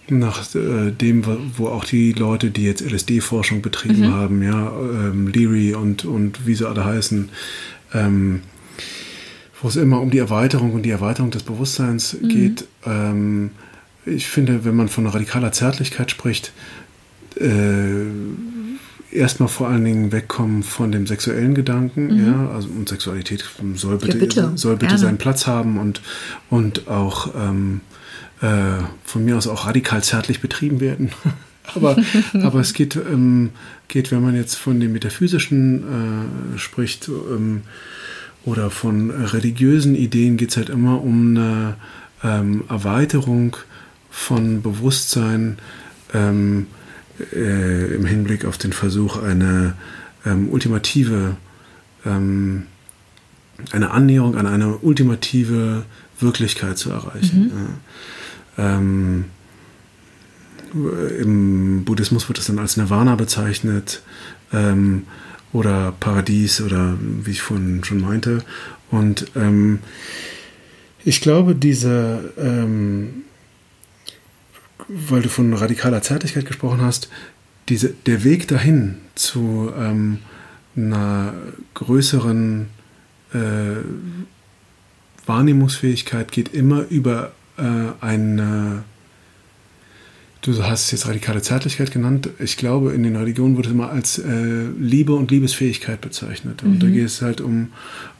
nach 0.07 0.43
äh, 0.55 0.91
dem, 0.91 1.23
wo 1.57 1.67
auch 1.67 1.83
die 1.83 2.11
Leute, 2.11 2.51
die 2.51 2.63
jetzt 2.63 2.81
LSD-Forschung 2.81 3.61
betrieben 3.61 4.01
mhm. 4.01 4.13
haben, 4.13 4.43
ja, 4.43 4.71
ähm, 4.71 5.27
Leary 5.27 5.73
und, 5.73 6.05
und 6.05 6.45
wie 6.45 6.55
sie 6.55 6.67
alle 6.67 6.85
heißen, 6.85 7.29
ähm, 7.93 8.41
wo 9.61 9.67
es 9.67 9.75
immer 9.75 10.01
um 10.01 10.11
die 10.11 10.19
Erweiterung 10.19 10.73
und 10.73 10.83
die 10.83 10.89
Erweiterung 10.89 11.31
des 11.31 11.43
Bewusstseins 11.43 12.13
mhm. 12.19 12.27
geht. 12.29 12.67
Ähm, 12.85 13.51
ich 14.05 14.27
finde, 14.27 14.65
wenn 14.65 14.75
man 14.75 14.87
von 14.87 15.07
radikaler 15.07 15.51
Zärtlichkeit 15.51 16.11
spricht, 16.11 16.51
äh, 17.39 18.05
erstmal 19.11 19.49
vor 19.49 19.67
allen 19.67 19.83
Dingen 19.83 20.11
wegkommen 20.11 20.63
von 20.63 20.91
dem 20.91 21.07
sexuellen 21.07 21.55
Gedanken, 21.55 22.07
mhm. 22.07 22.27
ja, 22.27 22.49
also 22.49 22.67
und 22.69 22.89
Sexualität 22.89 23.45
soll 23.75 23.97
bitte, 23.97 24.17
ja, 24.17 24.23
bitte. 24.23 24.51
Soll 24.55 24.77
bitte 24.77 24.97
seinen 24.97 25.17
Platz 25.17 25.47
haben 25.47 25.79
und, 25.79 26.01
und 26.49 26.87
auch 26.87 27.33
ähm, 27.35 27.81
äh, 28.41 28.83
von 29.03 29.25
mir 29.25 29.37
aus 29.37 29.47
auch 29.47 29.65
radikal 29.65 30.03
zärtlich 30.03 30.41
betrieben 30.41 30.79
werden. 30.79 31.11
aber, 31.75 31.97
aber 32.33 32.59
es 32.59 32.73
geht, 32.73 32.95
ähm, 32.95 33.51
geht, 33.87 34.11
wenn 34.11 34.21
man 34.21 34.35
jetzt 34.35 34.55
von 34.55 34.79
dem 34.79 34.91
Metaphysischen 34.91 36.55
äh, 36.55 36.59
spricht 36.59 37.07
ähm, 37.07 37.61
oder 38.45 38.69
von 38.69 39.11
religiösen 39.11 39.95
Ideen, 39.95 40.37
geht 40.37 40.51
es 40.51 40.57
halt 40.57 40.69
immer 40.69 41.01
um 41.01 41.35
eine 41.35 41.75
ähm, 42.23 42.63
Erweiterung 42.69 43.57
von 44.09 44.61
Bewusstsein 44.61 45.57
ähm, 46.13 46.67
äh, 47.33 47.93
im 47.95 48.05
Hinblick 48.05 48.45
auf 48.45 48.57
den 48.57 48.71
Versuch, 48.71 49.21
eine 49.21 49.73
ähm, 50.25 50.49
ultimative, 50.49 51.35
ähm, 52.05 52.67
eine 53.71 53.91
Annäherung 53.91 54.35
an 54.35 54.47
eine 54.47 54.77
ultimative 54.77 55.83
Wirklichkeit 56.19 56.77
zu 56.77 56.91
erreichen. 56.91 57.43
Mhm. 57.45 57.51
Ja. 58.57 58.77
Ähm, 58.77 59.25
Im 61.19 61.83
Buddhismus 61.83 62.27
wird 62.27 62.39
es 62.39 62.47
dann 62.47 62.59
als 62.59 62.77
Nirvana 62.77 63.15
bezeichnet 63.15 64.01
ähm, 64.53 65.03
oder 65.55 65.93
Paradies 65.99 66.61
oder 66.61 66.97
wie 66.99 67.31
ich 67.31 67.41
vorhin 67.41 67.83
schon 67.83 68.01
meinte. 68.01 68.43
Und 68.91 69.31
ähm, 69.35 69.79
ich 71.05 71.21
glaube, 71.21 71.55
diese, 71.55 72.33
ähm, 72.37 73.23
weil 74.89 75.21
du 75.21 75.29
von 75.29 75.53
radikaler 75.53 76.01
Zärtlichkeit 76.01 76.45
gesprochen 76.45 76.81
hast, 76.81 77.09
diese, 77.69 77.93
der 78.05 78.23
Weg 78.25 78.49
dahin 78.49 78.97
zu 79.15 79.71
ähm, 79.77 80.19
einer 80.75 81.33
größeren 81.73 82.67
äh, 83.33 83.37
Wahrnehmungsfähigkeit 85.25 86.31
geht 86.33 86.53
immer 86.53 86.85
über 86.89 87.31
äh, 87.57 87.63
eine, 88.01 88.83
du 90.45 90.63
hast 90.63 90.85
es 90.85 90.91
jetzt 90.91 91.07
radikale 91.07 91.41
Zärtlichkeit 91.41 91.91
genannt. 91.91 92.29
Ich 92.39 92.57
glaube, 92.57 92.93
in 92.93 93.03
den 93.03 93.15
Religionen 93.15 93.57
wird 93.57 93.65
es 93.65 93.71
immer 93.71 93.89
als 93.89 94.19
äh, 94.19 94.67
Liebe 94.79 95.13
und 95.13 95.31
Liebesfähigkeit 95.31 96.01
bezeichnet. 96.01 96.63
Und 96.63 96.75
mhm. 96.75 96.79
da 96.79 96.87
geht 96.87 97.05
es 97.05 97.21
halt 97.21 97.41
um, 97.41 97.69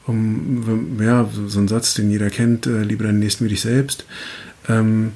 um 0.06 1.00
ja, 1.00 1.28
so 1.46 1.60
ein 1.60 1.68
Satz, 1.68 1.94
den 1.94 2.10
jeder 2.10 2.30
kennt, 2.30 2.66
äh, 2.66 2.82
liebe 2.82 3.04
deinen 3.04 3.20
Nächsten 3.20 3.44
wie 3.44 3.50
dich 3.50 3.60
selbst. 3.60 4.04
Ähm, 4.68 5.12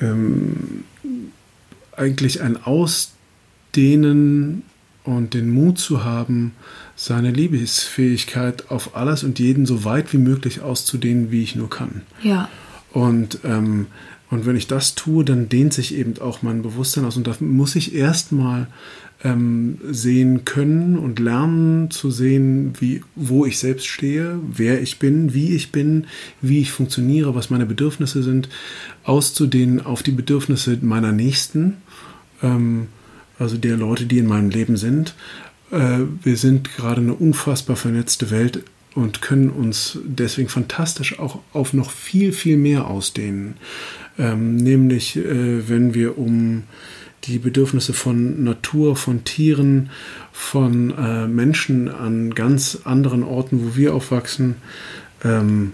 ähm, 0.00 0.84
eigentlich 1.96 2.42
ein 2.42 2.62
Ausdehnen 2.62 4.62
und 5.04 5.34
den 5.34 5.50
Mut 5.50 5.78
zu 5.78 6.04
haben, 6.04 6.52
seine 6.94 7.30
Liebesfähigkeit 7.30 8.70
auf 8.70 8.96
alles 8.96 9.24
und 9.24 9.38
jeden 9.38 9.66
so 9.66 9.84
weit 9.84 10.12
wie 10.12 10.18
möglich 10.18 10.60
auszudehnen, 10.60 11.30
wie 11.30 11.42
ich 11.42 11.56
nur 11.56 11.70
kann. 11.70 12.02
Ja. 12.22 12.48
Und, 12.92 13.38
ähm, 13.44 13.86
Und 14.32 14.46
wenn 14.46 14.56
ich 14.56 14.66
das 14.66 14.94
tue, 14.94 15.26
dann 15.26 15.50
dehnt 15.50 15.74
sich 15.74 15.94
eben 15.94 16.18
auch 16.18 16.40
mein 16.40 16.62
Bewusstsein 16.62 17.04
aus. 17.04 17.18
Und 17.18 17.26
da 17.26 17.34
muss 17.40 17.76
ich 17.76 17.94
erstmal 17.94 18.66
ähm, 19.22 19.76
sehen 19.90 20.46
können 20.46 20.96
und 20.96 21.18
lernen 21.18 21.90
zu 21.90 22.10
sehen, 22.10 22.72
wie, 22.80 23.02
wo 23.14 23.44
ich 23.44 23.58
selbst 23.58 23.86
stehe, 23.86 24.38
wer 24.50 24.80
ich 24.80 24.98
bin, 24.98 25.34
wie 25.34 25.54
ich 25.54 25.70
bin, 25.70 26.06
wie 26.40 26.60
ich 26.60 26.72
funktioniere, 26.72 27.34
was 27.34 27.50
meine 27.50 27.66
Bedürfnisse 27.66 28.22
sind, 28.22 28.48
auszudehnen 29.04 29.84
auf 29.84 30.02
die 30.02 30.12
Bedürfnisse 30.12 30.78
meiner 30.80 31.12
Nächsten, 31.12 31.76
ähm, 32.42 32.86
also 33.38 33.58
der 33.58 33.76
Leute, 33.76 34.06
die 34.06 34.16
in 34.16 34.28
meinem 34.28 34.48
Leben 34.48 34.78
sind. 34.78 35.14
Äh, 35.70 35.98
wir 36.22 36.38
sind 36.38 36.74
gerade 36.74 37.02
eine 37.02 37.12
unfassbar 37.12 37.76
vernetzte 37.76 38.30
Welt 38.30 38.62
und 38.94 39.22
können 39.22 39.50
uns 39.50 39.98
deswegen 40.04 40.48
fantastisch 40.48 41.18
auch 41.18 41.40
auf 41.52 41.72
noch 41.72 41.90
viel, 41.90 42.32
viel 42.32 42.56
mehr 42.56 42.86
ausdehnen. 42.88 43.54
Ähm, 44.18 44.56
nämlich, 44.56 45.16
äh, 45.16 45.68
wenn 45.68 45.94
wir 45.94 46.18
um 46.18 46.64
die 47.24 47.38
Bedürfnisse 47.38 47.92
von 47.92 48.42
Natur, 48.42 48.96
von 48.96 49.24
Tieren, 49.24 49.90
von 50.32 50.90
äh, 50.90 51.26
Menschen 51.28 51.88
an 51.88 52.34
ganz 52.34 52.80
anderen 52.84 53.22
Orten, 53.22 53.64
wo 53.64 53.76
wir 53.76 53.94
aufwachsen, 53.94 54.56
ähm, 55.24 55.72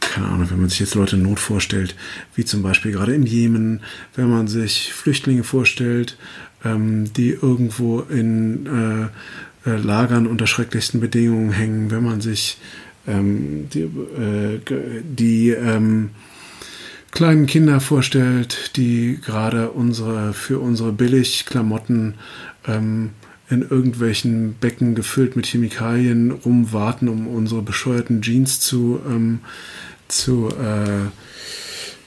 keine 0.00 0.28
Ahnung, 0.28 0.50
wenn 0.50 0.60
man 0.60 0.68
sich 0.68 0.80
jetzt 0.80 0.94
Leute 0.94 1.16
in 1.16 1.22
Not 1.22 1.40
vorstellt, 1.40 1.96
wie 2.34 2.44
zum 2.44 2.62
Beispiel 2.62 2.92
gerade 2.92 3.14
im 3.14 3.24
Jemen, 3.24 3.80
wenn 4.14 4.28
man 4.28 4.46
sich 4.46 4.92
Flüchtlinge 4.92 5.42
vorstellt, 5.42 6.16
ähm, 6.64 7.12
die 7.14 7.30
irgendwo 7.30 8.00
in 8.00 8.66
äh, 8.66 9.08
äh, 9.66 9.76
Lagern 9.76 10.26
unter 10.26 10.46
schrecklichsten 10.46 11.00
Bedingungen 11.00 11.52
hängen, 11.52 11.90
wenn 11.90 12.04
man 12.04 12.20
sich 12.20 12.58
ähm, 13.06 13.68
die, 13.72 13.82
äh, 13.82 14.60
die 15.02 15.50
ähm, 15.50 16.10
kleinen 17.10 17.46
Kinder 17.46 17.80
vorstellt, 17.80 18.76
die 18.76 19.18
gerade 19.24 19.70
unsere 19.70 20.32
für 20.32 20.58
unsere 20.58 20.92
Billigklamotten 20.92 22.14
ähm, 22.66 23.10
in 23.50 23.62
irgendwelchen 23.62 24.54
Becken 24.54 24.94
gefüllt 24.94 25.36
mit 25.36 25.46
Chemikalien 25.46 26.30
rumwarten, 26.30 27.08
um 27.08 27.28
unsere 27.28 27.62
bescheuerten 27.62 28.22
Jeans 28.22 28.60
zu, 28.60 29.00
ähm, 29.06 29.40
zu 30.08 30.48
äh, 30.48 31.06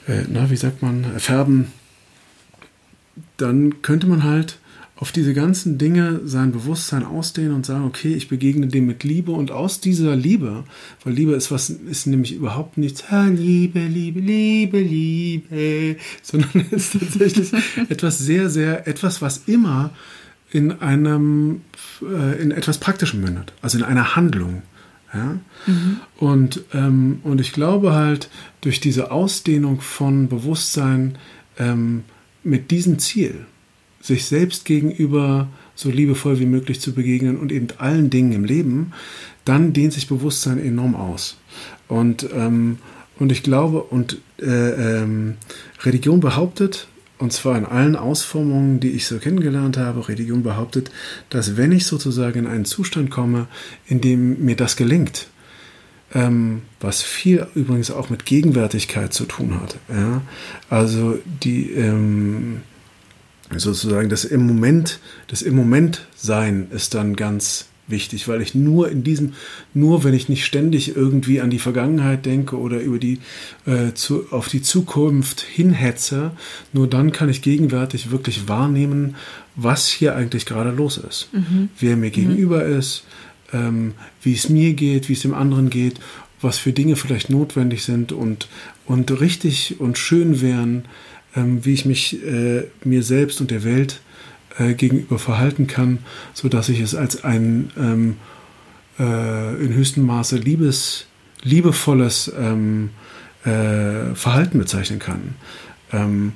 äh, 0.08 0.24
na, 0.28 0.50
wie 0.50 0.56
sagt 0.56 0.82
man, 0.82 1.04
färben, 1.18 1.72
dann 3.36 3.82
könnte 3.82 4.06
man 4.06 4.24
halt 4.24 4.58
auf 5.00 5.12
diese 5.12 5.32
ganzen 5.32 5.78
Dinge 5.78 6.22
sein 6.24 6.50
Bewusstsein 6.50 7.04
ausdehnen 7.04 7.52
und 7.54 7.64
sagen, 7.64 7.84
okay, 7.84 8.14
ich 8.14 8.28
begegne 8.28 8.66
dem 8.66 8.86
mit 8.86 9.04
Liebe 9.04 9.30
und 9.30 9.52
aus 9.52 9.80
dieser 9.80 10.16
Liebe, 10.16 10.64
weil 11.04 11.12
Liebe 11.12 11.34
ist 11.34 11.52
was, 11.52 11.70
ist 11.70 12.08
nämlich 12.08 12.34
überhaupt 12.34 12.78
nichts, 12.78 13.04
Liebe, 13.10 13.78
Liebe, 13.78 14.18
Liebe, 14.18 14.80
Liebe, 14.80 15.96
sondern 16.22 16.66
ist 16.72 16.98
tatsächlich 16.98 17.52
etwas 17.88 18.18
sehr, 18.18 18.50
sehr, 18.50 18.88
etwas, 18.88 19.22
was 19.22 19.42
immer 19.46 19.92
in 20.50 20.72
einem, 20.80 21.60
äh, 22.02 22.42
in 22.42 22.50
etwas 22.50 22.78
Praktischem 22.78 23.20
mündet, 23.20 23.52
also 23.62 23.78
in 23.78 23.84
einer 23.84 24.16
Handlung. 24.16 24.62
Ja? 25.14 25.38
Mhm. 25.66 26.00
Und, 26.16 26.64
ähm, 26.74 27.20
und 27.22 27.40
ich 27.40 27.52
glaube 27.52 27.92
halt, 27.92 28.30
durch 28.62 28.80
diese 28.80 29.12
Ausdehnung 29.12 29.80
von 29.80 30.28
Bewusstsein 30.28 31.18
ähm, 31.56 32.02
mit 32.42 32.72
diesem 32.72 32.98
Ziel, 32.98 33.46
sich 34.08 34.24
selbst 34.24 34.64
gegenüber 34.64 35.48
so 35.76 35.90
liebevoll 35.90 36.40
wie 36.40 36.46
möglich 36.46 36.80
zu 36.80 36.92
begegnen 36.92 37.36
und 37.36 37.52
eben 37.52 37.68
allen 37.78 38.10
Dingen 38.10 38.32
im 38.32 38.44
Leben, 38.44 38.92
dann 39.44 39.72
dehnt 39.72 39.92
sich 39.92 40.08
Bewusstsein 40.08 40.58
enorm 40.58 40.96
aus. 40.96 41.38
Und, 41.86 42.28
ähm, 42.34 42.78
und 43.18 43.30
ich 43.30 43.42
glaube, 43.42 43.82
und 43.82 44.18
äh, 44.40 44.46
ähm, 45.02 45.36
Religion 45.82 46.20
behauptet, 46.20 46.88
und 47.18 47.32
zwar 47.32 47.58
in 47.58 47.64
allen 47.64 47.96
Ausformungen, 47.96 48.80
die 48.80 48.90
ich 48.90 49.06
so 49.06 49.18
kennengelernt 49.18 49.76
habe, 49.76 50.08
Religion 50.08 50.42
behauptet, 50.42 50.90
dass 51.30 51.56
wenn 51.56 51.72
ich 51.72 51.86
sozusagen 51.86 52.40
in 52.40 52.46
einen 52.46 52.64
Zustand 52.64 53.10
komme, 53.10 53.46
in 53.86 54.00
dem 54.00 54.44
mir 54.44 54.56
das 54.56 54.76
gelingt, 54.76 55.28
ähm, 56.14 56.62
was 56.80 57.02
viel 57.02 57.46
übrigens 57.54 57.90
auch 57.90 58.08
mit 58.08 58.24
Gegenwärtigkeit 58.24 59.12
zu 59.12 59.26
tun 59.26 59.60
hat. 59.60 59.76
Ja? 59.88 60.22
Also 60.70 61.18
die, 61.42 61.72
ähm, 61.72 62.62
sozusagen 63.56 64.08
das 64.08 64.24
im 64.24 64.46
Moment, 64.46 65.00
das 65.28 65.42
im 65.42 65.56
Moment 65.56 66.06
sein 66.16 66.68
ist 66.70 66.94
dann 66.94 67.16
ganz 67.16 67.66
wichtig, 67.88 68.28
weil 68.28 68.42
ich 68.42 68.54
nur 68.54 68.90
in 68.90 69.02
diesem, 69.02 69.34
nur 69.74 70.04
wenn 70.04 70.14
ich 70.14 70.28
nicht 70.28 70.44
ständig 70.44 70.94
irgendwie 70.94 71.40
an 71.40 71.50
die 71.50 71.58
Vergangenheit 71.58 72.26
denke 72.26 72.58
oder 72.58 72.80
über 72.80 72.98
die, 72.98 73.18
äh, 73.66 73.94
zu, 73.94 74.30
auf 74.30 74.48
die 74.48 74.62
Zukunft 74.62 75.40
hinhetze, 75.40 76.32
nur 76.72 76.86
dann 76.86 77.12
kann 77.12 77.28
ich 77.28 77.42
gegenwärtig 77.42 78.10
wirklich 78.10 78.48
wahrnehmen, 78.48 79.16
was 79.56 79.88
hier 79.88 80.14
eigentlich 80.14 80.46
gerade 80.46 80.70
los 80.70 80.98
ist, 80.98 81.28
mhm. 81.32 81.70
wer 81.78 81.96
mir 81.96 82.08
mhm. 82.08 82.12
gegenüber 82.12 82.64
ist, 82.64 83.04
ähm, 83.52 83.94
wie 84.22 84.34
es 84.34 84.48
mir 84.48 84.74
geht, 84.74 85.08
wie 85.08 85.14
es 85.14 85.22
dem 85.22 85.34
anderen 85.34 85.70
geht, 85.70 85.94
was 86.40 86.58
für 86.58 86.72
Dinge 86.72 86.96
vielleicht 86.96 87.30
notwendig 87.30 87.82
sind 87.82 88.12
und, 88.12 88.48
und 88.86 89.20
richtig 89.20 89.80
und 89.80 89.98
schön 89.98 90.40
wären, 90.40 90.84
ähm, 91.36 91.64
wie 91.64 91.72
ich 91.72 91.84
mich 91.84 92.22
äh, 92.24 92.64
mir 92.84 93.02
selbst 93.02 93.40
und 93.40 93.50
der 93.50 93.64
Welt 93.64 94.00
äh, 94.58 94.74
gegenüber 94.74 95.18
verhalten 95.18 95.66
kann, 95.66 95.98
so 96.34 96.48
dass 96.48 96.68
ich 96.68 96.80
es 96.80 96.94
als 96.94 97.24
ein 97.24 97.70
ähm, 97.78 98.16
äh, 98.98 99.54
in 99.62 99.74
höchstem 99.74 100.04
Maße 100.06 100.36
liebes, 100.36 101.06
liebevolles 101.42 102.32
ähm, 102.36 102.90
äh, 103.44 104.14
Verhalten 104.14 104.58
bezeichnen 104.58 104.98
kann. 104.98 105.34
Ähm, 105.92 106.32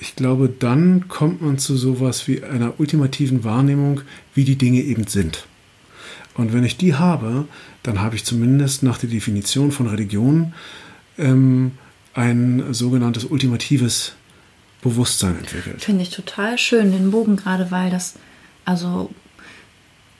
ich 0.00 0.16
glaube, 0.16 0.48
dann 0.48 1.08
kommt 1.08 1.42
man 1.42 1.58
zu 1.58 1.76
sowas 1.76 2.26
wie 2.26 2.42
einer 2.42 2.80
ultimativen 2.80 3.44
Wahrnehmung, 3.44 4.00
wie 4.34 4.44
die 4.44 4.56
Dinge 4.56 4.80
eben 4.80 5.06
sind. 5.06 5.46
Und 6.34 6.54
wenn 6.54 6.64
ich 6.64 6.78
die 6.78 6.94
habe, 6.94 7.46
dann 7.82 8.00
habe 8.00 8.16
ich 8.16 8.24
zumindest 8.24 8.82
nach 8.82 8.98
der 8.98 9.10
Definition 9.10 9.72
von 9.72 9.86
Religion 9.86 10.54
ähm, 11.18 11.72
ein 12.14 12.72
sogenanntes 12.72 13.24
ultimatives 13.26 14.14
Bewusstsein 14.82 15.38
entwickelt. 15.38 15.82
Finde 15.82 16.02
ich 16.02 16.10
total 16.10 16.58
schön, 16.58 16.92
den 16.92 17.10
Bogen 17.10 17.36
gerade, 17.36 17.70
weil 17.70 17.90
das, 17.90 18.14
also 18.64 19.10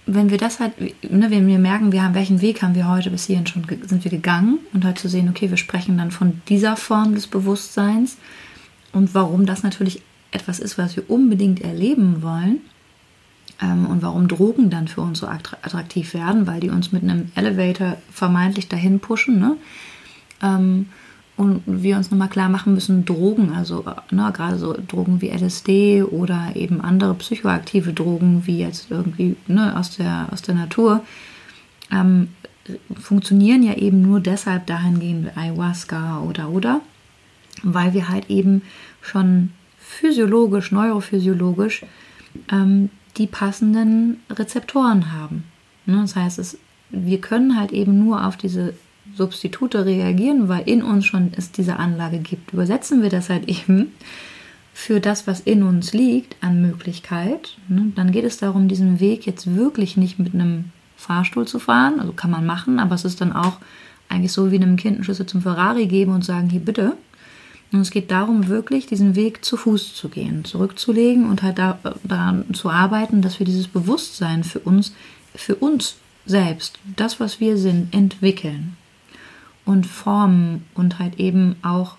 wenn 0.07 0.31
wir 0.31 0.39
das 0.39 0.61
halt, 0.61 0.79
ne, 0.81 1.31
wenn 1.31 1.47
wir 1.47 1.59
merken, 1.59 1.93
wir 1.93 2.03
haben, 2.03 2.15
welchen 2.15 2.41
Weg 2.41 2.63
haben 2.63 2.75
wir 2.75 2.89
heute 2.89 3.11
bis 3.11 3.27
hierhin 3.27 3.47
schon, 3.47 3.65
sind 3.87 4.05
wir 4.05 4.11
gegangen 4.11 4.59
und 4.73 4.85
halt 4.85 4.99
zu 4.99 5.09
sehen, 5.09 5.29
okay, 5.29 5.51
wir 5.51 5.57
sprechen 5.57 5.99
dann 5.99 6.11
von 6.11 6.43
dieser 6.49 6.77
Form 6.77 7.15
des 7.15 7.27
Bewusstseins 7.27 8.17
und 8.93 9.15
warum 9.15 9.47
das 9.47 9.63
natürlich 9.63 10.03
etwas 10.33 10.59
ist, 10.59 10.79
was 10.79 10.97
wir 10.97 11.09
unbedingt 11.09 11.61
erleben 11.61 12.23
wollen 12.23 12.61
ähm, 13.63 13.87
und 13.87 14.03
warum 14.03 14.29
Drogen 14.29 14.71
dann 14.71 14.89
für 14.89 15.01
uns 15.01 15.21
so 15.21 15.27
attraktiv 15.27 16.15
werden, 16.15 16.47
weil 16.47 16.61
die 16.61 16.71
uns 16.71 16.93
mit 16.93 17.03
einem 17.03 17.31
Elevator 17.35 17.97
vermeintlich 18.13 18.69
dahin 18.69 19.01
pushen, 19.01 19.39
ne? 19.39 19.57
Ähm, 20.43 20.87
und 21.41 21.63
wir 21.65 21.97
uns 21.97 22.11
nochmal 22.11 22.29
klar 22.29 22.51
machen 22.51 22.75
müssen, 22.75 23.07
Drogen, 23.07 23.55
also 23.55 23.83
ne, 24.11 24.31
gerade 24.35 24.59
so 24.59 24.75
Drogen 24.75 25.23
wie 25.23 25.31
LSD 25.31 26.03
oder 26.03 26.53
eben 26.55 26.83
andere 26.83 27.15
psychoaktive 27.15 27.95
Drogen, 27.95 28.43
wie 28.45 28.59
jetzt 28.59 28.91
irgendwie 28.91 29.37
ne, 29.47 29.75
aus, 29.75 29.97
der, 29.97 30.29
aus 30.31 30.43
der 30.43 30.55
Natur, 30.55 31.03
ähm, 31.91 32.29
funktionieren 32.95 33.63
ja 33.63 33.73
eben 33.73 34.03
nur 34.03 34.21
deshalb 34.21 34.67
dahingehend 34.67 35.35
Ayahuasca 35.35 36.21
oder 36.21 36.51
oder, 36.51 36.83
weil 37.63 37.95
wir 37.95 38.11
halt 38.11 38.29
eben 38.29 38.61
schon 39.01 39.49
physiologisch, 39.79 40.73
neurophysiologisch 40.73 41.87
ähm, 42.53 42.91
die 43.17 43.27
passenden 43.27 44.21
Rezeptoren 44.29 45.11
haben. 45.11 45.45
Ne? 45.87 46.03
Das 46.03 46.17
heißt, 46.17 46.39
es, 46.39 46.59
wir 46.91 47.19
können 47.23 47.59
halt 47.59 47.73
eben 47.73 47.99
nur 47.99 48.27
auf 48.27 48.37
diese 48.37 48.75
Substitute 49.15 49.85
reagieren, 49.85 50.49
weil 50.49 50.69
in 50.69 50.83
uns 50.83 51.07
schon 51.07 51.33
es 51.37 51.53
diese 51.53 51.77
Anlage 51.77 52.19
gibt. 52.19 52.53
Übersetzen 52.53 53.03
wir 53.03 53.11
das 53.11 53.29
halt 53.29 53.49
eben 53.49 53.93
für 54.73 55.01
das, 55.01 55.27
was 55.27 55.41
in 55.41 55.63
uns 55.63 55.93
liegt 55.93 56.37
an 56.41 56.63
Möglichkeit, 56.63 57.59
ne, 57.69 57.93
dann 57.95 58.13
geht 58.13 58.25
es 58.25 58.39
darum, 58.39 58.69
diesen 58.69 58.99
Weg 59.01 59.27
jetzt 59.27 59.55
wirklich 59.55 59.97
nicht 59.97 60.19
mit 60.19 60.33
einem 60.33 60.67
Fahrstuhl 60.97 61.47
zu 61.47 61.59
fahren. 61.59 62.01
Also 62.01 62.13
kann 62.13 62.31
man 62.31 62.47
machen, 62.47 62.79
aber 62.79 62.95
es 62.95 63.05
ist 63.05 63.21
dann 63.21 63.33
auch 63.33 63.59
eigentlich 64.09 64.33
so 64.33 64.51
wie 64.51 64.57
einem 64.57 64.77
Kind 64.77 64.97
einen 64.97 65.05
Schlüssel 65.05 65.27
zum 65.27 65.43
Ferrari 65.43 65.87
geben 65.87 66.13
und 66.15 66.25
sagen, 66.25 66.49
hier 66.49 66.61
bitte. 66.61 66.97
Und 67.73 67.81
es 67.81 67.91
geht 67.91 68.11
darum, 68.11 68.49
wirklich 68.49 68.87
diesen 68.87 69.15
Weg 69.15 69.45
zu 69.45 69.57
Fuß 69.57 69.95
zu 69.95 70.09
gehen, 70.09 70.45
zurückzulegen 70.45 71.29
und 71.29 71.43
halt 71.43 71.59
da, 71.59 71.79
daran 72.03 72.53
zu 72.53 72.71
arbeiten, 72.71 73.23
dass 73.23 73.39
wir 73.39 73.47
dieses 73.47 73.69
Bewusstsein 73.69 74.43
für 74.43 74.59
uns, 74.61 74.93
für 75.35 75.55
uns 75.55 75.97
selbst, 76.27 76.79
das, 76.97 77.21
was 77.21 77.39
wir 77.39 77.57
sind, 77.59 77.95
entwickeln 77.95 78.77
und 79.71 79.87
formen 79.87 80.65
und 80.75 80.99
halt 80.99 81.21
eben 81.21 81.55
auch 81.63 81.97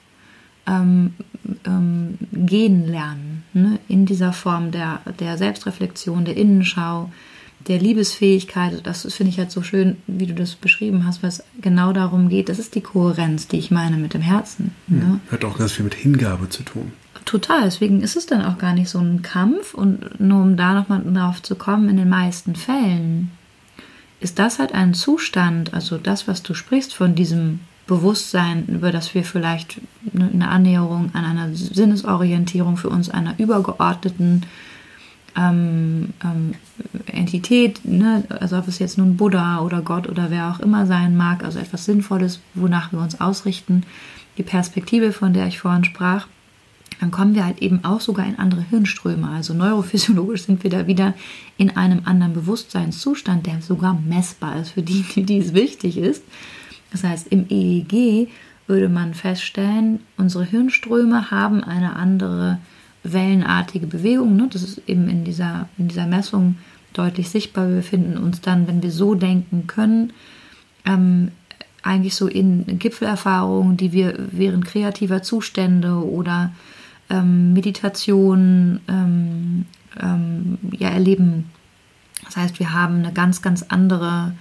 ähm, 0.67 1.13
ähm, 1.65 2.17
gehen 2.33 2.85
lernen. 2.85 3.43
Ne? 3.53 3.79
In 3.87 4.05
dieser 4.05 4.33
Form 4.33 4.71
der, 4.71 4.99
der 5.19 5.37
Selbstreflexion, 5.37 6.25
der 6.25 6.35
Innenschau, 6.35 7.09
der 7.67 7.79
Liebesfähigkeit, 7.79 8.85
das 8.85 9.01
finde 9.13 9.29
ich 9.29 9.37
halt 9.37 9.51
so 9.51 9.61
schön, 9.61 9.97
wie 10.05 10.25
du 10.25 10.33
das 10.33 10.55
beschrieben 10.55 11.05
hast, 11.05 11.23
was 11.23 11.43
genau 11.61 11.93
darum 11.93 12.27
geht. 12.27 12.49
Das 12.49 12.59
ist 12.59 12.75
die 12.75 12.81
Kohärenz, 12.81 13.47
die 13.47 13.57
ich 13.57 13.71
meine 13.71 13.95
mit 13.97 14.13
dem 14.13 14.21
Herzen. 14.21 14.75
Mhm. 14.87 14.97
Ne? 14.97 15.19
Hat 15.31 15.45
auch 15.45 15.57
ganz 15.57 15.71
viel 15.71 15.85
mit 15.85 15.93
Hingabe 15.93 16.49
zu 16.49 16.63
tun. 16.63 16.91
Total, 17.23 17.61
deswegen 17.63 18.01
ist 18.01 18.17
es 18.17 18.25
dann 18.25 18.43
auch 18.43 18.57
gar 18.57 18.73
nicht 18.73 18.89
so 18.89 18.99
ein 18.99 19.21
Kampf. 19.21 19.73
Und 19.73 20.19
nur 20.19 20.41
um 20.41 20.57
da 20.57 20.73
nochmal 20.73 21.03
drauf 21.03 21.41
zu 21.41 21.55
kommen, 21.55 21.87
in 21.87 21.97
den 21.97 22.09
meisten 22.09 22.55
Fällen 22.55 23.31
ist 24.21 24.39
das 24.39 24.59
halt 24.59 24.73
ein 24.73 24.93
Zustand, 24.93 25.73
also 25.73 25.97
das, 25.97 26.27
was 26.27 26.43
du 26.43 26.53
sprichst 26.53 26.93
von 26.93 27.15
diesem 27.15 27.59
Bewusstsein, 27.87 28.65
über 28.67 28.91
das 28.91 29.13
wir 29.13 29.25
vielleicht 29.25 29.81
eine 30.15 30.47
Annäherung 30.47 31.09
an 31.13 31.25
einer 31.25 31.53
Sinnesorientierung 31.53 32.77
für 32.77 32.89
uns 32.89 33.09
einer 33.09 33.37
übergeordneten 33.39 34.45
ähm, 35.35 36.13
ähm, 36.23 36.55
Entität, 37.07 37.81
ne? 37.83 38.23
also 38.29 38.57
ob 38.57 38.67
es 38.67 38.79
jetzt 38.79 38.97
nun 38.97 39.17
Buddha 39.17 39.59
oder 39.59 39.81
Gott 39.81 40.07
oder 40.07 40.29
wer 40.29 40.51
auch 40.51 40.59
immer 40.59 40.85
sein 40.85 41.17
mag, 41.17 41.43
also 41.43 41.59
etwas 41.59 41.85
Sinnvolles, 41.85 42.39
wonach 42.53 42.91
wir 42.91 42.99
uns 42.99 43.19
ausrichten, 43.19 43.83
die 44.37 44.43
Perspektive, 44.43 45.11
von 45.11 45.33
der 45.33 45.47
ich 45.47 45.59
vorhin 45.59 45.83
sprach, 45.83 46.27
dann 47.01 47.09
kommen 47.09 47.33
wir 47.33 47.45
halt 47.45 47.63
eben 47.63 47.83
auch 47.83 47.99
sogar 47.99 48.27
in 48.27 48.37
andere 48.37 48.61
Hirnströme. 48.61 49.27
Also 49.27 49.55
neurophysiologisch 49.55 50.43
sind 50.43 50.63
wir 50.63 50.69
da 50.69 50.85
wieder 50.85 51.15
in 51.57 51.75
einem 51.75 52.03
anderen 52.05 52.33
Bewusstseinszustand, 52.33 53.47
der 53.47 53.59
sogar 53.61 53.99
messbar 54.07 54.61
ist 54.61 54.69
für 54.69 54.83
die, 54.83 55.03
die 55.15 55.23
dies 55.23 55.55
wichtig 55.55 55.97
ist. 55.97 56.23
Das 56.91 57.03
heißt, 57.03 57.27
im 57.29 57.47
EEG 57.49 58.29
würde 58.67 58.87
man 58.87 59.15
feststellen, 59.15 60.01
unsere 60.17 60.45
Hirnströme 60.45 61.31
haben 61.31 61.63
eine 61.63 61.95
andere 61.95 62.59
wellenartige 63.01 63.87
Bewegung. 63.87 64.35
Ne? 64.35 64.47
Das 64.53 64.61
ist 64.61 64.83
eben 64.85 65.09
in 65.09 65.23
dieser, 65.23 65.69
in 65.79 65.87
dieser 65.87 66.05
Messung 66.05 66.57
deutlich 66.93 67.29
sichtbar. 67.29 67.67
Wir 67.67 67.77
befinden 67.77 68.15
uns 68.17 68.41
dann, 68.41 68.67
wenn 68.67 68.83
wir 68.83 68.91
so 68.91 69.15
denken 69.15 69.65
können, 69.65 70.13
ähm, 70.85 71.31
eigentlich 71.81 72.13
so 72.13 72.27
in 72.27 72.77
Gipfelerfahrungen, 72.77 73.75
die 73.75 73.91
wir 73.91 74.13
während 74.31 74.65
kreativer 74.65 75.23
Zustände 75.23 75.95
oder 75.95 76.51
ähm, 77.11 77.53
Meditation 77.53 78.79
ähm, 78.87 79.65
ähm, 80.01 80.57
ja, 80.71 80.89
erleben. 80.89 81.49
Das 82.25 82.37
heißt, 82.37 82.59
wir 82.59 82.73
haben 82.73 82.99
eine 82.99 83.11
ganz, 83.11 83.41
ganz 83.41 83.63
andere, 83.63 84.33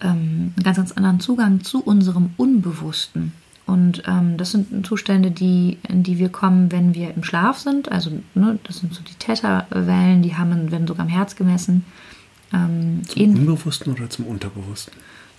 ähm, 0.00 0.52
einen 0.56 0.64
ganz, 0.64 0.76
ganz 0.76 0.92
anderen 0.92 1.20
Zugang 1.20 1.62
zu 1.62 1.82
unserem 1.82 2.30
Unbewussten. 2.36 3.32
Und 3.66 4.02
ähm, 4.06 4.36
das 4.36 4.50
sind 4.50 4.86
Zustände, 4.86 5.30
die, 5.30 5.78
in 5.88 6.02
die 6.02 6.18
wir 6.18 6.28
kommen, 6.28 6.70
wenn 6.70 6.94
wir 6.94 7.14
im 7.14 7.24
Schlaf 7.24 7.58
sind. 7.58 7.90
Also 7.90 8.10
ne, 8.34 8.58
das 8.64 8.78
sind 8.78 8.92
so 8.92 9.02
die 9.02 9.14
Theta-Wellen, 9.14 10.22
die 10.22 10.36
haben, 10.36 10.70
werden 10.70 10.86
sogar 10.86 11.06
im 11.06 11.12
Herz 11.12 11.36
gemessen. 11.36 11.84
Ähm, 12.52 13.02
zum 13.06 13.22
Unbewussten 13.22 13.92
oder 13.92 14.10
zum 14.10 14.26
Unterbewussten? 14.26 14.92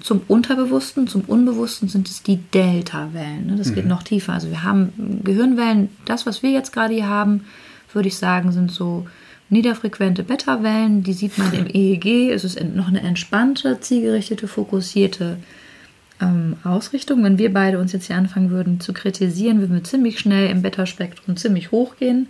Zum 0.06 0.22
Unterbewussten, 0.28 1.08
zum 1.08 1.22
Unbewussten 1.22 1.90
sind 1.90 2.08
es 2.08 2.22
die 2.22 2.38
Delta-Wellen. 2.38 3.48
Ne? 3.48 3.56
Das 3.56 3.72
mhm. 3.72 3.74
geht 3.74 3.88
noch 3.88 4.04
tiefer. 4.04 4.34
Also 4.34 4.52
wir 4.52 4.62
haben 4.62 5.22
Gehirnwellen, 5.24 5.90
das, 6.06 6.28
was 6.28 6.44
wir 6.44 6.52
jetzt 6.52 6.72
gerade 6.72 6.94
hier 6.94 7.10
haben, 7.10 7.48
würde 7.92 8.10
ich 8.10 8.16
sagen, 8.16 8.52
sind 8.52 8.70
so 8.70 9.08
niederfrequente 9.50 10.22
Beta-Wellen. 10.22 11.02
Die 11.02 11.14
sieht 11.14 11.40
man 11.40 11.52
im 11.54 11.66
EEG. 11.74 12.30
Es 12.30 12.44
ist 12.44 12.64
noch 12.76 12.88
eine 12.88 13.02
entspannte, 13.02 13.80
zielgerichtete, 13.80 14.48
fokussierte 14.48 15.38
ähm, 16.22 16.58
Ausrichtung. 16.64 17.24
Wenn 17.24 17.40
wir 17.40 17.52
beide 17.52 17.80
uns 17.80 17.92
jetzt 17.92 18.06
hier 18.06 18.18
anfangen 18.18 18.52
würden 18.52 18.80
zu 18.80 18.94
kritisieren, 18.94 19.60
würden 19.60 19.74
wir 19.74 19.84
ziemlich 19.84 20.20
schnell 20.20 20.52
im 20.52 20.62
Beta-Spektrum 20.62 21.36
ziemlich 21.36 21.72
hoch 21.72 21.96
gehen. 21.98 22.28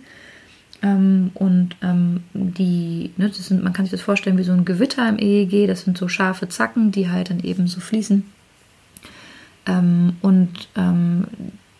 Ähm, 0.86 1.32
und 1.34 1.70
ähm, 1.82 2.22
die, 2.32 3.10
ne, 3.16 3.28
das 3.28 3.44
sind, 3.46 3.64
man 3.64 3.72
kann 3.72 3.84
sich 3.84 3.90
das 3.90 4.02
vorstellen 4.02 4.38
wie 4.38 4.44
so 4.44 4.52
ein 4.52 4.64
Gewitter 4.64 5.08
im 5.08 5.18
EEG, 5.18 5.66
das 5.66 5.82
sind 5.82 5.98
so 5.98 6.06
scharfe 6.06 6.48
Zacken, 6.48 6.92
die 6.92 7.10
halt 7.10 7.30
dann 7.30 7.40
eben 7.40 7.66
so 7.66 7.80
fließen. 7.80 8.24
Ähm, 9.66 10.14
und 10.22 10.68
ähm, 10.76 11.24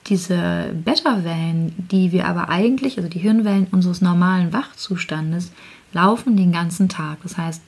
diese 0.07 0.75
Beta-Wellen, 0.85 1.73
die 1.91 2.11
wir 2.11 2.27
aber 2.27 2.49
eigentlich, 2.49 2.97
also 2.97 3.09
die 3.09 3.21
Hirnwellen 3.21 3.69
unseres 3.71 4.01
normalen 4.01 4.53
Wachzustandes, 4.53 5.53
laufen 5.93 6.37
den 6.37 6.51
ganzen 6.51 6.89
Tag. 6.89 7.19
Das 7.23 7.39
heißt, 7.39 7.63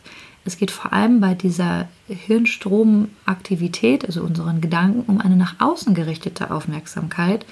es 0.44 0.56
geht 0.56 0.72
vor 0.72 0.92
allem 0.92 1.20
bei 1.20 1.34
dieser 1.34 1.86
Hirnstromaktivität, 2.08 4.04
also 4.06 4.22
unseren 4.22 4.60
Gedanken, 4.60 5.04
um 5.06 5.20
eine 5.20 5.36
nach 5.36 5.54
außen 5.60 5.94
gerichtete 5.94 6.50
Aufmerksamkeit. 6.50 7.46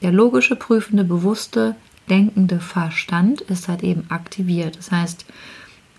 Der 0.00 0.12
logische, 0.12 0.56
prüfende, 0.56 1.04
bewusste, 1.04 1.74
denkende 2.08 2.60
Verstand 2.60 3.40
ist 3.42 3.68
halt 3.68 3.82
eben 3.82 4.04
aktiviert. 4.10 4.76
Das 4.76 4.90
heißt, 4.90 5.26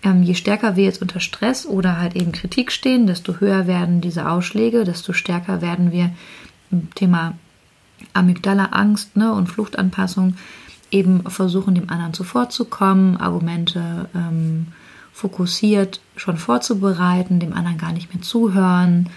ähm, 0.02 0.22
je 0.22 0.34
stärker 0.34 0.76
wir 0.76 0.84
jetzt 0.84 1.02
unter 1.02 1.20
Stress 1.20 1.66
oder 1.66 1.98
halt 1.98 2.16
eben 2.16 2.32
Kritik 2.32 2.72
stehen, 2.72 3.06
desto 3.06 3.40
höher 3.40 3.66
werden 3.66 4.00
diese 4.00 4.28
Ausschläge, 4.28 4.84
desto 4.84 5.12
stärker 5.12 5.60
werden 5.60 5.92
wir 5.92 6.10
im 6.70 6.92
Thema 6.94 7.34
Amygdala, 8.12 8.66
Angst 8.66 9.16
ne, 9.16 9.32
und 9.32 9.48
Fluchtanpassung 9.48 10.36
eben 10.90 11.22
versuchen, 11.30 11.74
dem 11.74 11.90
anderen 11.90 12.14
zuvorzukommen, 12.14 13.16
Argumente 13.16 14.08
ähm, 14.14 14.68
fokussiert 15.12 16.00
schon 16.16 16.38
vorzubereiten, 16.38 17.40
dem 17.40 17.52
anderen 17.52 17.78
gar 17.78 17.92
nicht 17.92 18.12
mehr 18.12 18.22
zuhören. 18.22 19.10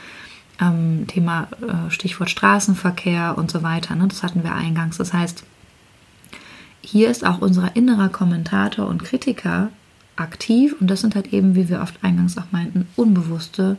Ähm, 0.59 1.05
Thema 1.07 1.47
äh, 1.61 1.89
Stichwort 1.89 2.29
Straßenverkehr 2.29 3.37
und 3.37 3.49
so 3.49 3.63
weiter. 3.63 3.95
Ne? 3.95 4.07
Das 4.07 4.21
hatten 4.21 4.43
wir 4.43 4.53
eingangs. 4.53 4.97
Das 4.97 5.13
heißt, 5.13 5.43
hier 6.83 7.09
ist 7.09 7.25
auch 7.25 7.39
unser 7.39 7.75
innerer 7.75 8.09
Kommentator 8.09 8.87
und 8.87 9.03
Kritiker 9.03 9.69
aktiv 10.15 10.75
und 10.79 10.87
das 10.87 11.01
sind 11.01 11.15
halt 11.15 11.33
eben, 11.33 11.55
wie 11.55 11.69
wir 11.69 11.81
oft 11.81 12.03
eingangs 12.03 12.37
auch 12.37 12.51
meinten, 12.51 12.87
unbewusste 12.95 13.77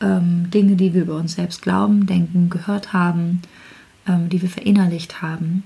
ähm, 0.00 0.50
Dinge, 0.50 0.76
die 0.76 0.94
wir 0.94 1.02
über 1.02 1.16
uns 1.16 1.34
selbst 1.34 1.62
glauben, 1.62 2.06
denken, 2.06 2.48
gehört 2.48 2.92
haben, 2.92 3.42
ähm, 4.06 4.28
die 4.28 4.40
wir 4.40 4.48
verinnerlicht 4.48 5.20
haben. 5.20 5.64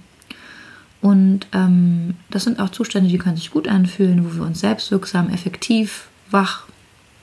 Und 1.00 1.46
ähm, 1.52 2.14
das 2.30 2.44
sind 2.44 2.58
auch 2.58 2.70
Zustände, 2.70 3.10
die 3.10 3.18
können 3.18 3.36
sich 3.36 3.50
gut 3.50 3.68
anfühlen, 3.68 4.24
wo 4.24 4.36
wir 4.36 4.42
uns 4.44 4.60
selbstwirksam, 4.60 5.30
effektiv, 5.30 6.08
wach, 6.30 6.64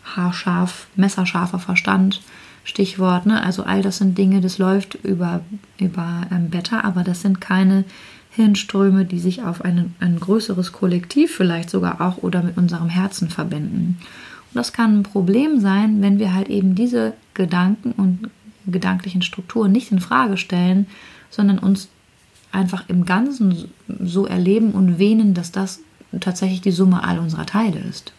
haarscharf, 0.06 0.88
messerscharfer 0.96 1.60
Verstand, 1.60 2.22
Stichwort. 2.64 3.26
Ne? 3.26 3.44
Also 3.44 3.64
all 3.64 3.82
das 3.82 3.98
sind 3.98 4.18
Dinge, 4.18 4.42
das 4.42 4.58
läuft 4.58 4.96
über, 4.96 5.42
über 5.80 6.22
ähm, 6.32 6.50
Beta, 6.50 6.82
aber 6.82 7.04
das 7.04 7.22
sind 7.22 7.42
keine 7.42 7.84
Hirnströme, 8.36 9.06
die 9.06 9.20
sich 9.20 9.44
auf 9.44 9.64
ein, 9.64 9.94
ein 10.00 10.20
größeres 10.20 10.72
Kollektiv 10.72 11.36
vielleicht 11.36 11.70
sogar 11.70 12.02
auch 12.02 12.18
oder 12.18 12.42
mit 12.42 12.58
unserem 12.58 12.90
Herzen 12.90 13.30
verbinden. 13.30 13.98
Und 14.00 14.56
das 14.56 14.74
kann 14.74 15.00
ein 15.00 15.04
Problem 15.04 15.60
sein, 15.60 16.02
wenn 16.02 16.20
wir 16.20 16.34
halt 16.34 16.50
eben 16.50 16.74
diese 16.74 17.14
Gedanken 17.36 17.92
und 17.92 18.30
gedanklichen 18.66 19.22
Strukturen 19.22 19.72
nicht 19.72 19.92
in 19.92 20.00
Frage 20.00 20.38
stellen, 20.38 20.88
sondern 21.30 21.60
uns 21.60 21.90
einfach 22.52 22.88
im 22.88 23.06
Ganzen 23.06 23.70
so 24.04 24.26
erleben 24.26 24.72
und 24.72 25.00
wähnen, 25.00 25.34
dass 25.34 25.52
das 25.52 25.80
tatsächlich 26.20 26.62
die 26.62 26.72
Summe 26.72 27.04
all 27.04 27.20
unserer 27.20 27.46
Teile 27.46 27.80
ist. 27.80 28.14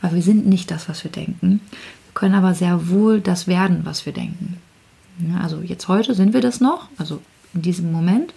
Weil 0.00 0.14
wir 0.14 0.22
sind 0.22 0.46
nicht 0.46 0.70
das, 0.70 0.88
was 0.88 1.04
wir 1.04 1.10
denken, 1.10 1.60
wir 1.70 2.14
können 2.14 2.34
aber 2.34 2.54
sehr 2.54 2.88
wohl 2.88 3.20
das 3.20 3.46
werden, 3.46 3.80
was 3.84 4.06
wir 4.06 4.12
denken. 4.12 4.58
Also 5.40 5.60
jetzt 5.62 5.88
heute 5.88 6.14
sind 6.14 6.34
wir 6.34 6.40
das 6.40 6.60
noch, 6.60 6.88
also 6.96 7.20
in 7.54 7.62
diesem 7.62 7.92
Moment, 7.92 8.34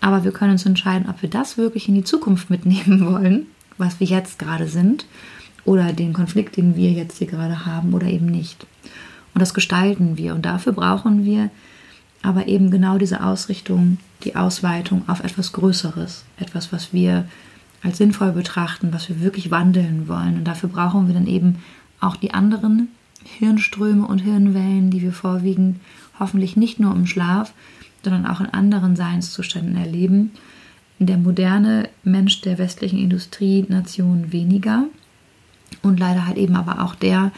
aber 0.00 0.24
wir 0.24 0.32
können 0.32 0.52
uns 0.52 0.66
entscheiden, 0.66 1.08
ob 1.08 1.22
wir 1.22 1.30
das 1.30 1.58
wirklich 1.58 1.88
in 1.88 1.94
die 1.94 2.04
Zukunft 2.04 2.50
mitnehmen 2.50 3.04
wollen, 3.12 3.46
was 3.76 4.00
wir 4.00 4.06
jetzt 4.06 4.38
gerade 4.38 4.66
sind, 4.66 5.06
oder 5.64 5.92
den 5.92 6.12
Konflikt, 6.12 6.56
den 6.56 6.76
wir 6.76 6.92
jetzt 6.92 7.18
hier 7.18 7.26
gerade 7.26 7.66
haben, 7.66 7.92
oder 7.92 8.06
eben 8.06 8.26
nicht. 8.26 8.66
Und 9.34 9.40
das 9.40 9.54
gestalten 9.54 10.16
wir. 10.16 10.34
Und 10.34 10.46
dafür 10.46 10.72
brauchen 10.72 11.24
wir 11.24 11.50
aber 12.22 12.48
eben 12.48 12.70
genau 12.70 12.98
diese 12.98 13.22
Ausrichtung, 13.22 13.98
die 14.24 14.34
Ausweitung 14.34 15.08
auf 15.08 15.22
etwas 15.22 15.52
Größeres, 15.52 16.24
etwas, 16.38 16.72
was 16.72 16.92
wir 16.92 17.28
als 17.82 17.98
sinnvoll 17.98 18.32
betrachten, 18.32 18.92
was 18.92 19.08
wir 19.08 19.20
wirklich 19.20 19.50
wandeln 19.50 20.08
wollen. 20.08 20.38
Und 20.38 20.44
dafür 20.44 20.68
brauchen 20.68 21.06
wir 21.06 21.14
dann 21.14 21.26
eben 21.26 21.62
auch 22.00 22.16
die 22.16 22.34
anderen 22.34 22.88
Hirnströme 23.24 24.06
und 24.06 24.18
Hirnwellen, 24.20 24.90
die 24.90 25.02
wir 25.02 25.12
vorwiegend 25.12 25.78
hoffentlich 26.18 26.56
nicht 26.56 26.80
nur 26.80 26.94
im 26.94 27.06
Schlaf, 27.06 27.52
sondern 28.02 28.26
auch 28.26 28.40
in 28.40 28.46
anderen 28.46 28.96
Seinszuständen 28.96 29.76
erleben. 29.76 30.32
Der 30.98 31.16
moderne 31.16 31.88
Mensch 32.02 32.40
der 32.40 32.58
westlichen 32.58 32.98
Industrienation 32.98 34.32
weniger 34.32 34.84
und 35.82 36.00
leider 36.00 36.26
halt 36.26 36.36
eben 36.38 36.56
aber 36.56 36.82
auch 36.84 36.94
der, 36.94 37.30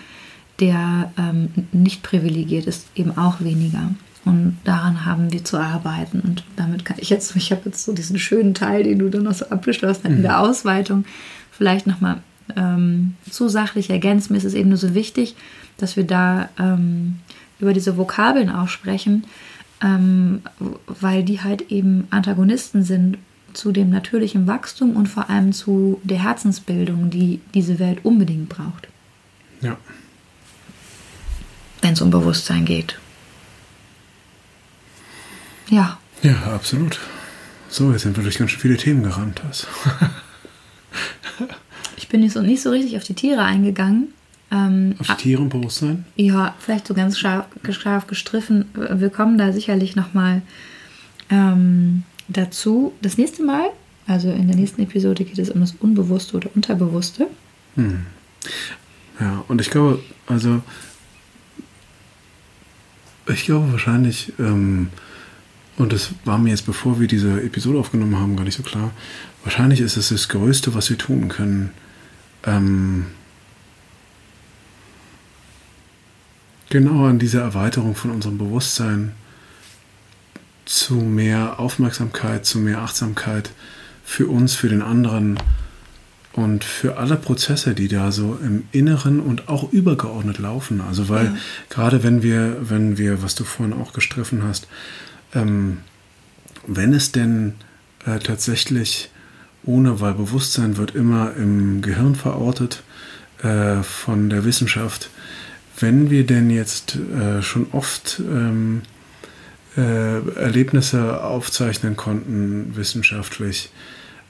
der 0.60 1.12
ähm, 1.18 1.48
nicht 1.72 2.02
privilegiert 2.02 2.66
ist, 2.66 2.88
eben 2.94 3.16
auch 3.18 3.40
weniger. 3.40 3.90
Und 4.24 4.58
daran 4.64 5.04
haben 5.06 5.32
wir 5.32 5.44
zu 5.44 5.58
arbeiten. 5.58 6.20
Und 6.20 6.44
damit 6.56 6.84
kann 6.84 6.98
ich 7.00 7.10
jetzt, 7.10 7.34
ich 7.36 7.50
habe 7.52 7.62
jetzt 7.66 7.84
so 7.84 7.92
diesen 7.92 8.18
schönen 8.18 8.54
Teil, 8.54 8.82
den 8.82 8.98
du 8.98 9.08
dann 9.08 9.22
noch 9.22 9.34
so 9.34 9.46
abgeschlossen 9.46 10.02
hast, 10.04 10.10
mhm. 10.10 10.16
in 10.16 10.22
der 10.22 10.40
Ausweitung, 10.40 11.04
vielleicht 11.50 11.86
nochmal 11.86 12.18
ähm, 12.56 13.14
zu 13.30 13.48
sachlich 13.48 13.90
ergänzen. 13.90 14.32
Mir 14.32 14.38
ist 14.38 14.44
es 14.44 14.54
eben 14.54 14.68
nur 14.68 14.78
so 14.78 14.94
wichtig, 14.94 15.36
dass 15.78 15.96
wir 15.96 16.04
da 16.04 16.48
ähm, 16.58 17.18
über 17.58 17.72
diese 17.72 17.96
Vokabeln 17.96 18.50
auch 18.50 18.68
sprechen, 18.68 19.24
ähm, 19.82 20.42
weil 20.86 21.24
die 21.24 21.40
halt 21.40 21.70
eben 21.70 22.06
Antagonisten 22.10 22.82
sind 22.82 23.18
zu 23.52 23.72
dem 23.72 23.90
natürlichen 23.90 24.46
Wachstum 24.46 24.96
und 24.96 25.08
vor 25.08 25.28
allem 25.28 25.52
zu 25.52 26.00
der 26.04 26.22
Herzensbildung, 26.22 27.10
die 27.10 27.40
diese 27.54 27.78
Welt 27.78 28.04
unbedingt 28.04 28.48
braucht. 28.48 28.88
Ja. 29.60 29.76
Wenn 31.82 31.94
es 31.94 32.00
um 32.00 32.10
Bewusstsein 32.10 32.64
geht. 32.64 32.98
Ja. 35.68 35.98
Ja, 36.22 36.36
absolut. 36.54 37.00
So, 37.68 37.92
jetzt 37.92 38.02
sind 38.02 38.16
wir 38.16 38.22
durch 38.22 38.38
ganz 38.38 38.50
schön 38.50 38.60
viele 38.60 38.76
Themen 38.76 39.02
gerannt. 39.02 39.40
Ich 41.96 42.08
bin 42.08 42.20
nicht 42.20 42.32
so, 42.32 42.42
nicht 42.42 42.62
so 42.62 42.70
richtig 42.70 42.96
auf 42.96 43.04
die 43.04 43.14
Tiere 43.14 43.42
eingegangen. 43.42 44.12
Ähm, 44.52 44.94
Auf 44.98 45.06
die 45.06 45.14
Tiere 45.14 45.42
und 45.42 45.50
Bewusstsein? 45.50 46.04
Ja, 46.16 46.54
vielleicht 46.58 46.86
so 46.86 46.94
ganz 46.94 47.18
scharf, 47.18 47.46
scharf 47.70 48.06
gestriffen. 48.06 48.66
Wir 48.74 49.10
kommen 49.10 49.38
da 49.38 49.52
sicherlich 49.52 49.94
nochmal 49.96 50.42
ähm, 51.30 52.02
dazu. 52.28 52.92
Das 53.00 53.16
nächste 53.16 53.44
Mal, 53.44 53.70
also 54.06 54.30
in 54.30 54.48
der 54.48 54.56
nächsten 54.56 54.82
Episode, 54.82 55.24
geht 55.24 55.38
es 55.38 55.50
um 55.50 55.60
das 55.60 55.74
Unbewusste 55.78 56.36
oder 56.36 56.50
Unterbewusste. 56.54 57.28
Ja, 59.20 59.44
und 59.48 59.60
ich 59.60 59.70
glaube, 59.70 60.00
also, 60.26 60.62
ich 63.28 63.44
glaube 63.44 63.70
wahrscheinlich, 63.70 64.32
ähm, 64.38 64.88
und 65.76 65.92
das 65.92 66.10
war 66.24 66.38
mir 66.38 66.50
jetzt, 66.50 66.66
bevor 66.66 66.98
wir 66.98 67.06
diese 67.06 67.40
Episode 67.42 67.78
aufgenommen 67.78 68.18
haben, 68.18 68.36
gar 68.36 68.44
nicht 68.44 68.56
so 68.56 68.62
klar, 68.62 68.90
wahrscheinlich 69.44 69.80
ist 69.80 69.96
es 69.96 70.08
das 70.08 70.28
Größte, 70.28 70.74
was 70.74 70.90
wir 70.90 70.98
tun 70.98 71.28
können, 71.28 71.70
ähm, 72.44 73.06
genau 76.70 77.06
an 77.06 77.18
dieser 77.18 77.42
Erweiterung 77.42 77.94
von 77.94 78.10
unserem 78.10 78.38
Bewusstsein 78.38 79.12
zu 80.64 80.94
mehr 80.94 81.58
Aufmerksamkeit, 81.60 82.46
zu 82.46 82.58
mehr 82.58 82.78
Achtsamkeit 82.78 83.50
für 84.04 84.28
uns, 84.28 84.54
für 84.54 84.68
den 84.68 84.82
anderen 84.82 85.38
und 86.32 86.62
für 86.62 86.96
alle 86.96 87.16
Prozesse, 87.16 87.74
die 87.74 87.88
da 87.88 88.12
so 88.12 88.38
im 88.42 88.64
Inneren 88.70 89.18
und 89.20 89.48
auch 89.48 89.72
übergeordnet 89.72 90.38
laufen. 90.38 90.80
Also 90.80 91.08
weil 91.08 91.26
Ja. 91.26 91.36
gerade 91.70 92.02
wenn 92.04 92.22
wir, 92.22 92.56
wenn 92.70 92.98
wir, 92.98 93.22
was 93.22 93.34
du 93.34 93.44
vorhin 93.44 93.74
auch 93.74 93.92
gestriffen 93.92 94.44
hast, 94.44 94.68
ähm, 95.34 95.78
wenn 96.66 96.94
es 96.94 97.10
denn 97.10 97.54
äh, 98.06 98.20
tatsächlich 98.20 99.10
ohne, 99.64 100.00
weil 100.00 100.14
Bewusstsein 100.14 100.76
wird 100.76 100.94
immer 100.94 101.34
im 101.36 101.82
Gehirn 101.82 102.14
verortet 102.14 102.82
äh, 103.42 103.82
von 103.82 104.30
der 104.30 104.44
Wissenschaft, 104.44 105.10
wenn 105.80 106.10
wir 106.10 106.24
denn 106.24 106.50
jetzt 106.50 106.96
äh, 106.96 107.42
schon 107.42 107.66
oft 107.72 108.20
ähm, 108.20 108.82
äh, 109.76 110.20
Erlebnisse 110.36 111.22
aufzeichnen 111.22 111.96
konnten, 111.96 112.76
wissenschaftlich, 112.76 113.70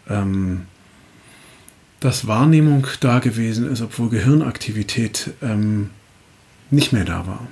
ähm, 0.09 0.63
dass 2.01 2.27
Wahrnehmung 2.27 2.87
da 3.01 3.19
gewesen 3.19 3.71
ist, 3.71 3.83
obwohl 3.83 4.09
Gehirnaktivität 4.09 5.31
ähm, 5.43 5.91
nicht 6.71 6.93
mehr 6.93 7.05
da 7.05 7.27
war, 7.27 7.49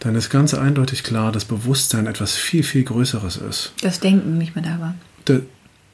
dann 0.00 0.14
ist 0.14 0.28
ganz 0.28 0.54
eindeutig 0.54 1.02
klar, 1.02 1.32
dass 1.32 1.44
Bewusstsein 1.44 2.06
etwas 2.06 2.34
viel, 2.34 2.62
viel 2.62 2.84
Größeres 2.84 3.38
ist. 3.38 3.72
Das 3.80 4.00
Denken 4.00 4.38
nicht 4.38 4.54
mehr 4.54 4.64
da 4.64 4.80
war. 4.80 4.94
Da, 5.24 5.40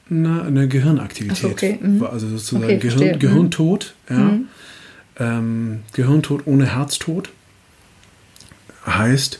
na, 0.09 0.43
eine 0.43 0.67
Gehirnaktivität. 0.67 1.45
Ach 1.45 1.51
okay, 1.51 1.79
mhm. 1.81 1.99
war 2.01 2.11
Also 2.11 2.27
sozusagen 2.27 2.65
Okay, 2.65 2.77
Gehirn, 2.77 3.15
mhm. 3.15 3.19
Gehirntod, 3.19 3.93
ja. 4.09 4.17
Mhm. 4.17 4.47
Ähm, 5.19 5.81
Gehirntod 5.93 6.45
ohne 6.45 6.65
Herztod 6.65 7.29
heißt, 8.85 9.39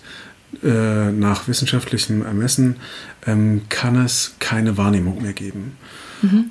äh, 0.63 1.11
nach 1.11 1.47
wissenschaftlichem 1.47 2.23
Ermessen 2.23 2.77
ähm, 3.25 3.63
kann 3.69 3.95
es 3.95 4.35
keine 4.39 4.77
Wahrnehmung 4.77 5.21
mehr 5.21 5.33
geben. 5.33 5.77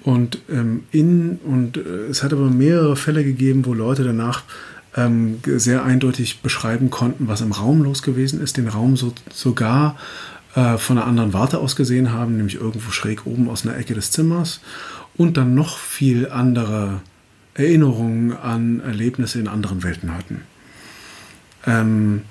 Und 0.03 0.39
ähm, 0.51 0.85
in 0.91 1.39
und 1.45 1.79
äh, 1.79 1.81
es 2.11 2.23
hat 2.23 2.33
aber 2.33 2.51
mehrere 2.51 2.95
Fälle 2.95 3.25
gegeben, 3.25 3.65
wo 3.65 3.73
Leute 3.73 4.05
danach 4.05 4.43
ähm, 4.97 5.39
sehr 5.47 5.85
eindeutig 5.85 6.41
beschreiben 6.41 6.91
konnten, 6.91 7.27
was 7.27 7.41
im 7.41 7.53
Raum 7.53 7.83
los 7.83 8.03
gewesen 8.03 8.43
ist, 8.43 8.59
den 8.59 8.69
Raum 8.69 8.99
so, 8.99 9.15
sogar 9.33 9.97
äh, 10.55 10.77
von 10.77 10.99
einer 10.99 11.07
anderen 11.07 11.33
Warte 11.33 11.59
aus 11.59 11.75
gesehen 11.75 12.13
haben, 12.13 12.37
nämlich 12.37 12.57
irgendwo 12.57 12.91
schräg 12.91 13.25
oben 13.25 13.49
aus 13.49 13.67
einer 13.67 13.77
Ecke 13.79 13.95
des 13.95 14.11
Zimmers 14.11 14.61
und 15.17 15.39
dann 15.39 15.55
noch 15.55 15.79
viel 15.79 16.29
andere 16.29 17.01
Erinnerungen 17.55 18.33
an 18.33 18.81
Erlebnisse 18.81 19.39
in 19.39 19.49
anderen 19.49 19.83
Welten 19.83 20.15
hatten. 20.15 20.43
Ähm, 21.67 22.23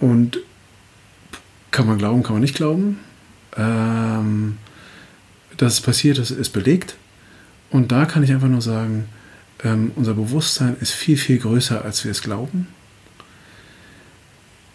und 0.00 0.38
kann 1.70 1.86
man 1.86 1.98
glauben, 1.98 2.22
kann 2.22 2.34
man 2.34 2.42
nicht 2.42 2.56
glauben. 2.56 2.98
Ähm, 3.56 4.58
dass 5.56 5.74
es 5.74 5.80
passiert 5.80 6.18
ist, 6.18 6.30
ist 6.30 6.50
belegt. 6.50 6.96
Und 7.70 7.92
da 7.92 8.04
kann 8.04 8.22
ich 8.22 8.32
einfach 8.32 8.48
nur 8.48 8.62
sagen, 8.62 9.08
ähm, 9.64 9.92
unser 9.96 10.14
Bewusstsein 10.14 10.76
ist 10.80 10.92
viel, 10.92 11.16
viel 11.16 11.38
größer, 11.38 11.84
als 11.84 12.04
wir 12.04 12.10
es 12.10 12.22
glauben. 12.22 12.68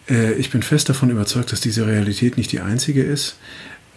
Äh, 0.10 0.34
ich 0.34 0.50
bin 0.50 0.64
fest 0.64 0.90
davon 0.90 1.10
überzeugt, 1.10 1.52
dass 1.52 1.62
diese 1.62 1.86
Realität 1.86 2.38
nicht 2.38 2.52
die 2.52 2.60
einzige 2.60 3.04
ist. 3.04 3.38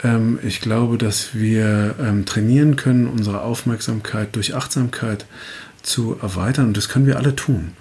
Ähm, 0.02 0.39
ich 0.43 0.61
glaube, 0.61 0.98
dass 0.98 1.35
wir 1.35 1.97
ähm, 2.01 2.27
trainieren 2.27 2.77
können, 2.77 3.06
unsere 3.06 3.43
Aufmerksamkeit 3.43 4.36
durch 4.36 4.55
Achtsamkeit 4.55 5.27
zu 5.85 6.16
erweitern. 6.20 6.69
Und 6.69 6.77
das 6.77 6.89
können 6.89 7.06
wir 7.06 7.16
alle 7.16 7.36
tun. 7.36 7.73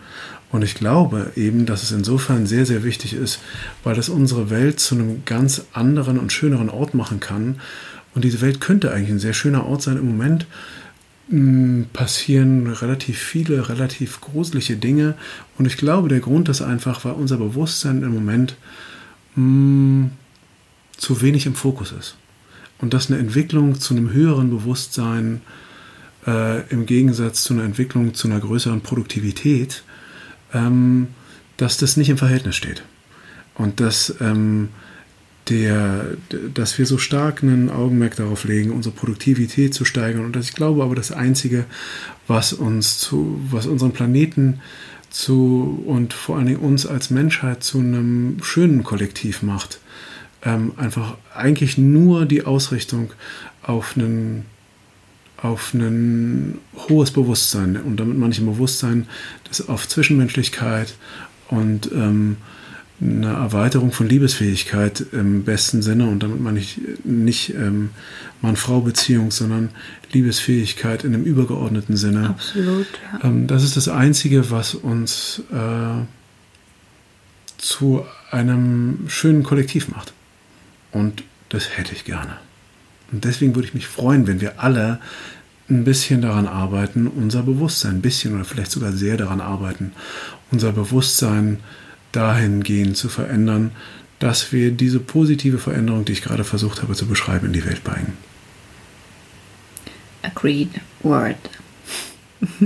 Und 0.52 0.62
ich 0.62 0.76
glaube 0.76 1.32
eben, 1.36 1.66
dass 1.66 1.82
es 1.82 1.92
insofern 1.92 2.46
sehr, 2.46 2.68
sehr 2.68 2.84
wichtig 2.84 3.14
ist, 3.14 3.40
weil 3.84 3.98
es 3.98 4.08
unsere 4.08 4.52
Welt 4.52 4.80
zu 4.80 4.94
einem 4.94 5.26
ganz 5.26 5.66
anderen 5.74 6.20
und 6.20 6.32
schöneren 6.32 6.70
Ort 6.70 6.94
machen 6.94 7.20
kann. 7.20 7.60
Und 8.14 8.24
diese 8.24 8.42
Welt 8.42 8.62
könnte 8.62 8.92
eigentlich 8.92 9.10
ein 9.10 9.20
sehr 9.20 9.34
schöner 9.34 9.66
Ort 9.66 9.82
sein. 9.82 9.98
Im 9.98 10.06
Moment 10.06 10.46
mh, 11.30 11.86
passieren 11.94 12.68
relativ 12.68 13.18
viele, 13.18 13.68
relativ 13.68 14.22
gruselige 14.22 14.76
Dinge. 14.76 15.16
Und 15.58 15.66
ich 15.66 15.78
glaube, 15.78 16.08
der 16.08 16.20
Grund 16.20 16.50
ist 16.50 16.62
einfach, 16.62 17.04
weil 17.04 17.14
unser 17.14 17.38
Bewusstsein 17.38 18.04
im 18.04 18.14
Moment 18.14 18.56
mh, 19.36 20.12
zu 20.98 21.22
wenig 21.24 21.48
im 21.48 21.56
Fokus 21.56 21.92
ist. 21.92 22.16
Und 22.78 22.94
dass 22.94 23.10
eine 23.10 23.20
Entwicklung 23.20 23.80
zu 23.80 23.96
einem 23.96 24.14
höheren 24.14 24.52
Bewusstsein 24.52 25.38
äh, 25.38 25.63
im 26.26 26.86
Gegensatz 26.86 27.44
zu 27.44 27.54
einer 27.54 27.64
Entwicklung 27.64 28.14
zu 28.14 28.28
einer 28.28 28.40
größeren 28.40 28.82
Produktivität, 28.82 29.84
ähm, 30.54 31.08
dass 31.58 31.78
das 31.78 31.98
nicht 31.98 32.10
im 32.10 32.18
Verhältnis 32.18 32.56
steht. 32.56 32.84
Und 33.56 33.80
dass, 33.80 34.16
ähm, 34.22 34.70
der, 35.50 36.06
dass 36.54 36.78
wir 36.78 36.86
so 36.86 36.98
stark 36.98 37.44
einen 37.44 37.70
Augenmerk 37.70 38.16
darauf 38.16 38.46
legen, 38.46 38.72
unsere 38.72 38.96
Produktivität 38.96 39.74
zu 39.74 39.86
steigern. 39.86 40.26
Und 40.26 40.36
dass 40.36 40.50
ich 40.50 40.56
glaube 40.56 40.84
aber, 40.84 40.96
das 40.96 41.12
Einzige, 41.12 41.66
was 42.28 42.54
uns 42.54 42.98
zu, 42.98 43.42
was 43.50 43.66
unseren 43.66 43.92
Planeten 43.92 44.62
zu 45.10 45.84
und 45.86 46.14
vor 46.14 46.38
allen 46.38 46.48
Dingen 46.48 46.60
uns 46.60 46.86
als 46.86 47.10
Menschheit 47.10 47.64
zu 47.64 47.80
einem 47.80 48.38
schönen 48.42 48.84
Kollektiv 48.84 49.44
macht, 49.44 49.80
ähm, 50.44 50.74
einfach 50.78 51.18
eigentlich 51.36 51.78
nur 51.78 52.26
die 52.26 52.46
Ausrichtung 52.46 53.12
auf 53.62 53.96
einen 53.96 54.46
auf 55.44 55.74
ein 55.74 56.58
hohes 56.88 57.12
Bewusstsein 57.12 57.76
und 57.78 58.00
damit 58.00 58.18
meine 58.18 58.34
ich 58.34 58.40
ein 58.40 58.46
Bewusstsein 58.46 59.08
das 59.48 59.68
auf 59.68 59.88
Zwischenmenschlichkeit 59.88 60.96
und 61.50 61.92
ähm, 61.92 62.38
eine 63.02 63.34
Erweiterung 63.34 63.92
von 63.92 64.08
Liebesfähigkeit 64.08 65.06
im 65.12 65.44
besten 65.44 65.82
Sinne 65.82 66.08
und 66.08 66.24
damit 66.24 66.40
meine 66.40 66.60
ich 66.60 66.80
nicht 67.04 67.54
ähm, 67.54 67.90
Mann-Frau-Beziehung, 68.42 69.32
sondern 69.32 69.70
Liebesfähigkeit 70.14 71.04
in 71.04 71.14
einem 71.14 71.26
übergeordneten 71.26 71.98
Sinne. 71.98 72.30
Absolut. 72.30 72.88
Ja. 73.12 73.28
Ähm, 73.28 73.48
das 73.48 73.64
ist 73.64 73.76
das 73.76 73.90
Einzige, 73.90 74.50
was 74.52 74.76
uns 74.76 75.42
äh, 75.52 76.06
zu 77.58 78.06
einem 78.32 79.06
schönen 79.08 79.44
Kollektiv 79.44 79.90
macht. 79.90 80.14
Und 80.92 81.24
das 81.50 81.78
hätte 81.78 81.94
ich 81.94 82.06
gerne. 82.06 82.38
Und 83.14 83.24
deswegen 83.24 83.56
würde 83.56 83.68
ich 83.68 83.74
mich 83.74 83.88
freuen, 83.88 84.28
wenn 84.28 84.42
wir 84.42 84.62
alle 84.62 85.00
ein 85.70 85.84
bisschen 85.86 86.22
daran 86.22 86.48
arbeiten, 86.48 87.08
unser 87.08 87.44
Bewusstsein, 87.44 87.96
ein 87.96 88.02
bisschen 88.02 88.36
oder 88.36 88.44
vielleicht 88.44 88.72
sogar 88.72 88.92
sehr 88.92 89.16
daran 89.16 89.40
arbeiten, 89.40 89.94
unser 90.52 90.74
Bewusstsein 90.74 91.60
dahingehend 92.12 92.98
zu 92.98 93.08
verändern, 93.08 93.72
dass 94.20 94.52
wir 94.52 94.72
diese 94.72 95.00
positive 95.00 95.60
Veränderung, 95.60 96.06
die 96.06 96.12
ich 96.14 96.22
gerade 96.22 96.44
versucht 96.44 96.82
habe 96.82 96.96
zu 96.96 97.08
beschreiben, 97.08 97.48
in 97.48 97.54
die 97.54 97.66
Welt 97.66 97.84
bringen. 97.84 98.14
Agreed 100.22 100.70
word. 101.02 101.38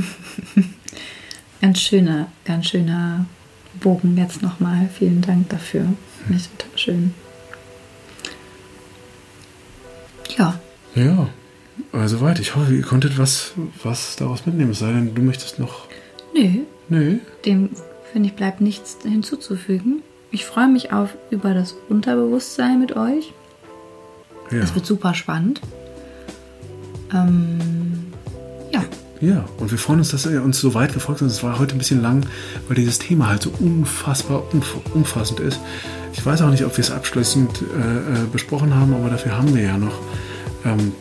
ganz 1.62 1.82
schöner, 1.82 2.32
ganz 2.46 2.68
schöner 2.68 3.26
Bogen 3.80 4.18
jetzt 4.18 4.42
nochmal. 4.42 4.90
Vielen 4.98 5.22
Dank 5.22 5.50
dafür. 5.50 5.88
Finde 6.26 6.42
ich 6.42 6.48
total 6.50 6.78
schön. 6.78 7.14
Ja, 10.38 10.60
Ja, 10.96 11.28
also 11.92 12.22
weit. 12.22 12.40
Ich 12.40 12.56
hoffe, 12.56 12.74
ihr 12.74 12.84
konntet 12.84 13.18
was, 13.18 13.54
was 13.84 14.16
daraus 14.16 14.46
mitnehmen. 14.46 14.72
Es 14.72 14.80
sei 14.80 14.92
denn, 14.92 15.14
du 15.14 15.22
möchtest 15.22 15.60
noch. 15.60 15.88
nö, 16.34 16.50
Nö. 16.90 17.18
dem 17.46 17.70
finde 18.12 18.30
ich 18.30 18.36
bleibt 18.36 18.62
nichts 18.62 18.98
hinzuzufügen. 19.04 20.02
Ich 20.32 20.46
freue 20.46 20.68
mich 20.68 20.92
auf 20.92 21.16
über 21.30 21.54
das 21.54 21.76
Unterbewusstsein 21.90 22.80
mit 22.80 22.96
euch. 22.96 23.34
Ja. 24.52 24.60
Es 24.60 24.76
wird 24.76 24.86
super 24.86 25.14
spannend. 25.14 25.62
Ähm, 27.14 27.60
ja, 28.74 28.84
Ja, 29.22 29.46
und 29.58 29.72
wir 29.72 29.78
freuen 29.78 30.00
uns, 30.00 30.10
dass 30.10 30.26
ihr 30.26 30.44
uns 30.44 30.60
so 30.60 30.74
weit 30.74 30.94
gefolgt 30.94 31.22
habt. 31.22 31.32
Es 31.32 31.44
war 31.44 31.60
heute 31.60 31.76
ein 31.76 31.78
bisschen 31.78 32.02
lang, 32.02 32.26
weil 32.68 32.76
dieses 32.76 33.00
Thema 33.00 33.28
halt 33.30 33.42
so 33.42 33.52
unfassbar 33.60 34.44
umfassend 34.94 35.40
ist. 35.40 35.60
Ich 36.14 36.26
weiß 36.26 36.42
auch 36.42 36.50
nicht, 36.50 36.66
ob 36.66 36.76
wir 36.76 36.82
es 36.84 36.92
abschließend 36.92 37.62
äh, 37.62 38.24
äh, 38.24 38.26
besprochen 38.32 38.74
haben, 38.76 38.94
aber 38.94 39.10
dafür 39.10 39.38
haben 39.38 39.54
wir 39.56 39.64
ja 39.64 39.78
noch. 39.78 40.00
Ähm, 40.68 40.94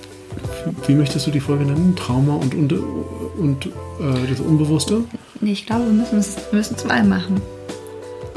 wie 0.86 0.94
möchtest 0.94 1.26
du 1.26 1.30
die 1.30 1.40
Folge 1.40 1.64
nennen? 1.64 1.94
Trauma 1.96 2.34
und, 2.34 2.54
und, 2.54 2.72
und 2.72 3.66
äh, 3.66 4.26
das 4.28 4.40
Unbewusste? 4.40 5.04
Nee, 5.40 5.52
ich 5.52 5.66
glaube, 5.66 5.86
wir 5.86 5.92
müssen, 5.92 6.18
es, 6.18 6.36
müssen 6.52 6.76
zwei 6.76 7.02
machen. 7.02 7.40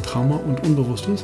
Trauma 0.03 0.37
und 0.37 0.63
Unbewusstes? 0.65 1.23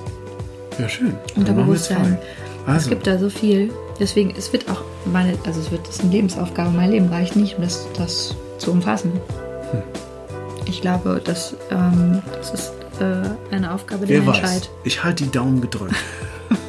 Ja, 0.78 0.88
schön. 0.88 1.16
Unterbewusstsein. 1.36 2.18
Also. 2.66 2.86
Es 2.86 2.90
gibt 2.90 3.08
da 3.08 3.18
so 3.18 3.30
viel. 3.30 3.72
Deswegen, 4.00 4.34
es 4.38 4.52
wird 4.52 4.70
auch 4.70 4.82
meine, 5.06 5.38
also 5.46 5.60
es 5.60 5.72
wird 5.72 5.88
das 5.88 5.96
ist 5.96 6.02
eine 6.02 6.12
Lebensaufgabe. 6.12 6.72
Mein 6.72 6.92
Leben 6.92 7.08
reicht 7.08 7.36
nicht, 7.36 7.56
um 7.56 7.64
das, 7.64 7.88
das 7.98 8.36
zu 8.58 8.72
umfassen. 8.72 9.14
Hm. 9.72 9.82
Ich 10.66 10.82
glaube, 10.82 11.22
das, 11.24 11.56
ähm, 11.72 12.22
das 12.38 12.54
ist 12.54 12.74
äh, 13.00 13.54
eine 13.54 13.74
Aufgabe 13.74 14.06
der 14.06 14.18
Wer 14.18 14.24
Menschheit. 14.24 14.62
Weiß. 14.62 14.70
Ich 14.84 15.04
halte 15.04 15.24
die 15.24 15.32
Daumen 15.32 15.62
gedrückt. 15.62 15.96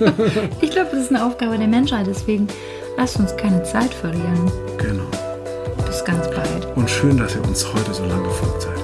ich 0.61 0.71
glaube, 0.71 0.91
das 0.93 1.05
ist 1.05 1.11
eine 1.11 1.25
Aufgabe 1.25 1.59
der 1.59 1.69
Menschheit. 1.69 2.07
Deswegen 2.07 2.47
lasst 2.97 3.19
uns 3.19 3.37
keine 3.37 3.63
Zeit 3.63 3.93
verlieren. 3.93 4.51
Genau. 4.79 5.05
Bis 5.87 6.05
ganz 6.05 6.29
bald. 6.31 6.67
Und 6.77 6.89
schön, 6.91 7.17
dass 7.17 7.35
ihr 7.35 7.45
uns 7.45 7.67
heute 7.73 7.95
so 7.95 8.05
lange 8.05 8.25
gefolgt 8.25 8.63
seid. 8.63 8.77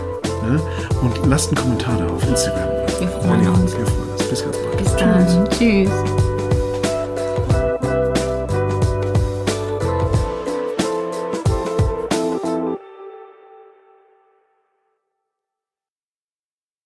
Ne? 0.49 0.61
Und 1.01 1.27
lasst 1.27 1.49
einen 1.49 1.57
Kommentar 1.57 1.99
da 1.99 2.07
auf 2.07 2.27
Instagram. 2.29 2.69
Wir 2.99 3.09
freuen 3.09 3.49
uns. 3.49 3.77
Wir 3.77 3.87
freuen 3.87 4.11
uns. 4.11 4.29
Bis 4.29 4.45
ganz 4.45 4.57
bald. 4.57 4.77
Bis 4.79 4.97
dann. 4.97 5.49
Tschüss. 5.51 5.89
Tschüss. 5.91 6.32